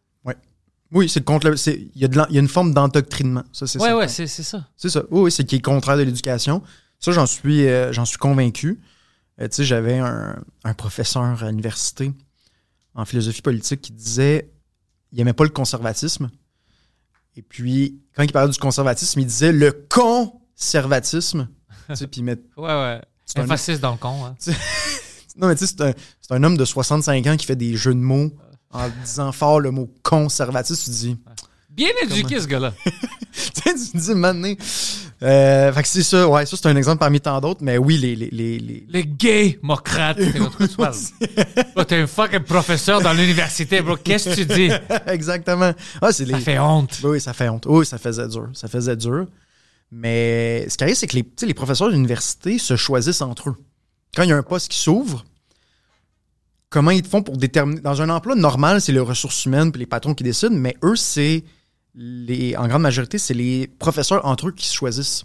Oui, 0.93 1.09
c'est 1.09 1.25
contre 1.25 1.55
Il 1.69 1.91
y, 1.95 2.05
a 2.05 2.27
y 2.31 2.39
une 2.39 2.49
forme 2.49 2.75
d'endoctrinement. 2.75 3.45
Ça, 3.53 3.67
c'est 3.67 3.79
Ouais, 3.81 4.09
c'est 4.09 4.27
c'est 4.27 4.43
ça. 4.43 4.67
C'est 4.77 4.89
ça. 4.91 5.03
Oui, 5.11 5.23
oui, 5.23 5.33
c'est 5.33 5.45
qui 5.45 5.57
est 5.57 5.61
contraire 5.61 5.97
de 5.97 6.03
l'éducation. 6.03 6.63
Ça, 6.99 7.13
j'en 7.13 7.27
suis, 7.27 7.67
euh, 7.69 7.93
j'en 7.93 8.05
suis 8.05 8.19
convaincu. 8.19 8.81
Euh, 9.41 9.49
tu 9.49 9.57
sais, 9.57 9.65
j'avais 9.65 9.99
un, 9.99 10.37
un 10.65 10.75
professeur 10.75 11.43
à 11.43 11.49
l'université 11.51 12.13
en 12.95 13.05
philosophie 13.05 13.41
politique 13.43 13.81
qui 13.81 13.93
disait 13.93 14.51
il 15.13 15.21
aimait 15.21 15.33
pas 15.33 15.45
le 15.45 15.51
conservatisme. 15.51 16.31
Et 17.37 17.43
puis, 17.43 18.01
quand 18.15 18.23
il 18.23 18.33
parlait 18.33 18.51
du 18.53 18.59
conservatisme, 18.59 19.21
il 19.21 19.27
disait 19.27 19.53
le 19.53 19.73
conservatisme. 19.89 21.49
tu 21.89 21.97
sais, 21.97 22.07
puis 22.07 22.21
il 22.21 22.25
met- 22.25 22.37
Ouais, 22.57 22.67
ouais. 22.69 23.01
c'est 23.25 23.39
un, 23.39 23.45
Emphasis 23.45 23.81
dans 23.81 23.93
le 23.93 23.99
con. 23.99 24.25
hein. 24.27 24.35
non, 25.37 25.49
mais 25.49 25.55
tu 25.55 25.67
sais, 25.67 25.75
c'est 25.77 25.81
un, 25.83 25.93
c'est 26.21 26.35
un 26.35 26.43
homme 26.43 26.57
de 26.57 26.65
65 26.65 27.27
ans 27.29 27.37
qui 27.37 27.47
fait 27.47 27.57
des 27.57 27.77
jeux 27.77 27.95
de 27.95 28.01
mots 28.01 28.31
en 28.73 28.89
disant 29.05 29.33
fort 29.33 29.61
le 29.61 29.71
mot 29.71 29.89
conservatisme. 30.03 30.83
Tu 30.85 30.91
dis, 30.91 31.17
Bien 31.71 31.89
éduqué, 32.03 32.41
ce 32.41 32.47
gars-là. 32.47 32.73
tu 32.85 33.41
sais, 33.63 33.75
tu 33.75 33.93
te 33.93 33.97
dis, 33.99 34.15
maintenant. 34.15 34.53
Euh, 35.23 35.73
fait 35.73 35.83
que 35.83 35.89
c'est 35.89 36.03
ça, 36.03 36.27
ouais, 36.29 36.47
ça 36.47 36.57
c'est 36.57 36.67
un 36.69 36.77
exemple 36.77 36.99
parmi 36.99 37.21
tant 37.21 37.41
d'autres, 37.41 37.61
mais 37.63 37.77
oui, 37.79 37.99
les. 37.99 38.17
les, 38.17 38.31
les, 38.31 38.59
les- 38.59 38.87
Les 38.89 39.05
gays 39.07 39.59
mocrates. 39.63 40.19
T'es 41.89 41.97
un 41.97 42.07
fucking 42.07 42.41
professeur 42.41 43.01
dans 43.03 43.13
l'université, 43.13 43.83
bro. 43.83 43.97
Qu'est-ce 43.97 44.31
que 44.31 44.35
tu 44.35 44.47
dis? 44.47 44.71
Exactement. 45.07 45.73
Ah, 46.01 46.13
c'est 46.13 46.25
les... 46.25 46.33
Ça 46.35 46.41
fait 46.41 46.59
honte. 46.59 47.01
Oui, 47.05 47.21
ça 47.21 47.33
fait 47.33 47.49
honte. 47.49 47.67
Oui, 47.69 47.85
ça 47.87 47.99
faisait 47.99 48.29
dur. 48.29 48.49
Ça 48.55 48.67
faisait 48.69 48.97
dur. 48.97 49.27
Mais 49.93 50.67
ce 50.69 50.77
qui 50.77 50.85
arrive, 50.85 50.97
c'est 50.97 51.07
que 51.07 51.17
les, 51.17 51.25
les 51.43 51.55
professeurs 51.55 51.91
d'université 51.91 52.59
se 52.59 52.77
choisissent 52.77 53.23
entre 53.23 53.51
eux. 53.51 53.57
Quand 54.15 54.23
il 54.23 54.29
y 54.31 54.33
a 54.33 54.37
un 54.37 54.43
poste 54.43 54.69
qui 54.71 54.79
s'ouvre, 54.79 55.25
comment 56.71 56.93
ils 56.93 57.05
font 57.05 57.23
pour 57.23 57.37
déterminer. 57.37 57.81
Dans 57.81 58.01
un 58.01 58.09
emploi 58.09 58.35
normal, 58.35 58.81
c'est 58.81 58.93
les 58.93 59.01
ressources 59.01 59.45
humaines 59.45 59.71
puis 59.73 59.81
les 59.81 59.87
patrons 59.87 60.15
qui 60.15 60.25
décident, 60.25 60.57
mais 60.57 60.77
eux, 60.83 60.97
c'est 60.97 61.45
les. 61.95 62.57
En 62.57 62.69
grande 62.69 62.83
majorité, 62.83 63.19
c'est 63.19 63.35
les 63.35 63.67
professeurs 63.67 64.25
entre 64.25 64.49
eux 64.49 64.53
qui 64.53 64.67
se 64.67 64.75
choisissent. 64.75 65.25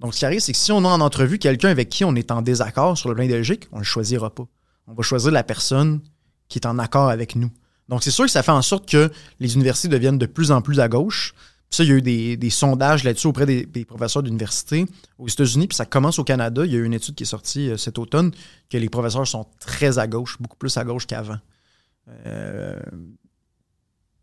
Donc, 0.00 0.14
ce 0.14 0.20
qui 0.20 0.24
arrive, 0.24 0.40
c'est 0.40 0.52
que 0.52 0.58
si 0.58 0.72
on 0.72 0.84
a 0.84 0.88
en 0.88 1.00
entrevue 1.00 1.38
quelqu'un 1.38 1.68
avec 1.68 1.88
qui 1.88 2.04
on 2.04 2.14
est 2.14 2.30
en 2.30 2.42
désaccord 2.42 2.96
sur 2.96 3.08
le 3.08 3.14
plan 3.14 3.24
idéologique, 3.24 3.66
on 3.72 3.76
ne 3.76 3.80
le 3.80 3.86
choisira 3.86 4.30
pas. 4.30 4.46
On 4.86 4.94
va 4.94 5.02
choisir 5.02 5.32
la 5.32 5.42
personne 5.42 6.00
qui 6.48 6.58
est 6.58 6.66
en 6.66 6.78
accord 6.78 7.08
avec 7.08 7.34
nous. 7.34 7.50
Donc, 7.88 8.02
c'est 8.04 8.10
sûr 8.10 8.24
que 8.24 8.30
ça 8.30 8.42
fait 8.42 8.52
en 8.52 8.62
sorte 8.62 8.88
que 8.88 9.10
les 9.40 9.54
universités 9.54 9.88
deviennent 9.88 10.18
de 10.18 10.26
plus 10.26 10.50
en 10.50 10.60
plus 10.60 10.80
à 10.80 10.88
gauche. 10.88 11.34
Ça, 11.76 11.84
il 11.84 11.90
y 11.90 11.92
a 11.92 11.96
eu 11.96 12.02
des, 12.02 12.36
des 12.36 12.50
sondages 12.50 13.04
là-dessus 13.04 13.26
auprès 13.26 13.44
des, 13.46 13.66
des 13.66 13.84
professeurs 13.84 14.22
d'université 14.22 14.86
aux 15.18 15.28
États-Unis, 15.28 15.66
puis 15.68 15.76
ça 15.76 15.84
commence 15.86 16.18
au 16.18 16.24
Canada. 16.24 16.64
Il 16.64 16.72
y 16.72 16.74
a 16.76 16.78
eu 16.78 16.84
une 16.84 16.94
étude 16.94 17.14
qui 17.14 17.24
est 17.24 17.26
sortie 17.26 17.70
euh, 17.70 17.76
cet 17.76 17.98
automne 17.98 18.30
que 18.70 18.78
les 18.78 18.88
professeurs 18.88 19.26
sont 19.26 19.46
très 19.60 19.98
à 19.98 20.06
gauche, 20.06 20.36
beaucoup 20.40 20.56
plus 20.56 20.76
à 20.76 20.84
gauche 20.84 21.06
qu'avant. 21.06 21.38
Euh, 22.26 22.78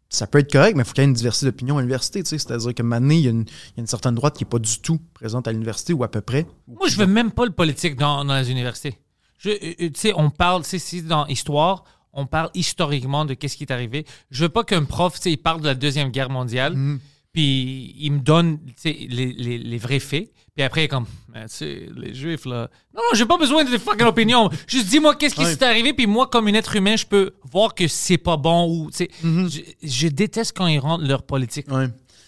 ça 0.09 0.27
peut 0.27 0.39
être 0.39 0.51
correct, 0.51 0.75
mais 0.75 0.83
il 0.83 0.85
faut 0.85 0.93
qu'il 0.93 1.01
y 1.03 1.05
ait 1.05 1.09
une 1.09 1.13
diversité 1.15 1.47
d'opinion 1.47 1.77
à 1.77 1.81
l'université. 1.81 2.21
tu 2.23 2.29
sais. 2.29 2.37
C'est-à-dire 2.37 2.73
que 2.75 2.83
maintenant, 2.83 3.13
il 3.13 3.21
y, 3.21 3.27
a 3.27 3.31
une, 3.31 3.41
il 3.41 3.77
y 3.77 3.79
a 3.79 3.81
une 3.81 3.87
certaine 3.87 4.13
droite 4.15 4.37
qui 4.37 4.43
n'est 4.43 4.49
pas 4.49 4.59
du 4.59 4.79
tout 4.79 4.99
présente 5.13 5.47
à 5.47 5.51
l'université 5.51 5.91
ou 5.93 6.03
à 6.03 6.11
peu 6.11 6.21
près. 6.21 6.45
Moi, 6.67 6.87
je 6.87 6.97
veux 6.97 7.07
même 7.07 7.31
pas 7.31 7.45
le 7.45 7.51
politique 7.51 7.95
dans, 7.95 8.23
dans 8.23 8.35
les 8.37 8.51
universités. 8.51 8.97
Je- 9.39 9.49
euh, 9.49 9.73
Tu 9.77 9.91
sais, 9.95 10.13
on 10.15 10.29
parle, 10.29 10.63
si 10.63 11.01
dans 11.01 11.25
histoire, 11.27 11.83
on 12.13 12.27
parle 12.27 12.51
historiquement 12.53 13.25
de 13.25 13.33
qu'est-ce 13.33 13.57
qui 13.57 13.63
est 13.63 13.71
arrivé. 13.71 14.05
Je 14.29 14.43
veux 14.43 14.49
pas 14.49 14.63
qu'un 14.63 14.83
prof, 14.85 15.15
tu 15.15 15.21
sais, 15.23 15.31
il 15.31 15.37
parle 15.37 15.61
de 15.61 15.65
la 15.65 15.75
Deuxième 15.75 16.09
Guerre 16.09 16.29
mondiale, 16.29 16.75
Mhm. 16.75 16.99
Puis 17.33 17.95
il 17.99 18.11
me 18.11 18.19
donne 18.19 18.59
les, 18.85 19.07
les, 19.07 19.57
les 19.57 19.77
vrais 19.77 19.99
faits. 19.99 20.31
Puis 20.55 20.63
après, 20.63 20.87
comme, 20.87 21.07
Ben, 21.33 21.47
tu 21.47 21.55
sais, 21.55 21.89
les 21.95 22.13
juifs, 22.13 22.45
là. 22.45 22.69
Non, 22.93 23.01
non, 23.01 23.15
j'ai 23.17 23.25
pas 23.25 23.37
besoin 23.39 23.63
de 23.63 23.75
fucking 23.77 24.05
opinions. 24.05 24.49
Juste 24.67 24.87
dis-moi 24.87 25.15
qu'est-ce 25.15 25.33
qui 25.33 25.41
Ouais. 25.41 25.51
s'est 25.55 25.63
arrivé. 25.65 25.93
Puis 25.93 26.05
moi, 26.05 26.27
comme 26.27 26.47
un 26.47 26.53
être 26.53 26.75
humain, 26.75 26.95
je 26.95 27.07
peux 27.07 27.31
voir 27.51 27.73
que 27.73 27.87
c'est 27.87 28.19
pas 28.19 28.37
bon 28.37 28.69
ou, 28.69 28.91
tu 28.91 28.97
sais. 28.97 29.09
je, 29.23 29.61
je 29.81 30.07
déteste 30.09 30.55
quand 30.55 30.67
ils 30.67 30.77
rentrent 30.77 31.05
leur 31.07 31.23
politique. 31.23 31.71
Ouais. 31.71 31.87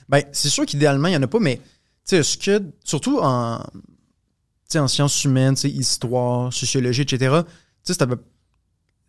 Ben, 0.09 0.23
c'est 0.31 0.49
sûr 0.49 0.65
qu'idéalement, 0.65 1.07
il 1.07 1.11
n'y 1.11 1.17
en 1.17 1.21
a 1.23 1.27
pas, 1.27 1.39
mais 1.39 1.57
tu 1.57 1.61
sais, 2.05 2.17
est-ce 2.17 2.37
que, 2.37 2.63
surtout 2.83 3.19
en, 3.21 3.59
en 4.75 4.87
sciences 4.87 5.23
humaines, 5.23 5.55
histoire, 5.63 6.51
sociologie, 6.51 7.03
etc., 7.03 7.17
tu 7.43 7.51
sais, 7.83 7.93
c'est 7.93 8.01
à 8.01 8.07
peu- 8.07 8.17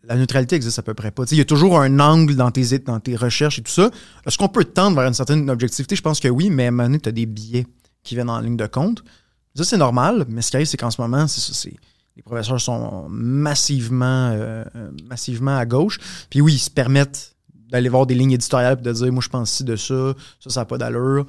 la 0.07 0.15
neutralité 0.15 0.55
existe 0.55 0.79
à 0.79 0.83
peu 0.83 0.93
près 0.93 1.11
pas. 1.11 1.23
Il 1.31 1.37
y 1.37 1.41
a 1.41 1.45
toujours 1.45 1.79
un 1.79 1.99
angle 1.99 2.35
dans 2.35 2.49
tes, 2.49 2.79
dans 2.79 2.99
tes 2.99 3.15
recherches 3.15 3.59
et 3.59 3.61
tout 3.61 3.71
ça. 3.71 3.91
Est-ce 4.25 4.37
qu'on 4.37 4.47
peut 4.47 4.63
tendre 4.63 4.95
vers 4.95 5.07
une 5.07 5.13
certaine 5.13 5.49
objectivité? 5.49 5.95
Je 5.95 6.01
pense 6.01 6.19
que 6.19 6.29
oui, 6.29 6.49
mais 6.49 6.65
à 6.65 6.67
un 6.69 6.71
moment 6.71 6.83
donné, 6.83 6.99
tu 6.99 7.09
as 7.09 7.11
des 7.11 7.25
biais 7.25 7.67
qui 8.03 8.15
viennent 8.15 8.29
en 8.29 8.39
ligne 8.39 8.55
de 8.57 8.67
compte. 8.67 9.03
Ça, 9.53 9.65
c'est 9.65 9.77
normal, 9.77 10.25
mais 10.29 10.41
ce 10.41 10.51
qui 10.51 10.55
arrive, 10.55 10.67
c'est 10.67 10.77
qu'en 10.77 10.91
ce 10.91 11.01
moment, 11.01 11.25
les 12.15 12.21
professeurs 12.21 12.61
sont 12.61 13.07
massivement, 13.09 14.29
euh, 14.31 14.63
euh, 14.75 14.91
massivement 15.09 15.57
à 15.57 15.65
gauche. 15.65 15.99
Puis 16.29 16.41
oui, 16.41 16.53
ils 16.53 16.59
se 16.59 16.69
permettent 16.69 17.35
d'aller 17.69 17.89
voir 17.89 18.05
des 18.05 18.15
lignes 18.15 18.31
éditoriales 18.31 18.77
et 18.79 18.81
de 18.81 18.91
dire, 18.93 19.11
moi, 19.11 19.21
je 19.21 19.29
pense 19.29 19.51
ci 19.51 19.63
de 19.65 19.75
ça, 19.75 20.13
ça, 20.39 20.49
ça 20.49 20.61
n'a 20.61 20.65
pas 20.65 20.77
d'allure. 20.77 21.27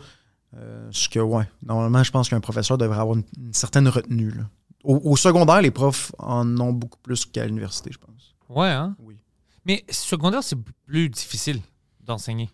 Euh, 0.56 0.88
ce 0.92 1.08
que, 1.08 1.18
ouais, 1.18 1.48
normalement, 1.66 2.04
je 2.04 2.12
pense 2.12 2.28
qu'un 2.28 2.40
professeur 2.40 2.78
devrait 2.78 3.00
avoir 3.00 3.16
une, 3.16 3.52
certaine 3.52 3.88
retenue. 3.88 4.32
au 4.84 5.16
secondaire, 5.16 5.60
les 5.62 5.72
profs 5.72 6.12
en 6.18 6.58
ont 6.60 6.72
beaucoup 6.72 6.98
plus 7.02 7.26
qu'à 7.26 7.44
l'université, 7.44 7.90
je 7.92 7.98
pense. 7.98 8.17
Ouais, 8.48 8.68
hein? 8.68 8.96
Oui. 9.00 9.16
Mais 9.64 9.84
secondaire, 9.90 10.42
c'est 10.42 10.56
plus 10.86 11.08
difficile 11.10 11.60
d'enseigner. 12.00 12.48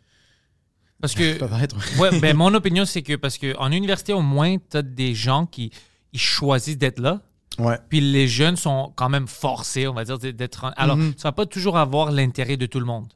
Parce 1.00 1.14
que. 1.14 1.38
Ouais, 2.00 2.18
ben, 2.20 2.36
mon 2.36 2.52
opinion, 2.54 2.84
c'est 2.84 3.02
que 3.02 3.14
parce 3.16 3.38
qu'en 3.38 3.70
université, 3.72 4.12
au 4.12 4.22
moins, 4.22 4.56
tu 4.58 4.76
as 4.76 4.82
des 4.82 5.14
gens 5.14 5.46
qui 5.46 5.70
ils 6.12 6.20
choisissent 6.20 6.78
d'être 6.78 6.98
là. 7.00 7.20
Ouais. 7.58 7.78
Puis 7.88 8.00
les 8.00 8.26
jeunes 8.26 8.56
sont 8.56 8.92
quand 8.96 9.08
même 9.08 9.28
forcés, 9.28 9.86
on 9.86 9.94
va 9.94 10.04
dire, 10.04 10.18
d'être. 10.18 10.72
Alors, 10.76 10.96
Mhm. 10.96 11.14
ça 11.16 11.28
va 11.28 11.32
pas 11.32 11.46
toujours 11.46 11.76
avoir 11.76 12.10
l'intérêt 12.10 12.56
de 12.56 12.66
tout 12.66 12.80
le 12.80 12.86
monde. 12.86 13.12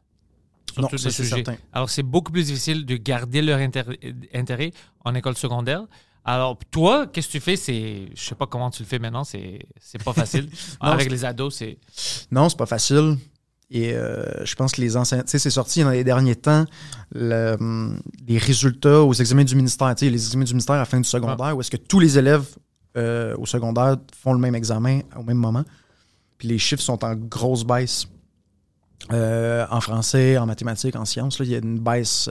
Sur 0.73 0.83
Non, 0.83 0.89
c'est 0.97 1.11
certain. 1.11 1.57
Alors, 1.73 1.91
c'est 1.91 2.03
beaucoup 2.05 2.31
plus 2.31 2.47
difficile 2.47 2.85
de 2.87 2.97
garder 2.97 3.43
leur 3.43 3.59
intér- 3.59 3.97
intérêt 4.35 4.71
en 5.05 5.15
école 5.15 5.37
secondaire. 5.37 5.83
Alors, 6.31 6.59
toi, 6.71 7.07
qu'est-ce 7.07 7.29
que 7.29 7.33
tu 7.33 7.41
fais? 7.41 7.57
C'est, 7.57 8.11
je 8.15 8.23
sais 8.23 8.35
pas 8.35 8.47
comment 8.47 8.69
tu 8.69 8.83
le 8.83 8.87
fais 8.87 8.99
maintenant, 8.99 9.25
c'est, 9.25 9.61
c'est 9.81 10.03
pas 10.05 10.13
facile. 10.13 10.51
Non, 10.83 10.91
Avec 10.91 11.11
les 11.11 11.25
ados, 11.25 11.55
c'est. 11.55 11.79
Non, 12.31 12.51
c'est 12.51 12.59
pas 12.59 12.67
facile. 12.67 13.17
Et 13.71 13.95
euh, 13.95 14.45
je 14.45 14.55
pense 14.55 14.73
que 14.73 14.83
les 14.83 14.99
enseignants, 14.99 15.23
tu 15.23 15.31
sais, 15.31 15.39
c'est 15.39 15.49
sorti 15.49 15.83
dans 15.83 15.89
les 15.89 16.05
derniers 16.05 16.37
temps, 16.37 16.67
le, 17.13 17.57
hum, 17.59 17.99
les 18.27 18.37
résultats 18.37 19.01
aux 19.01 19.15
examens 19.15 19.45
du 19.45 19.57
ministère, 19.57 19.95
tu 19.95 20.05
sais, 20.05 20.11
les 20.11 20.23
examens 20.23 20.45
du 20.45 20.53
ministère 20.53 20.75
à 20.75 20.81
la 20.81 20.85
fin 20.85 21.01
du 21.01 21.09
secondaire, 21.09 21.57
où 21.57 21.63
est-ce 21.63 21.71
que 21.71 21.79
tous 21.79 21.99
les 21.99 22.19
élèves 22.19 22.45
euh, 22.99 23.35
au 23.39 23.47
secondaire 23.47 23.97
font 24.15 24.35
le 24.35 24.39
même 24.39 24.55
examen 24.55 25.01
au 25.17 25.23
même 25.23 25.39
moment. 25.39 25.65
Puis 26.37 26.49
les 26.49 26.59
chiffres 26.59 26.83
sont 26.83 27.07
en 27.07 27.15
grosse 27.15 27.65
baisse. 27.65 28.07
Euh, 29.13 29.67
en 29.71 29.81
français, 29.81 30.37
en 30.37 30.45
mathématiques, 30.45 30.95
en 30.95 31.07
sciences, 31.07 31.39
là, 31.39 31.47
il 31.47 31.53
y 31.53 31.55
a 31.55 31.59
une 31.59 31.79
baisse 31.79 32.29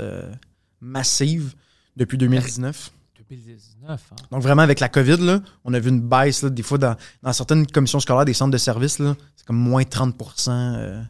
massive 0.81 1.55
depuis 1.95 2.19
2019. 2.19 2.91
2019. 3.29 4.11
hein. 4.11 4.15
Donc 4.31 4.41
vraiment 4.41 4.61
avec 4.61 4.79
la 4.79 4.89
COVID, 4.89 5.17
là, 5.17 5.41
on 5.63 5.73
a 5.73 5.79
vu 5.79 5.89
une 5.89 6.01
baisse 6.01 6.43
là, 6.43 6.49
des 6.49 6.63
fois 6.63 6.77
dans, 6.77 6.95
dans 7.23 7.33
certaines 7.33 7.67
commissions 7.67 7.99
scolaires 7.99 8.25
des 8.25 8.33
centres 8.33 8.51
de 8.51 8.57
services, 8.57 8.99
là, 8.99 9.15
c'est 9.35 9.45
comme 9.45 9.57
moins 9.57 9.83
30% 9.83 10.49
euh, 10.49 11.03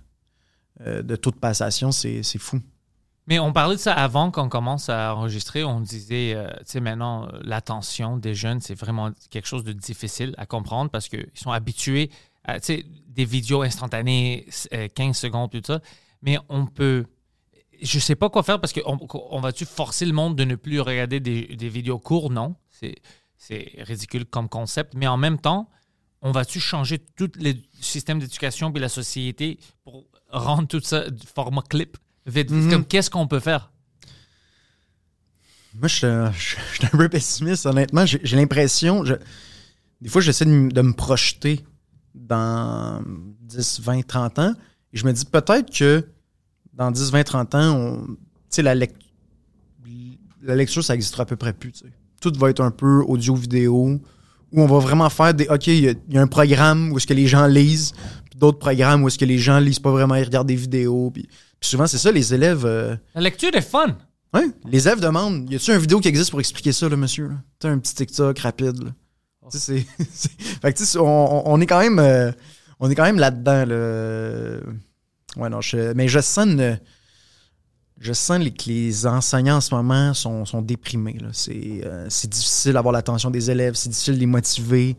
euh, 0.81 1.01
de 1.01 1.15
taux 1.15 1.31
de 1.31 1.37
passation, 1.37 1.91
c'est 1.91 2.23
c'est 2.23 2.39
fou. 2.39 2.59
Mais 3.27 3.39
on 3.39 3.51
parlait 3.51 3.75
de 3.75 3.81
ça 3.81 3.93
avant 3.93 4.31
qu'on 4.31 4.47
commence 4.47 4.87
à 4.87 5.13
enregistrer. 5.13 5.65
On 5.65 5.81
disait, 5.81 6.33
euh, 6.33 6.47
tu 6.59 6.63
sais, 6.65 6.79
maintenant, 6.79 7.25
euh, 7.25 7.39
l'attention 7.43 8.15
des 8.15 8.33
jeunes, 8.33 8.61
c'est 8.61 8.73
vraiment 8.73 9.11
quelque 9.29 9.47
chose 9.47 9.65
de 9.65 9.73
difficile 9.73 10.33
à 10.37 10.45
comprendre 10.45 10.89
parce 10.89 11.09
qu'ils 11.09 11.27
sont 11.33 11.51
habitués 11.51 12.09
à, 12.45 12.61
tu 12.61 12.67
sais, 12.67 12.85
des 13.09 13.25
vidéos 13.25 13.63
instantanées, 13.63 14.47
euh, 14.73 14.87
15 14.95 15.17
secondes, 15.17 15.51
tout 15.51 15.61
ça. 15.65 15.81
Mais 16.21 16.37
on 16.47 16.65
peut. 16.65 17.05
Je 17.81 17.99
sais 17.99 18.15
pas 18.15 18.29
quoi 18.29 18.43
faire 18.43 18.59
parce 18.59 18.73
qu'on 18.73 18.99
on 19.11 19.39
va-tu 19.39 19.65
forcer 19.65 20.05
le 20.05 20.13
monde 20.13 20.35
de 20.35 20.43
ne 20.43 20.55
plus 20.55 20.79
regarder 20.79 21.19
des, 21.19 21.55
des 21.55 21.69
vidéos 21.69 21.99
courtes? 21.99 22.31
Non. 22.31 22.55
C'est 22.69 22.95
c'est 23.37 23.71
ridicule 23.79 24.25
comme 24.25 24.49
concept. 24.49 24.93
Mais 24.95 25.07
en 25.07 25.17
même 25.17 25.39
temps, 25.39 25.69
on 26.21 26.31
va-tu 26.31 26.59
changer 26.59 26.99
tout 27.15 27.31
le 27.35 27.53
système 27.79 28.19
d'éducation 28.19 28.71
puis 28.71 28.81
la 28.81 28.89
société 28.89 29.59
pour 29.83 30.05
rendre 30.29 30.67
tout 30.67 30.81
ça 30.81 31.09
du 31.09 31.25
format 31.27 31.61
clip? 31.61 31.97
Vite. 32.25 32.51
Mhm. 32.51 32.69
Comme 32.69 32.85
qu'est-ce 32.85 33.09
qu'on 33.09 33.27
peut 33.27 33.39
faire? 33.39 33.71
Moi, 35.75 35.87
je 35.87 35.95
suis 35.95 36.05
un 36.07 36.31
je 36.33 36.39
suis 36.39 36.85
un 36.85 36.97
peu 36.97 37.07
pessimiste, 37.07 37.65
honnêtement. 37.65 38.05
J'ai 38.05 38.35
l'impression, 38.35 39.03
des 40.01 40.09
fois, 40.09 40.21
j'essaie 40.21 40.45
de, 40.45 40.51
me 40.81 40.93
projeter 40.93 41.63
dans 42.15 43.01
10, 43.41 43.81
20, 43.81 44.05
30 44.05 44.39
ans. 44.39 44.53
Et 44.91 44.97
je 44.97 45.05
me 45.05 45.13
dis 45.13 45.25
peut-être 45.25 45.71
que 45.71 46.07
dans 46.77 46.91
10, 46.91 47.11
20, 47.11 47.23
30 47.23 47.55
ans, 47.55 47.75
on- 47.75 48.07
la, 48.61 48.75
lec- 48.75 48.93
la 50.43 50.55
lecture, 50.55 50.83
ça 50.83 50.95
existera 50.95 51.23
à 51.23 51.25
peu 51.25 51.35
près 51.35 51.53
plus. 51.53 51.83
Tout 52.21 52.31
va 52.37 52.49
être 52.49 52.61
un 52.61 52.71
peu 52.71 53.03
audio-vidéo, 53.03 53.99
où 54.51 54.61
on 54.61 54.65
va 54.65 54.79
vraiment 54.79 55.09
faire 55.09 55.33
des. 55.33 55.47
OK, 55.49 55.67
il 55.67 55.79
y, 55.83 55.89
a- 55.89 55.93
il 56.07 56.13
y 56.13 56.17
a 56.17 56.21
un 56.21 56.27
programme 56.27 56.91
où 56.91 56.97
est-ce 56.97 57.07
que 57.07 57.13
les 57.13 57.27
gens 57.27 57.45
lisent, 57.47 57.93
puis 58.29 58.39
d'autres 58.39 58.59
programmes 58.59 59.03
où 59.03 59.07
est-ce 59.07 59.17
que 59.19 59.25
les 59.25 59.37
gens 59.37 59.59
lisent 59.59 59.79
pas 59.79 59.91
vraiment, 59.91 60.15
ils 60.15 60.23
regardent 60.23 60.47
des 60.47 60.55
vidéos. 60.55 61.11
Puis, 61.11 61.27
souvent, 61.61 61.85
c'est 61.87 61.97
ça, 61.97 62.11
les 62.11 62.33
élèves. 62.33 62.65
euh, 62.65 62.95
La 63.15 63.21
lecture 63.21 63.53
est 63.53 63.61
fun. 63.61 63.95
Ouais, 64.33 64.47
les 64.69 64.87
élèves 64.87 64.99
demandent 64.99 65.49
Y 65.51 65.55
a-tu 65.55 65.71
une 65.71 65.77
vidéo 65.79 65.99
qui 65.99 66.07
existe 66.09 66.31
pour 66.31 66.39
expliquer 66.39 66.71
ça, 66.73 66.89
là, 66.89 66.95
monsieur 66.97 67.27
là? 67.29 67.35
T'as 67.59 67.69
un 67.69 67.77
petit 67.79 67.95
TikTok 67.95 68.37
rapide, 68.39 68.83
là. 68.83 68.89
Fait 70.61 70.73
que, 70.73 70.97
on, 70.99 71.43
on- 71.53 71.61
est 71.61 71.65
quand 71.65 71.79
même. 71.79 71.99
euh, 71.99 72.31
on 72.79 72.89
est 72.89 72.95
quand 72.95 73.03
même 73.05 73.19
là-dedans, 73.19 73.65
là. 73.65 74.59
Ouais, 75.37 75.49
non, 75.49 75.61
je- 75.61 75.93
mais 75.93 76.07
je 76.07 76.19
sens 76.19 76.47
Je 77.99 78.13
sens 78.13 78.37
que 78.39 78.69
les 78.69 79.07
enseignants 79.07 79.57
en 79.57 79.61
ce 79.61 79.73
moment 79.73 80.13
sont, 80.13 80.45
déprimés. 80.61 81.17
euh, 81.83 82.05
c'est 82.09 82.29
difficile 82.29 82.73
d'avoir 82.73 82.91
l'attention 82.91 83.31
des 83.31 83.49
élèves, 83.49 83.73
c'est 83.73 83.89
difficile 83.89 84.13
de 84.15 84.19
les 84.19 84.25
motiver. 84.27 84.95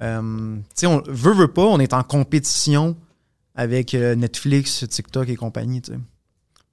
Euh, 0.00 0.56
tu 0.56 0.62
sais, 0.76 0.86
on 0.86 1.02
veut, 1.08 1.32
veut 1.34 1.52
pas, 1.52 1.64
on 1.64 1.80
est 1.80 1.92
en 1.92 2.04
compétition 2.04 2.96
avec 3.56 3.92
euh, 3.94 4.14
Netflix, 4.14 4.84
TikTok 4.88 5.28
et 5.28 5.34
compagnie. 5.34 5.82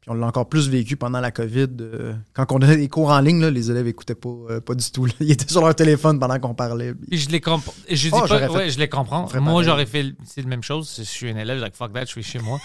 Puis 0.05 0.11
on 0.11 0.19
l'a 0.19 0.27
encore 0.27 0.47
plus 0.47 0.69
vécu 0.69 0.95
pendant 0.97 1.19
la 1.19 1.31
COVID. 1.31 1.67
euh, 1.81 2.13
quand 2.33 2.51
on 2.51 2.59
donnait 2.59 2.77
des 2.77 2.87
cours 2.89 3.09
en 3.09 3.19
ligne, 3.21 3.41
là, 3.41 3.49
les 3.49 3.71
élèves 3.71 3.87
écoutaient 3.87 4.13
pas, 4.13 4.29
euh, 4.51 4.61
pas 4.61 4.75
du 4.75 4.91
tout. 4.91 5.05
là. 5.07 5.13
Ils 5.19 5.31
étaient 5.31 5.49
sur 5.51 5.61
leur 5.61 5.73
téléphone 5.73 6.19
pendant 6.19 6.39
qu'on 6.39 6.53
parlait. 6.53 6.93
puis- 6.93 7.07
Puis 7.07 7.17
je 7.17 7.29
les 7.31 7.41
comprends. 7.41 7.73
Je 7.89 7.95
dis 7.95 8.09
Oh, 8.13 8.19
pas, 8.27 8.27
ouais, 8.51 8.69
je 8.69 8.77
les 8.77 8.87
comprends. 8.87 9.25
Moi, 9.41 9.63
j'aurais 9.63 9.87
fait 9.87 10.13
c'est 10.23 10.43
la 10.43 10.47
même 10.47 10.61
chose. 10.61 10.93
Je 10.95 11.01
suis 11.03 11.31
un 11.31 11.37
élève, 11.37 11.57
like 11.59 11.73
fuck 11.73 11.91
that, 11.93 12.01
je 12.05 12.11
suis 12.11 12.21
chez 12.23 12.37
moi. 12.37 12.59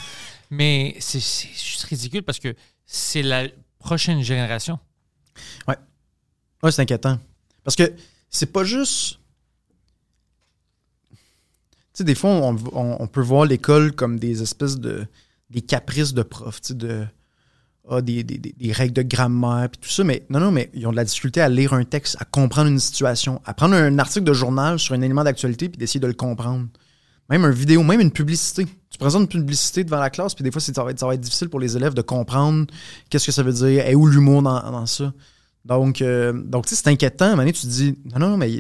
Mais 0.51 0.95
c'est 1.01 1.19
juste 1.21 1.85
ridicule 1.85 2.23
parce 2.25 2.39
que 2.41 2.55
c'est 2.85 3.23
la 3.23 3.47
prochaine 3.79 4.23
génération. 4.23 4.79
Ouais, 6.63 6.71
c'est 6.71 6.83
inquiétant. 6.83 7.19
Parce 7.65 7.75
que 7.77 7.91
c'est 8.29 8.53
pas 8.53 8.65
juste. 8.65 9.19
Tu 11.11 11.17
sais, 11.95 12.05
des 12.05 12.15
fois, 12.15 12.31
on, 12.31 12.55
on- 12.75 12.97
on 13.01 13.07
peut 13.07 13.23
voir 13.23 13.47
l'école 13.47 13.93
comme 13.93 14.19
des 14.19 14.43
espèces 14.43 14.79
de. 14.79 15.07
des 15.49 15.63
caprices 15.63 16.13
de 16.13 16.23
profs, 16.23 16.61
tu 16.61 16.69
sais, 16.69 16.75
de. 16.75 17.07
Ah, 17.91 18.01
des, 18.01 18.23
des- 18.25 18.39
des- 18.39 18.55
des 18.59 18.73
règles 18.73 18.95
de 18.95 19.03
grammaire, 19.03 19.69
puis 19.71 19.81
tout 19.83 19.91
ça. 19.91 20.05
Mais 20.05 20.25
non, 20.31 20.41
non, 20.41 20.51
mais 20.51 20.71
ils 20.75 20.87
ont 20.87 20.93
de 20.93 20.97
la 20.97 21.05
difficulté 21.05 21.41
à 21.41 21.49
lire 21.49 21.73
un 21.75 21.85
texte, 21.85 22.17
à 22.21 22.25
comprendre 22.25 22.69
une 22.71 22.79
situation, 22.79 23.43
à 23.45 23.53
prendre 23.53 23.75
un 23.75 23.99
article 23.99 24.25
de 24.25 24.33
journal 24.33 24.79
sur 24.79 24.95
un 24.95 25.01
élément 25.03 25.25
d'actualité, 25.25 25.69
puis 25.69 25.77
d'essayer 25.79 26.01
de 26.01 26.07
le 26.07 26.15
comprendre. 26.15 26.67
Même 27.29 27.45
une 27.45 27.51
vidéo, 27.53 27.83
même 27.83 28.01
une 28.01 28.11
publicité. 28.11 28.67
Tu 28.91 28.99
présentes 28.99 29.33
une 29.35 29.41
publicité 29.41 29.85
devant 29.85 29.99
la 30.01 30.11
classe, 30.11 30.35
puis 30.35 30.43
des 30.43 30.51
fois, 30.51 30.61
ça 30.61 30.83
va, 30.83 30.91
être, 30.91 30.99
ça 30.99 31.07
va 31.07 31.15
être 31.15 31.21
difficile 31.21 31.49
pour 31.49 31.61
les 31.61 31.77
élèves 31.77 31.95
de 31.95 32.03
comprendre 32.03 32.67
qu'est-ce 33.09 33.27
que 33.27 33.33
ça 33.33 33.43
veut 33.43 33.53
dire, 33.53 33.87
et 33.87 33.95
où 33.95 34.07
l'humour 34.07 34.43
dans, 34.43 34.61
dans 34.71 34.87
ça. 34.87 35.13
Donc, 35.65 36.01
euh, 36.03 36.33
donc 36.33 36.67
tu 36.67 36.75
sais, 36.75 36.83
c'est 36.83 36.91
inquiétant. 36.91 37.39
À 37.39 37.41
un 37.43 37.47
tu 37.47 37.53
te 37.53 37.67
dis, 37.67 37.99
non, 38.13 38.19
non, 38.31 38.37
mais 38.37 38.59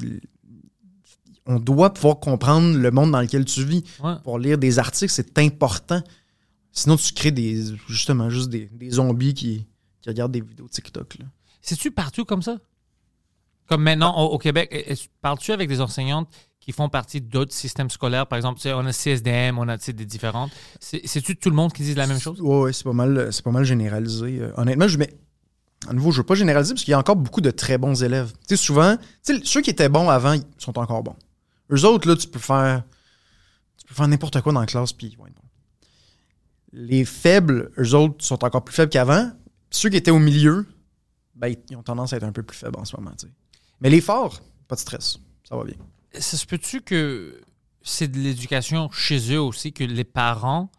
on 1.46 1.58
doit 1.58 1.92
pouvoir 1.92 2.20
comprendre 2.20 2.76
le 2.76 2.90
monde 2.90 3.10
dans 3.10 3.20
lequel 3.20 3.44
tu 3.44 3.64
vis. 3.64 3.82
Ouais. 4.02 4.14
Pour 4.22 4.38
lire 4.38 4.58
des 4.58 4.78
articles, 4.78 5.12
c'est 5.12 5.38
important. 5.38 6.00
Sinon, 6.72 6.96
tu 6.96 7.12
crées 7.12 7.30
des, 7.32 7.64
justement 7.88 8.30
juste 8.30 8.48
des, 8.50 8.66
des 8.66 8.90
zombies 8.90 9.34
qui, 9.34 9.66
qui 10.00 10.08
regardent 10.08 10.32
des 10.32 10.40
vidéos 10.40 10.68
TikTok. 10.68 11.18
C'est-tu 11.62 11.90
partout 11.90 12.24
comme 12.24 12.42
ça? 12.42 12.58
Comme 13.68 13.82
maintenant 13.82 14.16
au, 14.18 14.32
au 14.34 14.38
Québec, 14.38 14.68
est- 14.72 15.08
parles-tu 15.20 15.52
avec 15.52 15.68
des 15.68 15.80
enseignantes 15.80 16.28
qui 16.60 16.72
font 16.72 16.88
partie 16.88 17.20
d'autres 17.20 17.52
systèmes 17.52 17.90
scolaires? 17.90 18.26
Par 18.26 18.36
exemple, 18.36 18.56
tu 18.58 18.64
sais, 18.64 18.72
on 18.72 18.84
a 18.86 18.92
CSDM, 18.92 19.58
on 19.58 19.68
a 19.68 19.78
tu 19.78 19.84
sais, 19.86 19.92
des 19.92 20.06
différentes. 20.06 20.50
C'est- 20.80 21.02
C'est-tu 21.06 21.36
tout 21.36 21.50
le 21.50 21.56
monde 21.56 21.72
qui 21.72 21.82
dit 21.82 21.94
la 21.94 22.06
même 22.06 22.18
chose? 22.20 22.40
Ouais, 22.40 22.72
c'est 22.72 22.84
pas 22.84 22.92
mal, 22.92 23.30
pas 23.44 23.50
mal 23.50 23.64
généralisé. 23.64 24.38
Euh, 24.40 24.52
honnêtement, 24.56 24.88
je 24.88 24.98
mets. 24.98 25.12
À 25.88 25.92
nouveau, 25.94 26.10
je 26.12 26.18
veux 26.18 26.26
pas 26.26 26.34
généraliser 26.34 26.74
parce 26.74 26.84
qu'il 26.84 26.92
y 26.92 26.94
a 26.94 26.98
encore 26.98 27.16
beaucoup 27.16 27.40
de 27.40 27.50
très 27.50 27.78
bons 27.78 28.02
élèves. 28.02 28.32
Tu 28.46 28.48
sais, 28.48 28.56
souvent, 28.56 28.96
tu 29.24 29.34
sais, 29.36 29.40
ceux 29.44 29.62
qui 29.62 29.70
étaient 29.70 29.88
bons 29.88 30.10
avant, 30.10 30.34
ils 30.34 30.44
sont 30.58 30.78
encore 30.78 31.02
bons. 31.02 31.16
Eux 31.72 31.84
autres, 31.86 32.06
là, 32.08 32.16
tu 32.16 32.28
peux 32.28 32.38
faire. 32.38 32.82
Tu 33.78 33.86
peux 33.86 33.94
faire 33.94 34.08
n'importe 34.08 34.40
quoi 34.42 34.52
dans 34.52 34.60
la 34.60 34.66
classe, 34.66 34.92
puis 34.92 35.06
ils 35.08 35.16
vont 35.16 35.26
être. 35.26 35.39
Les 36.72 37.04
faibles, 37.04 37.70
eux 37.78 37.94
autres, 37.94 38.24
sont 38.24 38.44
encore 38.44 38.64
plus 38.64 38.74
faibles 38.74 38.90
qu'avant. 38.90 39.30
Ceux 39.70 39.88
qui 39.88 39.96
étaient 39.96 40.10
au 40.10 40.18
milieu, 40.18 40.66
ben, 41.34 41.54
ils 41.70 41.76
ont 41.76 41.82
tendance 41.82 42.12
à 42.12 42.16
être 42.16 42.24
un 42.24 42.32
peu 42.32 42.42
plus 42.42 42.56
faibles 42.56 42.78
en 42.78 42.84
ce 42.84 42.96
moment. 42.96 43.12
Mais 43.80 43.90
les 43.90 44.00
forts, 44.00 44.40
pas 44.68 44.74
de 44.74 44.80
stress. 44.80 45.18
Ça 45.48 45.56
va 45.56 45.64
bien. 45.64 45.74
Ça 46.18 46.36
se 46.36 46.46
peut-tu 46.46 46.80
que 46.80 47.40
c'est 47.82 48.08
de 48.08 48.18
l'éducation 48.18 48.90
chez 48.90 49.32
eux 49.32 49.40
aussi, 49.40 49.72
que 49.72 49.84
les 49.84 50.04
parents, 50.04 50.70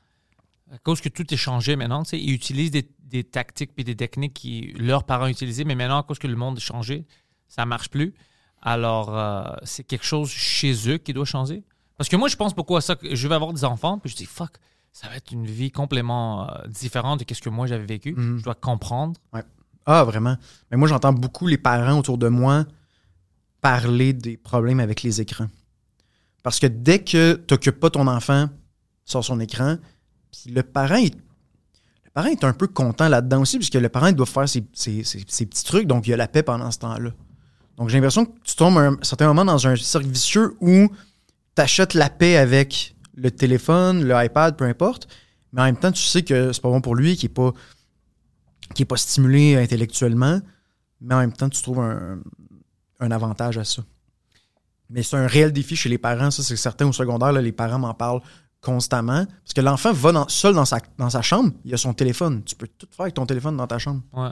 à 0.72 0.78
cause 0.78 1.02
que 1.02 1.10
tout 1.10 1.34
est 1.34 1.38
changé 1.38 1.76
maintenant, 1.76 2.04
ils 2.12 2.32
utilisent 2.32 2.72
des, 2.72 3.24
tactiques 3.24 3.72
et 3.78 3.84
des 3.84 3.96
techniques 3.96 4.42
que 4.42 4.82
leurs 4.82 5.04
parents 5.04 5.28
utilisaient, 5.28 5.66
mais 5.66 5.76
maintenant, 5.76 6.00
à 6.00 6.04
cause 6.04 6.20
que 6.20 6.28
le 6.28 6.36
monde 6.36 6.58
est 6.58 6.62
changé, 6.62 7.06
ça 7.48 7.66
marche 7.66 7.90
plus. 7.90 8.14
Alors, 8.62 9.18
euh, 9.18 9.44
c'est 9.64 9.84
quelque 9.84 10.06
chose 10.06 10.30
chez 10.30 10.90
eux 10.90 10.98
qui 10.98 11.12
doit 11.12 11.26
changer? 11.26 11.64
Parce 11.98 12.08
que 12.08 12.16
moi, 12.16 12.30
je 12.30 12.36
pense 12.36 12.56
beaucoup 12.56 12.78
à 12.78 12.82
ça. 12.82 12.96
Je 13.02 13.28
vais 13.28 13.36
avoir 13.36 13.52
des 13.54 13.66
enfants, 13.66 14.00
puis 14.00 14.10
je 14.10 14.16
dis, 14.16 14.26
fuck, 14.26 14.52
ça 14.94 15.08
va 15.08 15.16
être 15.16 15.32
une 15.32 15.46
vie 15.46 15.72
complètement 15.72 16.50
euh, 16.50 16.68
différente 16.68 17.26
de 17.28 17.34
ce 17.34 17.42
que 17.42 17.50
moi 17.50 17.66
j'avais 17.68 17.86
vécu. 17.86 18.14
Mhm. 18.16 18.38
Je 18.40 18.44
dois 18.44 18.56
comprendre. 18.56 19.20
Ah, 19.86 20.04
vraiment. 20.04 20.38
Mais 20.70 20.78
moi, 20.78 20.88
j'entends 20.88 21.14
beaucoup 21.14 21.48
les 21.48 21.58
parents 21.58 21.98
autour 21.98 22.18
de 22.18 22.28
moi 22.28 22.66
parler 23.62 24.14
des 24.14 24.38
problèmes 24.38 24.80
avec 24.80 25.02
les 25.04 25.22
écrans. 25.22 25.48
Parce 26.44 26.60
que 26.60 26.68
dès 26.68 27.00
que 27.00 27.34
tu 27.48 27.54
n'occupes 27.54 27.80
pas 27.80 27.90
ton 27.90 28.08
enfant 28.08 28.50
sur 29.06 29.24
son 29.24 29.40
écran, 29.40 29.78
puis 30.32 30.52
le 30.52 30.64
parent, 30.64 30.96
il- 30.96 31.14
le 32.06 32.10
parent 32.14 32.28
est 32.28 32.44
un 32.44 32.54
peu 32.54 32.68
content 32.68 33.08
là-dedans 33.10 33.42
aussi, 33.42 33.58
puisque 33.58 33.76
le 33.76 33.90
parent 33.90 34.12
doit 34.12 34.26
faire 34.26 34.48
ses, 34.50 34.64
ses- 34.74 35.04
ses- 35.04 35.24
ses 35.28 35.46
petits 35.46 35.64
trucs, 35.64 35.88
donc 35.88 36.08
il 36.08 36.12
y 36.12 36.14
a 36.14 36.18
la 36.18 36.28
paix 36.28 36.44
pendant 36.44 36.70
ce 36.72 36.80
temps-là. 36.80 37.12
Donc 37.78 37.90
j'ai 37.90 37.98
l'impression 37.98 38.26
que 38.26 38.32
tu 38.44 38.56
tombes 38.56 38.78
à 38.78 38.88
un 38.88 38.98
certain 39.02 39.28
moment 39.28 39.46
dans 39.46 39.68
un 39.68 39.76
cercle 39.76 40.08
vicieux 40.08 40.56
où 40.60 40.88
tu 41.56 41.62
achètes 41.62 41.94
la 41.94 42.10
paix 42.10 42.38
avec 42.38 42.96
le 43.16 43.32
téléphone, 43.32 44.04
le 44.04 44.24
iPad, 44.24 44.56
peu 44.58 44.66
importe, 44.66 45.08
mais 45.54 45.62
en 45.62 45.66
même 45.66 45.78
temps, 45.78 45.92
tu 45.92 46.04
sais 46.04 46.24
que 46.24 46.52
c'est 46.54 46.62
pas 46.62 46.70
bon 46.70 46.82
pour 46.82 46.96
lui, 46.96 47.16
qu'il 47.16 47.30
n'est 47.30 47.34
pas 47.34 47.52
qui 48.74 48.84
n'est 48.84 48.88
pas 48.88 48.98
stimulé 48.98 49.58
intellectuellement, 49.58 50.40
mais 51.02 51.16
en 51.16 51.20
même 51.20 51.34
temps, 51.34 51.50
tu 51.50 51.62
trouves 51.62 51.80
un, 51.80 52.20
un 53.02 53.12
avantage 53.12 53.58
à 53.58 53.66
ça. 53.66 53.84
Mais 54.90 55.04
c'est 55.04 55.18
un 55.18 55.28
réel 55.28 55.52
défi 55.52 55.76
chez 55.76 55.90
les 55.90 55.98
parents, 55.98 56.32
ça, 56.32 56.44
c'est 56.44 56.56
certain 56.56 56.88
au 56.88 56.94
secondaire, 56.94 57.34
là, 57.34 57.42
les 57.42 57.52
parents 57.52 57.80
m'en 57.80 57.94
parlent 57.94 58.22
constamment. 58.62 59.26
Parce 59.26 59.54
que 59.54 59.62
l'enfant 59.62 59.92
va 59.92 60.26
seul 60.30 60.54
dans 60.54 60.66
sa, 60.66 60.80
dans 60.98 61.10
sa 61.10 61.22
chambre, 61.22 61.52
il 61.66 61.74
a 61.74 61.78
son 61.78 61.94
téléphone. 61.94 62.44
Tu 62.44 62.56
peux 62.56 62.68
tout 62.68 62.88
faire 62.92 63.04
avec 63.04 63.16
ton 63.16 63.26
téléphone 63.26 63.58
dans 63.58 63.68
ta 63.68 63.80
chambre. 63.80 64.02
Ouais. 64.14 64.30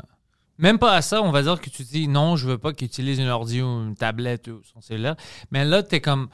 Même 0.57 0.77
pas 0.77 0.93
à 0.93 1.01
ça, 1.01 1.21
on 1.21 1.31
va 1.31 1.41
dire 1.41 1.59
que 1.59 1.69
tu 1.69 1.83
dis 1.83 2.07
non, 2.07 2.35
je 2.35 2.47
veux 2.47 2.57
pas 2.57 2.73
qu'il 2.73 2.87
utilise 2.87 3.17
une 3.19 3.29
ordi 3.29 3.61
ou 3.61 3.65
une 3.65 3.95
tablette 3.95 4.49
ou 4.49 4.61
son 4.71 4.81
cellulaire. 4.81 5.15
Mais 5.51 5.65
là, 5.65 5.83
tu 5.83 5.95
es 5.95 6.01
comme. 6.01 6.27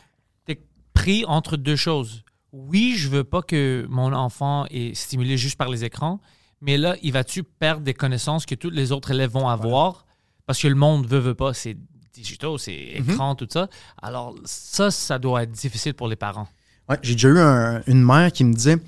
Tu 0.47 0.57
pris 0.93 1.23
entre 1.25 1.57
deux 1.57 1.75
choses. 1.75 2.23
Oui, 2.57 2.95
je 2.97 3.09
veux 3.09 3.25
pas 3.25 3.41
que 3.41 3.85
mon 3.89 4.13
enfant 4.13 4.65
est 4.69 4.93
stimulé 4.95 5.37
juste 5.37 5.57
par 5.57 5.67
les 5.67 5.83
écrans, 5.83 6.21
mais 6.61 6.77
là, 6.77 6.95
il 7.03 7.11
va-tu 7.11 7.43
perdre 7.43 7.81
des 7.83 7.93
connaissances 7.93 8.45
que 8.45 8.55
tous 8.55 8.69
les 8.69 8.93
autres 8.93 9.11
élèves 9.11 9.31
vont 9.31 9.49
avoir? 9.49 10.05
Parce 10.45 10.61
que 10.61 10.67
le 10.69 10.75
monde 10.75 11.05
veut, 11.05 11.19
veut 11.19 11.35
pas, 11.35 11.53
c'est 11.53 11.75
digital, 12.13 12.57
c'est 12.57 12.73
écran, 12.73 13.35
tout 13.35 13.47
ça. 13.51 13.67
Alors, 14.01 14.35
ça, 14.45 14.89
ça 14.89 15.19
doit 15.19 15.43
être 15.43 15.51
difficile 15.51 15.93
pour 15.93 16.07
les 16.07 16.15
parents. 16.15 16.47
Ouais, 16.87 16.97
j'ai 17.01 17.13
déjà 17.15 17.27
eu 17.29 17.39
un- 17.39 17.81
une 17.87 18.01
mère 18.03 18.31
qui 18.31 18.45
me 18.45 18.53
disait, 18.53 18.77
tu 18.77 18.83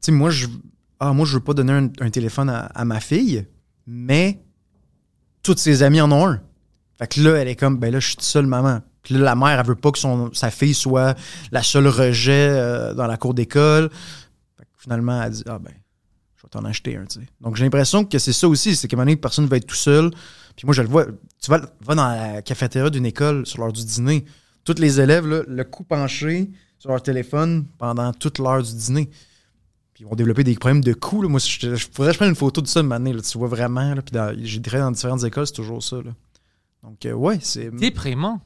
sais, 0.00 0.12
moi, 0.12 0.30
je 0.30 0.46
ah, 1.00 1.12
moi, 1.12 1.26
je 1.26 1.34
veux 1.34 1.40
pas 1.42 1.52
donner 1.54 1.72
un, 1.72 1.88
un 2.00 2.10
téléphone 2.10 2.48
à, 2.48 2.66
à 2.66 2.84
ma 2.84 3.00
fille, 3.00 3.44
mais 3.86 4.40
toutes 5.42 5.58
ses 5.58 5.82
amies 5.82 6.00
en 6.00 6.12
ont 6.12 6.28
un. 6.28 6.40
Fait 6.98 7.08
que 7.08 7.20
là, 7.20 7.32
elle 7.36 7.48
est 7.48 7.56
comme, 7.56 7.78
ben 7.78 7.92
là, 7.92 7.98
je 7.98 8.06
suis 8.10 8.16
seule 8.20 8.46
maman. 8.46 8.80
Puis 9.04 9.14
là, 9.14 9.20
la 9.20 9.36
mère, 9.36 9.60
elle 9.60 9.66
veut 9.66 9.74
pas 9.76 9.92
que 9.92 9.98
son, 9.98 10.32
sa 10.32 10.50
fille 10.50 10.74
soit 10.74 11.16
la 11.52 11.62
seule 11.62 11.86
rejet 11.86 12.48
euh, 12.50 12.94
dans 12.94 13.06
la 13.06 13.16
cour 13.16 13.34
d'école. 13.34 13.90
Finalement, 14.78 15.22
elle 15.22 15.30
dit, 15.30 15.44
ah 15.46 15.58
ben, 15.58 15.72
je 16.36 16.42
vais 16.42 16.48
t'en 16.50 16.64
acheter 16.64 16.96
un, 16.96 17.04
tu 17.04 17.20
sais. 17.20 17.26
Donc, 17.40 17.56
j'ai 17.56 17.64
l'impression 17.64 18.04
que 18.04 18.18
c'est 18.18 18.32
ça 18.32 18.48
aussi, 18.48 18.74
c'est 18.74 18.88
qu'à 18.88 18.96
un 18.96 18.98
moment 18.98 19.06
donné, 19.06 19.16
personne 19.16 19.44
ne 19.44 19.50
va 19.50 19.58
être 19.58 19.66
tout 19.66 19.76
seul. 19.76 20.10
Puis 20.56 20.66
moi, 20.66 20.74
je 20.74 20.82
le 20.82 20.88
vois, 20.88 21.06
tu 21.40 21.50
vas, 21.50 21.60
vas 21.80 21.94
dans 21.94 22.08
la 22.08 22.42
cafétéria 22.42 22.90
d'une 22.90 23.06
école 23.06 23.46
sur 23.46 23.60
l'heure 23.60 23.72
du 23.72 23.84
dîner, 23.84 24.24
tous 24.64 24.78
les 24.78 25.00
élèves, 25.00 25.26
le 25.26 25.64
cou 25.64 25.84
penché 25.84 26.50
sur 26.78 26.90
leur 26.90 27.02
téléphone 27.02 27.66
pendant 27.78 28.12
toute 28.12 28.38
l'heure 28.38 28.62
du 28.62 28.74
dîner. 28.74 29.10
Puis 29.92 30.02
ils 30.02 30.06
vont 30.06 30.16
développer 30.16 30.44
des 30.44 30.54
problèmes 30.54 30.82
de 30.82 30.92
cou. 30.92 31.26
Moi, 31.28 31.40
je, 31.40 31.76
je 31.76 31.88
pourrais 31.88 32.12
prendre 32.14 32.30
une 32.30 32.36
photo 32.36 32.60
de 32.60 32.66
ça 32.66 32.82
de 32.82 32.88
là, 32.88 33.20
tu 33.22 33.38
vois 33.38 33.48
vraiment. 33.48 33.94
Là, 33.94 34.02
puis 34.02 34.46
j'ai 34.46 34.60
dans 34.60 34.90
différentes 34.90 35.24
écoles, 35.24 35.46
c'est 35.46 35.54
toujours 35.54 35.82
ça. 35.82 35.96
là. 35.96 36.12
Donc, 36.82 37.06
euh, 37.06 37.12
ouais, 37.12 37.38
c'est. 37.40 37.70
Déprimant. 37.74 38.40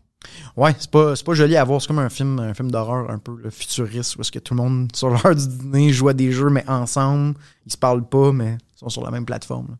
Ouais, 0.56 0.74
c'est 0.78 0.90
pas, 0.90 1.14
pas 1.14 1.34
joli 1.34 1.56
à 1.56 1.64
voir. 1.64 1.80
C'est 1.80 1.88
comme 1.88 1.98
un 1.98 2.08
film, 2.08 2.38
un 2.40 2.54
film 2.54 2.70
d'horreur 2.70 3.10
un 3.10 3.18
peu 3.18 3.50
futuriste, 3.50 4.16
où 4.16 4.20
est-ce 4.20 4.32
que 4.32 4.38
tout 4.38 4.54
le 4.54 4.62
monde, 4.62 4.88
sur 4.94 5.10
l'heure 5.10 5.34
du 5.34 5.46
dîner, 5.46 5.92
joue 5.92 6.08
à 6.08 6.14
des 6.14 6.32
jeux, 6.32 6.50
mais 6.50 6.68
ensemble. 6.68 7.34
Ils 7.66 7.72
se 7.72 7.78
parlent 7.78 8.08
pas, 8.08 8.32
mais 8.32 8.58
ils 8.74 8.78
sont 8.78 8.88
sur 8.88 9.04
la 9.04 9.10
même 9.10 9.24
plateforme. 9.24 9.76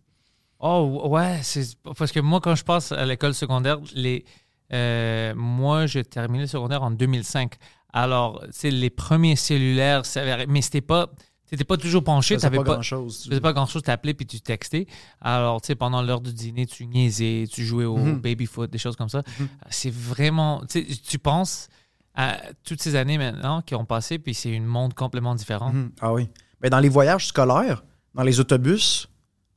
Oh, 0.60 1.08
ouais, 1.10 1.38
c'est 1.42 1.76
parce 1.96 2.10
que 2.10 2.20
moi, 2.20 2.40
quand 2.40 2.54
je 2.54 2.64
passe 2.64 2.90
à 2.92 3.04
l'école 3.04 3.34
secondaire, 3.34 3.78
les, 3.94 4.24
euh, 4.72 5.34
moi, 5.36 5.86
j'ai 5.86 6.04
terminé 6.04 6.42
le 6.42 6.48
secondaire 6.48 6.82
en 6.82 6.90
2005. 6.90 7.54
Alors, 7.92 8.44
c'est 8.50 8.70
les 8.70 8.90
premiers 8.90 9.36
cellulaires, 9.36 10.02
mais 10.48 10.62
c'était 10.62 10.80
pas, 10.80 11.10
t'étais 11.48 11.64
pas 11.64 11.76
toujours 11.76 12.04
penché, 12.04 12.36
t'avais 12.36 12.58
pas 12.58 12.64
pas, 12.64 12.72
grand-chose. 12.74 13.22
tu 13.22 13.28
faisais 13.30 13.40
pas 13.40 13.52
grand-chose, 13.52 13.82
t'appelais 13.82 14.14
puis 14.14 14.26
tu 14.26 14.40
textais. 14.40 14.86
Alors, 15.20 15.60
tu 15.60 15.68
sais, 15.68 15.74
pendant 15.74 16.02
l'heure 16.02 16.20
du 16.20 16.32
dîner, 16.32 16.66
tu 16.66 16.86
niaisais, 16.86 17.44
tu 17.50 17.64
jouais 17.64 17.84
au 17.84 17.96
Mhm. 17.96 18.20
baby-foot, 18.20 18.70
des 18.70 18.78
choses 18.78 18.96
comme 18.96 19.08
ça. 19.08 19.22
Mhm. 19.40 19.48
C'est 19.70 19.92
vraiment, 19.92 20.62
tu 20.68 20.86
tu 20.86 21.18
penses 21.18 21.68
à 22.14 22.36
toutes 22.64 22.82
ces 22.82 22.96
années 22.96 23.18
maintenant 23.18 23.62
qui 23.62 23.74
ont 23.74 23.84
passé, 23.84 24.18
puis 24.18 24.34
c'est 24.34 24.50
une 24.50 24.66
monde 24.66 24.94
complètement 24.94 25.34
différent. 25.34 25.72
Mhm. 25.72 25.92
Ah 26.00 26.12
oui. 26.12 26.28
Ben, 26.60 26.68
dans 26.70 26.80
les 26.80 26.88
voyages 26.88 27.26
scolaires, 27.28 27.84
dans 28.14 28.22
les 28.24 28.40
autobus, 28.40 29.08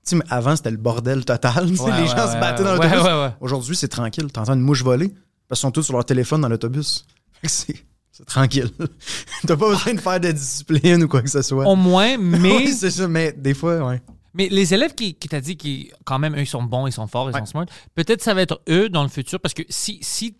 tu 0.05 0.09
sais, 0.11 0.15
mais 0.15 0.23
avant, 0.29 0.55
c'était 0.55 0.71
le 0.71 0.77
bordel 0.77 1.25
total. 1.25 1.65
Tu 1.75 1.81
Ouais, 1.81 1.91
les 1.95 2.01
ouais, 2.01 2.07
gens 2.07 2.27
se 2.31 2.39
battaient 2.39 2.63
dans 2.63 2.73
l'autobus. 2.73 3.33
Aujourd'hui, 3.39 3.75
c'est 3.75 3.87
tranquille. 3.87 4.31
T'entends 4.31 4.53
une 4.53 4.61
mouche 4.61 4.83
voler 4.83 5.07
parce 5.47 5.59
qu'ils 5.59 5.67
sont 5.67 5.71
tous 5.71 5.83
sur 5.83 5.93
leur 5.93 6.05
téléphone 6.05 6.41
dans 6.41 6.49
l'autobus. 6.49 7.05
Fait 7.41 7.47
que 7.47 7.51
C'est 7.51 7.85
c'est 8.21 8.25
tranquille. 8.25 8.69
T'as 9.47 9.57
pas 9.57 9.69
besoin 9.69 9.93
de 9.93 9.99
faire 10.01 10.19
de 10.19 10.31
discipline 10.31 11.03
ou 11.03 11.07
quoi 11.07 11.21
que 11.21 11.29
ce 11.29 11.41
soit. 11.41 11.65
Au 11.67 11.75
moins, 11.75 12.17
mais 12.19 12.55
Oui, 12.55 12.67
c'est 12.73 12.91
ça, 12.91 13.07
mais 13.07 13.31
des 13.33 13.53
fois, 13.53 13.85
ouais. 13.87 14.01
Mais 14.33 14.47
les 14.49 14.73
élèves 14.73 14.95
qui, 14.95 15.13
qui 15.15 15.27
t'a 15.27 15.41
dit 15.41 15.57
qui 15.57 15.91
quand 16.05 16.17
même, 16.17 16.35
eux, 16.35 16.41
ils 16.41 16.45
sont 16.47 16.63
bons, 16.63 16.87
ils 16.87 16.93
sont 16.93 17.07
forts, 17.07 17.29
ils 17.29 17.33
Ouais. 17.33 17.39
sont 17.41 17.45
smart, 17.45 17.65
peut-être 17.95 18.21
ça 18.21 18.33
va 18.33 18.41
être 18.41 18.61
eux 18.69 18.87
dans 18.87 19.03
le 19.03 19.09
futur 19.09 19.39
parce 19.41 19.53
que 19.53 19.63
si, 19.69 19.99
si 20.01 20.33
tu 20.33 20.37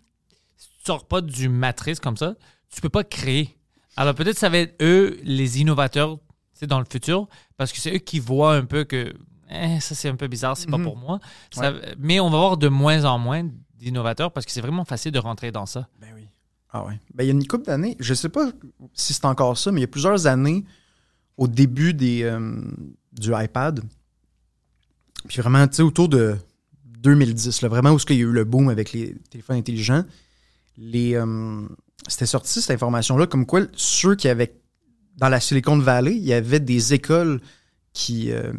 sors 0.86 1.06
pas 1.06 1.20
du 1.20 1.48
matrice 1.50 2.00
comme 2.00 2.16
ça, 2.16 2.34
tu 2.74 2.80
peux 2.80 2.88
pas 2.88 3.04
créer. 3.04 3.58
Alors 3.96 4.14
peut-être 4.14 4.38
ça 4.38 4.48
va 4.48 4.58
être 4.58 4.74
eux 4.82 5.18
les 5.24 5.60
innovateurs 5.60 6.18
c'est 6.54 6.66
dans 6.66 6.78
le 6.78 6.86
futur 6.90 7.28
parce 7.58 7.70
que 7.72 7.78
c'est 7.78 7.94
eux 7.94 7.98
qui 7.98 8.18
voient 8.18 8.54
un 8.54 8.64
peu 8.64 8.84
que 8.84 9.12
Eh, 9.50 9.78
ça 9.80 9.94
c'est 9.94 10.08
un 10.08 10.16
peu 10.16 10.28
bizarre, 10.28 10.56
c'est 10.56 10.70
pas 10.70 10.78
Mhm. 10.78 10.84
pour 10.84 10.96
moi. 10.96 11.20
Ça- 11.50 11.74
Mais 11.98 12.18
on 12.20 12.30
va 12.30 12.38
avoir 12.38 12.56
de 12.56 12.68
moins 12.68 13.04
en 13.04 13.18
moins 13.18 13.46
d'innovateurs 13.78 14.32
parce 14.32 14.46
que 14.46 14.52
c'est 14.52 14.62
vraiment 14.62 14.86
facile 14.86 15.12
de 15.12 15.18
rentrer 15.18 15.52
dans 15.52 15.66
ça. 15.66 15.86
Ben 16.00 16.08
oui. 16.14 16.21
Ah 16.72 16.84
ouais. 16.86 16.98
Ben, 17.14 17.24
il 17.24 17.26
y 17.26 17.30
a 17.30 17.32
une 17.32 17.46
couple 17.46 17.66
d'années, 17.66 17.96
je 18.00 18.14
sais 18.14 18.30
pas 18.30 18.50
si 18.94 19.12
c'est 19.12 19.26
encore 19.26 19.58
ça, 19.58 19.70
mais 19.70 19.80
il 19.80 19.82
y 19.82 19.84
a 19.84 19.88
plusieurs 19.88 20.26
années, 20.26 20.64
au 21.36 21.46
début 21.46 21.92
des, 21.92 22.22
euh, 22.22 22.60
du 23.12 23.32
iPad, 23.34 23.82
puis 25.28 25.40
vraiment, 25.40 25.66
tu 25.68 25.76
sais, 25.76 25.82
autour 25.82 26.08
de 26.08 26.36
2010, 26.84 27.62
là, 27.62 27.68
vraiment 27.68 27.92
où 27.92 27.98
il 28.08 28.16
y 28.16 28.18
a 28.20 28.22
eu 28.22 28.32
le 28.32 28.44
boom 28.44 28.68
avec 28.70 28.92
les 28.92 29.14
téléphones 29.30 29.56
intelligents, 29.56 30.04
les, 30.78 31.14
euh, 31.14 31.62
c'était 32.08 32.26
sorti 32.26 32.60
cette 32.62 32.70
information-là, 32.74 33.26
comme 33.26 33.46
quoi 33.46 33.62
ceux 33.74 34.14
qui 34.14 34.28
avaient, 34.28 34.54
dans 35.16 35.28
la 35.28 35.40
Silicon 35.40 35.78
Valley, 35.78 36.16
il 36.16 36.24
y 36.24 36.32
avait 36.32 36.60
des 36.60 36.94
écoles 36.94 37.40
qui, 37.92 38.32
euh, 38.32 38.52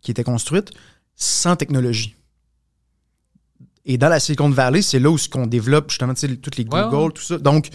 qui 0.00 0.10
étaient 0.10 0.24
construites 0.24 0.70
sans 1.14 1.56
technologie. 1.56 2.16
Et 3.86 3.98
dans 3.98 4.08
la 4.08 4.18
Silicon 4.18 4.50
Valley, 4.50 4.82
c'est 4.82 4.98
là 4.98 5.10
où 5.10 5.16
ce 5.16 5.28
qu'on 5.28 5.46
développe 5.46 5.90
justement 5.90 6.12
toutes 6.14 6.56
les 6.56 6.64
Google, 6.64 6.96
ouais. 6.96 7.12
tout 7.12 7.22
ça. 7.22 7.38
Donc, 7.38 7.68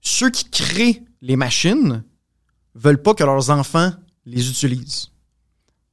ceux 0.00 0.30
qui 0.30 0.48
créent 0.48 1.02
les 1.20 1.36
machines 1.36 2.02
veulent 2.74 3.02
pas 3.02 3.12
que 3.12 3.22
leurs 3.22 3.50
enfants 3.50 3.92
les 4.24 4.48
utilisent. 4.48 5.10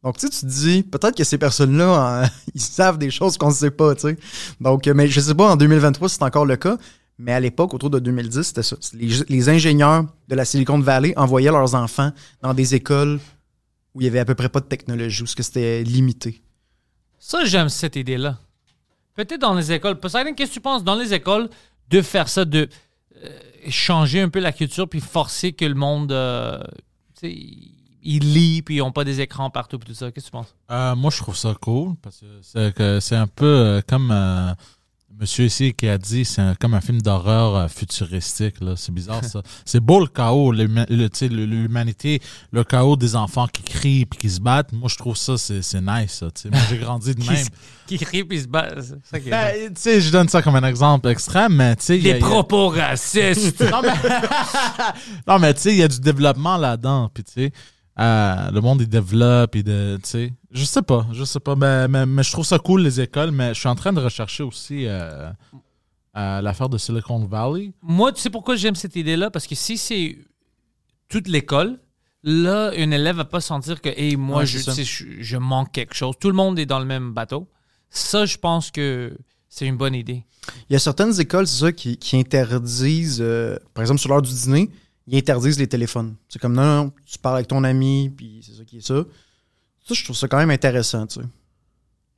Donc, 0.04 0.18
tu 0.18 0.28
sais, 0.28 0.30
tu 0.30 0.40
te 0.40 0.46
dis, 0.46 0.84
peut-être 0.84 1.18
que 1.18 1.26
ces 1.26 1.38
personnes-là, 1.38 2.24
hein, 2.24 2.30
ils 2.56 2.62
savent 2.62 2.98
des 2.98 3.12
choses 3.12 3.38
qu'on 3.38 3.50
ne 3.50 3.54
sait 3.54 3.72
pas, 3.72 3.94
tu 3.94 4.02
sais. 4.02 4.18
Donc, 4.62 4.88
euh, 4.88 4.94
mais 4.94 5.10
je 5.10 5.20
sais 5.20 5.36
pas, 5.36 5.52
en 5.52 5.58
2023, 5.58 6.08
si 6.08 6.16
c'est 6.16 6.24
encore 6.24 6.46
le 6.46 6.56
cas, 6.56 6.78
mais 7.18 7.34
à 7.34 7.40
l'époque, 7.42 7.74
autour 7.74 7.90
de 7.90 8.00
2010, 8.00 8.44
c'était 8.44 8.64
ça. 8.64 8.78
Les, 8.94 9.10
les 9.28 9.50
ingénieurs 9.50 10.06
de 10.30 10.36
la 10.36 10.46
Silicon 10.46 10.80
Valley 10.80 11.14
envoyaient 11.18 11.52
leurs 11.52 11.76
enfants 11.76 12.14
dans 12.42 12.54
des 12.54 12.74
écoles 12.74 13.20
où 13.94 14.02
il 14.02 14.06
y 14.06 14.08
avait 14.08 14.20
à 14.20 14.26
peu 14.26 14.36
près 14.36 14.48
pas 14.48 14.62
de 14.62 14.68
technologie, 14.68 15.24
où 15.24 15.26
c'était 15.26 15.84
limité. 15.84 16.42
Ça, 17.20 17.44
j'aime 17.44 17.68
cette 17.68 17.98
idée-là. 17.98 18.38
Peut-être 19.18 19.42
dans 19.42 19.56
les 19.56 19.72
écoles. 19.72 20.00
Poseidon, 20.00 20.36
qu'est-ce 20.36 20.52
que 20.52 20.54
tu 20.54 20.62
penses 20.62 20.84
dans 20.84 20.94
les 20.94 21.12
écoles 21.12 21.50
de 21.90 22.04
faire 22.04 22.30
ça, 22.30 22.46
de 22.46 22.70
euh, 23.24 23.30
changer 23.68 24.22
un 24.22 24.30
peu 24.30 24.40
la 24.40 24.52
culture 24.52 24.88
puis 24.88 25.00
forcer 25.02 25.54
que 25.54 25.66
le 25.66 25.74
monde, 25.74 26.12
euh, 26.12 26.60
tu 27.20 27.28
sais, 27.28 27.36
il 28.04 28.34
lit 28.34 28.62
puis 28.62 28.76
ils 28.76 28.80
n'ont 28.80 28.92
pas 28.92 29.04
des 29.04 29.20
écrans 29.20 29.50
partout 29.50 29.80
puis 29.80 29.90
tout 29.90 29.96
ça? 29.96 30.12
Qu'est-ce 30.12 30.28
que 30.28 30.30
tu 30.30 30.32
penses? 30.32 30.56
Euh, 30.70 30.96
moi, 30.96 31.10
je 31.10 31.18
trouve 31.18 31.36
ça 31.36 31.56
cool 31.60 31.96
parce 32.00 32.24
que 32.76 33.00
c'est, 33.00 33.16
un 33.16 33.26
peu 33.28 33.82
comme 33.88 34.12
monsieur 35.20 35.46
ici 35.46 35.74
qui 35.74 35.88
a 35.88 35.98
dit 35.98 36.26
c'est 36.26 36.42
comme 36.60 36.74
un 36.74 36.82
film 36.82 37.02
d'horreur 37.02 37.56
euh, 37.56 37.68
futuristique. 37.68 38.56
là. 38.62 38.74
C'est 38.76 38.94
bizarre 38.94 39.24
ça. 39.24 39.42
c'est 39.66 39.80
beau 39.80 40.00
le 40.00 40.08
chaos, 40.08 40.52
le- 40.52 40.66
le- 40.66 41.46
l'humanité, 41.46 42.22
le 42.52 42.64
chaos 42.64 42.96
des 42.96 43.16
enfants 43.16 43.48
qui 43.48 43.64
crient 43.64 44.06
puis 44.06 44.20
qui 44.20 44.30
se 44.30 44.40
battent. 44.40 44.72
Moi, 44.74 44.90
je 44.90 44.96
trouve 44.98 45.18
ça, 45.18 45.38
c'est 45.38 45.62
c'est 45.62 45.82
nice. 45.82 46.12
ça. 46.20 46.28
Moi, 46.52 46.60
j'ai 46.70 46.78
grandi 46.78 47.16
de 47.16 47.22
Qui, 47.22 47.30
même. 47.30 47.46
qui 47.88 47.98
crie 47.98 48.24
puis 48.24 48.42
se 48.42 48.48
bat. 48.48 48.70
c'est 48.82 48.96
ça 49.04 49.20
qui 49.20 49.28
est 49.28 49.32
Ben, 49.32 49.74
tu 49.74 49.82
sais, 49.82 50.02
je 50.02 50.12
donne 50.12 50.30
ça 50.30 50.42
comme 50.42 50.56
un 50.56 50.64
exemple 50.68 51.08
extrême, 51.10 51.54
mais 51.56 51.76
tu 51.78 51.86
sais. 51.86 51.98
il 51.98 52.06
y 52.06 52.12
a- 52.12 52.18
il 52.18 52.20
propos 52.24 52.70
racistes. 52.70 53.64
non, 55.28 55.40
mais, 55.40 55.54
tu 55.54 55.62
sais, 55.62 55.72
il 55.72 55.78
y 55.78 55.84
a 55.84 55.88
du 55.88 56.00
développement 56.00 56.58
là-dedans. 56.58 57.10
Puis, 57.14 57.24
tu 57.24 57.32
sais, 57.34 57.52
euh, 58.00 58.52
le 58.52 58.62
monde, 58.62 58.82
il 58.82 58.88
développe. 58.90 59.56
Et 59.56 59.64
de, 59.64 59.98
tu 60.04 60.10
sais, 60.10 60.34
je 60.58 60.66
sais 60.66 60.82
pas, 60.82 61.08
je 61.12 61.24
sais 61.24 61.40
pas. 61.40 61.56
Mais, 61.56 61.88
mais, 61.88 62.06
mais 62.06 62.24
je 62.24 62.32
trouve 62.32 62.46
ça 62.46 62.60
cool, 62.60 62.82
les 62.82 63.00
écoles. 63.00 63.32
Mais 63.32 63.54
je 63.54 63.60
suis 63.60 63.70
en 63.70 63.76
train 63.76 63.94
de 63.94 64.02
rechercher 64.02 64.44
aussi 64.44 64.86
euh, 64.86 65.30
euh, 66.18 66.42
l'affaire 66.42 66.70
de 66.70 66.78
Silicon 66.78 67.26
Valley. 67.26 67.72
Moi, 67.82 68.12
tu 68.12 68.22
sais 68.22 68.30
pourquoi 68.30 68.56
j'aime 68.56 68.76
cette 68.76 68.96
idée-là? 68.96 69.30
Parce 69.32 69.48
que 69.48 69.56
si 69.56 69.78
c'est 69.78 70.18
toute 71.10 71.28
l'école, 71.28 71.80
là, 72.24 72.72
un 72.76 72.92
élève 72.92 73.18
va 73.18 73.26
pas 73.26 73.42
sentir 73.42 73.82
que, 73.82 73.90
hey, 73.90 74.16
moi, 74.18 74.40
Ouais, 74.40 74.46
je, 74.46 74.58
je, 74.60 75.06
je 75.20 75.38
manque 75.38 75.72
quelque 75.72 75.96
chose. 75.96 76.16
Tout 76.20 76.30
le 76.30 76.36
monde 76.36 76.60
est 76.60 76.66
dans 76.66 76.80
le 76.80 76.86
même 76.86 77.14
bateau. 77.14 77.48
Ça, 77.90 78.26
je 78.26 78.38
pense 78.38 78.72
que 78.72 79.16
c'est 79.48 79.66
une 79.66 79.78
bonne 79.78 79.96
idée. 79.96 80.26
Il 80.70 80.74
y 80.74 80.76
a 80.76 80.80
certaines 80.80 81.20
écoles, 81.20 81.48
c'est 81.48 81.60
ça, 81.60 81.72
qui, 81.72 81.98
qui 81.98 82.18
interdisent, 82.18 83.22
euh, 83.22 83.58
par 83.74 83.82
exemple, 83.84 84.00
sur 84.00 84.10
l'heure 84.10 84.22
du 84.22 84.34
dîner, 84.34 84.70
ils 85.08 85.18
interdisent 85.18 85.60
les 85.60 85.68
téléphones. 85.68 86.16
C'est 86.28 86.40
comme, 86.40 86.54
non, 86.54 86.84
non, 86.84 86.92
tu 87.06 87.18
parles 87.18 87.36
avec 87.38 87.48
ton 87.48 87.64
ami, 87.64 88.12
puis 88.16 88.42
c'est 88.46 88.54
ça 88.58 88.66
qui 88.66 88.78
est 88.78 88.86
ça. 88.86 89.04
Ça, 89.88 89.94
je 89.94 90.04
trouve 90.04 90.16
ça 90.18 90.28
quand 90.28 90.38
même 90.38 90.52
intéressant, 90.52 91.08
tu 91.08 91.22
sais. 91.22 91.26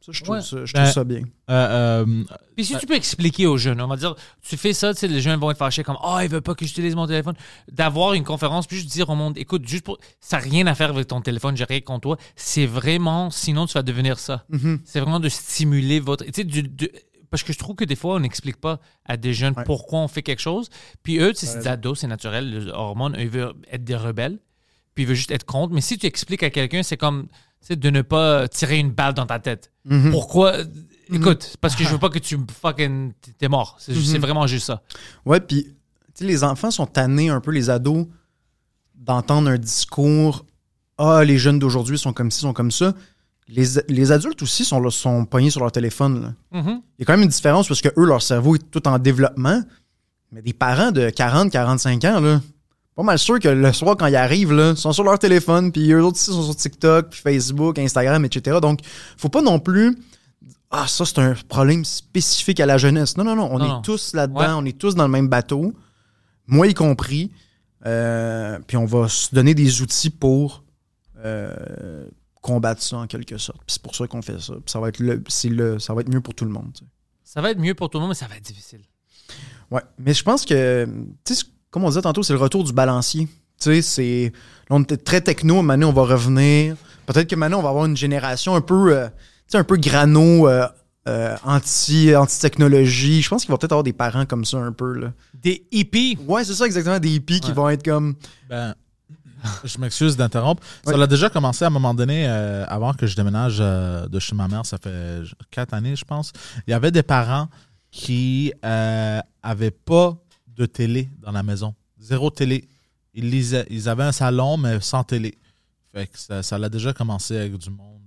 Ça, 0.01 0.13
je 0.13 0.24
trouve, 0.24 0.36
Ouais. 0.36 0.41
ça, 0.41 0.63
je 0.65 0.74
Ben, 0.74 0.86
ça 0.86 1.03
bien. 1.03 1.24
Euh, 1.49 2.03
euh, 2.05 2.24
Puis 2.55 2.65
si 2.65 2.78
tu 2.78 2.86
peux 2.86 2.95
expliquer 2.95 3.47
aux 3.47 3.57
jeunes, 3.57 3.82
on 3.82 3.88
va 3.88 3.97
dire, 3.97 4.15
tu 4.41 4.55
fais 4.55 4.72
ça, 4.74 4.93
tu 4.93 5.01
sais, 5.01 5.07
les 5.09 5.20
jeunes 5.20 5.39
vont 5.39 5.51
être 5.51 5.57
fâchés 5.57 5.84
comme, 5.84 5.97
ah, 6.01 6.20
il 6.24 6.30
veut 6.30 6.39
pas 6.39 6.55
que 6.55 6.65
j'utilise 6.65 6.95
mon 6.95 7.05
téléphone. 7.05 7.36
D'avoir 7.70 8.13
une 8.13 8.24
conférence, 8.24 8.65
puis 8.65 8.78
juste 8.78 8.89
dire 8.91 9.09
au 9.09 9.15
monde, 9.15 9.38
écoute, 9.38 9.67
juste 9.67 9.84
pour, 9.84 9.97
ça 10.22 10.38
n'a 10.38 10.43
rien 10.43 10.65
à 10.67 10.74
faire 10.74 10.89
avec 10.91 11.05
ton 11.07 11.20
téléphone, 11.22 11.57
j'ai 11.57 11.65
rien 11.65 11.82
contre 11.82 12.01
toi. 12.01 12.17
C'est 12.38 12.65
vraiment, 12.65 13.30
sinon 13.30 13.65
tu 13.65 13.74
vas 13.74 13.84
devenir 13.84 14.20
ça. 14.20 14.45
Mhm. 14.49 14.80
C'est 14.86 15.01
vraiment 15.01 15.20
de 15.20 15.28
stimuler 15.30 15.99
votre. 15.99 16.24
Tu 16.24 16.32
sais, 16.34 16.43
du- 16.45 16.63
du- 16.63 16.89
parce 17.30 17.43
que 17.43 17.51
je 17.53 17.59
trouve 17.59 17.76
que 17.76 17.86
des 17.86 17.97
fois, 17.97 18.15
on 18.15 18.20
n'explique 18.22 18.57
pas 18.57 18.80
à 19.05 19.17
des 19.17 19.34
jeunes 19.34 19.53
Ouais. 19.57 19.63
pourquoi 19.65 19.99
on 19.99 20.07
fait 20.07 20.24
quelque 20.24 20.41
chose. 20.41 20.70
Puis 21.03 21.20
eux, 21.20 21.34
tu 21.34 21.41
sais, 21.41 21.45
c'est 21.45 21.59
des 21.59 21.67
ados, 21.67 21.99
c'est 21.99 22.07
naturel, 22.07 22.49
les 22.49 22.67
hormones, 22.72 23.15
eux, 23.17 23.22
ils 23.22 23.30
veulent 23.30 23.53
être 23.70 23.84
des 23.84 23.95
rebelles. 23.97 24.39
Puis 24.95 25.03
ils 25.03 25.07
veulent 25.07 25.15
juste 25.17 25.32
être 25.32 25.45
contre. 25.45 25.74
Mais 25.74 25.82
si 25.82 25.97
tu 25.97 26.07
expliques 26.07 26.41
à 26.41 26.49
quelqu'un, 26.49 26.84
c'est 26.84 26.97
comme 26.97 27.28
sais, 27.68 27.76
de 27.76 27.89
ne 27.89 28.01
pas 28.01 28.47
tirer 28.47 28.78
une 28.80 28.91
balle 28.91 29.14
dans 29.14 29.26
ta 29.26 29.39
tête. 29.39 29.72
Mhm. 29.86 30.12
Pourquoi? 30.12 30.53
Écoute, 31.12 31.55
parce 31.62 31.76
que 31.76 31.84
je 31.84 31.89
veux 31.93 31.97
pas 31.99 32.10
que 32.10 32.20
tu 32.20 32.38
fucking. 32.62 33.14
T'es 33.38 33.47
mort. 33.47 33.76
C'est 33.80 33.93
Mhm. 33.95 34.03
c'est 34.03 34.18
vraiment 34.20 34.47
juste 34.47 34.68
ça. 34.68 34.82
Ouais, 35.26 35.39
puis 35.39 35.64
tu 35.64 35.72
sais, 36.14 36.26
les 36.26 36.43
enfants 36.43 36.72
sont 36.72 36.86
tannés 36.86 37.30
un 37.30 37.39
peu, 37.41 37.51
les 37.51 37.70
ados, 37.70 38.05
d'entendre 38.95 39.49
un 39.49 39.57
discours 39.57 40.45
Ah, 41.01 41.24
les 41.24 41.38
jeunes 41.38 41.60
d'aujourd'hui 41.60 41.97
sont 41.97 42.12
comme 42.12 42.30
ci, 42.30 42.41
sont 42.41 42.51
comme 42.51 42.72
ça. 42.72 42.93
Les, 43.47 43.64
les 43.88 44.12
adultes 44.12 44.41
aussi 44.43 44.66
sont, 44.66 44.82
là, 44.82 44.91
sont 44.91 45.24
pognés 45.26 45.49
sur 45.49 45.62
leur 45.62 45.72
téléphone. 45.72 46.22
là. 46.51 46.62
Mhm. 46.62 46.82
Il 46.97 46.99
y 46.99 47.03
a 47.03 47.05
quand 47.05 47.14
même 47.14 47.24
une 47.24 47.30
différence 47.30 47.68
parce 47.70 47.82
que 47.82 47.88
eux, 47.97 48.05
leur 48.05 48.22
cerveau 48.22 48.55
est 48.55 48.70
tout 48.70 48.86
en 48.88 48.99
développement. 48.99 49.64
Mais 50.34 50.41
des 50.41 50.51
parents 50.53 50.91
de 50.91 51.10
40, 51.10 51.51
45 51.51 52.03
ans, 52.05 52.20
là, 52.20 52.41
pas 53.00 53.06
mal 53.06 53.18
sûr 53.18 53.39
que 53.39 53.47
le 53.47 53.72
soir, 53.72 53.95
quand 53.95 54.08
ils 54.08 54.16
arrivent, 54.18 54.52
là, 54.52 54.76
sont 54.76 54.91
sur 54.91 55.06
leur 55.06 55.18
téléphone, 55.18 55.72
puis 55.72 55.89
eux 55.93 56.04
autres 56.04 56.18
aussi 56.18 56.32
sont 56.32 56.43
sur 56.43 56.56
TikTok, 56.56 57.12
puis 57.12 57.22
Facebook, 57.22 57.80
Instagram, 57.80 58.26
etc. 58.26 58.58
Donc, 58.62 58.82
faut 59.16 59.30
pas 59.30 59.41
non 59.41 59.58
plus. 59.62 59.97
Ah, 60.70 60.86
ça, 60.86 61.06
c'est 61.06 61.20
un 61.20 61.34
problème 61.47 61.86
spécifique 61.86 62.60
à 62.60 62.66
la 62.66 62.78
jeunesse. 62.78 63.16
Non, 63.16 63.24
non, 63.24 63.38
non. 63.38 63.47
On 63.54 63.60
Non, 63.60 63.66
est 63.66 63.70
non. 63.70 63.82
tous 63.82 64.14
là-dedans. 64.14 64.39
Ouais. 64.41 64.47
On 64.50 64.66
est 64.66 64.78
tous 64.78 64.95
dans 64.95 65.06
le 65.06 65.12
même 65.12 65.30
bateau. 65.30 65.74
Moi 66.45 66.68
y 66.68 66.74
compris. 66.74 67.32
Euh, 67.86 68.60
puis 68.68 68.76
on 68.76 68.86
va 68.86 69.08
se 69.08 69.34
donner 69.34 69.54
des 69.54 69.82
outils 69.82 70.10
pour 70.10 70.66
euh, 71.24 72.06
combattre 72.41 72.84
ça 72.84 72.97
en 72.97 73.08
quelque 73.08 73.38
sorte. 73.38 73.60
Puis 73.60 73.76
c'est 73.76 73.82
pour 73.82 73.95
ça 73.95 74.08
qu'on 74.08 74.22
fait 74.22 74.41
ça. 74.41 74.56
Puis 74.56 74.64
ça 74.74 74.82
va 74.82 74.89
être 74.89 75.00
le, 75.00 75.24
c'est 75.30 75.47
le, 75.47 75.80
ça 75.80 75.93
va 75.93 76.02
être 76.02 76.10
mieux 76.10 76.20
pour 76.20 76.34
tout 76.36 76.43
le 76.43 76.52
monde. 76.52 76.72
tu 76.74 76.84
sais. 76.84 76.91
Ça 77.24 77.39
va 77.41 77.52
être 77.52 77.60
mieux 77.60 77.76
pour 77.76 77.89
tout 77.89 77.97
le 77.97 78.02
monde, 78.02 78.10
mais 78.10 78.16
ça 78.16 78.28
va 78.28 78.36
être 78.36 78.43
difficile. 78.43 78.82
Ouais, 79.72 79.84
mais 79.97 80.14
je 80.14 80.24
pense 80.24 80.43
que, 80.45 80.86
tu 81.24 81.34
sais, 81.34 81.45
comme 81.72 81.84
on 81.84 81.89
disait 81.89 82.01
tantôt, 82.01 82.24
c'est 82.24 82.34
le 82.34 82.39
retour 82.39 82.63
du 82.63 82.74
balancier. 82.74 83.26
Tu 83.26 83.32
sais, 83.59 83.82
c'est. 83.82 84.32
Là, 84.70 84.76
on 84.78 84.82
était 84.82 84.97
très 84.97 85.22
techno, 85.22 85.61
maintenant, 85.61 85.89
on 85.89 85.93
va 85.93 86.03
revenir. 86.03 86.76
Peut-être 87.05 87.28
que 87.30 87.36
maintenant, 87.36 87.59
on 87.59 87.63
va 87.63 87.70
avoir 87.70 87.86
une 87.86 87.97
génération 87.97 88.55
un 88.55 88.61
peu, 88.61 88.95
euh, 88.95 89.07
tu 89.07 89.13
sais, 89.49 89.57
un 89.57 89.63
peu 89.63 89.78
grano, 89.78 90.47
euh, 90.47 90.67
euh, 91.07 91.36
anti, 91.43 92.15
anti-technologie. 92.15 93.22
Je 93.22 93.30
pense 93.30 93.43
qu'il 93.43 93.51
va 93.51 93.57
peut-être 93.57 93.72
avoir 93.74 93.84
des 93.84 93.93
parents 93.93 94.26
comme 94.26 94.45
ça 94.45 94.57
un 94.57 94.72
peu, 94.72 94.93
là. 94.93 95.11
Des 95.34 95.65
hippies? 95.72 96.17
Ouais, 96.28 96.43
c'est 96.43 96.53
ça, 96.53 96.65
exactement, 96.65 96.99
des 96.99 97.09
hippies 97.15 97.39
qui 97.39 97.51
vont 97.51 97.67
être 97.70 97.84
comme. 97.84 98.15
Ben, 98.49 98.76
je 99.63 99.78
m'excuse 99.80 100.17
d'interrompre. 100.17 100.61
Ça 100.86 100.95
Ouais. 100.95 101.01
a 101.01 101.07
déjà 101.07 101.30
commencé 101.30 101.63
à 101.63 101.67
un 101.67 101.72
moment 101.72 101.93
donné, 101.93 102.26
euh, 102.28 102.65
avant 102.67 102.93
que 102.93 103.07
je 103.07 103.15
déménage 103.15 103.57
euh, 103.61 104.05
de 104.07 104.20
chez 104.20 104.36
ma 104.36 104.47
mère, 104.47 104.65
ça 104.65 104.78
fait 104.78 105.22
quatre 105.49 105.74
années, 105.74 105.95
je 105.95 106.03
pense. 106.05 106.34
Il 106.67 106.72
y 106.72 106.74
avait 106.74 106.91
des 106.91 107.03
parents 107.03 107.47
qui 107.91 108.53
euh, 108.65 109.20
avaient 109.41 109.72
pas 109.72 110.17
de 110.60 110.66
télé 110.66 111.10
dans 111.22 111.32
la 111.32 111.41
maison. 111.41 111.74
Zéro 111.99 112.30
télé. 112.30 112.68
Ils, 113.14 113.30
lisaient, 113.30 113.66
ils 113.70 113.88
avaient 113.89 114.03
un 114.03 114.12
salon, 114.12 114.57
mais 114.57 114.80
sans 114.82 115.03
télé. 115.03 115.36
Fait 115.93 116.05
que 116.07 116.20
ça, 116.20 116.43
ça 116.43 116.57
l'a 116.60 116.70
déjà 116.70 116.93
commencé 116.93 117.38
avec 117.38 117.57
du 117.57 117.70
monde, 117.70 118.01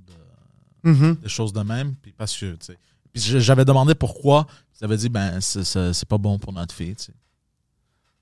euh, 0.84 0.90
Mhm. 0.92 1.14
des 1.16 1.28
choses 1.28 1.52
de 1.52 1.60
même. 1.62 1.94
Puis 2.00 2.12
parce 2.12 2.36
que, 2.38 2.52
tu 2.52 2.66
sais. 2.66 2.78
Puis 3.12 3.22
j'avais 3.40 3.64
demandé 3.64 3.94
pourquoi. 3.94 4.46
Ils 4.80 4.84
avaient 4.84 4.96
dit, 4.96 5.08
ben, 5.08 5.40
c'est- 5.40 6.04
pas 6.04 6.18
bon 6.18 6.38
pour 6.38 6.52
notre 6.52 6.74
fille, 6.74 6.94
tu 6.94 7.04
sais. 7.04 7.12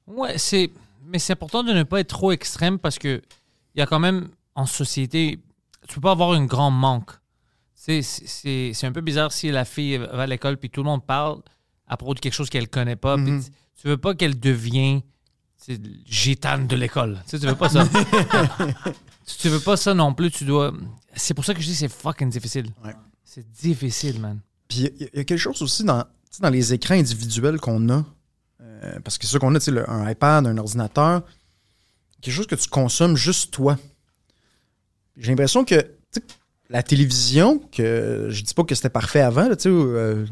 Ouais, 0.07 0.39
c'est. 0.39 0.71
Mais 1.07 1.19
c'est 1.19 1.33
important 1.33 1.63
de 1.65 1.73
ne 1.73 1.83
pas 1.83 2.01
être 2.01 2.09
trop 2.09 2.31
extrême 2.33 2.79
parce 2.79 2.99
que 2.99 3.21
il 3.75 3.79
y 3.79 3.83
a 3.83 3.87
quand 3.87 3.99
même 3.99 4.29
en 4.55 4.67
société, 4.67 5.39
tu 5.89 5.95
peux 5.97 6.01
pas 6.03 6.13
avoir 6.13 6.33
un 6.33 6.45
grand 6.47 6.71
manque. 6.71 7.11
C'est- 7.75 8.03
C'est 8.03 8.27
c'est- 8.27 8.73
c'est 8.75 8.87
un 8.87 8.93
peu 8.93 9.01
bizarre 9.01 9.33
si 9.33 9.51
la 9.51 9.65
fille 9.65 9.97
va 9.99 10.23
à 10.23 10.27
l'école 10.27 10.57
puis 10.57 10.71
tout 10.71 10.83
le 10.83 10.89
monde 10.89 11.05
parle 11.05 11.41
à 11.87 11.97
propos 11.97 12.15
de 12.15 12.21
quelque 12.21 12.35
chose 12.35 12.49
qu'elle 12.51 12.69
connaît 12.69 12.97
pas. 12.97 13.17
puis 13.17 13.33
Mhm. 13.33 13.43
Tu- 13.81 13.89
veux 13.89 13.97
pas 13.99 14.15
qu'elle 14.15 14.39
devienne 14.39 15.01
gitane 16.07 16.67
de 16.67 16.77
l'école. 16.77 17.19
Tu, 17.25 17.31
sais, 17.31 17.39
tu 17.41 17.47
veux 17.47 17.55
pas 17.55 17.69
ça. 17.69 17.87
tu, 19.27 19.37
tu 19.39 19.49
veux 19.49 19.61
pas 19.61 19.77
ça 19.77 19.95
non 19.95 20.15
plus. 20.15 20.31
Tu 20.31 20.45
dois. 20.45 20.73
C'est 21.15 21.35
pour 21.35 21.45
ça 21.45 21.55
que 21.55 21.61
je 21.61 21.67
dis 21.67 21.73
que 21.73 21.79
c'est 21.79 21.89
fucking 21.93 22.31
difficile. 22.31 22.67
Ouais. 22.85 22.95
C'est 23.25 23.49
difficile, 23.53 24.21
man. 24.21 24.41
Puis 24.69 24.79
il 24.79 24.85
y, 24.85 24.87
a- 24.87 25.09
il 25.13 25.17
y 25.19 25.21
a 25.21 25.25
quelque 25.25 25.39
chose 25.39 25.61
aussi 25.63 25.85
dans, 25.85 26.05
dans 26.41 26.51
les 26.51 26.73
écrans 26.73 26.95
individuels 26.95 27.59
qu'on 27.61 27.89
a. 27.91 28.05
euh, 28.61 28.99
parce 29.05 29.19
que 29.19 29.25
c'est 29.25 29.31
sûr 29.31 29.41
qu'on 29.41 29.55
a 29.55 29.71
le- 29.71 29.89
un 29.91 30.11
iPad, 30.11 30.47
un 30.47 30.59
ordinateur. 30.59 31.23
Quelque 32.21 32.35
chose 32.35 32.47
que 32.47 32.55
tu 32.55 32.69
consommes 32.69 33.17
juste 33.17 33.51
toi. 33.53 33.79
J'ai 35.17 35.31
l'impression 35.31 35.65
que 35.65 35.87
la 36.69 36.83
télévision, 36.83 37.59
que 37.73 38.29
je 38.31 38.43
dis 38.43 38.55
pas 38.55 38.65
que 38.65 38.75
c'était 38.75 38.91
parfait 38.91 39.21
avant, 39.21 39.49
là, 39.49 39.57
tu 39.57 39.65
sais, 39.65 39.69
euh, 39.71 40.25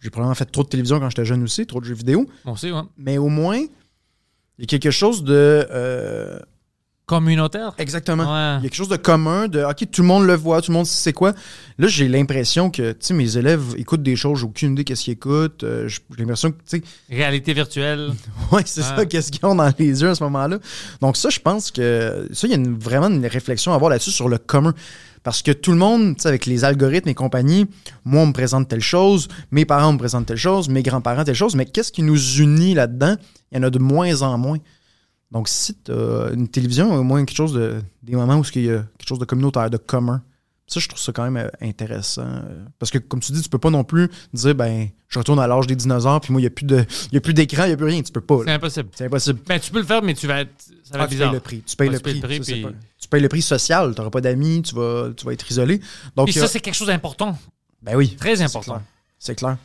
j'ai 0.00 0.10
probablement 0.10 0.34
fait 0.34 0.46
trop 0.46 0.62
de 0.62 0.68
télévision 0.68 0.98
quand 0.98 1.10
j'étais 1.10 1.24
jeune 1.24 1.42
aussi, 1.42 1.66
trop 1.66 1.80
de 1.80 1.84
jeux 1.86 1.94
vidéo, 1.94 2.26
Bon, 2.44 2.56
c'est 2.56 2.72
ouais. 2.72 2.80
mais 2.98 3.18
au 3.18 3.28
moins, 3.28 3.58
il 3.58 3.68
y 4.60 4.64
a 4.64 4.66
quelque 4.66 4.90
chose 4.90 5.22
de. 5.24 5.32
euh, 5.70 6.38
communautaire. 7.06 7.74
exactement. 7.78 8.22
Ouais. 8.22 8.58
Il 8.60 8.62
y 8.62 8.66
a 8.66 8.68
quelque 8.68 8.74
chose 8.76 8.88
de 8.88 8.96
commun, 8.96 9.48
de 9.48 9.64
OK, 9.64 9.84
tout 9.90 10.02
le 10.02 10.06
monde 10.06 10.26
le 10.26 10.34
voit, 10.36 10.62
tout 10.62 10.70
le 10.70 10.76
monde 10.76 10.86
sait 10.86 11.02
c'est 11.02 11.12
quoi. 11.12 11.32
Là, 11.76 11.88
j'ai 11.88 12.06
l'impression 12.06 12.70
que 12.70 12.92
tu 12.92 12.98
sais, 13.00 13.14
mes 13.14 13.36
élèves 13.36 13.74
écoutent 13.76 14.02
des 14.04 14.14
choses, 14.14 14.38
j'ai 14.38 14.44
aucune 14.44 14.72
idée 14.74 14.84
qu'est-ce 14.84 15.02
qu'ils 15.04 15.14
écoutent. 15.14 15.64
Euh, 15.64 15.88
j'ai 15.88 15.98
l'impression 16.18 16.52
que, 16.52 16.58
tu 16.58 16.78
sais, 16.78 16.82
Réalité 17.08 17.52
virtuelle. 17.52 18.12
ouais, 18.52 18.62
c'est 18.64 18.82
ça, 18.82 19.04
qu'est-ce 19.06 19.32
qu'ils 19.32 19.44
ont 19.44 19.56
dans 19.56 19.72
les 19.76 20.02
yeux 20.02 20.10
à 20.10 20.14
ce 20.14 20.22
moment-là. 20.22 20.58
Donc, 21.00 21.16
ça, 21.16 21.30
je 21.30 21.40
pense 21.40 21.72
que 21.72 22.28
ça, 22.32 22.46
il 22.46 22.50
y 22.50 22.54
a 22.54 22.56
une- 22.58 22.78
vraiment 22.78 23.08
une 23.08 23.26
réflexion 23.26 23.72
à 23.72 23.74
avoir 23.74 23.90
là-dessus 23.90 24.12
sur 24.12 24.28
le 24.28 24.38
commun. 24.38 24.72
Parce 25.22 25.42
que 25.42 25.52
tout 25.52 25.72
le 25.72 25.76
monde, 25.76 26.16
avec 26.24 26.46
les 26.46 26.64
algorithmes 26.64 27.08
et 27.08 27.14
compagnie, 27.14 27.66
moi, 28.04 28.22
on 28.22 28.26
me 28.26 28.32
présente 28.32 28.68
telle 28.68 28.80
chose, 28.80 29.28
mes 29.50 29.64
parents 29.64 29.92
me 29.92 29.98
présentent 29.98 30.26
telle 30.26 30.38
chose, 30.38 30.68
mes 30.68 30.82
grands-parents 30.82 31.24
telle 31.24 31.34
chose, 31.34 31.56
mais 31.56 31.66
qu'est-ce 31.66 31.92
qui 31.92 32.02
nous 32.02 32.38
unit 32.38 32.74
là-dedans? 32.74 33.16
Il 33.52 33.58
y 33.58 33.60
en 33.60 33.64
a 33.64 33.70
de 33.70 33.78
moins 33.78 34.22
en 34.22 34.38
moins. 34.38 34.58
Donc, 35.30 35.48
si 35.48 35.74
tu 35.74 35.92
as 35.92 36.30
une 36.32 36.48
télévision, 36.48 36.92
au 36.94 37.02
moins 37.02 37.24
quelque 37.24 37.36
chose 37.36 37.52
de, 37.52 37.82
des 38.02 38.16
moments 38.16 38.38
où 38.38 38.44
il 38.54 38.64
y 38.64 38.70
a 38.70 38.78
quelque 38.98 39.08
chose 39.08 39.18
de 39.18 39.24
communautaire, 39.24 39.70
de 39.70 39.76
commun. 39.76 40.22
Ça, 40.72 40.78
je 40.78 40.86
trouve 40.88 41.00
ça 41.00 41.10
quand 41.12 41.24
même 41.28 41.36
euh, 41.36 41.48
intéressant. 41.60 42.22
euh, 42.22 42.64
Parce 42.78 42.92
que, 42.92 42.98
comme 42.98 43.18
tu 43.18 43.32
dis, 43.32 43.42
tu 43.42 43.48
peux 43.48 43.58
pas 43.58 43.70
non 43.70 43.82
plus 43.82 44.08
dire, 44.32 44.54
ben, 44.54 44.88
je 45.08 45.18
retourne 45.18 45.40
à 45.40 45.48
l'âge 45.48 45.66
des 45.66 45.74
dinosaures, 45.74 46.20
puis 46.20 46.30
moi, 46.32 46.40
il 46.40 46.44
n'y 46.44 46.46
a 46.46 46.50
plus 46.50 46.64
de- 46.64 46.84
il 47.10 47.14
y 47.14 47.16
a 47.16 47.20
plus 47.20 47.34
d'écran, 47.34 47.64
il 47.64 47.68
n'y 47.68 47.72
a 47.72 47.76
plus 47.76 47.86
rien. 47.86 48.00
Tu 48.02 48.12
peux 48.12 48.20
pas. 48.20 48.38
C'est 48.44 48.52
impossible. 48.52 48.88
C'est 48.94 49.06
impossible. 49.06 49.40
Ben, 49.48 49.58
tu 49.58 49.72
peux 49.72 49.80
le 49.80 49.84
faire, 49.84 50.00
mais 50.00 50.14
tu 50.14 50.28
vas 50.28 50.42
être. 50.42 50.52
Ça 50.84 50.96
va 50.96 51.00
Ah, 51.00 51.04
être 51.04 51.08
tu 51.08 51.14
bizarre. 51.16 51.30
payes 51.30 51.34
le 51.34 51.40
prix. 51.40 51.62
Tu 51.66 51.74
payes 51.76 51.88
Ouais, 51.88 51.92
le 51.94 51.98
tu 51.98 52.04
payes 52.04 52.20
prix. 52.20 52.20
le 52.20 52.26
prix, 52.28 52.36
Ça, 52.38 52.44
c'est 52.44 52.52
puis- 52.52 52.62
pas- 52.62 52.70
Tu 53.00 53.08
payes 53.08 53.20
le 53.22 53.28
prix 53.28 53.42
social. 53.42 53.92
Tu 53.94 53.98
n'auras 54.00 54.10
pas 54.10 54.20
d'amis, 54.20 54.62
tu 54.62 54.74
vas, 54.76 55.10
tu 55.16 55.24
vas 55.26 55.32
être 55.32 55.50
isolé. 55.50 55.80
Donc, 56.14 56.28
Puis 56.28 56.38
euh, 56.38 56.42
ça, 56.42 56.46
c'est 56.46 56.60
quelque 56.60 56.74
chose 56.74 56.86
d'important. 56.86 57.36
ben 57.82 57.96
oui. 57.96 58.14
Très 58.14 58.36
c'est 58.36 58.44
important. 58.44 58.74
clair. 58.74 58.84
C'est 59.18 59.34
clair. 59.34 59.56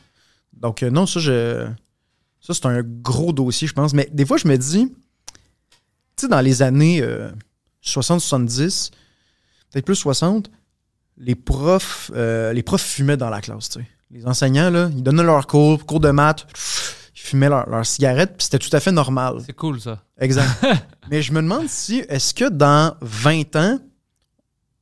Donc, 0.53 0.81
euh, 0.81 0.89
non, 0.89 1.05
ça, 1.05 1.19
je. 1.19 1.67
Ça, 2.41 2.53
c'est 2.55 2.65
un 2.65 2.81
gros 2.81 3.31
dossier, 3.31 3.67
je 3.67 3.73
pense. 3.73 3.93
Mais 3.93 4.09
des 4.11 4.25
fois, 4.25 4.37
je 4.37 4.47
me 4.47 4.57
dis, 4.57 4.87
tu 4.87 4.93
sais, 6.21 6.27
dans 6.27 6.41
les 6.41 6.63
années 6.63 7.01
euh, 7.03 7.29
60-70, 7.83 8.91
peut-être 9.71 9.85
plus 9.85 9.95
60, 9.95 10.49
les 11.17 11.35
profs, 11.35 12.11
euh, 12.15 12.53
les 12.53 12.63
profs 12.63 12.83
fumaient 12.83 13.17
dans 13.17 13.29
la 13.29 13.41
classe, 13.41 13.69
tu 13.69 13.79
sais. 13.79 13.87
les 14.11 14.25
enseignants, 14.27 14.69
là, 14.69 14.89
ils 14.95 15.03
donnaient 15.03 15.23
leur 15.23 15.47
cours, 15.47 15.85
cours 15.85 15.99
de 15.99 16.11
maths, 16.11 16.45
ils 17.15 17.19
fumaient 17.21 17.49
leur, 17.49 17.69
leur 17.69 17.85
cigarette, 17.85 18.33
puis 18.37 18.45
c'était 18.45 18.59
tout 18.59 18.75
à 18.75 18.79
fait 18.79 18.91
normal. 18.91 19.37
C'est 19.45 19.53
cool, 19.53 19.79
ça. 19.79 19.99
Exact. 20.19 20.49
Mais 21.09 21.21
je 21.21 21.31
me 21.31 21.41
demande 21.41 21.67
si, 21.67 21.99
est-ce 22.09 22.33
que 22.33 22.49
dans 22.49 22.95
20 23.01 23.55
ans, 23.55 23.79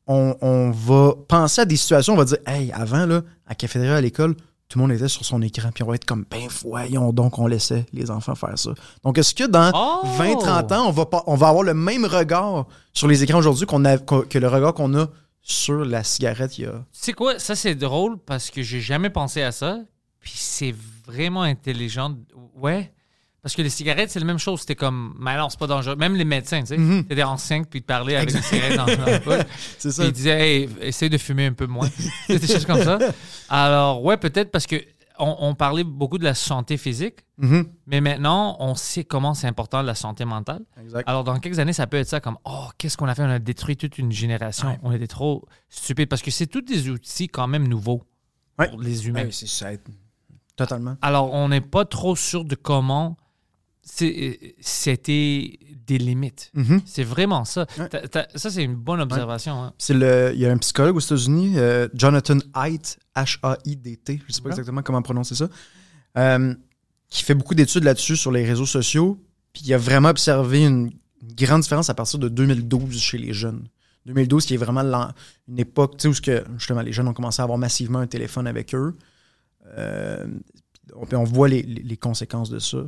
on, 0.08 0.36
on 0.42 0.72
va 0.72 1.14
penser 1.28 1.62
à 1.62 1.66
des 1.66 1.78
situations, 1.78 2.14
on 2.14 2.18
va 2.18 2.26
dire, 2.26 2.40
hey, 2.46 2.72
avant, 2.74 3.06
là, 3.06 3.22
à 3.48 3.56
cafétéria, 3.56 3.96
à 3.96 4.02
l'école, 4.02 4.36
tout 4.68 4.80
le 4.80 4.88
monde 4.88 4.92
était 4.94 5.08
sur 5.08 5.24
son 5.24 5.42
écran, 5.44 5.70
puis 5.72 5.84
on 5.84 5.88
va 5.88 5.96
être 5.96 6.06
comme, 6.06 6.26
ben 6.30 6.48
voyons 6.64 7.14
donc, 7.14 7.38
on 7.38 7.46
laissait 7.46 7.86
les 7.94 8.10
enfants 8.10 8.34
faire 8.34 8.58
ça. 8.58 8.72
Donc, 9.04 9.20
est-ce 9.20 9.36
que 9.36 9.44
dans 9.44 9.72
Oh! 9.76 10.08
20-30 10.18 10.74
ans, 10.74 10.88
on 10.88 10.92
va, 10.92 11.06
pas, 11.06 11.24
on 11.28 11.36
va 11.36 11.50
avoir 11.50 11.64
le 11.64 11.76
même 11.76 12.06
regard 12.06 12.66
sur 12.92 13.08
les 13.08 13.22
écrans 13.22 13.38
aujourd'hui 13.38 13.68
qu'on 13.68 13.86
a, 13.86 13.98
que 14.00 14.38
le 14.40 14.48
regard 14.48 14.74
qu'on 14.74 14.98
a 14.98 15.08
sur 15.44 15.84
la 15.86 16.04
cigarette 16.04 16.58
il 16.58 16.64
y 16.64 16.68
a. 16.68 16.72
Tu 16.72 16.78
sais 16.94 17.14
quoi, 17.14 17.38
ça 17.38 17.56
c'est 17.56 17.76
drôle 17.76 18.18
parce 18.18 18.50
que 18.50 18.64
j'ai 18.64 18.82
jamais 18.82 19.10
pensé 19.10 19.42
à 19.42 19.52
ça. 19.52 19.80
Puis 20.20 20.34
c'est 20.38 20.74
vraiment 21.06 21.42
intelligent. 21.42 22.16
Ouais. 22.56 22.92
Parce 23.42 23.58
que 23.58 23.62
les 23.62 23.70
cigarettes, 23.70 24.10
c'est 24.10 24.20
la 24.22 24.26
même 24.26 24.40
chose. 24.40 24.62
C'était 24.62 24.76
comme, 24.76 25.18
mais 25.20 25.36
non, 25.38 25.50
c'est 25.50 25.60
pas 25.60 25.68
dangereux. 25.68 25.98
Même 25.98 26.16
les 26.16 26.24
médecins, 26.24 26.62
tu 26.62 26.68
sais, 26.68 26.78
Mhm. 26.78 27.04
t'étais 27.04 27.24
enceinte 27.24 27.68
puis 27.70 27.82
te 27.82 27.86
parlaient 27.88 28.16
avec 28.16 28.32
des 28.32 28.42
cigarettes 28.42 28.78
dans 28.78 28.86
bouche. 28.86 29.46
C'est 29.80 29.92
ça. 29.92 30.04
Puis 30.04 30.10
ils 30.12 30.14
disaient, 30.14 30.40
hey, 30.62 30.70
essaye 30.80 31.10
de 31.10 31.18
fumer 31.18 31.48
un 31.48 31.52
peu 31.52 31.66
moins. 31.66 31.90
des 32.30 32.40
choses 32.48 32.66
comme 32.66 32.82
ça. 32.82 32.98
Alors, 33.50 34.02
ouais, 34.02 34.16
peut-être 34.16 34.50
parce 34.50 34.66
que 34.66 34.78
on, 35.20 35.36
on 35.40 35.56
parlait 35.56 35.84
beaucoup 35.84 36.18
de 36.18 36.24
la 36.24 36.34
santé 36.36 36.78
physique, 36.78 37.20
Mhm. 37.38 37.66
mais 37.88 38.00
maintenant, 38.02 38.56
on 38.60 38.76
sait 38.76 39.04
comment 39.04 39.34
c'est 39.34 39.48
important 39.48 39.82
la 39.82 39.96
santé 39.96 40.24
mentale. 40.26 40.62
Exact. 40.82 41.04
Alors, 41.08 41.24
dans 41.24 41.38
quelques 41.40 41.60
années, 41.60 41.74
ça 41.74 41.88
peut 41.88 41.98
être 41.98 42.08
ça 42.08 42.20
comme 42.20 42.38
Oh, 42.46 42.68
qu'est-ce 42.78 42.98
qu'on 42.98 43.08
a 43.08 43.16
fait? 43.16 43.24
On 43.24 43.30
a 43.30 43.40
détruit 43.40 43.76
toute 43.78 43.98
une 43.98 44.12
génération. 44.12 44.68
Ouais. 44.70 44.80
On 44.84 44.92
était 44.92 45.08
trop 45.08 45.46
stupides 45.70 46.10
parce 46.10 46.22
que 46.22 46.32
c'est 46.32 46.48
tous 46.48 46.62
des 46.62 46.90
outils 46.90 47.28
quand 47.28 47.48
même 47.48 47.68
nouveaux 47.68 48.04
Ouais. 48.60 48.70
pour 48.70 48.82
les 48.82 49.08
humains. 49.08 49.24
Ouais, 49.24 49.32
c'est 49.32 49.48
ça. 49.48 49.70
Totalement. 50.56 50.96
Alors, 51.02 51.34
on 51.34 51.50
n'est 51.50 51.62
pas 51.62 51.86
trop 51.86 52.16
sûr 52.16 52.46
de 52.46 52.54
comment 52.56 53.18
c'était 53.84 55.60
des 55.86 55.98
limites. 55.98 56.50
Mhm. 56.54 56.82
C'est 56.86 57.04
vraiment 57.04 57.46
ça. 57.46 57.66
Ouais. 57.78 57.90
Ça, 58.36 58.50
c'est 58.50 58.64
une 58.64 58.76
bonne 58.76 59.02
observation. 59.02 59.62
hein. 59.64 59.74
C'est 59.78 59.94
le, 59.94 60.32
il 60.34 60.40
y 60.40 60.46
a 60.46 60.52
un 60.52 60.58
psychologue 60.58 60.96
aux 60.96 61.00
États-Unis, 61.02 61.54
euh, 61.58 61.88
Jonathan 61.94 62.38
Haidt, 62.56 62.98
H-A-I-D-T, 63.16 64.22
je 64.28 64.34
sais 64.34 64.42
pas 64.42 64.48
Ok. 64.50 64.54
exactement 64.54 64.82
comment 64.82 65.02
prononcer 65.02 65.36
ça, 65.36 65.50
euh, 66.18 66.54
qui 67.10 67.24
fait 67.24 67.36
beaucoup 67.36 67.56
d'études 67.56 67.84
là-dessus 67.84 68.16
sur 68.16 68.32
les 68.32 68.46
réseaux 68.46 68.66
sociaux. 68.66 69.20
Puis 69.52 69.64
il 69.66 69.74
a 69.74 69.78
vraiment 69.78 70.10
observé 70.10 70.66
une, 70.66 70.92
grande 71.38 71.62
différence 71.62 71.90
à 71.90 71.94
partir 71.94 72.20
de 72.20 72.28
2012 72.28 73.00
chez 73.00 73.18
les 73.18 73.32
jeunes. 73.34 73.68
2012, 74.06 74.46
qui 74.46 74.56
est 74.56 74.58
vraiment 74.58 74.82
une 75.48 75.60
époque 75.60 75.96
où 76.04 76.12
que, 76.22 76.44
justement 76.58 76.82
les 76.82 76.92
jeunes 76.92 77.08
ont 77.08 77.14
commencé 77.14 77.42
à 77.42 77.44
avoir 77.44 77.58
massivement 77.58 78.00
un 78.00 78.08
téléphone 78.08 78.46
avec 78.46 78.76
eux. 78.76 78.98
Euh, 79.78 80.26
on, 80.94 81.06
on 81.16 81.24
voit 81.24 81.48
les- 81.48 81.62
les 81.64 81.96
conséquences 81.98 82.50
de 82.50 82.60
ça 82.60 82.84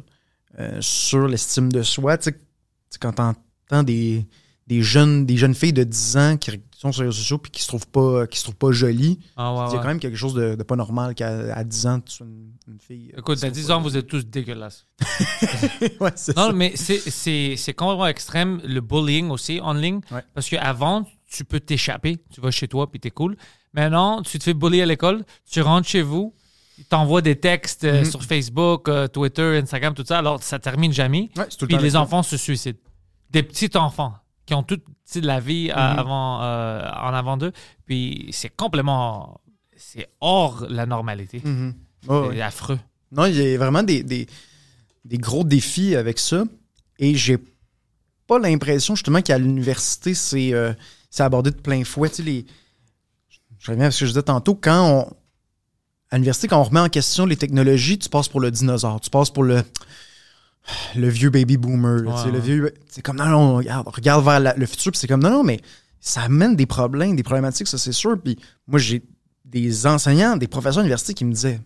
euh, 0.60 0.78
sur 0.82 1.28
l'estime 1.28 1.72
de 1.72 1.82
soi. 1.84 2.18
Tu 2.18 2.32
sais, 2.32 3.00
quand 3.00 3.14
t'entends 3.14 3.84
des, 3.84 4.26
des 4.68 4.82
jeunes, 4.82 5.26
des 5.26 5.38
jeunes 5.38 5.56
filles 5.56 5.74
de 5.74 5.84
10 5.84 6.18
ans 6.18 6.38
qui 6.38 6.52
sont 6.72 6.92
sur 6.92 7.02
les 7.04 7.10
réseaux 7.10 7.20
sociaux 7.20 7.38
puis 7.40 7.52
qui 7.52 7.62
se 7.62 7.68
trouvent 7.68 7.88
pas, 7.88 8.28
qui 8.28 8.38
se 8.38 8.44
trouvent 8.44 8.56
pas 8.56 8.72
jolies, 8.72 9.20
Ah, 9.36 9.54
ouais, 9.54 9.66
il 9.70 9.74
y 9.76 9.78
a 9.78 9.82
quand 9.82 9.88
même 9.88 10.00
quelque 10.00 10.18
chose 10.18 10.34
de, 10.34 10.56
de 10.56 10.64
pas 10.64 10.76
normal 10.76 11.14
qu'à 11.16 11.54
à 11.56 11.64
10 11.64 11.88
ans, 11.88 12.00
tu 12.00 12.14
sois 12.14 12.26
une, 12.28 12.52
une 12.68 12.80
fille. 12.80 13.12
euh, 13.16 13.20
Écoute, 13.20 13.38
à 13.44 13.48
se 13.48 13.54
10 13.54 13.62
trouve 13.64 13.76
ans, 13.76 13.82
vous 13.82 13.98
êtes 13.98 14.08
tous 14.08 14.26
dégueulasses. 14.26 14.86
ouais, 15.82 15.90
Non, 16.00 16.12
ça. 16.16 16.52
mais 16.54 16.74
c'est- 16.76 17.10
complètement 17.74 18.08
extrême, 18.08 18.62
le 18.64 18.82
bullying 18.82 19.30
aussi 19.30 19.60
en 19.62 19.74
ligne. 19.74 20.00
Ouais. 20.12 20.22
Parce 20.34 20.50
qu'avant, 20.50 21.06
tu 21.30 21.44
peux 21.44 21.60
t'échapper, 21.60 22.18
tu 22.32 22.40
vas 22.42 22.52
chez 22.52 22.68
toi, 22.68 22.90
puis 22.90 23.00
t'es 23.00 23.12
cool. 23.12 23.36
Maintenant, 23.74 24.22
tu 24.22 24.40
te 24.40 24.44
fais 24.44 24.54
bully 24.54 24.82
à 24.82 24.86
l'école, 24.86 25.26
tu 25.50 25.62
rentres 25.62 25.88
chez 25.88 26.02
vous, 26.02 26.34
ils 26.78 26.86
t'envoient 26.86 27.22
des 27.22 27.36
textes 27.40 27.84
euh, 27.86 28.00
Mhm. 28.00 28.06
sur 28.06 28.24
Facebook, 28.24 28.88
euh, 28.90 29.08
Twitter, 29.08 29.58
Instagram, 29.62 29.94
tout 29.94 30.04
ça. 30.06 30.20
Alors, 30.20 30.42
ça 30.44 30.60
termine 30.60 30.92
jamais. 30.94 31.30
Ouais, 31.38 31.48
tout 31.48 31.66
le 31.66 31.68
Puis 31.68 31.78
les 31.78 31.96
enfants 31.96 32.24
se 32.24 32.38
suicident. 32.38 32.78
Des 33.30 33.44
petits 33.44 33.76
enfants 33.78 34.14
qui 34.46 34.54
ont 34.54 34.64
toute 34.64 34.84
la 35.16 35.40
vie 35.40 35.70
euh, 35.72 35.74
Mhm. 35.76 36.00
avant, 36.00 36.38
en 36.40 37.14
avant 37.14 37.38
d'eux. 37.38 37.52
Puis 37.86 38.28
c'est 38.32 38.50
complètement... 38.56 39.40
C'est 39.78 40.08
hors 40.22 40.66
la 40.70 40.86
normalité. 40.86 41.42
Mhm. 41.44 41.74
C'est 42.02 42.42
affreux. 42.42 42.80
Non, 43.12 43.26
il 43.26 43.36
y 43.36 43.54
a 43.54 43.58
vraiment 43.58 43.84
des, 43.84 44.04
des, 44.04 44.28
des 45.04 45.18
gros 45.18 45.44
défis 45.44 45.96
avec 45.96 46.20
ça. 46.20 46.44
Et 47.00 47.16
j'ai 47.16 47.38
pas 48.28 48.40
l'impression, 48.40 48.96
justement, 48.96 49.22
qu'à 49.22 49.38
l'université, 49.38 50.14
c'est 50.14 50.54
euh, 50.54 50.74
abordé 51.20 51.52
de 51.52 51.56
plein 51.58 51.84
fouet. 51.84 52.10
Tu 52.10 52.16
sais, 52.18 52.24
les... 52.24 52.46
Je 53.60 53.72
reviens 53.72 53.88
à 53.88 53.92
ce 53.92 54.02
que 54.02 54.06
je 54.06 54.12
disais 54.12 54.24
tantôt. 54.24 54.56
Quand 54.56 54.90
on. 54.90 55.14
À 56.16 56.18
l'université, 56.18 56.48
quand 56.48 56.62
on 56.62 56.64
remet 56.64 56.80
en 56.80 56.88
question 56.88 57.26
les 57.26 57.36
technologies, 57.36 58.00
tu 58.00 58.08
passes 58.08 58.30
pour 58.30 58.40
le 58.40 58.50
dinosaure. 58.50 59.02
Tu 59.02 59.10
passes 59.10 59.30
pour 59.32 59.44
le. 59.44 59.64
Le 60.96 61.10
vieux 61.10 61.30
baby 61.30 61.58
boomer. 61.58 61.98
là, 62.04 62.12
tu 62.14 62.18
sais, 62.20 62.26
Ouais, 62.28 62.32
le 62.32 62.40
vieux. 62.40 62.74
C'est 62.88 63.02
comme 63.02 63.18
non, 63.18 63.26
non, 63.26 63.56
regarde, 63.58 63.86
regarde 63.90 64.24
vers 64.24 64.40
la- 64.40 64.54
le 64.56 64.66
futur. 64.66 64.94
Puis 64.94 65.00
c'est 65.00 65.08
comme 65.08 65.22
non, 65.22 65.30
non, 65.30 65.44
mais 65.44 65.60
ça 66.00 66.22
amène 66.22 66.56
des 66.56 66.66
problèmes, 66.66 67.18
des 67.18 67.22
problématiques, 67.24 67.68
ça 67.68 67.78
c'est 67.78 67.92
sûr. 67.92 68.18
Puis 68.24 68.38
moi, 68.66 68.80
j'ai 68.80 69.04
des 69.44 69.86
enseignants, 69.86 70.38
des 70.38 70.48
professeurs 70.48 70.84
d'université 70.84 71.14
qui 71.14 71.26
me 71.26 71.34
disaient 71.34 71.60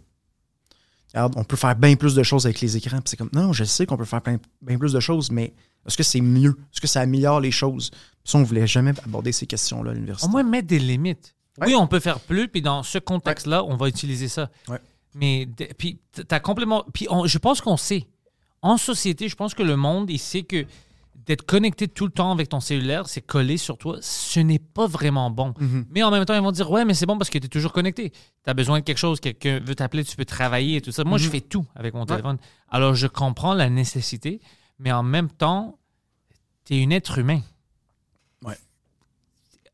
Regarde, 1.13 1.33
on 1.37 1.43
peut 1.43 1.55
faire 1.55 1.75
bien 1.75 1.95
plus 1.95 2.15
de 2.15 2.23
choses 2.23 2.47
avec 2.47 2.59
les 2.59 2.75
écrans. 2.75 2.97
Puis 3.01 3.11
c'est 3.11 3.17
comme, 3.17 3.29
non, 3.33 3.53
je 3.53 3.63
sais 3.65 3.85
qu'on 3.85 3.97
peut 3.97 4.05
faire 4.05 4.21
bien 4.61 4.77
plus 4.79 4.93
de 4.93 4.99
choses, 4.99 5.29
mais 5.31 5.53
est-ce 5.87 5.95
que 5.95 6.03
c'est 6.03 6.21
mieux? 6.21 6.55
Est-ce 6.73 6.81
que 6.81 6.87
ça 6.87 7.01
améliore 7.01 7.39
les 7.39 7.51
choses? 7.51 7.91
Puis 7.91 7.99
ça, 8.31 8.37
on 8.39 8.43
voulait 8.43 8.65
jamais 8.67 8.93
aborder 9.05 9.31
ces 9.31 9.45
questions-là 9.45 9.91
à 9.91 9.93
Au 9.93 9.95
l'université. 9.95 10.29
moins 10.31 10.41
mettre 10.43 10.67
des 10.67 10.79
limites. 10.79 11.35
Oui, 11.65 11.75
on 11.75 11.87
peut 11.87 11.99
faire 11.99 12.19
plus, 12.19 12.47
puis 12.47 12.61
dans 12.61 12.83
ce 12.83 12.97
contexte-là, 12.97 13.63
on 13.65 13.75
va 13.75 13.87
utiliser 13.87 14.27
ça. 14.27 14.49
Mais 15.15 15.47
puis 15.77 15.99
t'as 16.27 16.39
complètement. 16.39 16.85
Puis 16.93 17.07
on- 17.09 17.25
je 17.25 17.37
pense 17.37 17.61
qu'on 17.61 17.77
sait. 17.77 18.07
En 18.61 18.77
société, 18.77 19.27
je 19.29 19.35
pense 19.35 19.53
que 19.53 19.63
le 19.63 19.75
monde, 19.75 20.09
il 20.09 20.19
sait 20.19 20.43
que 20.43 20.65
d'être 21.25 21.43
connecté 21.45 21.87
tout 21.87 22.05
le 22.05 22.11
temps 22.11 22.31
avec 22.31 22.49
ton 22.49 22.59
cellulaire, 22.59 23.07
c'est 23.07 23.21
collé 23.21 23.57
sur 23.57 23.77
toi, 23.77 23.97
ce 24.01 24.39
n'est 24.39 24.59
pas 24.59 24.87
vraiment 24.87 25.29
bon. 25.29 25.53
Mhm. 25.59 25.85
Mais 25.91 26.01
en 26.03 26.11
même 26.11 26.25
temps, 26.25 26.33
ils 26.33 26.41
vont 26.41 26.51
dire 26.51 26.69
Ouais, 26.71 26.85
mais 26.85 26.93
c'est 26.93 27.05
bon 27.05 27.17
parce 27.17 27.29
que 27.29 27.37
tu 27.37 27.45
es 27.45 27.49
toujours 27.49 27.71
connecté. 27.73 28.11
Tu 28.11 28.49
as 28.49 28.53
besoin 28.53 28.79
de 28.79 28.83
quelque 28.83 28.97
chose, 28.97 29.19
quelqu'un 29.19 29.59
veut 29.59 29.75
t'appeler, 29.75 30.03
tu 30.03 30.15
peux 30.15 30.25
travailler 30.25 30.77
et 30.77 30.81
tout 30.81 30.91
ça. 30.91 31.03
Moi, 31.03 31.17
je 31.17 31.25
Mhm. 31.25 31.31
fais 31.31 31.41
tout 31.41 31.65
avec 31.75 31.93
mon 31.93 32.05
téléphone. 32.05 32.37
Alors, 32.69 32.95
je 32.95 33.07
comprends 33.07 33.53
la 33.53 33.69
nécessité, 33.69 34.41
mais 34.79 34.91
en 34.91 35.03
même 35.03 35.29
temps, 35.29 35.77
tu 36.65 36.75
es 36.75 36.83
un 36.85 36.89
être 36.91 37.17
humain. 37.19 37.41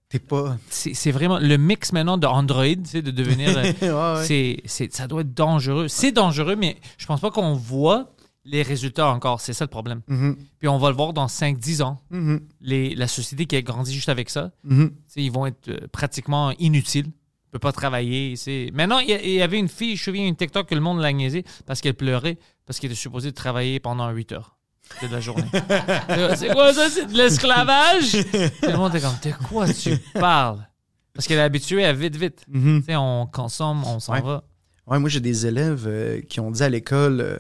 T'es 0.10 0.20
pas. 0.20 0.58
C'est 0.70 1.12
vraiment 1.12 1.40
le 1.40 1.58
mix 1.58 1.92
maintenant 1.92 2.18
de 2.18 2.28
Android, 2.28 2.66
tu 2.76 2.86
sais, 2.86 3.02
de 3.02 3.12
devenir. 3.12 3.58
euh, 3.58 3.74
Ouais, 3.82 4.20
ouais. 4.20 4.26
c'est, 4.26 4.62
c'est- 4.66 4.94
ça 4.94 5.08
doit 5.08 5.22
être 5.22 5.34
dangereux. 5.34 5.88
C'est 5.88 6.12
dangereux, 6.12 6.56
mais 6.56 6.78
je 6.98 7.06
pense 7.08 7.20
pas 7.20 7.32
qu'on 7.32 7.54
voit 7.54 8.12
les 8.44 8.62
résultats 8.62 9.08
encore. 9.10 9.42
C'est 9.42 9.54
ça 9.54 9.66
le 9.66 9.70
problème. 9.70 10.02
Mhm. 10.08 10.38
Puis 10.60 10.68
on 10.68 10.78
va 10.78 10.90
le 10.92 10.96
voir 10.96 11.14
dans 11.14 11.26
5-10 11.28 11.82
ans. 11.82 12.00
Mhm. 12.12 12.42
Les, 12.62 12.94
la 12.94 13.08
société 13.08 13.48
qui 13.48 13.56
a 13.56 13.62
grandi 13.64 13.94
juste 13.94 14.10
avec 14.10 14.30
ça, 14.30 14.52
Mhm. 14.64 14.92
sais, 15.08 15.24
ils 15.24 15.32
vont 15.32 15.48
être 15.48 15.70
euh, 15.70 15.88
pratiquement 15.92 16.52
inutiles. 16.60 17.08
ne 17.08 17.58
peut 17.58 17.60
pas 17.60 17.72
travailler. 17.72 18.36
Maintenant, 18.74 19.00
il 19.00 19.10
y, 19.10 19.42
avait 19.42 19.58
une 19.58 19.70
fille, 19.70 19.96
je 19.96 20.02
me 20.02 20.06
souviens, 20.16 20.28
une 20.28 20.36
TikTok 20.36 20.68
que 20.68 20.76
le 20.76 20.82
monde 20.82 21.00
l'a 21.00 21.14
niaisé 21.14 21.46
parce 21.66 21.80
qu'elle 21.80 21.94
pleurait 21.94 22.38
parce 22.66 22.80
qu'elle 22.80 22.92
était 22.92 23.00
supposée 23.00 23.32
travailler 23.32 23.80
pendant 23.80 24.10
8 24.12 24.34
heures 24.34 24.58
de 25.02 25.08
la 25.08 25.20
journée. 25.20 25.44
c'est 26.38 26.50
quoi 26.54 26.74
ça? 26.74 26.90
C'est 26.90 27.06
de 27.08 27.14
l'esclavage? 27.18 28.12
Tout 28.62 28.70
le 28.70 28.78
monde 28.78 28.96
est 28.96 29.02
comme, 29.02 29.16
de 29.24 29.48
quoi 29.48 29.68
tu 29.74 29.98
parles? 30.14 30.66
Parce 31.14 31.28
qu'elle 31.28 31.38
est 31.40 31.42
habituée 31.44 31.86
à 31.86 31.94
vite, 31.94 32.16
vite. 32.16 32.46
Tu 32.52 32.82
sais, 32.86 32.96
on 32.96 33.26
consomme, 33.28 33.84
on 33.86 34.00
s'en 34.00 34.14
Ouais. 34.14 34.22
va. 34.22 34.44
Ouais, 34.88 35.00
moi, 35.00 35.10
j'ai 35.10 35.20
des 35.22 35.46
élèves 35.48 35.86
euh, 35.88 36.22
qui 36.22 36.40
ont 36.40 36.52
dit 36.52 36.62
à 36.62 36.70
l'école, 36.70 37.20
euh, 37.22 37.38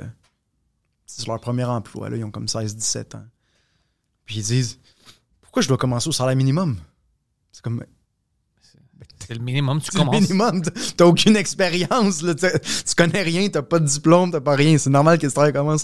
c'est 1.05 1.27
leur 1.27 1.39
premier 1.39 1.63
emploi, 1.65 2.09
là, 2.09 2.17
ils 2.17 2.23
ont 2.23 2.31
comme 2.31 2.45
16-17 2.47 3.17
ans. 3.17 3.25
Puis 4.25 4.37
ils 4.37 4.43
disent, 4.43 4.79
pourquoi 5.41 5.61
je 5.61 5.67
dois 5.67 5.77
commencer 5.77 6.07
au 6.09 6.11
salaire 6.11 6.35
minimum? 6.35 6.77
C'est 7.51 7.61
comme, 7.61 7.83
C'est 9.19 9.33
le 9.33 9.39
minimum, 9.39 9.79
tu 9.79 9.89
c'est 9.91 9.97
le 9.97 10.05
commences. 10.05 10.21
minimum, 10.21 10.61
t'as 10.97 11.05
aucune 11.05 11.35
expérience, 11.35 12.19
tu 12.19 12.95
connais 12.95 13.23
rien, 13.23 13.47
t'as 13.49 13.61
pas 13.61 13.79
de 13.79 13.85
diplôme, 13.85 14.31
t'as 14.31 14.41
pas 14.41 14.55
rien. 14.55 14.77
C'est 14.77 14.89
normal 14.89 15.17
que 15.17 15.25
tu, 15.25 15.33
travailles 15.33 15.53
commences 15.53 15.81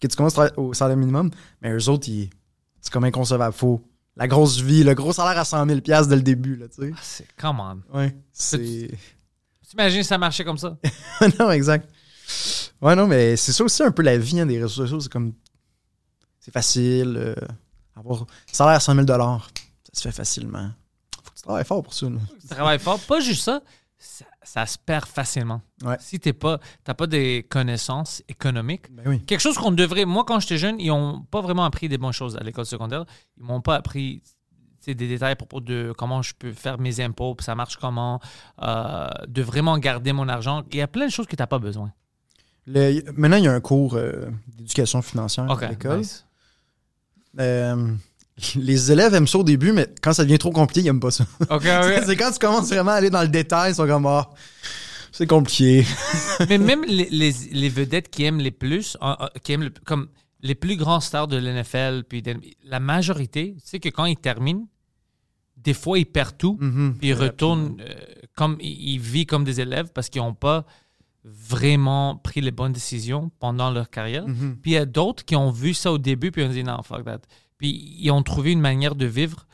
que 0.00 0.06
tu 0.06 0.16
commences 0.16 0.38
au 0.56 0.74
salaire 0.74 0.96
minimum, 0.96 1.30
mais 1.62 1.72
eux 1.72 1.88
autres, 1.88 2.06
c'est 2.80 2.92
comme 2.92 3.04
inconcevable. 3.04 3.54
Faut 3.54 3.82
la 4.16 4.28
grosse 4.28 4.60
vie, 4.60 4.84
le 4.84 4.94
gros 4.94 5.12
salaire 5.12 5.38
à 5.38 5.44
100 5.44 5.66
000 5.66 5.80
piastres 5.80 6.08
dès 6.08 6.16
le 6.16 6.22
début, 6.22 6.56
là, 6.56 6.68
tu 6.68 6.82
sais. 6.82 6.90
Ah, 6.94 6.98
C'est, 7.02 7.26
come 7.36 7.60
on. 7.60 7.96
Ouais, 7.96 8.16
c'est... 8.32 8.90
T'imagines 9.68 10.02
si 10.02 10.08
ça 10.08 10.18
marchait 10.18 10.44
comme 10.44 10.58
ça? 10.58 10.76
non, 11.40 11.50
exact. 11.50 11.88
Ouais, 12.80 12.94
non, 12.94 13.06
mais 13.06 13.36
c'est 13.36 13.52
ça 13.52 13.64
aussi 13.64 13.82
un 13.82 13.90
peu 13.90 14.02
la 14.02 14.18
vie 14.18 14.40
hein, 14.40 14.46
des 14.46 14.56
réseaux 14.56 14.68
sociaux. 14.68 15.00
C'est 15.00 15.10
comme. 15.10 15.32
C'est 16.38 16.52
facile. 16.52 17.16
euh, 17.16 17.34
avoir. 17.96 18.26
Salaire 18.52 18.76
à 18.76 18.80
100 18.80 18.94
000 18.94 19.06
ça 19.06 19.40
se 19.92 20.02
fait 20.02 20.12
facilement. 20.12 20.70
Tu 21.44 21.48
travailles 21.48 21.64
fort 21.64 21.82
pour 21.82 21.92
ça. 21.94 22.08
là. 22.08 22.18
Tu 22.40 22.46
travailles 22.48 22.78
fort. 22.78 22.98
Pas 23.00 23.20
juste 23.20 23.42
ça, 23.44 23.60
ça, 23.98 24.24
ça 24.42 24.66
se 24.66 24.78
perd 24.78 25.04
facilement. 25.06 25.60
Ouais. 25.84 25.96
Si 26.00 26.18
t'es 26.18 26.32
pas, 26.32 26.58
t'as 26.84 26.94
pas 26.94 27.06
des 27.06 27.46
connaissances 27.48 28.22
économiques, 28.28 28.90
Ben 28.94 29.02
oui. 29.06 29.20
quelque 29.24 29.40
chose 29.40 29.56
qu'on 29.58 29.70
devrait. 29.72 30.04
Moi, 30.06 30.24
quand 30.26 30.40
j'étais 30.40 30.58
jeune, 30.58 30.80
ils 30.80 30.90
ont 30.90 31.22
pas 31.30 31.40
vraiment 31.42 31.64
appris 31.64 31.88
des 31.88 31.98
bonnes 31.98 32.12
choses 32.12 32.36
à 32.36 32.40
l'école 32.40 32.66
secondaire. 32.66 33.04
Ils 33.36 33.42
m'ont 33.44 33.60
pas 33.60 33.76
appris. 33.76 34.22
des 34.86 34.94
détails 34.94 35.32
à 35.32 35.36
propos 35.36 35.60
de 35.60 35.94
comment 35.96 36.20
je 36.20 36.34
peux 36.38 36.52
faire 36.52 36.78
mes 36.78 37.00
impôts, 37.00 37.34
puis 37.34 37.44
ça 37.44 37.54
marche 37.54 37.76
comment, 37.78 38.20
euh, 38.62 39.08
de 39.26 39.40
vraiment 39.42 39.78
garder 39.78 40.12
mon 40.12 40.28
argent. 40.28 40.62
Il 40.72 40.76
y 40.76 40.82
a 40.82 40.86
plein 40.86 41.06
de 41.06 41.10
choses 41.10 41.26
que 41.26 41.34
tu 41.36 41.42
n'as 41.42 41.46
pas 41.46 41.58
besoin. 41.58 41.90
Le- 42.66 43.00
maintenant, 43.12 43.38
il 43.38 43.44
y 43.44 43.48
a 43.48 43.52
un 43.52 43.60
cours 43.62 43.94
euh, 43.94 44.30
d'éducation 44.46 45.00
financière 45.00 45.50
à 45.50 45.68
l'école. 45.68 45.98
nice. 46.00 46.26
Euh, 47.40 47.92
les 48.56 48.90
élèves 48.92 49.14
aiment 49.14 49.28
ça 49.28 49.38
au 49.38 49.44
début, 49.44 49.72
mais 49.72 49.88
quand 50.02 50.12
ça 50.12 50.24
devient 50.24 50.38
trop 50.38 50.50
compliqué, 50.50 50.80
ils 50.80 50.84
n'aiment 50.84 51.00
pas 51.00 51.10
ça. 51.10 51.24
OK, 51.42 51.50
OK. 51.50 52.02
c'est 52.06 52.16
quand 52.16 52.32
tu 52.32 52.38
commences 52.38 52.68
vraiment 52.68 52.90
à 52.92 52.94
aller 52.94 53.10
dans 53.10 53.22
le 53.22 53.28
détail, 53.28 53.72
ils 53.72 53.74
sont 53.76 53.86
comme 53.86 54.06
Ah, 54.06 54.28
c'est 55.12 55.26
compliqué. 55.26 55.84
Mais 56.48 56.58
même 56.58 56.84
les, 56.86 57.08
les- 57.10 57.32
les 57.52 57.68
vedettes 57.68 58.10
qui 58.10 58.24
aiment 58.24 58.40
les 58.40 58.50
plus, 58.50 58.96
qui 59.44 59.52
aiment 59.52 59.62
le- 59.64 59.72
comme 59.84 60.08
les 60.42 60.54
plus 60.56 60.76
grands 60.76 61.00
stars 61.00 61.28
de 61.28 61.36
l'NFL, 61.36 62.02
puis 62.08 62.20
de- 62.22 62.36
la 62.64 62.80
majorité, 62.80 63.54
tu 63.62 63.68
sais 63.68 63.78
que 63.80 63.88
quand 63.88 64.04
ils 64.06 64.16
terminent, 64.16 64.66
des 65.56 65.72
fois 65.74 65.98
ils 65.98 66.04
perdent 66.04 66.36
tout, 66.36 66.58
Mhm. 66.60 66.96
puis 66.98 67.08
ils 67.10 67.14
retournent 67.14 67.76
euh, 67.80 67.94
comme 68.36 68.56
ils, 68.60 68.94
ils 68.94 68.98
vivent 69.00 69.26
comme 69.26 69.44
des 69.44 69.60
élèves 69.60 69.90
parce 69.94 70.08
qu'ils 70.08 70.20
n'ont 70.20 70.34
pas 70.34 70.66
vraiment 71.24 72.16
pris 72.16 72.40
les 72.40 72.50
bonnes 72.50 72.72
décisions 72.72 73.30
pendant 73.38 73.70
leur 73.70 73.88
carrière. 73.90 74.26
Mhm. 74.28 74.58
Puis 74.60 74.72
il 74.72 74.74
y 74.74 74.78
a 74.78 74.84
d'autres 74.84 75.24
qui 75.24 75.36
ont 75.36 75.50
vu 75.50 75.72
ça 75.74 75.90
au 75.92 75.98
début, 75.98 76.30
puis 76.30 76.42
ils 76.42 76.46
ont 76.46 76.50
dit 76.52 76.64
non, 76.64 76.82
fuck 76.82 77.04
that. 77.04 77.20
Puis 77.58 77.96
ils 77.98 78.10
ont 78.10 78.22
trouvé 78.22 78.52
une 78.52 78.60
manière 78.60 78.94
de 78.94 79.06
vivre 79.06 79.46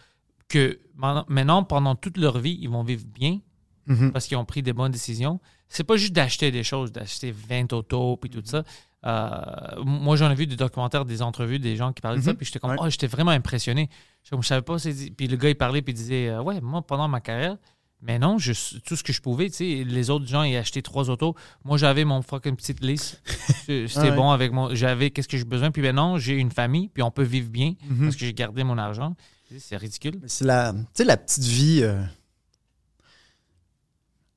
que 0.49 0.79
maintenant- 0.97 1.63
pendant 1.65 1.95
toute 1.95 2.17
leur 2.17 2.39
vie, 2.39 2.59
ils 2.61 2.69
vont 2.69 2.83
vivre 2.83 3.05
bien 3.07 3.41
Mhm. 3.87 4.13
parce 4.13 4.27
qu'ils 4.27 4.37
ont 4.37 4.45
pris 4.45 4.63
des 4.63 4.73
bonnes 4.73 4.93
décisions. 4.93 5.41
C'est 5.69 5.85
pas 5.85 5.97
juste 5.97 6.13
d'acheter 6.13 6.51
des 6.51 6.65
choses, 6.65 6.93
d'acheter 6.93 7.31
20 7.33 7.73
autos 7.73 8.17
puis 8.17 8.31
tout 8.31 8.43
ça. 8.45 8.65
Euh, 9.07 9.83
moi, 9.85 10.17
j'en 10.17 10.31
ai 10.31 10.35
vu 10.35 10.47
des 10.47 10.57
documentaires, 10.57 11.05
des 11.05 11.23
entrevues, 11.23 11.59
des 11.59 11.75
gens 11.77 11.93
qui 11.93 12.03
parlaient 12.03 12.19
de 12.19 12.23
ça, 12.25 12.33
Mhm. 12.33 12.37
puis 12.37 12.47
j'étais 12.47 12.59
comme, 12.59 12.73
Ouais. 12.73 12.77
oh, 12.81 12.91
j'étais 12.91 13.07
vraiment 13.07 13.31
impressionné. 13.31 13.89
Je, 14.25 14.37
je 14.39 14.47
savais 14.47 14.63
pas, 14.63 14.77
puis 15.17 15.27
le 15.27 15.37
gars, 15.37 15.49
il 15.49 15.55
parlait, 15.55 15.81
puis 15.81 15.93
il 15.93 15.97
disait, 15.97 16.29
euh, 16.29 16.43
ouais, 16.43 16.61
moi, 16.61 16.83
pendant 16.83 17.09
ma 17.09 17.21
carrière, 17.21 17.57
mais 18.03 18.19
non, 18.19 18.39
je, 18.39 18.53
tout 18.87 18.97
ce 18.97 19.03
que 19.03 19.13
je 19.13 19.21
pouvais, 19.21 19.51
tu 19.51 19.57
sais, 19.57 19.85
les 19.85 20.09
autres 20.11 20.27
gens, 20.27 20.43
ils 20.43 20.57
achetaient 20.57 20.83
trois 20.83 21.11
autos. 21.11 21.35
Moi, 21.65 21.77
j'avais 21.79 22.05
mon 22.05 22.23
fucking 22.23 22.57
petite 22.57 22.83
liste. 22.83 23.21
C'était 23.67 24.01
Ouais. 24.01 24.13
bon 24.17 24.31
avec 24.31 24.53
moi. 24.53 24.71
J'avais 24.75 25.11
qu'est-ce 25.11 25.29
que 25.29 25.37
j'ai 25.37 25.45
besoin, 25.45 25.71
puis 25.71 25.83
maintenant, 25.83 26.17
j'ai 26.19 26.35
une 26.35 26.51
famille, 26.51 26.89
puis 26.89 27.03
on 27.03 27.11
peut 27.11 27.23
vivre 27.23 27.49
bien 27.51 27.75
Mhm. 27.89 28.05
parce 28.05 28.17
que 28.17 28.25
j'ai 28.25 28.33
gardé 28.35 28.65
mon 28.65 28.79
argent. 28.79 29.15
C'est 29.59 29.77
ridicule. 29.77 30.21
C'est 30.27 30.45
la, 30.45 30.73
la 30.99 31.17
petite 31.17 31.45
vie. 31.45 31.81
euh, 31.83 32.01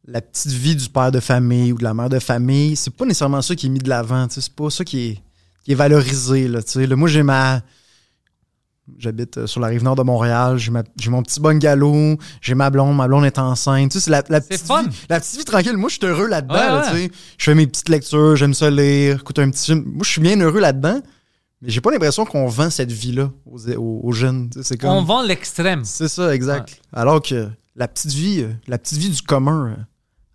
la 0.06 0.22
petite 0.22 0.52
vie 0.52 0.76
du 0.76 0.90
père 0.90 1.12
de 1.12 1.20
famille 1.20 1.72
ou 1.72 1.78
de 1.78 1.84
la 1.84 1.94
mère 1.94 2.10
de 2.10 2.20
famille, 2.20 2.76
c'est 2.76 2.92
pas 2.94 3.06
nécessairement 3.06 3.42
ça 3.42 3.56
qui 3.56 3.68
est 3.68 3.70
mis 3.70 3.80
de 3.80 3.88
l'avant. 3.90 4.28
C'est 4.30 4.52
pas 4.54 4.70
ça 4.70 4.84
qui 4.84 5.00
est, 5.08 5.20
qui 5.64 5.72
est 5.72 5.76
valorisé. 5.76 6.48
Là, 6.50 6.62
moi, 6.96 7.08
j'ai 7.08 7.24
ma. 7.24 7.62
J'habite 8.98 9.38
euh, 9.38 9.48
sur 9.48 9.62
la 9.62 9.68
rive 9.68 9.84
nord 9.84 9.96
de 9.96 10.04
Montréal. 10.04 10.58
J'ai, 10.58 10.70
ma- 10.72 10.84
j'ai 11.00 11.10
mon 11.10 11.24
petit 11.24 11.40
bungalow. 11.40 12.18
J'ai 12.42 12.54
ma 12.54 12.70
blonde. 12.70 12.96
Ma 12.98 13.08
blonde 13.08 13.24
est 13.26 13.40
enceinte. 13.40 13.92
Tu 13.92 14.00
sais, 14.00 14.06
c'est 14.06 14.12
la, 14.12 14.24
la 14.30 14.42
C'est 14.42 14.50
petite 14.50 14.68
fun. 14.68 14.84
Vie, 14.84 14.98
la 15.10 15.20
petite 15.20 15.38
vie 15.40 15.46
tranquille. 15.46 15.78
Moi, 15.78 15.90
je 15.90 15.96
suis 15.96 16.06
heureux 16.06 16.28
là-dedans. 16.28 16.54
Ouais, 16.54 16.60
là, 16.68 16.82
ouais. 16.82 16.92
tu 16.92 16.98
sais. 16.98 17.12
Je 17.38 17.44
fais 17.46 17.56
mes 17.56 17.66
petites 17.68 17.88
lectures. 17.90 18.36
J'aime 18.36 18.54
ça 18.54 18.70
lire. 18.70 19.20
Écoute 19.22 19.40
un 19.40 19.50
petit 19.50 19.66
film. 19.66 19.84
Moi, 19.86 20.04
je 20.04 20.10
suis 20.10 20.22
bien 20.22 20.38
heureux 20.42 20.60
là-dedans. 20.60 21.02
Mais 21.62 21.70
j'ai 21.70 21.80
pas 21.80 21.92
l'impression 21.92 22.26
qu'on 22.26 22.46
vend 22.48 22.70
cette 22.70 22.92
vie-là 22.92 23.32
aux, 23.46 23.70
aux- 23.72 24.02
aux 24.04 24.12
jeunes. 24.12 24.50
tu 24.50 24.60
sais, 24.60 24.64
C'est 24.66 24.78
comme... 24.78 24.90
On 24.90 25.02
vend 25.04 25.22
l'extrême. 25.24 25.86
C'est 25.86 26.10
ça, 26.10 26.36
exact. 26.36 26.82
Alors 26.92 27.22
que 27.22 27.48
la 27.78 27.88
petite 27.88 28.12
vie, 28.12 28.42
euh, 28.42 28.52
la 28.68 28.78
petite 28.78 28.98
vie 29.00 29.10
du 29.10 29.22
commun, 29.22 29.70
euh, 29.70 29.82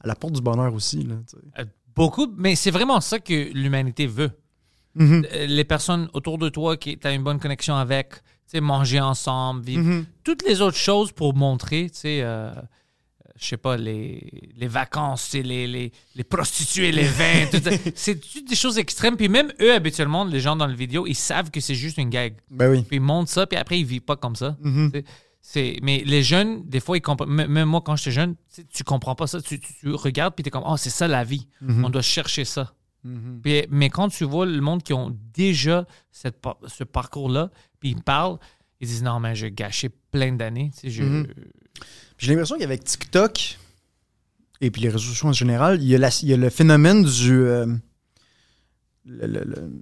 elle 0.02 0.10
apporte 0.10 0.32
du 0.32 0.40
bonheur 0.40 0.72
aussi. 0.72 1.02
Là. 1.02 1.16
Euh, 1.58 1.64
Beaucoup, 1.94 2.28
mais 2.38 2.54
c'est 2.56 2.70
vraiment 2.70 3.00
ça 3.02 3.18
que 3.18 3.52
l'humanité 3.52 4.06
veut. 4.06 4.30
Mhm. 4.94 5.26
Euh, 5.34 5.46
Les 5.46 5.64
personnes 5.64 6.08
autour 6.14 6.38
de 6.38 6.48
toi 6.48 6.76
qui 6.78 6.96
tu 6.96 7.06
as 7.06 7.12
une 7.12 7.22
bonne 7.24 7.38
connexion 7.40 7.74
avec, 7.76 8.14
manger 8.54 9.00
ensemble, 9.00 9.62
vivre. 9.64 9.82
Mhm. 9.82 10.06
Toutes 10.24 10.42
les 10.46 10.60
autres 10.60 10.76
choses 10.76 11.12
pour 11.12 11.34
montrer, 11.34 11.90
tu 11.90 11.98
sais, 12.00 12.20
euh, 12.22 12.50
je 13.40 13.46
sais 13.46 13.56
pas, 13.56 13.76
les, 13.76 14.50
les 14.56 14.66
vacances, 14.66 15.32
les, 15.34 15.42
les, 15.66 15.92
les 16.16 16.24
prostituées, 16.24 16.90
les 16.90 17.04
vins, 17.04 17.46
tout 17.50 17.60
ça. 17.62 17.70
c'est 17.94 18.18
toutes 18.20 18.48
des 18.48 18.56
choses 18.56 18.78
extrêmes. 18.78 19.16
Puis 19.16 19.28
même 19.28 19.52
eux, 19.60 19.72
habituellement, 19.72 20.24
les 20.24 20.40
gens 20.40 20.56
dans 20.56 20.66
le 20.66 20.74
vidéo, 20.74 21.06
ils 21.06 21.14
savent 21.14 21.50
que 21.50 21.60
c'est 21.60 21.74
juste 21.76 21.98
une 21.98 22.10
gag. 22.10 22.34
Ben 22.50 22.70
oui. 22.70 22.82
Puis 22.82 22.96
ils 22.96 23.00
montrent 23.02 23.30
ça, 23.30 23.46
puis 23.46 23.56
après, 23.58 23.78
ils 23.78 23.84
vivent 23.86 24.00
pas 24.02 24.16
comme 24.16 24.34
ça. 24.36 24.56
Mhm. 24.60 24.90
C'est, 25.40 25.78
mais 25.82 26.02
les 26.04 26.22
jeunes, 26.24 26.64
des 26.68 26.80
fois, 26.80 26.96
ils 26.98 27.00
comprennent. 27.00 27.30
Même 27.30 27.68
moi, 27.68 27.80
quand 27.80 27.94
j'étais 27.96 28.10
jeune, 28.10 28.34
tu 28.74 28.82
comprends 28.82 29.14
pas 29.14 29.26
ça. 29.28 29.40
Tu, 29.40 29.60
tu- 29.60 29.72
tu 29.80 29.92
regardes, 29.92 30.34
puis 30.34 30.42
tu 30.42 30.48
es 30.48 30.50
comme, 30.50 30.64
oh, 30.66 30.76
c'est 30.76 30.90
ça 30.90 31.06
la 31.06 31.22
vie. 31.22 31.46
Mhm. 31.62 31.84
On 31.84 31.90
doit 31.90 32.02
chercher 32.02 32.44
ça. 32.44 32.72
Mhm. 33.04 33.40
Puis- 33.42 33.66
mais 33.70 33.90
quand 33.90 34.08
tu 34.08 34.24
vois 34.24 34.44
le 34.46 34.60
monde 34.60 34.82
qui 34.82 34.92
ont 34.92 35.16
déjà 35.32 35.86
cette, 36.10 36.36
ce 36.66 36.84
parcours-là, 36.84 37.50
puis 37.80 37.90
ils 37.90 38.02
parlent, 38.02 38.38
ils 38.80 38.88
disent, 38.88 39.02
non, 39.02 39.20
mais 39.20 39.34
j'ai 39.34 39.50
gâché 39.52 39.88
plein 40.10 40.32
d'années. 40.32 40.70
Tu 40.78 40.90
sais, 40.90 41.02
Mhm. 41.02 41.26
J'ai 42.18 42.32
l'impression 42.32 42.58
qu'avec 42.58 42.82
TikTok 42.84 43.58
et 44.60 44.70
puis 44.72 44.82
les 44.82 44.88
réseaux 44.88 45.04
sociaux 45.10 45.28
en 45.28 45.32
général, 45.32 45.80
il 45.80 45.86
y 45.88 45.94
a, 45.94 45.98
la- 45.98 46.10
il 46.22 46.28
y 46.28 46.32
a 46.34 46.36
le 46.36 46.50
phénomène 46.50 47.04
du. 47.04 47.32
euh, 47.32 47.66
le- 49.06 49.26
le- 49.26 49.44
le- 49.44 49.72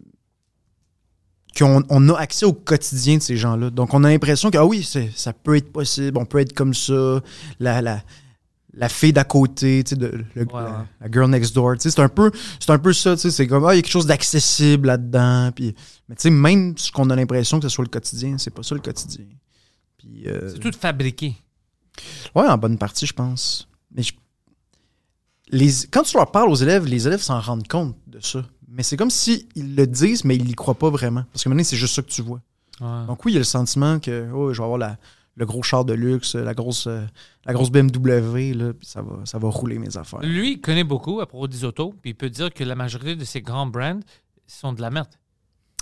qu'on 1.58 1.82
on 1.88 2.08
a 2.10 2.18
accès 2.18 2.44
au 2.44 2.52
quotidien 2.52 3.16
de 3.16 3.22
ces 3.22 3.36
gens-là. 3.38 3.70
Donc, 3.70 3.94
on 3.94 4.04
a 4.04 4.10
l'impression 4.10 4.50
que, 4.50 4.58
ah 4.58 4.66
oui, 4.66 4.82
c'est- 4.82 5.10
ça 5.16 5.32
peut 5.32 5.56
être 5.56 5.72
possible, 5.72 6.18
on 6.18 6.26
peut 6.26 6.38
être 6.38 6.52
comme 6.52 6.74
ça. 6.74 7.22
La, 7.58 7.80
la, 7.80 8.02
la 8.78 8.88
fille 8.90 9.12
d'à 9.12 9.24
côté, 9.24 9.82
tu 9.84 9.90
sais, 9.90 9.96
de, 9.96 10.06
le- 10.34 10.42
Ouais, 10.42 10.46
la, 10.52 10.64
ouais. 10.64 10.84
la 11.00 11.10
girl 11.10 11.30
next 11.30 11.54
door, 11.54 11.74
tu 11.74 11.80
sais, 11.80 11.90
c'est 11.90 12.00
un 12.02 12.08
peu, 12.10 12.30
c'est 12.60 12.70
un 12.70 12.78
peu 12.78 12.92
ça, 12.92 13.14
tu 13.16 13.22
sais, 13.22 13.30
c'est 13.30 13.46
comme, 13.46 13.64
ah, 13.64 13.74
il 13.74 13.76
y 13.76 13.78
a 13.78 13.82
quelque 13.82 13.90
chose 13.90 14.06
d'accessible 14.06 14.86
là-dedans. 14.88 15.50
Puis, 15.54 15.74
mais 16.08 16.14
tu 16.14 16.22
sais, 16.22 16.30
même 16.30 16.76
ce 16.76 16.92
qu'on 16.92 17.08
a 17.10 17.16
l'impression 17.16 17.58
que 17.58 17.68
ce 17.68 17.74
soit 17.74 17.84
le 17.84 17.90
quotidien, 17.90 18.36
c'est 18.38 18.50
pas 18.54 18.62
ça 18.62 18.74
le 18.74 18.80
quotidien. 18.82 19.24
Puis, 19.98 20.24
euh, 20.28 20.50
c'est 20.52 20.58
tout 20.60 20.72
fabriqué. 20.78 21.34
Ouais, 22.34 22.46
en 22.46 22.58
bonne 22.58 22.76
partie, 22.76 23.06
je 23.06 23.14
pense. 23.14 23.66
Mais 23.94 24.02
je- 24.02 24.12
les... 25.48 25.70
quand 25.90 26.02
tu 26.02 26.16
leur 26.16 26.30
parles 26.30 26.50
aux 26.50 26.54
élèves, 26.56 26.84
les 26.86 27.06
élèves 27.06 27.22
s'en 27.22 27.40
rendent 27.40 27.66
compte 27.68 27.96
de 28.06 28.20
ça. 28.20 28.44
Mais 28.68 28.82
c'est 28.82 28.96
comme 28.96 29.10
s'ils 29.10 29.46
le 29.56 29.86
disent, 29.86 30.24
mais 30.24 30.36
ils 30.36 30.44
n'y 30.44 30.54
croient 30.54 30.74
pas 30.78 30.90
vraiment. 30.90 31.24
Parce 31.32 31.44
que 31.44 31.48
maintenant, 31.48 31.64
c'est 31.64 31.76
juste 31.76 31.94
ça 31.94 32.02
que 32.02 32.08
tu 32.10 32.20
vois. 32.20 32.42
Ouais. 32.80 33.06
Donc 33.06 33.24
oui, 33.24 33.32
il 33.32 33.34
y 33.36 33.38
a 33.38 33.40
le 33.40 33.44
sentiment 33.44 33.98
que 34.00 34.28
oh, 34.34 34.52
je 34.52 34.58
vais 34.58 34.64
avoir 34.64 34.76
la- 34.78 34.98
le 35.36 35.44
gros 35.46 35.62
char 35.62 35.84
de 35.84 35.92
luxe, 35.92 36.34
la 36.34 36.54
grosse, 36.54 36.86
euh, 36.86 37.04
la 37.44 37.52
grosse 37.52 37.70
BMW, 37.70 38.54
là, 38.54 38.72
puis 38.72 38.86
ça 38.86 39.02
va, 39.02 39.18
ça 39.24 39.38
va 39.38 39.48
rouler 39.50 39.78
mes 39.78 39.96
affaires. 39.96 40.20
Lui, 40.20 40.52
il 40.52 40.60
connaît 40.60 40.84
beaucoup 40.84 41.20
à 41.20 41.26
propos 41.26 41.46
des 41.46 41.62
autos, 41.64 41.94
puis 42.00 42.10
il 42.10 42.14
peut 42.14 42.30
dire 42.30 42.52
que 42.52 42.64
la 42.64 42.74
majorité 42.74 43.16
de 43.16 43.24
ces 43.24 43.42
grands 43.42 43.66
brands 43.66 44.00
sont 44.46 44.72
de 44.72 44.80
la 44.80 44.90
merde. 44.90 45.08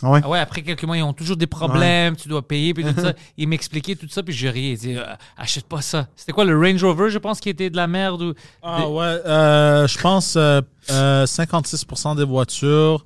Ah 0.03 0.11
ouais? 0.11 0.21
Ah 0.25 0.29
ouais, 0.29 0.39
après 0.41 0.63
quelques 0.63 0.83
mois, 0.83 0.97
ils 0.99 1.03
ont 1.05 1.13
toujours 1.13 1.37
des 1.37 1.47
problèmes, 1.47 2.17
tu 2.17 2.29
dois 2.29 2.47
payer, 2.47 2.75
puis 2.75 2.83
tout 2.85 3.01
ça. 3.01 3.13
Il 3.37 3.47
m'expliquait 3.47 3.95
tout 3.95 4.09
ça, 4.09 4.25
puis 4.25 4.35
je 4.35 4.49
riais. 4.49 4.73
Il 4.73 4.77
disait, 4.79 4.97
Euh, 4.99 5.05
achète 5.37 5.67
pas 5.67 5.83
ça. 5.83 6.09
C'était 6.17 6.33
quoi, 6.33 6.45
le 6.45 6.59
Range 6.59 6.83
Rover, 6.83 7.11
je 7.11 7.19
pense, 7.19 7.39
qui 7.39 7.49
était 7.49 7.71
de 7.71 7.77
la 7.77 7.87
merde 7.87 8.21
ou... 8.21 8.35
Ah 8.61 8.81
Des- 8.81 8.87
ouais, 8.89 9.03
euh, 9.05 9.87
je 9.87 9.99
pense 10.01 10.35
euh, 10.35 10.61
euh, 10.91 11.25
56% 11.27 12.17
des 12.17 12.25
voitures 12.25 13.05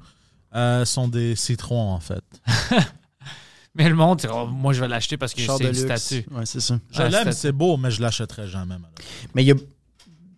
euh, 0.55 0.87
sont 0.87 1.09
des 1.09 1.37
citrons 1.37 1.93
en 1.93 2.01
fait. 2.01 2.25
Mais 3.75 3.89
le 3.89 3.95
monde, 3.95 4.21
Oh, 4.33 4.47
moi, 4.47 4.73
je 4.73 4.81
vais 4.81 4.89
l'acheter 4.89 5.17
parce 5.17 5.35
que 5.35 5.41
c'est 5.43 5.59
luxe. 5.73 5.81
statut. 5.81 6.27
Ouais, 6.33 6.47
c'est 6.47 6.61
ça. 6.61 6.79
Je 6.91 7.03
Ah, 7.03 7.09
l'aime, 7.09 7.33
c'est 7.33 7.53
beau, 7.53 7.77
mais 7.77 7.91
je 7.91 8.01
l'achèterai 8.03 8.49
jamais. 8.49 8.75
malheureusement. 8.75 8.89
Mais 9.35 9.45
il 9.45 9.47
y 9.49 9.53
a... 9.53 9.55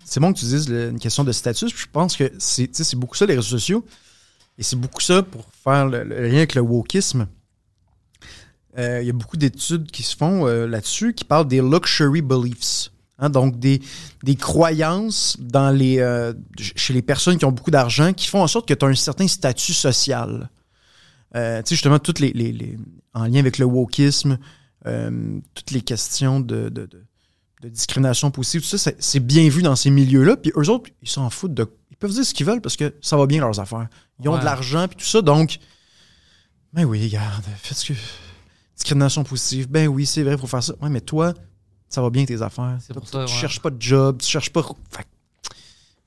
c'est 0.04 0.20
bon 0.20 0.32
que 0.32 0.38
tu 0.38 0.44
dises 0.44 0.68
le- 0.68 0.90
une 0.90 0.98
question 0.98 1.24
de 1.24 1.32
statut. 1.32 1.66
puis 1.66 1.78
Je 1.78 1.86
pense 1.90 2.16
que 2.16 2.30
c'est 2.38 2.68
beaucoup 2.96 3.16
ça, 3.16 3.24
les 3.26 3.34
réseaux 3.36 3.48
sociaux. 3.58 3.84
Et 4.58 4.62
c'est 4.62 4.76
beaucoup 4.76 5.00
ça 5.00 5.22
pour 5.22 5.46
faire 5.64 5.86
le, 5.86 6.04
le 6.04 6.26
lien 6.28 6.36
avec 6.38 6.54
le 6.54 6.60
wokisme. 6.60 7.26
Euh, 8.78 9.00
Il 9.02 9.06
y 9.06 9.10
a 9.10 9.12
beaucoup 9.14 9.36
d'études 9.36 9.90
qui 9.90 10.02
se 10.02 10.16
font 10.16 10.46
euh, 10.46 10.66
là-dessus 10.66 11.14
qui 11.14 11.24
parlent 11.24 11.48
des 11.48 11.60
luxury 11.62 12.22
beliefs. 12.22 12.90
Hein, 13.18 13.28
donc, 13.30 13.58
des, 13.58 13.80
des 14.22 14.34
croyances 14.36 15.36
dans 15.40 15.70
les, 15.70 15.98
euh, 15.98 16.32
chez 16.58 16.92
les 16.94 17.02
personnes 17.02 17.36
qui 17.38 17.44
ont 17.44 17.52
beaucoup 17.52 17.70
d'argent 17.70 18.12
qui 18.12 18.26
font 18.28 18.42
en 18.42 18.46
sorte 18.46 18.66
que 18.68 18.74
tu 18.74 18.84
as 18.84 18.88
un 18.88 18.94
certain 18.94 19.28
statut 19.28 19.74
social. 19.74 20.48
Euh, 21.36 21.62
tu 21.62 21.68
sais, 21.70 21.74
justement, 21.76 21.98
toutes 21.98 22.18
les, 22.20 22.32
les- 22.32 22.52
les- 22.52 22.76
en 23.14 23.24
lien 23.24 23.38
avec 23.40 23.58
le 23.58 23.64
wokisme, 23.64 24.38
euh, 24.86 25.40
toutes 25.54 25.70
les 25.70 25.80
questions 25.82 26.40
de, 26.40 26.68
de- 26.68 26.86
de- 26.86 27.04
de 27.62 27.68
discrimination 27.68 28.30
positive, 28.30 28.62
tout 28.62 28.76
ça, 28.78 28.92
c'est- 28.98 29.20
bien 29.20 29.48
vu 29.48 29.62
dans 29.62 29.76
ces 29.76 29.90
milieux-là. 29.90 30.36
Puis 30.36 30.50
eux 30.56 30.68
autres, 30.70 30.90
ils 31.02 31.08
s'en 31.08 31.28
foutent 31.30 31.54
de. 31.54 31.66
Ils 31.90 31.96
peuvent 31.96 32.12
dire 32.12 32.24
ce 32.24 32.32
qu'ils 32.34 32.46
veulent 32.46 32.60
parce 32.62 32.76
que 32.76 32.94
ça 33.02 33.16
va 33.16 33.26
bien 33.26 33.40
leurs 33.40 33.60
affaires. 33.60 33.88
Ils 34.22 34.28
ont 34.28 34.34
Ouais. 34.34 34.40
de 34.40 34.44
l'argent, 34.44 34.88
puis 34.88 34.96
tout 34.96 35.04
ça. 35.04 35.20
Donc, 35.22 35.58
ben 36.72 36.84
oui, 36.84 37.02
regarde, 37.04 37.44
faites 37.58 37.76
ce 37.78 37.92
que. 37.92 37.98
Discrimination 38.76 39.24
positive, 39.24 39.68
ben 39.68 39.88
oui, 39.88 40.06
c'est 40.06 40.22
vrai, 40.22 40.38
faut 40.38 40.46
faire 40.46 40.62
ça. 40.62 40.72
Ouais, 40.80 40.88
mais 40.88 41.02
toi, 41.02 41.34
ça 41.90 42.00
va 42.00 42.08
bien 42.08 42.24
tes 42.24 42.40
affaires. 42.40 42.78
C'est 42.80 42.94
pour 42.94 43.06
ça, 43.06 43.26
tu 43.26 43.32
ouais. 43.34 43.38
cherches 43.40 43.60
pas 43.60 43.68
de 43.68 43.80
job, 43.82 44.18
tu 44.22 44.26
cherches 44.28 44.48
pas. 44.50 44.62
Fait, 44.90 45.06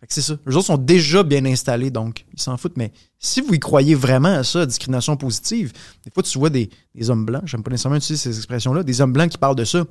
c'est 0.09 0.21
ça. 0.21 0.33
Eux 0.47 0.55
autres 0.55 0.65
sont 0.67 0.77
déjà 0.77 1.23
bien 1.23 1.45
installés, 1.45 1.91
donc 1.91 2.25
ils 2.33 2.41
s'en 2.41 2.57
foutent. 2.57 2.77
Mais 2.77 2.91
si 3.19 3.41
vous 3.41 3.53
y 3.53 3.59
croyez 3.59 3.95
vraiment 3.95 4.35
à 4.35 4.43
ça, 4.43 4.65
discrimination 4.65 5.15
positive, 5.17 5.71
des 6.03 6.11
fois, 6.11 6.23
tu 6.23 6.37
vois 6.37 6.49
des, 6.49 6.69
des 6.95 7.09
hommes 7.09 7.25
blancs, 7.25 7.43
j'aime 7.45 7.63
pas 7.63 7.71
nécessairement 7.71 7.97
utiliser 7.97 8.21
ces 8.31 8.37
expressions-là, 8.37 8.83
des 8.83 8.99
hommes 9.01 9.13
blancs 9.13 9.29
qui 9.29 9.37
parlent 9.37 9.55
de 9.55 9.65
ça. 9.65 9.85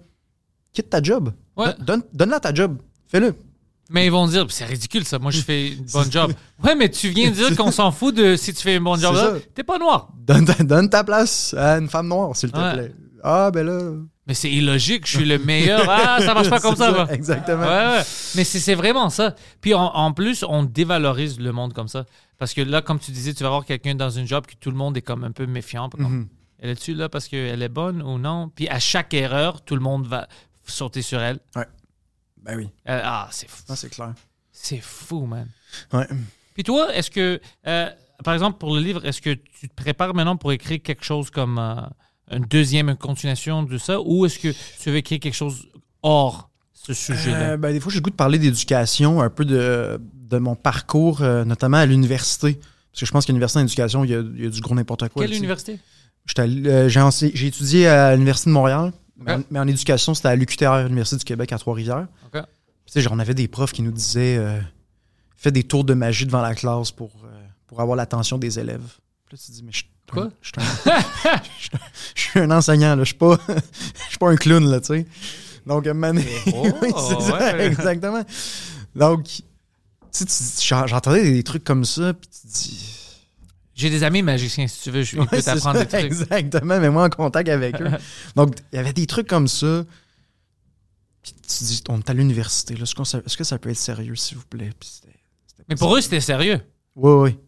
Quitte 0.73 0.91
ta 0.91 1.03
job. 1.03 1.33
Ouais. 1.57 1.75
Donne- 1.81 2.03
Donne-la 2.13 2.41
ta 2.41 2.53
job. 2.55 2.79
Fais-le. 3.07 3.35
Mais 3.91 4.07
ils 4.07 4.11
vont 4.13 4.27
dire, 4.27 4.47
c'est 4.49 4.65
ridicule 4.65 5.05
ça, 5.05 5.19
moi 5.19 5.31
je 5.31 5.41
fais 5.43 5.73
une 5.73 5.85
bonne 5.93 6.11
job. 6.11 6.33
Ouais, 6.65 6.75
mais 6.75 6.89
tu 6.89 7.09
viens 7.11 7.31
de 7.31 7.35
dire 7.35 7.55
qu'on 7.57 7.71
s'en 7.71 7.91
fout 7.93 8.15
de 8.15 8.37
si 8.37 8.55
tu 8.55 8.63
fais 8.63 8.77
un 8.77 8.81
bon 8.81 8.97
job 8.97 9.15
là. 9.15 9.35
T'es 9.55 9.65
pas 9.65 9.79
noir. 9.79 10.09
Donne 10.17 10.47
ta, 10.47 10.63
donne 10.65 10.89
ta 10.89 11.05
place 11.05 11.53
à 11.59 11.77
une 11.79 11.89
femme 11.91 12.09
noire, 12.09 12.35
s'il 12.35 12.51
te 12.51 12.57
Ouais. 12.59 12.73
plaît. 12.73 12.95
Ah, 13.23 13.51
ben 13.53 13.67
là. 13.67 13.93
Mais 14.27 14.35
c'est 14.35 14.51
illogique, 14.51 15.07
je 15.07 15.17
suis 15.17 15.25
le 15.25 15.39
meilleur. 15.39 15.85
Ah, 15.89 16.19
ça 16.21 16.33
marche 16.33 16.49
pas 16.49 16.61
comme 16.61 16.77
ça. 16.77 17.09
Exactement. 17.11 17.63
Ouais, 17.65 17.97
ouais. 17.99 18.03
Mais 18.37 18.45
c'est 18.45 18.75
vraiment 18.77 19.11
ça. 19.11 19.35
Puis 19.61 19.75
en, 19.75 19.85
en 19.87 20.13
plus, 20.13 20.45
on 20.49 20.63
dévalorise 20.63 21.41
le 21.41 21.51
monde 21.53 21.73
comme 21.73 21.89
ça. 21.89 22.07
Parce 22.39 22.55
que 22.55 22.61
là, 22.61 22.83
comme 22.83 23.01
tu 23.01 23.11
disais, 23.11 23.35
tu 23.35 23.43
vas 23.43 23.49
voir 23.51 23.65
quelqu'un 23.65 23.95
dans 23.97 24.11
une 24.11 24.27
job 24.27 24.47
que 24.47 24.55
tout 24.55 24.71
le 24.71 24.77
monde 24.77 24.97
est 24.97 25.03
comme 25.03 25.25
un 25.25 25.33
peu 25.33 25.47
méfiant. 25.47 25.89
Comme, 25.89 26.03
Mhm. 26.03 26.29
Elle 26.61 26.71
est-tu 26.71 26.95
là 26.95 27.09
parce 27.09 27.27
qu'elle 27.27 27.61
est 27.61 27.69
bonne 27.69 28.01
ou 28.03 28.19
non? 28.19 28.49
Puis 28.55 28.69
à 28.69 28.79
chaque 28.79 29.13
erreur, 29.15 29.63
tout 29.65 29.75
le 29.75 29.81
monde 29.81 30.07
va 30.07 30.29
sauter 30.65 31.03
sur 31.03 31.21
elle. 31.21 31.41
Ben 32.41 32.57
oui, 32.57 32.69
Euh, 32.89 33.01
ah, 33.05 33.29
c'est 33.33 33.49
fou. 33.51 33.63
c'est 33.75 33.91
clair. 33.91 34.13
C'est 34.53 34.81
fou, 34.81 35.27
man. 35.27 35.49
Ouais. 35.93 36.07
Puis 36.55 36.63
toi, 36.63 36.95
est-ce 36.95 37.11
que, 37.11 37.41
euh, 37.67 37.91
par 38.25 38.35
exemple, 38.35 38.59
pour 38.59 38.75
le 38.77 38.81
livre, 38.81 39.05
est-ce 39.05 39.21
que 39.21 39.31
tu 39.35 39.69
te 39.69 39.75
prépares 39.75 40.15
maintenant 40.15 40.37
pour 40.37 40.53
écrire 40.53 40.81
quelque 40.83 41.05
chose 41.05 41.31
comme 41.31 41.59
euh, 41.59 41.81
une 42.33 42.45
deuxième 42.45 42.97
continuation 42.97 43.63
de 43.63 43.79
ça 43.79 44.01
ou 44.01 44.27
est-ce 44.27 44.39
que 44.39 44.49
tu 44.81 44.91
veux 44.91 44.97
écrire 44.97 45.21
quelque 45.21 45.35
chose 45.35 45.69
hors 46.03 46.51
ce 46.73 46.95
sujet-là? 46.95 47.51
Euh, 47.53 47.57
ben, 47.57 47.73
des 47.73 47.81
fois, 47.81 47.93
j'ai 47.93 47.99
le 47.99 48.03
goût 48.03 48.11
de 48.11 48.15
parler 48.17 48.39
d'éducation, 48.39 49.21
un 49.21 49.31
peu 49.31 49.45
de, 49.45 50.01
de 50.15 50.39
mon 50.39 50.55
parcours, 50.57 51.23
euh, 51.23 51.45
notamment 51.45 51.77
à 51.77 51.87
l'université. 51.87 52.55
Parce 52.55 53.01
que 53.01 53.07
je 53.07 53.13
pense 53.13 53.25
qu'à 53.27 53.33
l'université 53.33 53.61
en 53.61 53.63
éducation, 53.63 54.05
il 54.05 54.11
y 54.11 54.15
a, 54.15 54.21
il 54.21 54.45
y 54.45 54.47
a 54.47 54.51
du 54.51 54.61
gros 54.61 54.75
n'importe 54.75 55.09
quoi. 55.09 55.25
Quelle 55.27 55.37
université? 55.37 55.79
Euh, 56.39 56.89
J'ai 56.89 57.47
étudié 57.47 57.87
à 57.87 58.13
l'Université 58.15 58.51
de 58.51 58.55
Montréal, 58.55 58.93
mais, 59.17 59.39
mais 59.51 59.59
en 59.59 59.67
éducation, 59.67 60.15
c'était 60.15 60.29
à 60.29 60.37
l'UQTR, 60.37 60.85
l'Université 60.85 61.17
du 61.17 61.25
Québec 61.25 61.53
à 61.53 61.59
Trois-Rivières. 61.59 62.07
OK. 62.27 62.33
Puis, 62.33 62.41
Tu 62.87 62.93
sais, 62.93 63.01
genre, 63.01 63.13
on 63.13 63.19
avait 63.19 63.35
des 63.35 63.49
profs 63.49 63.73
qui 63.73 63.83
nous 63.83 63.93
disaient 63.93 64.37
euh, 64.39 64.61
fais 65.37 65.53
des 65.53 65.65
tours 65.65 65.85
de 65.85 65.95
magie 65.95 66.27
devant 66.27 66.43
la 66.43 66.55
classe 66.55 66.91
pour, 66.91 67.11
pour 67.67 67.81
avoir 67.81 67.97
l'attention 67.97 68.39
des 68.39 68.59
élèves. 68.59 68.99
Puis 69.27 69.37
là, 69.37 69.39
tu 69.39 69.47
te 69.51 69.53
dis 69.53 69.63
mais 69.65 69.73
je 69.73 69.85
Quoi? 70.13 70.29
je 72.15 72.21
suis 72.21 72.41
un, 72.41 72.51
enseignant, 72.51 72.97
là. 72.97 73.03
Je 73.05 73.09
suis 73.09 73.15
pas, 73.15 73.39
je 73.49 74.09
suis 74.11 74.19
pas 74.19 74.31
un 74.31 74.37
clown, 74.37 74.65
là, 74.71 74.81
tu 74.81 74.89
sais. 74.89 75.07
Donc, 75.67 75.85
donné- 75.85 76.25
Oh, 76.53 76.67
c'est 76.83 77.33
ouais. 77.33 77.67
exactement. 77.67 78.23
Donc, 78.95 79.25
tu 79.25 79.43
sais, 80.29 80.87
j'entendais 80.87 81.23
des 81.23 81.43
trucs 81.43 81.65
comme 81.65 81.85
ça, 81.85 82.13
puis 82.13 82.29
tu 82.29 82.47
dis. 82.47 82.89
J'ai 83.75 83.89
des 83.89 84.03
amis 84.05 84.23
magiciens, 84.23 84.69
si 84.69 84.83
tu 84.83 84.91
veux, 84.91 85.03
je 85.03 85.17
Ouais, 85.17 85.27
peux 85.27 85.41
t'apprendre 85.43 85.79
des 85.81 85.87
trucs. 85.87 86.03
Exactement, 86.05 86.79
mais 86.79 86.91
moi 86.91 87.05
en 87.05 87.09
contact 87.11 87.49
avec 87.49 87.81
eux. 87.81 87.89
Donc, 88.37 88.57
il 88.73 88.77
y 88.77 88.79
avait 88.79 88.93
des 88.93 89.07
trucs 89.07 89.27
comme 89.27 89.49
ça. 89.49 89.85
Puis 91.23 91.33
tu 91.33 91.59
te 91.59 91.65
dis, 91.65 91.83
on 91.89 91.99
est 92.01 92.11
à 92.11 92.13
l'université, 92.15 92.75
là. 92.77 92.83
Est-ce 92.85 93.37
que 93.37 93.45
ça 93.45 93.59
peut 93.59 93.71
être 93.71 93.79
sérieux, 93.79 94.15
s'il 94.17 94.37
vous 94.37 94.45
plaît? 94.45 94.73
Puis 94.79 94.91
Mais 95.69 95.77
pour 95.77 95.97
eux, 95.97 96.01
c'était 96.03 96.21
sérieux. 96.21 96.61
Oui, 96.97 97.13
oui. 97.31 97.39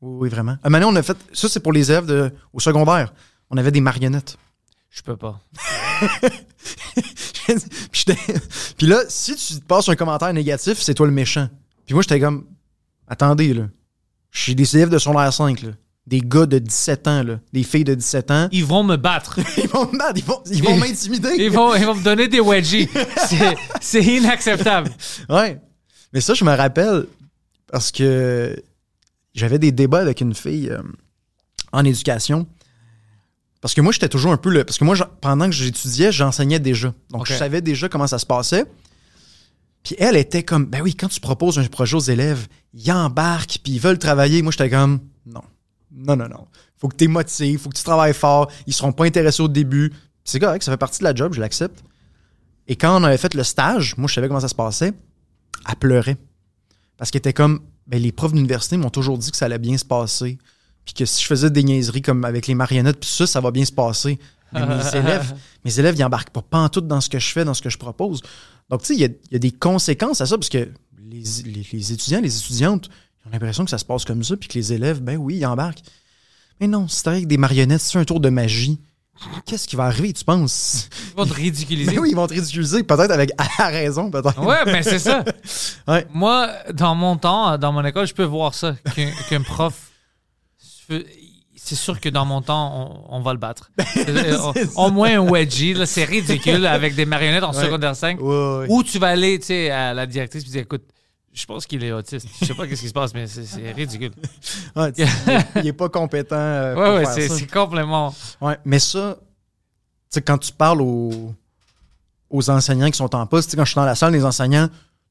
Oui, 0.00 0.18
oui, 0.22 0.28
vraiment. 0.28 0.52
À 0.62 0.66
un 0.66 0.70
moment 0.70 0.86
donné, 0.86 0.98
on 0.98 1.00
a 1.00 1.02
fait. 1.02 1.16
Ça, 1.32 1.48
c'est 1.48 1.60
pour 1.60 1.72
les 1.72 1.90
élèves 1.90 2.06
de, 2.06 2.32
au 2.52 2.60
secondaire. 2.60 3.12
On 3.50 3.56
avait 3.56 3.70
des 3.70 3.80
marionnettes. 3.80 4.36
Je 4.90 5.02
peux 5.02 5.16
pas. 5.16 5.40
Puis 8.76 8.86
là, 8.86 9.00
si 9.08 9.34
tu 9.36 9.60
te 9.60 9.64
passes 9.64 9.88
un 9.88 9.96
commentaire 9.96 10.32
négatif, 10.32 10.80
c'est 10.80 10.94
toi 10.94 11.06
le 11.06 11.12
méchant. 11.12 11.48
Puis 11.86 11.94
moi, 11.94 12.02
j'étais 12.02 12.20
comme, 12.20 12.46
attendez, 13.08 13.54
là. 13.54 13.68
Je 14.30 14.42
suis 14.42 14.54
des 14.54 14.76
élèves 14.76 14.90
de 14.90 14.98
secondaire 14.98 15.32
5, 15.32 15.62
là. 15.62 15.70
Des 16.06 16.20
gars 16.20 16.46
de 16.46 16.58
17 16.58 17.08
ans, 17.08 17.22
là. 17.22 17.40
Des 17.52 17.62
filles 17.62 17.84
de 17.84 17.94
17 17.94 18.30
ans. 18.30 18.48
Ils 18.52 18.64
vont 18.64 18.82
me 18.82 18.96
battre. 18.96 19.38
Ils 19.58 19.68
vont 19.68 19.86
me 19.92 19.98
battre, 19.98 20.16
ils 20.16 20.24
vont, 20.24 20.42
ils 20.50 20.62
vont 20.62 20.76
m'intimider. 20.76 21.34
Ils 21.38 21.50
vont, 21.50 21.74
ils 21.74 21.84
vont 21.84 21.94
me 21.94 22.02
donner 22.02 22.26
des 22.28 22.40
wedgies. 22.40 22.88
C'est 23.80 24.02
inacceptable. 24.02 24.90
Ouais. 25.28 25.60
Mais 26.12 26.20
ça, 26.20 26.34
je 26.34 26.44
me 26.44 26.54
rappelle 26.54 27.06
parce 27.70 27.92
que 27.92 28.56
j'avais 29.34 29.58
des 29.58 29.72
débats 29.72 30.00
avec 30.00 30.20
une 30.20 30.34
fille 30.34 30.70
euh, 30.70 30.82
en 31.72 31.84
éducation. 31.84 32.46
Parce 33.60 33.74
que 33.74 33.80
moi, 33.80 33.92
j'étais 33.92 34.08
toujours 34.08 34.32
un 34.32 34.36
peu 34.36 34.50
le. 34.50 34.64
Parce 34.64 34.78
que 34.78 34.84
moi, 34.84 34.96
pendant 35.20 35.46
que 35.46 35.52
j'étudiais, 35.52 36.12
j'enseignais 36.12 36.58
déjà. 36.58 36.94
Donc, 37.10 37.26
je 37.26 37.34
savais 37.34 37.60
déjà 37.60 37.88
comment 37.88 38.06
ça 38.06 38.18
se 38.18 38.26
passait. 38.26 38.64
Puis 39.82 39.96
elle 39.98 40.16
était 40.16 40.42
comme, 40.42 40.66
ben 40.66 40.82
oui, 40.82 40.94
quand 40.94 41.08
tu 41.08 41.20
proposes 41.20 41.58
un 41.58 41.64
projet 41.64 41.96
aux 41.96 42.00
élèves, 42.00 42.48
ils 42.74 42.92
embarquent, 42.92 43.58
puis 43.62 43.74
ils 43.74 43.80
veulent 43.80 43.98
travailler. 43.98 44.42
Moi, 44.42 44.52
j'étais 44.52 44.70
comme, 44.70 45.00
non. 45.26 45.42
Non, 45.92 46.16
non, 46.16 46.28
non. 46.28 46.46
Faut 46.76 46.88
que 46.88 46.96
tu 46.96 47.04
es 47.04 47.08
motivé, 47.08 47.56
faut 47.58 47.70
que 47.70 47.76
tu 47.76 47.82
travailles 47.82 48.14
fort. 48.14 48.50
Ils 48.66 48.74
seront 48.74 48.92
pas 48.92 49.04
intéressés 49.04 49.42
au 49.42 49.48
début. 49.48 49.92
C'est 50.24 50.38
correct, 50.38 50.62
ça 50.62 50.70
fait 50.72 50.78
partie 50.78 51.00
de 51.00 51.04
la 51.04 51.14
job, 51.14 51.32
je 51.34 51.40
l'accepte. 51.40 51.82
Et 52.68 52.76
quand 52.76 53.00
on 53.00 53.04
avait 53.04 53.18
fait 53.18 53.34
le 53.34 53.42
stage, 53.42 53.96
moi, 53.96 54.06
je 54.06 54.14
savais 54.14 54.28
comment 54.28 54.40
ça 54.40 54.48
se 54.48 54.54
passait. 54.54 54.92
Elle 55.68 55.76
pleurait. 55.76 56.16
Parce 56.96 57.10
qu'elle 57.10 57.20
était 57.20 57.32
comme, 57.32 57.60
ben, 57.90 58.00
les 58.00 58.12
profs 58.12 58.32
d'université 58.32 58.76
m'ont 58.78 58.88
toujours 58.90 59.18
dit 59.18 59.30
que 59.30 59.36
ça 59.36 59.44
allait 59.46 59.58
bien 59.58 59.76
se 59.76 59.84
passer. 59.84 60.38
Puis 60.86 60.94
que 60.94 61.04
si 61.04 61.20
je 61.22 61.26
faisais 61.26 61.50
des 61.50 61.62
niaiseries 61.62 62.00
comme 62.02 62.24
avec 62.24 62.46
les 62.46 62.54
marionnettes, 62.54 63.00
puis 63.00 63.10
ça, 63.10 63.26
ça 63.26 63.40
va 63.40 63.50
bien 63.50 63.64
se 63.64 63.72
passer. 63.72 64.18
Mais 64.52 64.64
mes 64.66 64.88
élèves, 64.96 65.34
mes 65.64 65.78
élèves, 65.78 65.94
ils 65.98 66.04
embarquent 66.04 66.30
pas, 66.30 66.68
tout 66.70 66.80
dans 66.80 67.00
ce 67.00 67.08
que 67.10 67.18
je 67.18 67.26
fais, 67.32 67.44
dans 67.44 67.52
ce 67.54 67.60
que 67.62 67.68
je 67.70 67.76
propose. 67.78 68.22
Donc, 68.70 68.80
tu 68.82 68.86
sais, 68.86 68.94
il 68.94 69.00
y 69.00 69.04
a, 69.04 69.08
il 69.08 69.32
y 69.32 69.36
a 69.36 69.38
des 69.40 69.50
conséquences 69.52 70.20
à 70.20 70.26
ça, 70.26 70.38
parce 70.38 70.48
que 70.48 70.68
les, 71.02 71.22
les- 71.44 71.66
les 71.72 71.92
étudiants, 71.92 72.20
les 72.20 72.36
étudiantes, 72.36 72.88
ils 73.24 73.28
ont 73.28 73.32
l'impression 73.32 73.64
que 73.64 73.70
ça 73.70 73.78
se 73.78 73.84
passe 73.84 74.04
comme 74.04 74.22
ça, 74.24 74.36
puis 74.36 74.48
que 74.48 74.54
les 74.54 74.72
élèves, 74.72 75.00
ben 75.02 75.16
oui, 75.16 75.36
ils 75.38 75.46
embarquent. 75.46 75.82
Mais 76.60 76.68
non, 76.68 76.86
c'est 76.88 77.08
avec 77.08 77.26
des 77.26 77.36
marionnettes, 77.36 77.80
c'est 77.80 77.98
un 77.98 78.04
tour 78.04 78.20
de 78.20 78.28
magie. 78.28 78.78
Qu'est-ce 79.44 79.68
qui 79.68 79.76
va 79.76 79.84
arriver, 79.84 80.12
tu 80.14 80.24
penses? 80.24 80.88
Ils 81.10 81.16
vont 81.16 81.26
te 81.26 81.34
ridiculiser. 81.34 81.92
Ben 81.92 81.98
oui, 82.02 82.08
ils 82.12 82.16
vont 82.16 82.26
te 82.26 82.32
ridiculiser, 82.32 82.82
peut-être 82.82 83.10
avec 83.10 83.30
à 83.58 83.66
raison, 83.68 84.10
peut-être. 84.10 84.40
Ouais, 84.42 84.64
mais 84.66 84.82
c'est 84.82 84.98
ça. 84.98 85.24
Ouais. 85.88 86.06
Moi, 86.14 86.48
dans 86.72 86.94
mon 86.94 87.16
temps, 87.16 87.58
dans 87.58 87.72
mon 87.72 87.84
école, 87.84 88.06
je 88.06 88.14
peux 88.14 88.24
voir 88.24 88.54
ça. 88.54 88.76
Qu'un 89.28 89.42
prof. 89.42 89.74
C'est 91.62 91.74
sûr 91.76 92.00
que 92.00 92.08
dans 92.08 92.24
mon 92.24 92.40
temps, 92.42 93.06
on, 93.10 93.16
on 93.18 93.20
va 93.20 93.32
le 93.32 93.38
battre. 93.38 93.70
Euh, 94.08 94.38
au- 94.76 94.90
moins 94.90 95.20
un 95.20 95.30
wedgie, 95.30 95.76
c'est 95.86 96.04
ridicule 96.04 96.66
avec 96.66 96.94
des 96.94 97.04
marionnettes 97.04 97.44
en 97.44 97.52
Ouais. 97.54 97.62
secondaire 97.64 97.94
5. 97.94 98.20
Ouais, 98.20 98.26
ouais. 98.60 98.66
Ou 98.68 98.82
tu 98.82 98.98
vas 98.98 99.08
aller 99.08 99.38
tu 99.38 99.46
sais, 99.46 99.70
à 99.70 99.92
la 99.94 100.06
directrice 100.06 100.44
et 100.44 100.48
dire 100.48 100.62
écoute, 100.62 100.82
je 101.32 101.46
pense 101.46 101.66
qu'il 101.66 101.82
est 101.84 101.92
autiste. 101.92 102.26
Je 102.40 102.46
sais 102.46 102.54
pas 102.54 102.66
qu'est-ce 102.66 102.82
qui 102.82 102.88
se 102.88 102.92
passe, 102.92 103.14
mais 103.14 103.26
c'est- 103.26 103.44
c'est 103.44 103.72
ridicule. 103.72 104.12
Ouais, 104.76 104.92
tu 104.92 105.04
sais, 105.04 105.12
il, 105.26 105.32
est- 105.32 105.46
il 105.62 105.66
est 105.68 105.72
pas 105.72 105.88
compétent. 105.88 106.34
euh, 106.36 106.74
pour 106.74 106.82
Ouais, 106.82 106.88
ouais, 107.06 107.14
faire 107.20 107.36
c'est 107.36 107.46
complètement. 107.46 108.14
Ouais, 108.40 108.58
mais 108.64 108.78
ça, 108.78 109.16
tu 109.20 109.24
sais, 110.10 110.22
quand 110.22 110.38
tu 110.38 110.52
parles 110.52 110.80
aux, 110.82 111.34
aux 112.30 112.50
enseignants 112.50 112.90
qui 112.90 112.96
sont 112.98 113.14
en 113.14 113.26
poste, 113.26 113.48
tu 113.48 113.52
sais, 113.52 113.56
quand 113.56 113.64
je 113.64 113.70
suis 113.70 113.76
dans 113.76 113.84
la 113.84 113.94
salle 113.94 114.12
des 114.12 114.24
enseignants, 114.24 114.68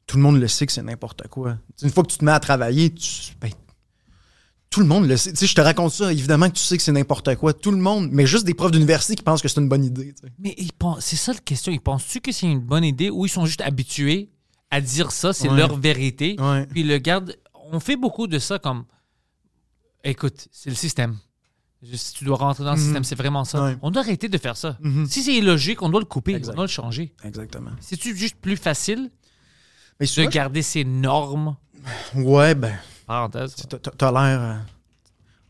tout 0.07 0.17
le 0.17 0.23
monde 0.23 0.39
le 0.39 0.47
sait 0.47 0.65
que 0.65 0.71
c'est 0.71 0.81
n'importe 0.81 1.27
quoi. 1.27 1.57
Une 1.81 1.89
fois 1.89 2.03
que 2.03 2.09
tu 2.11 2.17
te 2.17 2.25
mets 2.25 2.31
à 2.31 2.39
travailler, 2.39 2.93
tu, 2.93 3.33
ben, 3.39 3.49
tout 4.69 4.79
le 4.81 4.85
monde 4.85 5.07
le 5.07 5.17
sait. 5.17 5.31
Tu 5.31 5.37
sais, 5.37 5.47
je 5.47 5.55
te 5.55 5.61
raconte 5.61 5.91
ça, 5.91 6.11
évidemment 6.11 6.47
que 6.49 6.53
tu 6.55 6.63
sais 6.63 6.77
que 6.77 6.83
c'est 6.83 6.91
n'importe 6.91 7.35
quoi. 7.35 7.53
Tout 7.53 7.71
le 7.71 7.77
monde, 7.77 8.09
mais 8.11 8.25
juste 8.27 8.45
des 8.45 8.53
profs 8.53 8.71
d'université 8.71 9.15
qui 9.15 9.23
pensent 9.23 9.41
que 9.41 9.47
c'est 9.47 9.59
une 9.59 9.69
bonne 9.69 9.83
idée. 9.83 10.13
Mais 10.37 10.53
ils 10.57 10.71
pensent- 10.73 11.03
c'est 11.05 11.15
ça 11.15 11.33
la 11.33 11.39
question. 11.39 11.71
Ils 11.71 11.79
pensent-tu 11.79 12.21
que 12.21 12.31
c'est 12.31 12.45
une 12.47 12.59
bonne 12.59 12.83
idée 12.83 13.09
ou 13.09 13.25
ils 13.25 13.29
sont 13.29 13.45
juste 13.45 13.61
habitués 13.61 14.29
à 14.71 14.81
dire 14.81 15.11
ça, 15.11 15.33
c'est 15.33 15.49
Ouais. 15.49 15.57
leur 15.57 15.75
vérité, 15.77 16.35
Ouais. 16.39 16.65
puis 16.67 16.83
le 16.83 16.97
gardent. 16.97 17.35
On 17.71 17.79
fait 17.79 17.95
beaucoup 17.95 18.27
de 18.27 18.39
ça 18.39 18.57
comme 18.59 18.85
écoute, 20.03 20.47
c'est 20.51 20.69
le 20.69 20.75
système. 20.75 21.17
Juste, 21.81 22.17
tu 22.17 22.25
dois 22.25 22.37
rentrer 22.37 22.63
dans 22.65 22.71
le 22.73 22.77
Mhm. 22.77 22.83
système, 22.83 23.03
c'est 23.03 23.15
vraiment 23.15 23.45
ça. 23.45 23.63
Ouais. 23.63 23.77
On 23.81 23.89
doit 23.91 24.01
arrêter 24.01 24.27
de 24.27 24.37
faire 24.37 24.57
ça. 24.57 24.77
Mhm. 24.81 25.05
Si 25.07 25.23
c'est 25.23 25.33
illogique, 25.35 25.81
on 25.81 25.89
doit 25.89 26.01
le 26.01 26.05
couper, 26.05 26.33
Exact. 26.33 26.53
on 26.53 26.55
doit 26.57 26.65
le 26.65 26.69
changer. 26.71 27.13
Exactement. 27.23 27.71
C'est-tu 27.79 28.15
juste 28.17 28.35
plus 28.35 28.57
facile 28.57 29.09
Mais 29.99 30.05
de 30.05 30.25
garder 30.29 30.61
ces 30.61 30.83
normes? 30.83 31.55
Ouais, 32.15 32.55
ben, 32.55 32.77
Parenthèse. 33.07 33.55
t'as- 33.97 34.11
l'air. 34.11 34.41
euh, 34.41 34.55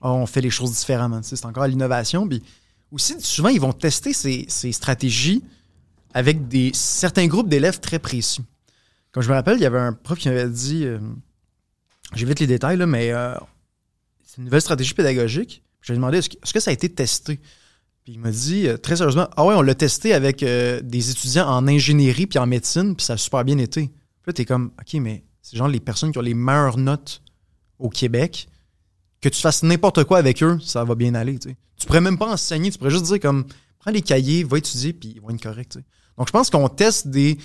Ah, 0.01 0.13
on 0.13 0.25
fait 0.25 0.39
les 0.41 0.49
choses 0.49 0.71
différemment. 0.71 1.19
C'est 1.23 1.43
encore 1.45 1.67
l'innovation. 1.67 2.25
Puis 2.27 2.41
aussi, 2.91 3.19
souvent, 3.19 3.49
ils 3.49 3.59
vont 3.59 3.73
tester 3.73 4.13
ces, 4.13 4.45
ces 4.47 4.71
stratégies 4.71 5.43
avec 6.13 6.47
des, 6.47 6.71
certains 6.73 7.27
groupes 7.27 7.49
d'élèves 7.49 7.79
très 7.81 7.99
précis. 7.99 8.41
Comme 9.11 9.23
je 9.23 9.29
me 9.29 9.33
rappelle, 9.33 9.57
il 9.57 9.61
y 9.61 9.65
avait 9.65 9.79
un 9.79 9.93
prof 9.93 10.17
qui 10.17 10.29
m'avait 10.29 10.49
dit 10.49 10.85
euh, 10.85 10.99
j'évite 12.15 12.39
les 12.39 12.47
détails, 12.47 12.77
mais 12.85 13.11
euh, 13.11 13.33
c'est 14.23 14.37
une 14.37 14.45
nouvelle 14.45 14.61
stratégie 14.61 14.93
pédagogique. 14.93 15.63
J'ai 15.81 15.93
demandé 15.93 16.19
est-ce 16.19 16.29
que, 16.29 16.35
est-ce 16.43 16.53
que 16.53 16.59
ça 16.59 16.71
a 16.71 16.73
été 16.73 16.89
testé? 16.89 17.39
Puis 18.03 18.13
il 18.13 18.19
m'a 18.19 18.31
dit 18.31 18.67
euh, 18.67 18.77
très 18.77 18.97
sérieusement 18.97 19.27
Ah 19.35 19.45
ouais, 19.45 19.55
on 19.55 19.61
l'a 19.61 19.75
testé 19.75 20.13
avec 20.13 20.39
des 20.39 21.11
étudiants 21.11 21.47
en 21.47 21.67
ingénierie 21.67 22.27
puis 22.27 22.39
en 22.39 22.45
médecine, 22.45 22.95
puis 22.95 23.05
ça 23.05 23.13
a 23.13 23.17
super 23.17 23.43
bien 23.43 23.57
été. 23.57 23.87
Puis 23.87 24.27
là, 24.27 24.33
t'es 24.33 24.45
comme 24.45 24.71
OK, 24.79 24.93
mais 24.95 25.23
c'est 25.41 25.57
genre 25.57 25.67
les 25.67 25.79
personnes 25.79 26.11
qui 26.11 26.17
ont 26.19 26.23
les 26.23 26.35
meilleures 26.35 26.77
notes 26.77 27.21
au 27.79 27.89
Québec. 27.89 28.47
Que 29.21 29.27
tu 29.27 29.41
fasses 29.41 29.63
n'importe 29.63 30.05
quoi 30.05 30.17
avec 30.17 30.41
eux, 30.43 30.59
ça 30.63 30.85
va 30.85 30.95
bien 30.95 31.13
aller. 31.13 31.37
Tu, 31.39 31.49
sais. 31.49 31.57
tu 31.77 31.87
pourrais 31.87 31.99
même 31.99 32.17
pas 32.17 32.31
enseigner, 32.31 32.71
tu 32.71 32.77
pourrais 32.77 32.91
juste 32.91 33.05
dire 33.05 33.19
comme 33.19 33.45
prends 33.79 33.91
les 33.91 34.01
cahiers, 34.01 34.43
va 34.43 34.57
étudier, 34.57 34.93
puis 34.93 35.13
ils 35.15 35.21
vont 35.21 35.31
être 35.31 35.41
corrects. 35.41 35.77
Donc 36.17 36.27
je 36.27 36.31
pense 36.31 36.49
qu'on 36.49 36.69
teste 36.69 37.07
des. 37.07 37.37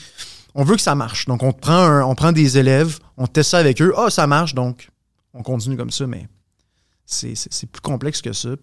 On 0.54 0.64
veut 0.64 0.76
que 0.76 0.82
ça 0.82 0.94
marche. 0.94 1.26
Donc 1.26 1.42
on 1.42 1.52
prend, 1.52 1.72
un- 1.72 2.04
on 2.04 2.14
prend 2.14 2.32
des 2.32 2.58
élèves, 2.58 2.98
on 3.16 3.26
teste 3.26 3.50
ça 3.50 3.58
avec 3.58 3.80
eux. 3.82 3.92
Ah, 3.96 4.10
ça 4.10 4.26
marche, 4.26 4.54
donc 4.54 4.88
on 5.32 5.42
continue 5.42 5.76
comme 5.76 5.90
ça, 5.90 6.06
mais 6.06 6.28
c'est, 7.04 7.34
plus 7.70 7.80
complexe 7.80 8.22
que 8.22 8.32
ça. 8.32 8.50
Euh, 8.50 8.56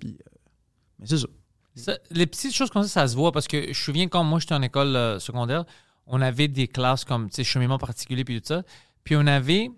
mais 0.99 1.05
c'est 1.05 1.17
ça. 1.17 1.97
Les 2.09 2.25
petites 2.25 2.53
choses 2.53 2.69
comme 2.69 2.83
ça, 2.83 2.89
ça 2.89 3.07
se 3.07 3.15
voit 3.15 3.31
parce 3.31 3.47
que 3.47 3.61
je 3.61 3.67
me 3.69 3.73
souviens 3.73 4.07
quand 4.07 4.23
moi 4.23 4.39
j'étais 4.39 4.55
en 4.55 4.61
école 4.61 4.95
euh, 4.95 5.19
secondaire, 5.19 5.65
on 6.07 6.21
avait 6.21 6.47
des 6.47 6.67
classes 6.67 7.05
comme 7.05 7.29
cheminement 7.31 7.77
particulier 7.77 8.23
puis 8.23 8.41
tout 8.41 8.47
ça. 8.47 8.63
Puis 9.03 9.15
on 9.15 9.25
avait, 9.25 9.71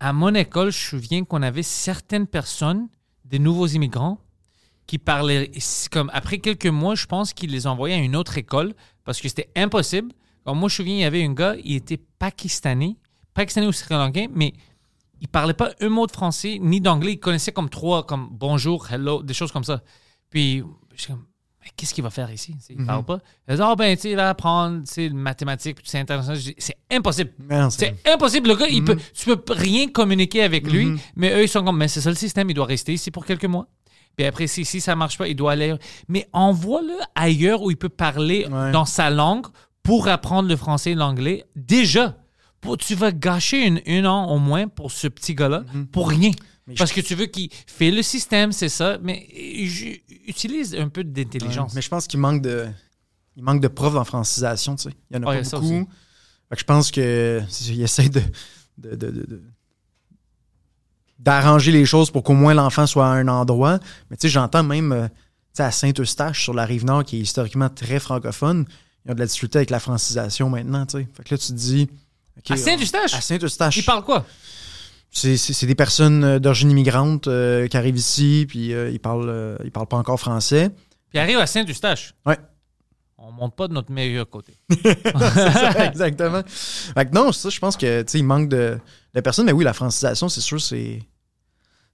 à 0.00 0.12
mon 0.12 0.34
école, 0.34 0.70
je 0.70 0.76
me 0.96 1.00
souviens 1.00 1.24
qu'on 1.24 1.42
avait 1.42 1.62
certaines 1.62 2.26
personnes, 2.26 2.88
des 3.24 3.38
nouveaux 3.38 3.66
immigrants, 3.66 4.18
qui 4.86 4.98
parlaient 4.98 5.50
comme 5.90 6.10
après 6.12 6.38
quelques 6.38 6.66
mois, 6.66 6.94
je 6.94 7.06
pense 7.06 7.32
qu'ils 7.32 7.50
les 7.50 7.66
envoyaient 7.66 7.96
à 7.96 7.98
une 7.98 8.14
autre 8.16 8.38
école 8.38 8.74
parce 9.04 9.20
que 9.20 9.28
c'était 9.28 9.50
impossible. 9.56 10.12
Moi, 10.54 10.60
je 10.60 10.64
me 10.64 10.68
souviens, 10.68 10.94
il 10.94 11.00
y 11.00 11.04
avait 11.04 11.24
un 11.24 11.32
gars, 11.32 11.54
il 11.64 11.74
était 11.76 12.00
pakistanais, 12.18 12.96
pakistanais 13.34 13.66
ou 13.66 13.72
sri 13.72 13.94
lankais, 13.94 14.28
mais 14.32 14.52
il 15.20 15.28
parlait 15.28 15.54
pas 15.54 15.70
un 15.80 15.88
mot 15.88 16.06
de 16.06 16.12
français 16.12 16.58
ni 16.60 16.80
d'anglais. 16.80 17.12
Il 17.14 17.18
connaissait 17.20 17.52
comme 17.52 17.68
trois, 17.70 18.04
comme 18.04 18.28
bonjour, 18.30 18.86
hello, 18.92 19.22
des 19.22 19.34
choses 19.34 19.50
comme 19.52 19.64
ça. 19.64 19.82
Puis, 20.30 20.62
je 20.94 21.00
suis 21.02 21.12
comme, 21.12 21.24
mais 21.62 21.70
qu'est-ce 21.76 21.94
qu'il 21.94 22.04
va 22.04 22.10
faire 22.10 22.30
ici? 22.30 22.54
Il 22.70 22.84
parle 22.84 23.04
pas. 23.04 23.18
Il 23.48 23.56
dit, 23.56 23.62
oh, 23.64 23.74
ben, 23.76 23.96
tu 23.96 24.02
sais, 24.02 24.10
il 24.10 24.16
va 24.16 24.28
apprendre, 24.30 24.80
tu 24.86 24.92
sais, 24.92 25.08
le 25.08 25.14
mathématique, 25.14 25.76
puis 25.76 25.84
c'est 25.88 25.98
international. 25.98 26.38
Dis, 26.38 26.54
C'est 26.58 26.76
impossible. 26.90 27.32
Non, 27.50 27.70
c'est- 27.70 27.96
C'est 28.04 28.12
impossible. 28.12 28.48
Le 28.50 28.54
gars, 28.56 28.68
il 28.68 28.84
peut, 28.84 28.96
tu 29.14 29.36
peux 29.36 29.52
rien 29.52 29.88
communiquer 29.88 30.42
avec 30.42 30.70
lui, 30.70 30.92
mais 31.16 31.32
eux, 31.34 31.42
ils 31.42 31.48
sont 31.48 31.64
comme, 31.64 31.78
mais 31.78 31.88
c'est 31.88 32.00
ça 32.00 32.10
le 32.10 32.16
système, 32.16 32.48
il 32.50 32.54
doit 32.54 32.66
rester 32.66 32.92
ici 32.92 33.10
pour 33.10 33.24
quelques 33.26 33.46
mois. 33.46 33.66
Puis 34.16 34.24
après, 34.24 34.46
si, 34.46 34.64
si 34.64 34.80
ça 34.80 34.94
marche 34.96 35.18
pas, 35.18 35.28
il 35.28 35.34
doit 35.34 35.52
aller. 35.52 35.74
Mais 36.08 36.26
envoie-le 36.32 36.94
ailleurs 37.14 37.62
où 37.62 37.70
il 37.70 37.76
peut 37.76 37.90
parler 37.90 38.46
Ouais. 38.46 38.70
dans 38.72 38.84
sa 38.86 39.10
langue 39.10 39.46
pour 39.86 40.08
apprendre 40.08 40.48
le 40.48 40.56
français 40.56 40.90
et 40.90 40.94
l'anglais. 40.94 41.44
Déjà, 41.54 42.16
pour- 42.60 42.76
tu 42.76 42.94
vas 42.94 43.12
gâcher 43.12 43.64
une, 43.66 43.80
une 43.86 44.06
an 44.06 44.28
au 44.30 44.38
moins 44.38 44.68
pour 44.68 44.90
ce 44.90 45.06
petit 45.08 45.34
gars-là, 45.34 45.64
pour 45.92 46.08
rien. 46.10 46.32
Parce 46.76 46.90
que 46.92 47.00
tu 47.00 47.14
veux 47.14 47.26
qu'il 47.26 47.48
fait 47.68 47.92
le 47.92 48.02
système, 48.02 48.50
c'est 48.50 48.68
ça, 48.68 48.98
mais 49.00 49.28
utilise 50.26 50.74
un 50.74 50.88
peu 50.88 51.04
d'intelligence. 51.04 51.74
Mais 51.74 51.80
je 51.80 51.88
pense 51.88 52.06
qu'il 52.08 52.18
manque 52.18 52.42
de. 52.42 52.66
Il 53.36 53.44
manque 53.44 53.60
de 53.60 53.68
profs 53.68 53.94
en 53.96 54.04
francisation, 54.04 54.74
tu 54.76 54.84
sais. 54.84 54.96
Il 55.10 55.16
y 55.16 55.20
en 55.20 55.22
a 55.22 55.26
pas 55.26 55.42
beaucoup. 55.60 55.88
Fait 56.48 56.54
que 56.56 56.60
je 56.60 56.64
pense 56.64 56.90
que 56.90 57.40
il 57.70 57.82
essaie 57.82 58.08
de, 58.08 58.22
d'arranger 61.18 61.72
les 61.72 61.84
choses 61.84 62.10
pour 62.10 62.22
qu'au 62.22 62.34
moins 62.34 62.54
l'enfant 62.54 62.86
soit 62.86 63.06
à 63.06 63.10
un 63.10 63.28
endroit. 63.28 63.78
Mais 64.10 64.16
tu 64.16 64.22
sais, 64.22 64.28
j'entends 64.28 64.62
même 64.62 64.92
euh, 64.92 65.08
tu 65.08 65.14
sais, 65.54 65.62
à 65.64 65.70
Saint-Eustache, 65.70 66.42
sur 66.42 66.54
la 66.54 66.64
rive 66.64 66.84
nord, 66.84 67.04
qui 67.04 67.16
est 67.18 67.20
historiquement 67.20 67.68
très 67.68 67.98
francophone, 68.00 68.66
ils 69.06 69.12
ont 69.12 69.14
de 69.14 69.20
la 69.20 69.26
difficulté 69.26 69.58
avec 69.58 69.70
la 69.70 69.80
francisation 69.80 70.50
maintenant, 70.50 70.84
tu 70.84 70.98
sais. 70.98 71.08
Fait 71.14 71.22
que 71.22 71.34
là, 71.34 71.38
tu 71.38 71.46
te 71.48 71.52
dis. 71.52 71.88
À 72.50 72.56
Saint-Eustache? 72.56 73.14
À 73.14 73.20
Saint-Eustache. 73.20 73.76
Il 73.76 73.84
parle 73.84 74.04
quoi? 74.04 74.26
C'est, 75.10 75.66
des 75.66 75.74
personnes 75.74 76.24
euh, 76.24 76.38
d'origine 76.38 76.70
immigrante 76.70 77.26
euh, 77.26 77.68
qui 77.68 77.76
arrivent 77.76 77.96
ici, 77.96 78.44
puis 78.46 78.74
euh, 78.74 78.90
ils 78.90 79.00
parlent, 79.00 79.30
euh, 79.30 79.56
ils 79.64 79.70
parlent 79.70 79.86
pas 79.86 79.96
encore 79.96 80.20
français. 80.20 80.68
Puis 80.68 81.14
il 81.14 81.18
arrive 81.18 81.38
à 81.38 81.46
Saint-Eustache? 81.46 82.14
Ouais. 82.26 82.36
On 83.16 83.32
monte 83.32 83.56
pas 83.56 83.66
de 83.66 83.72
notre 83.72 83.90
meilleur 83.90 84.28
côté. 84.28 84.58
Ça, 85.18 85.86
exactement. 85.86 86.42
Fait 86.46 87.06
que 87.06 87.14
non, 87.14 87.32
ça, 87.32 87.48
je 87.48 87.58
pense 87.58 87.76
que 87.76 88.02
tu 88.02 88.10
sais, 88.10 88.18
il 88.18 88.24
manque 88.24 88.48
de, 88.48 88.78
de 89.14 89.20
personnes. 89.20 89.46
Mais 89.46 89.52
oui, 89.52 89.64
la 89.64 89.72
francisation, 89.72 90.28
c'est 90.28 90.40
sûr, 90.40 90.60
c'est. 90.60 91.00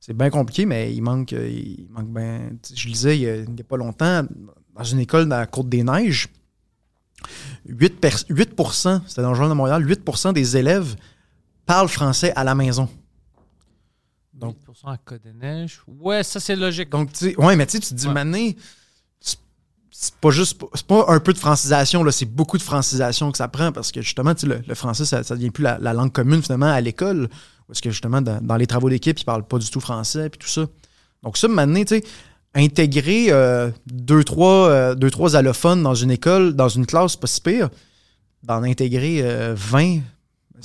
C'est 0.01 0.17
bien 0.17 0.31
compliqué, 0.31 0.67
mais 0.67 0.93
il 0.93 1.01
manque. 1.01 1.31
Il 1.31 1.87
manque 1.91 2.09
ben, 2.09 2.59
je 2.75 2.89
lisais 2.89 3.17
il 3.17 3.23
y 3.23 3.31
a, 3.31 3.35
a 3.35 3.65
pas 3.67 3.77
longtemps, 3.77 4.25
dans 4.75 4.85
une 4.85 4.99
école 4.99 5.29
dans 5.29 5.39
la 5.39 5.47
Côte 5.47 5.69
des 5.69 5.85
Neiges, 5.85 6.29
8, 7.67 8.01
pers- 8.01 8.25
8 8.29 8.51
c'était 9.07 9.23
dans 9.23 9.31
le 9.31 9.35
Journal 9.35 9.51
de 9.51 9.55
Montréal, 9.57 9.85
8% 9.85 10.33
des 10.33 10.57
élèves 10.57 10.97
parlent 11.67 11.89
français 11.89 12.33
à 12.37 12.45
la 12.45 12.55
maison. 12.55 12.89
Donc, 14.35 14.57
8% 14.69 14.93
à 14.93 14.97
Côte-des-Neiges. 14.97 15.81
Ouais, 15.87 16.23
ça, 16.23 16.41
c'est 16.41 16.57
logique. 16.57 16.89
Donc, 16.91 17.13
tu 17.13 17.31
sais, 17.31 17.37
ouais, 17.37 17.55
mais 17.57 17.67
tu 17.67 17.79
te 17.81 17.95
dis, 17.95 18.07
Ouais. 18.09 18.13
Mané, 18.15 18.57
c'est 19.95 20.15
pas 20.15 20.31
juste, 20.31 20.61
c'est 20.75 20.87
pas 20.87 21.05
un 21.09 21.21
peu 21.21 21.33
de 21.33 21.39
francisation, 21.39 22.03
là, 22.03 22.11
c'est 22.11 22.25
beaucoup 22.27 22.57
de 22.59 22.63
francisation 22.63 23.31
que 23.31 23.37
ça 23.39 23.47
prend 23.47 23.71
parce 23.73 23.93
que 23.93 24.01
justement, 24.01 24.33
le, 24.43 24.63
le 24.67 24.75
français, 24.75 25.05
ça, 25.05 25.23
ça 25.23 25.37
devient 25.37 25.51
plus 25.51 25.63
la, 25.63 25.79
la 25.79 25.93
langue 25.93 26.11
commune 26.11 26.43
finalement 26.43 26.73
à 26.73 26.81
l'école. 26.81 27.29
Parce 27.69 27.81
que 27.81 27.91
justement, 27.91 28.21
dans, 28.21 28.41
dans 28.43 28.57
les 28.57 28.67
travaux 28.67 28.91
d'équipe, 28.91 29.19
ils 29.21 29.25
parlent 29.25 29.47
pas 29.47 29.59
du 29.59 29.71
tout 29.71 29.81
français 29.81 30.29
puis 30.31 30.39
tout 30.39 30.49
ça. 30.49 30.67
Donc, 31.23 31.37
ça, 31.37 31.47
Mané, 31.47 31.85
tu 31.85 31.97
sais, 32.01 32.05
intégrer 32.55 33.27
euh, 33.31 33.71
deux, 33.87 34.25
trois, 34.25 34.69
euh, 34.69 34.95
deux, 34.95 35.11
trois 35.11 35.37
allophones 35.37 35.83
dans 35.83 35.95
une 35.95 36.11
école, 36.11 36.55
dans 36.55 36.69
une 36.69 36.87
classe, 36.87 37.17
pas 37.17 37.27
si 37.27 37.41
pire. 37.41 37.71
D'en 38.43 38.63
intégrer 38.65 39.21
euh, 39.23 39.55
20. 39.57 40.01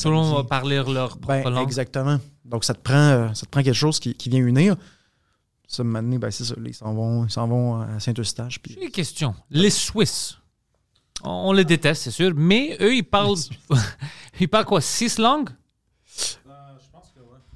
Tout 0.01 0.09
le 0.09 0.15
monde 0.15 0.35
va 0.35 0.43
parler 0.43 0.77
leur 0.77 1.18
propre 1.18 1.43
Ben, 1.43 1.49
langue. 1.49 1.64
exactement. 1.64 2.19
Donc, 2.43 2.64
ça 2.64 2.73
te 2.73 2.81
prend, 2.81 2.95
euh, 2.95 3.27
ça 3.34 3.45
te 3.45 3.51
prend 3.51 3.61
quelque 3.61 3.76
chose 3.76 3.99
qui, 3.99 4.15
qui 4.15 4.30
vient 4.30 4.39
unir. 4.39 4.76
Ça, 5.68 5.84
maintenant, 5.84 6.18
ben, 6.18 6.31
c'est 6.31 6.43
ça. 6.45 6.55
Ils 6.65 6.73
s'en 6.73 6.93
vont, 6.93 7.26
ils 7.26 7.31
s'en 7.31 7.47
vont 7.47 7.81
à 7.81 7.99
Saint-Eustache. 7.99 8.59
J'ai 8.68 8.84
une 8.85 8.89
question. 8.91 9.35
Les 9.51 9.69
Suisses, 9.69 10.38
on 11.23 11.49
on 11.49 11.51
les 11.53 11.65
déteste, 11.65 12.03
c'est 12.03 12.11
sûr, 12.11 12.31
mais 12.35 12.77
eux, 12.81 12.95
ils 12.95 13.03
parlent. 13.03 13.35
ils 14.39 14.47
parlent 14.47 14.65
quoi 14.65 14.81
Six 14.81 15.18
langues? 15.19 15.49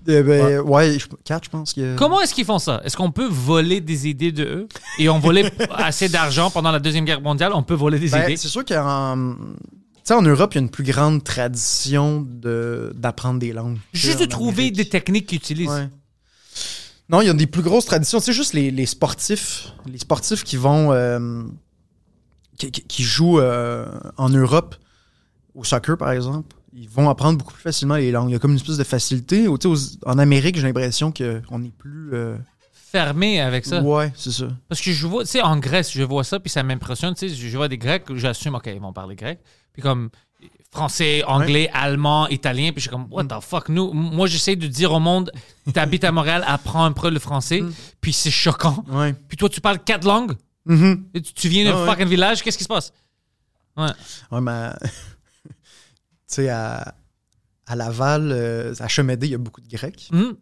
Euh, 0.10 0.24
ben, 0.24 0.60
ouais, 0.62 0.98
je- 1.00 1.08
quatre, 1.24 1.46
je 1.46 1.50
pense. 1.50 1.74
Que... 1.74 1.96
Comment 1.96 2.22
est-ce 2.22 2.34
qu'ils 2.34 2.46
font 2.46 2.58
ça? 2.60 2.82
Est-ce 2.84 2.98
qu'on 2.98 3.12
peut 3.12 3.28
voler 3.30 3.82
des 3.82 4.08
idées 4.08 4.32
de 4.32 4.44
eux? 4.44 4.68
Et 4.98 5.10
on 5.10 5.20
volait 5.20 5.52
assez 5.72 6.10
d'argent 6.10 6.50
pendant 6.50 6.72
la 6.72 6.80
Deuxième 6.80 7.06
Guerre 7.06 7.22
mondiale, 7.22 7.52
on 7.54 7.64
peut 7.64 7.76
voler 7.76 8.00
des 8.00 8.10
Ben, 8.10 8.24
idées. 8.24 8.38
c'est 8.38 8.48
sûr 8.48 8.66
qu'en 8.66 9.36
tu 9.38 10.08
sais, 10.08 10.14
en 10.16 10.24
Europe, 10.24 10.54
il 10.54 10.56
y 10.56 10.60
a 10.60 10.64
une 10.64 10.72
plus 10.72 10.84
grande 10.84 11.24
tradition 11.24 12.26
de, 12.28 12.92
d'apprendre 12.96 13.40
des 13.40 13.54
langues. 13.54 13.78
Juste 13.94 14.20
de 14.20 14.26
trouver 14.26 14.64
Amérique. 14.64 14.76
des 14.78 14.90
techniques 14.90 15.28
qu'ils 15.28 15.38
utilisent. 15.38 15.70
Ouais. 15.70 15.90
Non, 17.10 17.22
il 17.22 17.28
y 17.28 17.30
a 17.30 17.34
des 17.34 17.46
plus 17.46 17.62
grosses 17.62 17.86
traditions. 17.86 18.20
C'est 18.20 18.34
juste 18.34 18.54
les, 18.54 18.72
les 18.72 18.88
sportifs. 18.88 19.68
Les 19.86 20.00
sportifs 20.00 20.44
qui 20.44 20.56
vont. 20.56 20.92
euh, 20.92 21.44
qui, 22.58 22.72
qui- 22.72 22.82
qui 22.84 23.04
jouent 23.04 23.40
euh, 23.40 23.86
en 24.18 24.30
Europe, 24.30 24.76
au 25.54 25.64
soccer 25.64 25.98
par 25.98 26.12
exemple, 26.12 26.56
ils 26.74 26.90
vont 26.90 27.10
apprendre 27.10 27.38
beaucoup 27.38 27.54
plus 27.54 27.62
facilement 27.64 27.96
les 27.96 28.12
langues. 28.12 28.30
Il 28.30 28.34
y 28.34 28.36
a 28.36 28.40
comme 28.40 28.52
une 28.52 28.58
espèce 28.58 28.78
de 28.78 28.84
facilité. 28.84 29.48
Aux- 29.48 29.58
en 30.06 30.18
Amérique, 30.18 30.56
j'ai 30.58 30.64
l'impression 30.68 31.12
qu'on 31.12 31.64
est 31.64 31.76
plus. 31.78 32.14
euh, 32.14 32.38
Fermé 32.92 33.40
avec 33.40 33.66
ça. 33.66 33.82
Ouais, 33.82 34.12
c'est 34.18 34.32
ça. 34.32 34.48
Parce 34.68 34.82
que 34.82 34.92
je 34.92 35.08
vois, 35.08 35.24
tu 35.24 35.30
sais, 35.32 35.42
en 35.42 35.58
Grèce, 35.58 35.92
je 35.94 36.04
vois 36.04 36.26
ça, 36.26 36.40
puis 36.42 36.50
ça 36.50 36.62
m'impressionne. 36.62 37.14
Tu 37.16 37.30
sais, 37.30 37.36
je 37.36 37.56
vois 37.58 37.70
des 37.70 37.78
Grecs, 37.78 38.04
j'assume, 38.16 38.56
OK, 38.56 38.68
ils 38.68 38.82
vont 38.82 38.92
parler 38.92 39.16
grec. 39.16 39.40
Puis 39.72 39.82
comme 39.82 40.10
français, 40.74 41.24
anglais, 41.26 41.70
allemand, 41.74 42.28
italien, 42.28 42.72
puis 42.72 42.76
je 42.78 42.82
suis 42.82 42.90
comme, 42.90 43.08
what 43.10 43.24
the 43.26 43.42
fuck? 43.42 43.70
Nous, 43.70 43.94
moi, 43.94 44.28
j'essaie 44.28 44.56
de 44.58 44.68
dire 44.68 44.92
au 44.92 45.00
monde, 45.00 45.32
t'habites 45.74 46.04
à 46.04 46.12
Montréal, 46.12 46.44
apprends 46.48 46.84
un 46.84 46.92
peu 46.92 47.10
le 47.10 47.20
français, 47.20 47.64
puis 48.02 48.12
c'est 48.12 48.32
choquant. 48.32 48.84
Ouais. 48.90 49.14
Puis 49.30 49.38
toi, 49.38 49.48
tu 49.48 49.62
parles 49.62 49.80
quatre 49.80 50.06
langues? 50.06 50.34
Mhm. 50.66 51.06
Et 51.14 51.22
tu, 51.22 51.34
tu 51.34 51.48
viens 51.48 51.64
d'un 51.66 51.76
Ah 51.78 51.82
ouais. 51.84 51.90
fucking 51.92 52.08
village, 52.08 52.42
qu'est-ce 52.44 52.58
qui 52.58 52.64
se 52.66 52.70
passe? 52.70 52.92
Ouais. 53.78 53.88
Ouais, 54.32 54.42
mais. 54.42 54.70
Tu 56.32 56.36
sais, 56.44 56.50
à, 56.50 56.96
à 57.68 57.76
Laval, 57.76 58.32
euh, 58.32 58.74
à 58.80 58.88
Chemédé, 58.88 59.28
il 59.28 59.32
y 59.32 59.36
a 59.36 59.38
beaucoup 59.38 59.62
de 59.62 59.68
Grecs. 59.68 60.10
Mhm. 60.12 60.36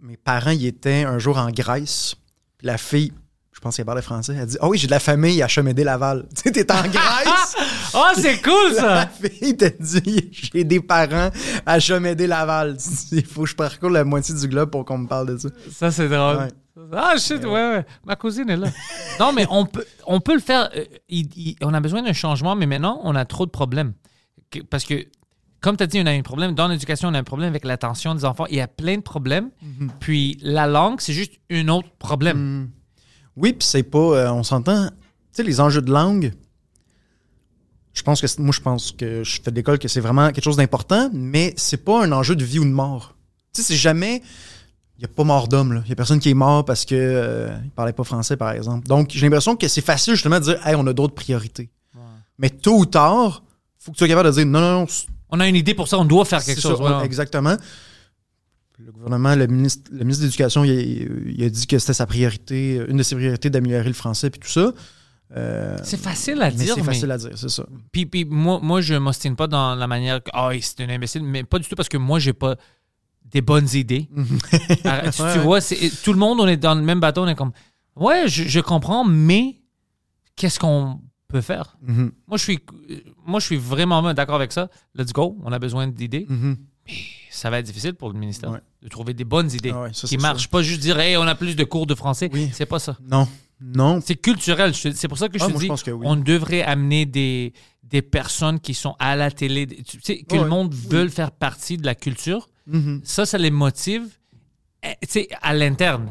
mes 0.00 0.16
parents 0.16 0.50
y 0.50 0.66
étaient 0.66 1.04
un 1.04 1.18
jour 1.18 1.38
en 1.38 1.50
Grèce. 1.50 2.14
Puis 2.58 2.66
la 2.66 2.76
fille, 2.78 3.12
je 3.52 3.60
pense 3.60 3.76
qu'elle 3.76 3.84
parlait 3.86 4.02
français, 4.02 4.34
elle 4.38 4.46
dit 4.46 4.56
Ah 4.60 4.68
oui, 4.68 4.78
j'ai 4.78 4.86
de 4.86 4.92
la 4.92 4.98
famille 5.00 5.40
à 5.42 5.48
Chemédé-Laval. 5.48 6.26
Tu 6.34 6.42
sais, 6.42 6.52
t'es 6.52 6.70
en 6.72 6.82
Grèce. 6.82 7.56
Oh, 7.94 8.06
c'est 8.16 8.40
cool, 8.42 8.74
la 8.76 8.80
ça! 9.02 9.06
fille 9.08 9.56
t'a 9.56 9.70
dit 9.70 10.30
J'ai 10.32 10.64
des 10.64 10.80
parents 10.80 11.30
à 11.66 11.78
Chemédé-Laval. 11.78 12.76
Il 13.12 13.24
faut 13.26 13.42
que 13.44 13.48
je 13.50 13.54
parcours 13.56 13.90
la 13.90 14.04
moitié 14.04 14.34
du 14.34 14.48
globe 14.48 14.70
pour 14.70 14.84
qu'on 14.84 14.98
me 14.98 15.06
parle 15.08 15.28
de 15.34 15.38
ça. 15.38 15.48
Ça, 15.70 15.90
c'est 15.90 16.08
drôle. 16.08 16.36
Ouais. 16.38 16.48
Ah, 16.94 17.14
shit, 17.18 17.44
ouais, 17.44 17.50
ouais. 17.50 17.86
Ma 18.04 18.16
cousine 18.16 18.48
est 18.50 18.56
là. 18.56 18.68
non, 19.20 19.32
mais 19.32 19.46
on 19.50 19.66
peut, 19.66 19.84
on 20.06 20.20
peut 20.20 20.34
le 20.34 20.40
faire. 20.40 20.70
euh, 20.74 20.84
il- 21.08 21.28
il- 21.36 21.56
on 21.62 21.72
a 21.74 21.80
besoin 21.80 22.02
d'un 22.02 22.14
changement, 22.14 22.56
mais 22.56 22.66
maintenant, 22.66 22.98
on 23.04 23.14
a 23.14 23.24
trop 23.26 23.44
de 23.46 23.50
problèmes. 23.50 23.92
Parce 24.60 24.84
que, 24.84 25.06
comme 25.60 25.76
tu 25.76 25.82
as 25.84 25.86
dit, 25.86 26.00
on 26.00 26.06
a 26.06 26.10
un 26.10 26.22
problème. 26.22 26.54
Dans 26.54 26.68
l'éducation, 26.68 27.08
on 27.08 27.14
a 27.14 27.18
un 27.18 27.24
problème 27.24 27.50
avec 27.50 27.64
l'attention 27.64 28.14
des 28.14 28.24
enfants. 28.24 28.46
Il 28.50 28.56
y 28.56 28.60
a 28.60 28.68
plein 28.68 28.96
de 28.96 29.02
problèmes. 29.02 29.50
Puis 30.00 30.38
la 30.42 30.66
langue, 30.66 31.00
c'est 31.00 31.12
juste 31.12 31.32
un 31.50 31.68
autre 31.68 31.88
problème. 31.98 32.70
Oui, 33.36 33.52
puis 33.52 33.66
c'est 33.66 33.82
pas. 33.84 33.98
euh, 33.98 34.30
on 34.32 34.42
s'entend. 34.42 34.88
Tu 34.88 34.92
sais, 35.32 35.42
les 35.42 35.60
enjeux 35.60 35.80
de 35.82 35.90
langue. 35.90 36.32
Je 37.94 38.02
pense 38.02 38.20
que 38.20 38.26
moi, 38.40 38.52
je 38.52 38.60
pense 38.60 38.92
que 38.92 39.22
je 39.22 39.40
fais 39.42 39.50
de 39.50 39.56
l'école 39.56 39.78
que 39.78 39.88
c'est 39.88 40.00
vraiment 40.00 40.26
quelque 40.32 40.44
chose 40.44 40.56
d'important, 40.56 41.10
mais 41.12 41.52
c'est 41.56 41.84
pas 41.84 42.04
un 42.04 42.12
enjeu 42.12 42.34
de 42.34 42.44
vie 42.44 42.58
ou 42.58 42.64
de 42.64 42.70
mort. 42.70 43.14
Tu 43.52 43.60
sais, 43.60 43.68
c'est 43.68 43.78
jamais. 43.78 44.22
Il 44.96 45.00
n'y 45.00 45.04
a 45.04 45.08
pas 45.08 45.24
mort 45.24 45.48
d'homme, 45.48 45.72
là. 45.74 45.80
Il 45.84 45.88
n'y 45.88 45.92
a 45.92 45.96
personne 45.96 46.18
qui 46.20 46.30
est 46.30 46.34
mort 46.34 46.64
parce 46.64 46.84
que 46.84 46.94
euh, 46.94 47.54
il 47.64 47.70
parlait 47.70 47.92
pas 47.92 48.04
français, 48.04 48.36
par 48.36 48.52
exemple. 48.52 48.86
Donc, 48.86 49.10
j'ai 49.10 49.20
l'impression 49.26 49.56
que 49.56 49.68
c'est 49.68 49.80
facile 49.84 50.14
justement 50.14 50.38
de 50.38 50.44
dire 50.44 50.66
Hey, 50.66 50.74
on 50.74 50.86
a 50.86 50.92
d'autres 50.92 51.14
priorités. 51.14 51.70
Mais 52.38 52.48
tôt 52.50 52.78
ou 52.78 52.86
tard, 52.86 53.42
faut 53.82 53.90
que 53.92 53.96
tu 53.96 53.98
sois 53.98 54.08
capable 54.08 54.28
de 54.28 54.34
dire 54.34 54.46
non, 54.46 54.60
non, 54.60 54.80
non, 54.80 54.86
On 55.30 55.40
a 55.40 55.48
une 55.48 55.56
idée 55.56 55.74
pour 55.74 55.88
ça, 55.88 55.98
on 55.98 56.04
doit 56.04 56.24
faire 56.24 56.44
quelque 56.44 56.60
chose. 56.60 56.80
ouais. 56.80 57.04
Exactement. 57.04 57.56
Le 58.78 58.90
gouvernement, 58.90 59.34
le 59.36 59.46
ministre, 59.46 59.90
le 59.92 60.00
ministre 60.00 60.22
de 60.22 60.26
l'Éducation, 60.26 60.64
il, 60.64 61.32
il 61.36 61.44
a 61.44 61.48
dit 61.50 61.66
que 61.66 61.78
c'était 61.78 61.92
sa 61.92 62.06
priorité, 62.06 62.80
une 62.88 62.96
de 62.96 63.02
ses 63.02 63.14
priorités 63.14 63.48
d'améliorer 63.50 63.86
le 63.86 63.92
français 63.92 64.30
puis 64.30 64.40
tout 64.40 64.48
ça. 64.48 64.72
Euh, 65.36 65.78
C'est 65.84 66.00
facile 66.00 66.42
à 66.42 66.50
mais 66.50 66.56
dire, 66.56 66.74
c'est 66.74 66.80
mais, 66.80 66.86
facile 66.86 67.10
à 67.10 67.16
dire, 67.18 67.30
c'est 67.36 67.48
ça. 67.48 67.64
puis, 67.92 68.06
puis 68.06 68.24
moi, 68.24 68.58
moi, 68.62 68.80
je 68.80 68.94
m'ostine 68.94 69.36
pas 69.36 69.46
dans 69.46 69.74
la 69.74 69.86
manière 69.86 70.22
que 70.22 70.30
ah, 70.34 70.50
c'est 70.60 70.80
un 70.80 70.88
imbécile, 70.88 71.22
mais 71.22 71.42
pas 71.44 71.58
du 71.58 71.68
tout 71.68 71.74
parce 71.76 71.88
que 71.88 71.96
moi, 71.96 72.18
j'ai 72.18 72.32
pas 72.32 72.56
des 73.30 73.40
bonnes 73.40 73.68
idées. 73.72 74.08
Arrête, 74.84 75.14
tu, 75.14 75.22
Ouais, 75.22 75.32
tu 75.34 75.38
vois, 75.38 75.60
c'est, 75.60 75.90
tout 76.02 76.12
le 76.12 76.18
monde, 76.18 76.40
on 76.40 76.46
est 76.46 76.56
dans 76.58 76.74
le 76.74 76.82
même 76.82 77.00
bateau, 77.00 77.22
on 77.22 77.28
est 77.28 77.34
comme 77.34 77.52
ouais, 77.96 78.24
je, 78.26 78.44
je 78.44 78.60
comprends, 78.60 79.04
mais 79.04 79.60
qu'est-ce 80.36 80.58
qu'on 80.58 81.00
peut 81.32 81.40
faire? 81.40 81.76
Mhm, 81.82 82.12
Moi, 82.28 82.38
je 82.38 82.42
suis, 82.44 82.58
moi, 83.26 83.40
je 83.40 83.46
suis 83.46 83.56
vraiment 83.56 84.00
d'accord 84.14 84.36
avec 84.36 84.52
ça. 84.52 84.68
Let's 84.94 85.12
go, 85.12 85.36
on 85.44 85.50
a 85.52 85.58
besoin 85.58 85.86
d'idées. 85.88 86.26
mhm. 86.28 86.56
Mais 86.86 86.94
ça 87.30 87.48
va 87.50 87.58
être 87.60 87.66
difficile 87.66 87.94
pour 87.94 88.08
le 88.12 88.18
ministère 88.18 88.50
Ouais. 88.50 88.60
de 88.82 88.88
trouver 88.88 89.14
des 89.14 89.24
bonnes 89.24 89.50
idées 89.52 89.70
Ah 89.72 89.82
ouais, 89.82 89.90
ça, 89.92 90.08
qui 90.08 90.18
marchent. 90.18 90.48
Pas 90.48 90.62
juste 90.62 90.80
dire, 90.80 90.98
hey, 90.98 91.16
on 91.16 91.22
a 91.22 91.34
plus 91.36 91.54
de 91.56 91.64
cours 91.64 91.86
de 91.86 91.94
français. 91.94 92.28
Oui. 92.32 92.50
C'est 92.52 92.66
pas 92.66 92.78
ça. 92.80 92.96
Non, 93.08 93.28
non. 93.60 94.00
C'est 94.04 94.16
culturel. 94.16 94.74
C'est 94.74 95.06
pour 95.08 95.16
ça 95.18 95.28
que 95.28 95.38
je 95.38 95.44
Ah, 95.44 95.46
te 95.46 95.52
moi, 95.52 95.60
je 95.60 95.64
dis, 95.64 95.68
pense 95.68 95.82
que 95.84 95.90
oui. 95.92 96.04
on 96.08 96.16
devrait 96.16 96.62
amener 96.62 97.06
des, 97.06 97.52
des 97.84 98.02
personnes 98.02 98.58
qui 98.58 98.74
sont 98.74 98.96
à 98.98 99.14
la 99.14 99.30
télé, 99.30 99.66
tu 99.68 100.00
sais, 100.02 100.22
que 100.24 100.34
Ouais. 100.36 100.42
le 100.42 100.48
monde 100.48 100.74
veut 100.74 101.08
faire 101.08 101.30
partie 101.30 101.76
de 101.76 101.86
la 101.86 101.94
culture. 101.94 102.48
Mhm. 102.66 103.00
Ça, 103.04 103.26
ça 103.26 103.38
les 103.38 103.50
motive, 103.52 104.04
eh, 104.82 105.28
à 105.40 105.54
l'interne. 105.54 106.10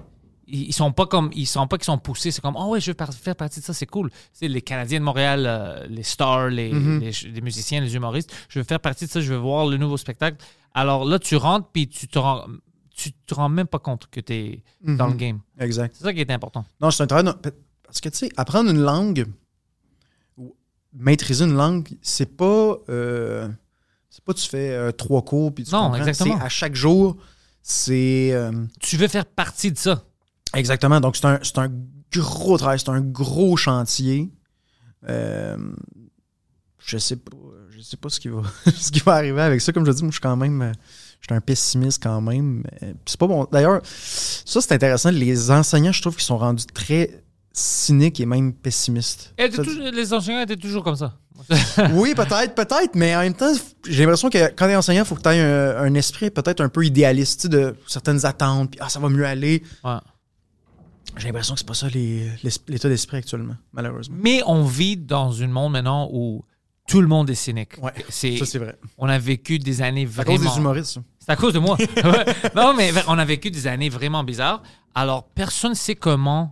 Ils 0.53 0.73
sont 0.73 0.91
pas 0.91 1.05
comme, 1.05 1.29
ils 1.33 1.45
sont 1.47 1.65
pas 1.67 1.77
qu'ils 1.77 1.85
sont 1.85 1.97
poussés. 1.97 2.29
C'est 2.31 2.41
comme, 2.41 2.55
oh 2.57 2.69
ouais, 2.71 2.81
je 2.81 2.91
veux 2.91 2.93
par- 2.93 3.13
faire 3.13 3.35
partie 3.35 3.59
de 3.61 3.65
ça, 3.65 3.73
c'est 3.73 3.85
cool. 3.85 4.09
Les 4.41 4.61
Canadiens 4.61 4.99
de 4.99 5.05
Montréal, 5.05 5.45
euh, 5.47 5.87
les 5.87 6.03
stars, 6.03 6.49
les, 6.49 6.73
Mhm. 6.73 6.99
les, 7.33 7.41
musiciens, 7.41 7.79
les 7.79 7.95
humoristes, 7.95 8.31
je 8.49 8.59
veux 8.59 8.65
faire 8.65 8.79
partie 8.81 9.05
de 9.05 9.09
ça, 9.11 9.21
je 9.21 9.31
veux 9.33 9.39
voir 9.39 9.65
le 9.67 9.77
nouveau 9.77 9.95
spectacle. 9.97 10.37
Alors 10.73 11.05
là, 11.05 11.19
tu 11.19 11.35
rentres, 11.37 11.69
puis 11.71 11.87
tu 11.87 12.07
te 12.07 12.19
rends, 12.19 12.45
tu 12.93 13.13
te 13.13 13.33
rends 13.33 13.49
même 13.49 13.67
pas 13.67 13.79
compte 13.79 14.07
que 14.11 14.19
tu 14.19 14.33
es 14.33 14.63
dans 14.83 15.07
le 15.07 15.13
Mhm. 15.13 15.17
game. 15.17 15.39
Exact. 15.59 15.95
C'est 15.97 16.03
ça 16.03 16.13
qui 16.13 16.19
est 16.19 16.31
important. 16.31 16.65
Non, 16.81 16.91
c'est 16.91 17.03
un 17.03 17.07
travail. 17.07 17.33
de- 17.43 17.53
Parce 17.83 17.99
que, 18.01 18.09
tu 18.09 18.17
sais, 18.17 18.29
apprendre 18.37 18.69
une 18.69 18.79
langue 18.81 19.25
ou 20.37 20.55
maîtriser 20.93 21.45
une 21.45 21.55
langue, 21.55 21.87
c'est 22.01 22.37
pas. 22.37 22.77
euh, 22.89 23.49
c'est 24.09 24.23
pas 24.23 24.33
tu 24.33 24.47
fais 24.49 24.71
euh, 24.71 24.91
trois 24.91 25.21
cours 25.23 25.53
puis 25.53 25.63
tu 25.65 25.71
Non, 25.71 25.93
exactement. 25.95 26.37
C'est 26.37 26.43
à 26.45 26.49
chaque 26.49 26.75
jour. 26.75 27.17
C'est. 27.61 28.33
Tu 28.79 28.97
veux 28.97 29.07
faire 29.07 29.25
partie 29.25 29.71
de 29.71 29.77
ça. 29.77 30.03
Exactement. 30.55 30.99
Donc, 30.99 31.15
c'est 31.15 31.25
un, 31.25 31.39
c'est 31.41 31.57
un 31.57 31.71
gros 32.15 32.57
travail. 32.57 32.79
C'est 32.79 32.89
un 32.89 33.01
gros 33.01 33.55
chantier. 33.57 34.29
Euh, 35.09 35.57
je 36.79 36.97
sais 36.97 37.15
pas. 37.15 37.31
Je 37.69 37.81
sais 37.81 37.97
pas 37.97 38.09
ce 38.09 38.19
qui 38.19 38.27
va, 38.27 38.41
ce 38.75 38.91
qui 38.91 38.99
va 38.99 39.13
arriver 39.13 39.41
avec 39.41 39.59
ça. 39.61 39.71
Comme 39.71 39.85
je 39.85 39.91
dis, 39.91 40.03
moi, 40.03 40.11
je 40.11 40.15
suis 40.15 40.21
quand 40.21 40.35
même. 40.37 40.71
Je 41.19 41.27
suis 41.27 41.35
un 41.35 41.41
pessimiste 41.41 42.01
quand 42.01 42.21
même. 42.21 42.63
Euh, 42.83 42.93
C'est 43.05 43.19
pas 43.19 43.27
bon. 43.27 43.47
D'ailleurs, 43.51 43.81
ça, 43.85 44.61
c'est 44.61 44.73
intéressant. 44.73 45.11
Les 45.11 45.51
enseignants, 45.51 45.91
je 45.91 46.01
trouve 46.01 46.15
qu'ils 46.15 46.23
sont 46.25 46.37
rendus 46.37 46.65
très 46.65 47.23
cyniques 47.53 48.19
et 48.19 48.25
même 48.25 48.53
pessimistes. 48.53 49.33
Et 49.37 49.51
Ça- 49.51 49.63
toujours- 49.63 49.83
les 49.91 50.13
enseignants 50.13 50.41
étaient 50.41 50.55
toujours 50.57 50.83
comme 50.83 50.95
ça. 50.95 51.17
oui, 51.93 52.13
peut-être, 52.15 52.53
peut-être, 52.53 52.93
mais 52.93 53.15
en 53.15 53.21
même 53.21 53.33
temps, 53.33 53.51
j'ai 53.87 54.03
l'impression 54.03 54.29
que 54.29 54.37
quand 54.55 54.67
t'es 54.67 54.75
enseignant, 54.75 55.01
il 55.01 55.07
faut 55.07 55.15
que 55.15 55.21
tu 55.23 55.29
aies 55.29 55.41
un, 55.41 55.77
un 55.83 55.93
esprit 55.95 56.29
peut-être 56.29 56.61
un 56.61 56.69
peu 56.69 56.85
idéaliste, 56.85 57.47
de 57.47 57.75
certaines 57.87 58.23
attentes, 58.27 58.71
puis 58.71 58.79
ah, 58.81 58.89
ça 58.89 58.99
va 58.99 59.09
mieux 59.09 59.25
aller. 59.25 59.63
Ouais. 59.83 59.97
J'ai 61.17 61.27
l'impression 61.27 61.53
que 61.55 61.59
c'est 61.59 61.67
pas 61.67 61.73
ça 61.73 61.87
l'état 61.89 62.89
d'esprit 62.89 63.17
actuellement, 63.17 63.55
malheureusement. 63.73 64.15
Mais 64.19 64.41
on 64.45 64.63
vit 64.63 64.97
dans 64.97 65.41
un 65.43 65.47
monde 65.47 65.73
maintenant 65.73 66.09
où 66.11 66.43
tout 66.87 67.01
le 67.01 67.07
monde 67.07 67.29
est 67.29 67.35
cynique. 67.35 67.77
Ouais, 67.81 67.93
C'est, 68.09 68.37
ça 68.37 68.45
c'est 68.45 68.59
vrai. 68.59 68.77
on 68.97 69.07
a 69.07 69.19
vécu 69.19 69.59
des 69.59 69.81
années 69.81 70.07
C'est 70.11 70.21
à 70.21 70.23
cause 70.25 70.35
vraiment. 70.37 70.51
des 70.55 70.59
humoristes. 70.59 70.99
C'est 71.19 71.31
à 71.31 71.35
cause 71.35 71.53
de 71.53 71.59
moi. 71.59 71.77
Non, 72.55 72.73
mais 72.75 72.91
on 73.07 73.17
a 73.19 73.25
vécu 73.25 73.51
des 73.51 73.67
années 73.67 73.89
vraiment 73.89 74.23
bizarres. 74.23 74.63
Alors, 74.95 75.23
personne 75.25 75.71
ne 75.71 75.75
sait 75.75 75.95
comment 75.95 76.51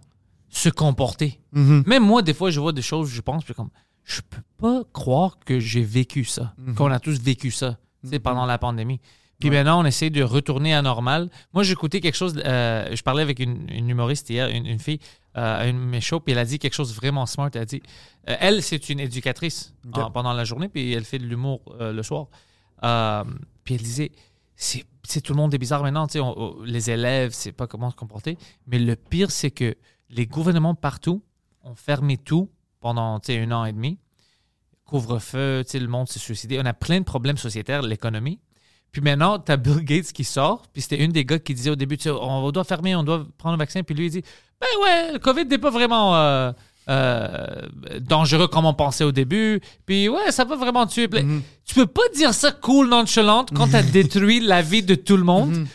se 0.49 0.69
comporter. 0.69 1.39
Mhm. 1.53 1.83
Même 1.87 2.03
moi, 2.05 2.21
des 2.21 2.33
fois, 2.33 2.51
je 2.51 2.59
vois 2.59 2.71
des 2.71 2.81
choses, 2.81 3.09
je 3.09 3.21
pense, 3.21 3.43
puis 3.43 3.53
comme, 3.53 3.69
je 4.03 4.21
peux 4.29 4.41
pas 4.57 4.83
croire 4.93 5.37
que 5.45 5.59
j'ai 5.59 5.81
vécu 5.83 6.23
ça, 6.25 6.53
Mhm. 6.57 6.75
qu'on 6.75 6.91
a 6.91 6.99
tous 6.99 7.19
vécu 7.19 7.51
ça, 7.51 7.77
sais, 8.03 8.19
pendant 8.19 8.45
la 8.45 8.57
pandémie. 8.57 8.99
Puis 9.39 9.49
maintenant, 9.49 9.81
on 9.81 9.85
essaie 9.85 10.09
de 10.09 10.21
retourner 10.21 10.73
à 10.73 10.81
normal. 10.81 11.29
Moi, 11.53 11.63
écouté 11.69 12.01
quelque 12.01 12.15
chose, 12.17 12.35
euh, 12.45 12.93
je 12.93 13.01
parlais 13.03 13.21
avec 13.23 13.39
une, 13.39 13.69
une 13.71 13.89
humoriste 13.89 14.29
hier, 14.29 14.49
une, 14.49 14.65
une 14.65 14.79
fille, 14.79 14.99
euh, 15.37 15.61
à 15.61 15.67
une 15.67 15.77
de 15.79 15.85
mes 15.85 16.01
shows, 16.01 16.19
puis 16.19 16.33
elle 16.33 16.39
a 16.39 16.45
dit 16.45 16.59
quelque 16.59 16.73
chose 16.73 16.89
de 16.89 16.95
vraiment 16.95 17.25
smart. 17.25 17.49
Elle 17.53 17.61
a 17.61 17.65
dit, 17.65 17.81
euh, 18.27 18.35
elle, 18.39 18.61
c'est 18.61 18.89
une 18.89 18.99
éducatrice 18.99 19.73
en- 20.05 20.11
pendant 20.11 20.33
la 20.33 20.43
journée, 20.43 20.67
puis 20.67 20.91
elle 20.91 21.05
fait 21.05 21.19
de 21.19 21.25
l'humour 21.25 21.61
euh, 21.79 21.93
le 21.93 22.03
soir. 22.03 22.27
Euh, 22.83 23.23
puis 23.63 23.75
elle 23.75 23.81
disait, 23.81 24.11
c'est 24.55 25.21
tout 25.23 25.31
le 25.33 25.37
monde 25.37 25.53
est 25.53 25.57
bizarre 25.57 25.83
maintenant, 25.83 26.05
tu 26.07 26.13
sais, 26.13 26.19
on- 26.19 26.37
on- 26.37 26.63
les 26.63 26.89
élèves, 26.91 27.31
c'est 27.33 27.53
pas 27.53 27.65
comment 27.67 27.89
se 27.91 27.95
comporter. 27.95 28.37
Mais 28.67 28.77
le 28.77 28.95
pire, 28.97 29.31
c'est 29.31 29.51
que 29.51 29.75
les 30.09 30.25
gouvernements 30.25 30.75
partout 30.75 31.23
ont 31.63 31.75
fermé 31.75 32.17
tout 32.17 32.49
pendant 32.81 33.21
un 33.29 33.51
an 33.51 33.63
et 33.65 33.71
demi. 33.71 33.99
Couvre-feu, 34.85 35.63
le 35.73 35.87
monde 35.87 36.07
s'est 36.09 36.19
suicidé. 36.19 36.59
On 36.59 36.65
a 36.65 36.73
plein 36.73 36.99
de 36.99 37.05
problèmes 37.05 37.37
sociétaires, 37.37 37.83
l'économie. 37.83 38.39
Puis 38.91 39.01
maintenant, 39.01 39.39
tu 39.39 39.51
as 39.51 39.57
Bill 39.57 39.83
Gates 39.83 40.11
qui 40.11 40.23
sort. 40.23 40.63
Puis 40.73 40.81
c'était 40.81 41.03
une 41.03 41.11
des 41.11 41.25
gars 41.25 41.39
qui 41.39 41.53
disait 41.53 41.69
au 41.69 41.75
début, 41.75 41.97
tu 41.97 42.03
sais, 42.03 42.09
on 42.11 42.51
doit 42.51 42.63
fermer, 42.63 42.95
on 42.95 43.03
doit 43.03 43.25
prendre 43.37 43.55
le 43.55 43.59
vaccin. 43.59 43.83
Puis 43.83 43.95
lui, 43.95 44.07
il 44.07 44.11
dit, 44.11 44.23
ben 44.59 44.67
ouais, 44.83 45.13
le 45.13 45.19
COVID 45.19 45.45
n'est 45.45 45.57
pas 45.57 45.69
vraiment 45.69 46.15
euh, 46.15 46.51
euh, 46.89 47.67
dangereux 48.01 48.47
comme 48.47 48.65
on 48.65 48.73
pensait 48.73 49.03
au 49.03 49.11
début. 49.11 49.61
Puis 49.85 50.09
ouais, 50.09 50.31
ça 50.31 50.43
va 50.43 50.55
vraiment 50.55 50.87
tuer. 50.87 51.07
Puis 51.07 51.21
Tu 51.65 51.75
peux 51.75 51.85
pas 51.85 52.01
dire 52.15 52.33
ça 52.33 52.51
cool, 52.51 52.89
nonchalante, 52.89 53.51
quand 53.55 53.67
tu 53.69 53.75
as 53.75 53.83
détruit 53.99 54.39
la 54.39 54.61
vie 54.61 54.83
de 54.83 54.95
tout 54.95 55.17
le 55.17 55.23
monde. 55.23 55.67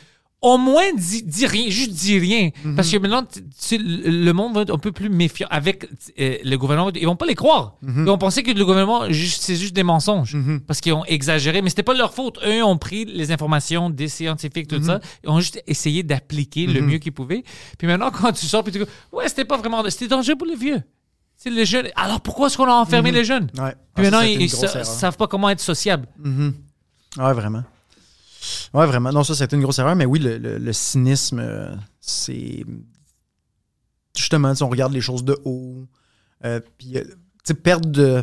Au 0.47 0.59
moins, 0.59 0.83
dis, 0.95 1.23
dis 1.23 1.47
rien, 1.47 1.71
juste 1.71 1.93
dis 1.93 2.19
rien. 2.19 2.51
Parce 2.77 2.91
que 2.91 2.99
maintenant, 2.99 3.25
tu 3.25 3.41
sais, 3.57 3.79
le 3.79 4.31
monde 4.33 4.55
va 4.55 4.61
être 4.61 4.75
un 4.75 4.79
peu 4.79 4.93
plus 4.93 5.09
méfiant 5.09 5.47
avec 5.51 5.89
euh, 6.21 6.37
le 6.45 6.57
gouvernement. 6.57 6.91
Ils 6.95 7.07
vont 7.07 7.16
pas 7.16 7.25
les 7.25 7.35
croire. 7.35 7.77
Ils 7.83 8.05
vont 8.05 8.19
penser 8.19 8.43
que 8.43 8.51
le 8.51 8.62
gouvernement, 8.65 9.05
c'est 9.11 9.57
juste 9.57 9.75
des 9.75 9.83
mensonges. 9.83 10.37
Parce 10.66 10.83
qu'ils 10.83 10.93
ont 10.93 11.05
exagéré. 11.07 11.62
Mais 11.62 11.71
c'était 11.71 11.83
pas 11.83 11.95
leur 11.95 12.12
faute. 12.12 12.39
Eux 12.47 12.62
ont 12.62 12.77
pris 12.77 13.07
les 13.07 13.33
informations 13.33 13.89
des 13.89 14.09
scientifiques, 14.09 14.69
tout 14.69 14.83
ça. 14.83 15.01
Ils 15.25 15.31
ont 15.31 15.41
juste 15.41 15.62
essayé 15.66 16.03
d'appliquer 16.03 16.66
le 16.66 16.83
mieux 16.83 16.99
qu'ils 16.99 17.12
pouvaient. 17.12 17.43
Puis 17.79 17.87
maintenant, 17.87 18.11
quand 18.12 18.33
tu 18.33 18.45
sors, 18.45 18.62
puis 18.62 18.73
tu 18.73 18.81
dis, 18.81 18.85
ouais, 19.12 19.27
c'était 19.29 19.47
pas 19.47 19.57
vraiment, 19.57 19.83
c'était 19.89 20.09
dangereux 20.09 20.37
pour 20.37 20.47
les 20.47 20.57
vieux. 20.57 20.83
C'est 21.37 21.51
les 21.51 21.65
jeunes. 21.65 21.89
Alors 21.97 22.21
pourquoi 22.21 22.49
est-ce 22.49 22.57
qu'on 22.59 22.69
a 22.69 22.75
enfermé 22.75 23.11
les 23.12 23.25
jeunes? 23.25 23.49
Ouais. 23.59 23.75
Puis 23.95 24.07
Ah, 24.07 24.11
maintenant, 24.11 24.21
ils, 24.21 24.43
erreur. 24.55 24.85
savent 24.87 25.16
pas 25.16 25.27
comment 25.27 25.49
être 25.51 25.61
sociables. 25.61 26.07
Ouais, 27.19 27.33
vraiment. 27.33 27.62
Ouais, 28.73 28.87
vraiment. 28.87 29.11
Non, 29.12 29.25
ça, 29.25 29.35
c'était 29.35 29.57
une 29.57 29.62
grosse 29.62 29.79
erreur, 29.79 29.97
mais 29.97 30.05
oui, 30.07 30.19
le, 30.19 30.39
le- 30.39 30.59
le 30.59 30.73
cynisme, 30.73 31.39
euh, 31.41 31.75
c'est. 32.01 32.65
Justement, 34.16 34.55
sais, 34.55 34.62
on 34.62 34.69
regarde 34.69 34.93
les 34.93 35.01
choses 35.01 35.25
de 35.25 35.37
haut. 35.45 35.87
euh, 36.45 36.61
puis, 36.79 36.97
euh, 36.99 37.05
de, 37.87 38.23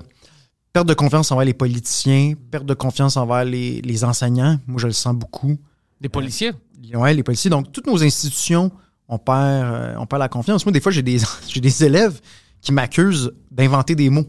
perte 0.73 0.87
de 0.87 0.93
confiance 0.93 1.31
envers 1.31 1.45
les 1.45 1.53
politiciens, 1.53 2.33
perte 2.49 2.65
de 2.65 2.73
confiance 2.73 3.17
envers 3.17 3.43
les, 3.45 3.81
les 3.81 4.03
enseignants. 4.03 4.59
Moi, 4.67 4.79
je 4.79 4.87
le 4.87 4.93
sens 4.93 5.15
beaucoup. 5.15 5.57
Des 5.99 6.09
policiers? 6.09 6.53
Ouais, 6.93 7.13
les 7.13 7.23
policiers. 7.23 7.49
Donc, 7.49 7.71
toutes 7.71 7.87
nos 7.87 8.01
institutions, 8.03 8.71
on 9.07 9.17
perd, 9.19 9.37
euh, 9.37 9.95
on 9.99 10.05
perd 10.05 10.19
la 10.21 10.29
confiance. 10.29 10.65
Moi, 10.65 10.71
des 10.71 10.79
fois, 10.81 10.91
j'ai 10.91 11.03
des, 11.03 11.19
j'ai 11.47 11.59
des 11.61 11.83
élèves 11.83 12.19
qui 12.61 12.71
m'accusent 12.71 13.31
d'inventer 13.51 13.95
des 13.95 14.09
mots. 14.09 14.25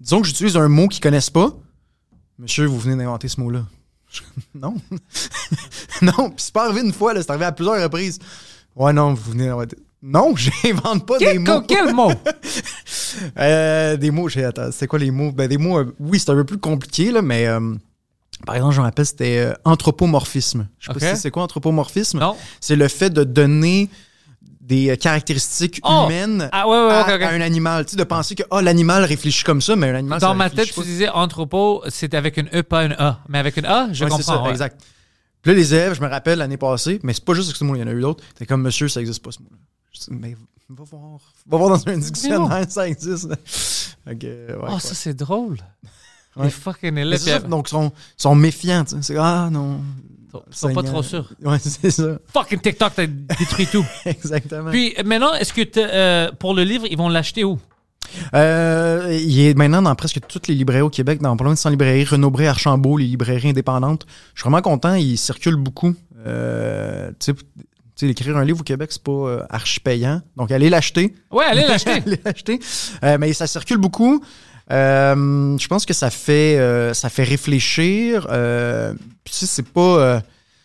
Disons 0.00 0.20
que 0.22 0.26
j'utilise 0.26 0.56
un 0.56 0.68
mot 0.68 0.88
qu'ils 0.88 1.00
connaissent 1.02 1.30
pas. 1.30 1.52
Monsieur, 2.38 2.66
vous 2.66 2.78
venez 2.78 2.96
d'inventer 2.96 3.28
ce 3.28 3.40
mot-là. 3.40 3.64
non. 4.54 4.74
non, 6.02 6.30
puis 6.30 6.38
c'est 6.38 6.52
pas 6.52 6.66
arrivé 6.66 6.80
une 6.82 6.92
fois, 6.92 7.14
là, 7.14 7.22
c'est 7.22 7.30
arrivé 7.30 7.46
à 7.46 7.52
plusieurs 7.52 7.82
reprises. 7.82 8.18
Ouais, 8.76 8.92
non, 8.92 9.14
vous 9.14 9.32
venez 9.32 9.46
d'inventer. 9.46 9.76
Non, 10.02 10.34
j'invente 10.64 11.06
pas 11.06 11.18
des 11.18 11.38
mots. 11.38 11.62
quel 11.62 11.94
mot? 11.94 12.12
Euh, 13.38 13.96
des 13.96 14.10
mots, 14.10 14.28
j'ai 14.28 14.44
attends, 14.44 14.70
c'est 14.72 14.86
quoi 14.86 14.98
les 14.98 15.10
mots? 15.10 15.32
Ben, 15.32 15.48
des 15.48 15.58
mots, 15.58 15.78
euh, 15.78 15.94
oui, 15.98 16.18
c'est 16.18 16.30
un 16.30 16.36
peu 16.36 16.44
plus 16.44 16.58
compliqué, 16.58 17.10
là, 17.10 17.22
mais 17.22 17.46
euh, 17.46 17.74
par 18.46 18.54
exemple, 18.54 18.74
je 18.74 18.80
me 18.80 18.84
rappelle, 18.84 19.06
c'était 19.06 19.52
anthropomorphisme. 19.64 20.68
Je 20.78 20.86
sais 20.86 20.98
pas 20.98 21.14
si 21.14 21.20
c'est 21.20 21.30
quoi 21.30 21.42
anthropomorphisme. 21.42 22.18
Non. 22.18 22.36
C'est 22.60 22.76
le 22.76 22.88
fait 22.88 23.10
de 23.10 23.24
donner 23.24 23.90
des 24.70 24.90
euh, 24.90 24.96
caractéristiques 24.96 25.80
Oh! 25.84 26.04
humaines 26.06 26.48
Ah 26.52 26.68
ouais, 26.68 26.86
ouais, 26.86 27.24
à, 27.24 27.30
un 27.30 27.40
animal. 27.40 27.84
Tu 27.84 27.90
sais, 27.90 27.96
de 27.96 28.04
penser 28.04 28.36
que 28.36 28.44
oh, 28.50 28.60
l'animal 28.60 29.04
réfléchit 29.04 29.42
comme 29.44 29.60
ça, 29.60 29.74
mais 29.74 29.88
un 29.90 29.96
animal, 29.96 30.20
ça 30.20 30.28
Dans 30.28 30.34
ma 30.34 30.48
tête, 30.48 30.72
tu 30.72 30.80
disais 30.82 31.08
anthropo, 31.08 31.82
c'était 31.88 32.16
avec 32.16 32.36
une 32.36 32.48
E, 32.54 32.62
pas 32.62 32.84
une 32.84 32.92
A. 32.92 33.20
Mais 33.28 33.38
avec 33.38 33.56
une 33.56 33.66
A, 33.66 33.92
je 33.92 34.04
Ouais, 34.04 34.10
c'est 34.10 34.24
comprends. 34.24 34.44
ça, 34.44 34.50
exact. 34.50 34.80
Puis 35.42 35.52
là, 35.52 35.58
les 35.58 35.74
élèves, 35.74 35.94
je 35.94 36.00
me 36.00 36.06
rappelle 36.08 36.38
l'année 36.38 36.56
passée, 36.56 37.00
mais 37.02 37.12
c'est 37.12 37.24
pas 37.24 37.34
juste 37.34 37.54
ce 37.56 37.64
mot, 37.64 37.74
il 37.74 37.80
y 37.80 37.82
en 37.82 37.88
a 37.88 37.92
eu 37.92 38.00
d'autres. 38.00 38.22
T'es 38.36 38.46
comme 38.46 38.62
monsieur, 38.62 38.88
ça 38.88 39.00
existe 39.00 39.22
pas 39.22 39.32
ce 39.32 39.40
mot-là. 39.40 39.56
Je 39.92 40.00
dis, 40.00 40.06
mais 40.10 40.36
va 40.68 40.84
voir. 40.84 41.18
Va 41.46 41.56
voir 41.58 41.70
dans 41.70 41.88
un 41.88 41.98
dictionnaire, 41.98 42.66
ça 42.68 42.88
existe. 42.88 43.28
Ok, 44.10 44.22
ouais, 44.22 44.56
Oh, 44.70 44.78
ça, 44.78 44.94
c'est 44.94 45.12
drôle. 45.12 45.58
Les 46.42 46.48
fucking 46.48 46.96
élèves. 46.96 47.20
c'est 47.20 47.46
donc, 47.46 47.68
ils 47.68 47.72
sont, 47.72 47.92
sont 48.16 48.34
méfiants. 48.34 48.84
tu 48.84 48.96
sais. 48.96 49.02
C'est 49.02 49.16
ah 49.18 49.50
non. 49.52 49.82
Sont 50.50 50.72
pas 50.72 50.82
trop 50.82 51.02
sûrs. 51.02 51.28
Ouais, 51.42 51.58
c'est 51.60 51.90
ça. 51.90 52.18
Fucking 52.32 52.60
TikTok, 52.60 52.92
t'as 52.94 53.06
détruit 53.06 53.66
tout. 53.66 53.84
Exactement. 54.04 54.70
Puis 54.70 54.94
maintenant, 55.04 55.34
est-ce 55.34 55.52
que 55.52 55.62
euh, 55.76 56.30
pour 56.38 56.54
le 56.54 56.64
livre, 56.64 56.86
ils 56.90 56.96
vont 56.96 57.08
l'acheter 57.08 57.44
où? 57.44 57.58
Euh, 58.34 59.16
il 59.22 59.40
est 59.40 59.54
maintenant 59.56 59.82
dans 59.82 59.94
presque 59.94 60.20
toutes 60.26 60.48
les 60.48 60.54
librairies 60.54 60.82
au 60.82 60.90
Québec, 60.90 61.20
dans 61.20 61.36
pas 61.36 61.44
loin 61.44 61.54
de 61.54 61.58
100 61.58 61.70
librairies, 61.70 62.04
Renaud-Bré, 62.04 62.48
Archambault, 62.48 62.96
les 62.96 63.06
librairies 63.06 63.50
indépendantes. 63.50 64.06
Je 64.34 64.40
suis 64.40 64.48
vraiment 64.48 64.62
content, 64.62 64.94
il 64.94 65.16
circule 65.16 65.56
beaucoup. 65.56 65.94
Euh, 66.26 67.12
tu 67.20 67.32
sais, 67.94 68.08
écrire 68.08 68.36
un 68.36 68.44
livre 68.44 68.60
au 68.60 68.64
Québec, 68.64 68.90
c'est 68.92 69.02
pas 69.02 69.12
euh, 69.12 69.42
archi 69.50 69.80
payant. 69.80 70.22
Donc, 70.36 70.50
allez 70.50 70.70
l'acheter. 70.70 71.14
Ouais, 71.30 71.44
allez 71.44 71.62
l'acheter. 71.68 71.90
Allez 71.90 72.20
l'acheter. 72.24 72.58
Euh, 73.04 73.16
mais 73.18 73.32
ça 73.32 73.46
circule 73.46 73.78
beaucoup. 73.78 74.22
Euh, 74.70 75.58
je 75.58 75.66
pense 75.66 75.84
que 75.84 75.92
ça 75.94 76.10
fait, 76.10 76.58
euh, 76.58 76.94
ça 76.94 77.08
fait 77.08 77.24
réfléchir. 77.24 78.26
Puis 79.30 79.38
tu 79.38 79.46
sais, 79.46 79.46
c'est 79.46 79.68
pas. 79.68 79.80
euh, 79.80 80.20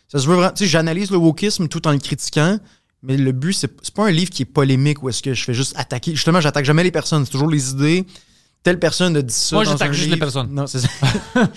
ça 0.08 0.18
se 0.18 0.28
veut 0.28 0.34
vraiment. 0.36 0.52
Tu 0.52 0.64
sais, 0.64 0.70
j'analyse 0.70 1.12
le 1.12 1.18
wokisme 1.18 1.68
tout 1.68 1.88
en 1.88 1.92
le 1.92 2.00
critiquant. 2.00 2.58
Mais 3.04 3.16
le 3.18 3.32
but, 3.32 3.54
c'est 3.54 3.72
c'est 3.84 3.94
pas 3.94 4.08
un 4.08 4.12
livre 4.12 4.32
qui 4.32 4.42
est 4.42 4.46
polémique 4.46 5.04
où 5.04 5.10
est-ce 5.10 5.22
que 5.22 5.36
je 5.36 5.44
fais 5.44 5.54
juste 5.54 5.74
attaquer. 5.78 6.12
Justement, 6.12 6.42
j'attaque 6.42 6.66
jamais 6.66 6.84
les 6.84 6.92
personnes. 6.92 7.24
C'est 7.26 7.32
toujours 7.32 7.50
les 7.50 7.70
idées. 7.70 8.06
Telle 8.64 8.80
personne 8.80 9.16
a 9.16 9.22
dit 9.22 9.34
ça. 9.34 9.56
Moi, 9.56 9.66
dans 9.66 9.72
j'attaque 9.72 9.90
un 9.90 9.94
juste 9.94 10.10
les 10.10 10.18
personnes. 10.18 10.52
Non, 10.52 10.66
c'est 10.66 10.80
ça. 10.80 10.90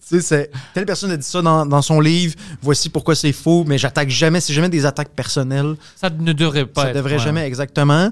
sais, 0.00 0.20
c'est 0.20 0.50
telle 0.74 0.86
personne 0.86 1.12
a 1.12 1.16
dit 1.16 1.26
ça 1.26 1.40
dans, 1.40 1.64
dans 1.66 1.82
son 1.82 2.00
livre, 2.00 2.34
voici 2.62 2.88
pourquoi 2.88 3.14
c'est 3.14 3.32
faux, 3.32 3.64
mais 3.64 3.78
j'attaque 3.78 4.10
jamais, 4.10 4.40
c'est 4.40 4.52
jamais 4.52 4.68
des 4.68 4.84
attaques 4.86 5.10
personnelles. 5.10 5.76
Ça 5.94 6.10
ne 6.10 6.32
devrait 6.32 6.66
pas 6.66 6.82
ça 6.82 6.88
être, 6.88 6.96
devrait 6.96 7.14
ouais. 7.14 7.22
jamais 7.22 7.46
exactement. 7.46 8.10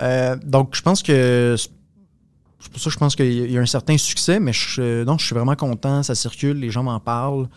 Euh, 0.00 0.36
donc, 0.44 0.74
je 0.74 0.82
pense 0.82 1.02
que 1.02 1.54
c'est 1.58 2.72
pour 2.72 2.80
ça 2.80 2.84
que 2.86 2.94
je 2.94 2.98
pense 2.98 3.14
qu'il 3.14 3.50
y 3.52 3.56
a 3.56 3.60
un 3.60 3.66
certain 3.66 3.96
succès, 3.98 4.40
mais 4.40 4.52
je, 4.52 5.04
non, 5.04 5.18
je 5.18 5.26
suis 5.26 5.34
vraiment 5.34 5.54
content, 5.54 6.02
ça 6.02 6.14
circule, 6.14 6.58
les 6.58 6.70
gens 6.70 6.82
m'en 6.82 6.98
parlent. 6.98 7.48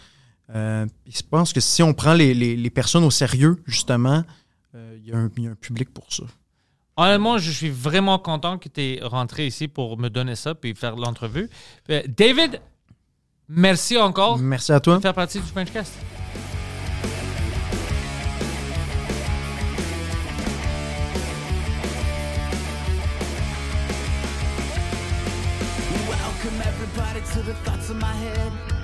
Euh, 0.56 0.86
je 1.06 1.22
pense 1.30 1.52
que 1.53 1.60
si 1.60 1.84
on 1.84 1.94
prend 1.94 2.14
les, 2.14 2.34
les- 2.34 2.56
les 2.56 2.69
personnes 2.69 3.03
au 3.03 3.11
sérieux, 3.11 3.61
justement, 3.65 4.24
euh, 4.76 4.98
il 4.98 5.10
y, 5.10 5.11
a 5.11 5.18
un- 5.18 5.30
il 5.38 5.44
y 5.44 5.48
a 5.48 5.52
un 5.52 5.56
public 5.56 5.94
pour 5.94 6.11
ça. 6.11 6.24
Honnêtement, 6.95 7.38
je 7.38 7.52
suis 7.52 7.69
vraiment 7.69 8.18
content 8.18 8.57
que 8.57 8.69
tu 8.69 8.82
es 8.82 8.99
rentré 9.03 9.45
ici 9.45 9.68
pour 9.68 9.98
me 9.98 10.10
donner 10.10 10.36
ça 10.36 10.56
puis 10.56 10.74
faire 10.74 10.95
l'entrevue. 10.95 11.49
Euh, 11.90 12.02
David, 12.07 12.60
merci 13.49 13.98
encore 13.98 14.38
Merci 14.40 14.72
à 14.72 14.80
toi. 14.80 14.95
de 14.98 15.02
faire 15.02 15.14
partie 15.14 15.40
du 15.40 15.45
everybody 26.61 27.22
to 27.34 27.41
the 27.44 27.53
thoughts 27.64 27.90
in 27.90 27.99
my 27.99 28.14
head. 28.14 28.77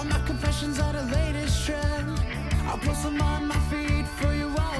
All 0.00 0.06
my 0.06 0.18
confessions 0.20 0.80
are 0.80 0.94
the 0.94 1.02
latest 1.14 1.66
trend. 1.66 2.18
I'll 2.64 2.78
post 2.78 3.02
them 3.02 3.20
on 3.20 3.46
my 3.46 3.58
feed 3.68 4.08
for 4.08 4.32
you 4.32 4.48
all 4.58 4.79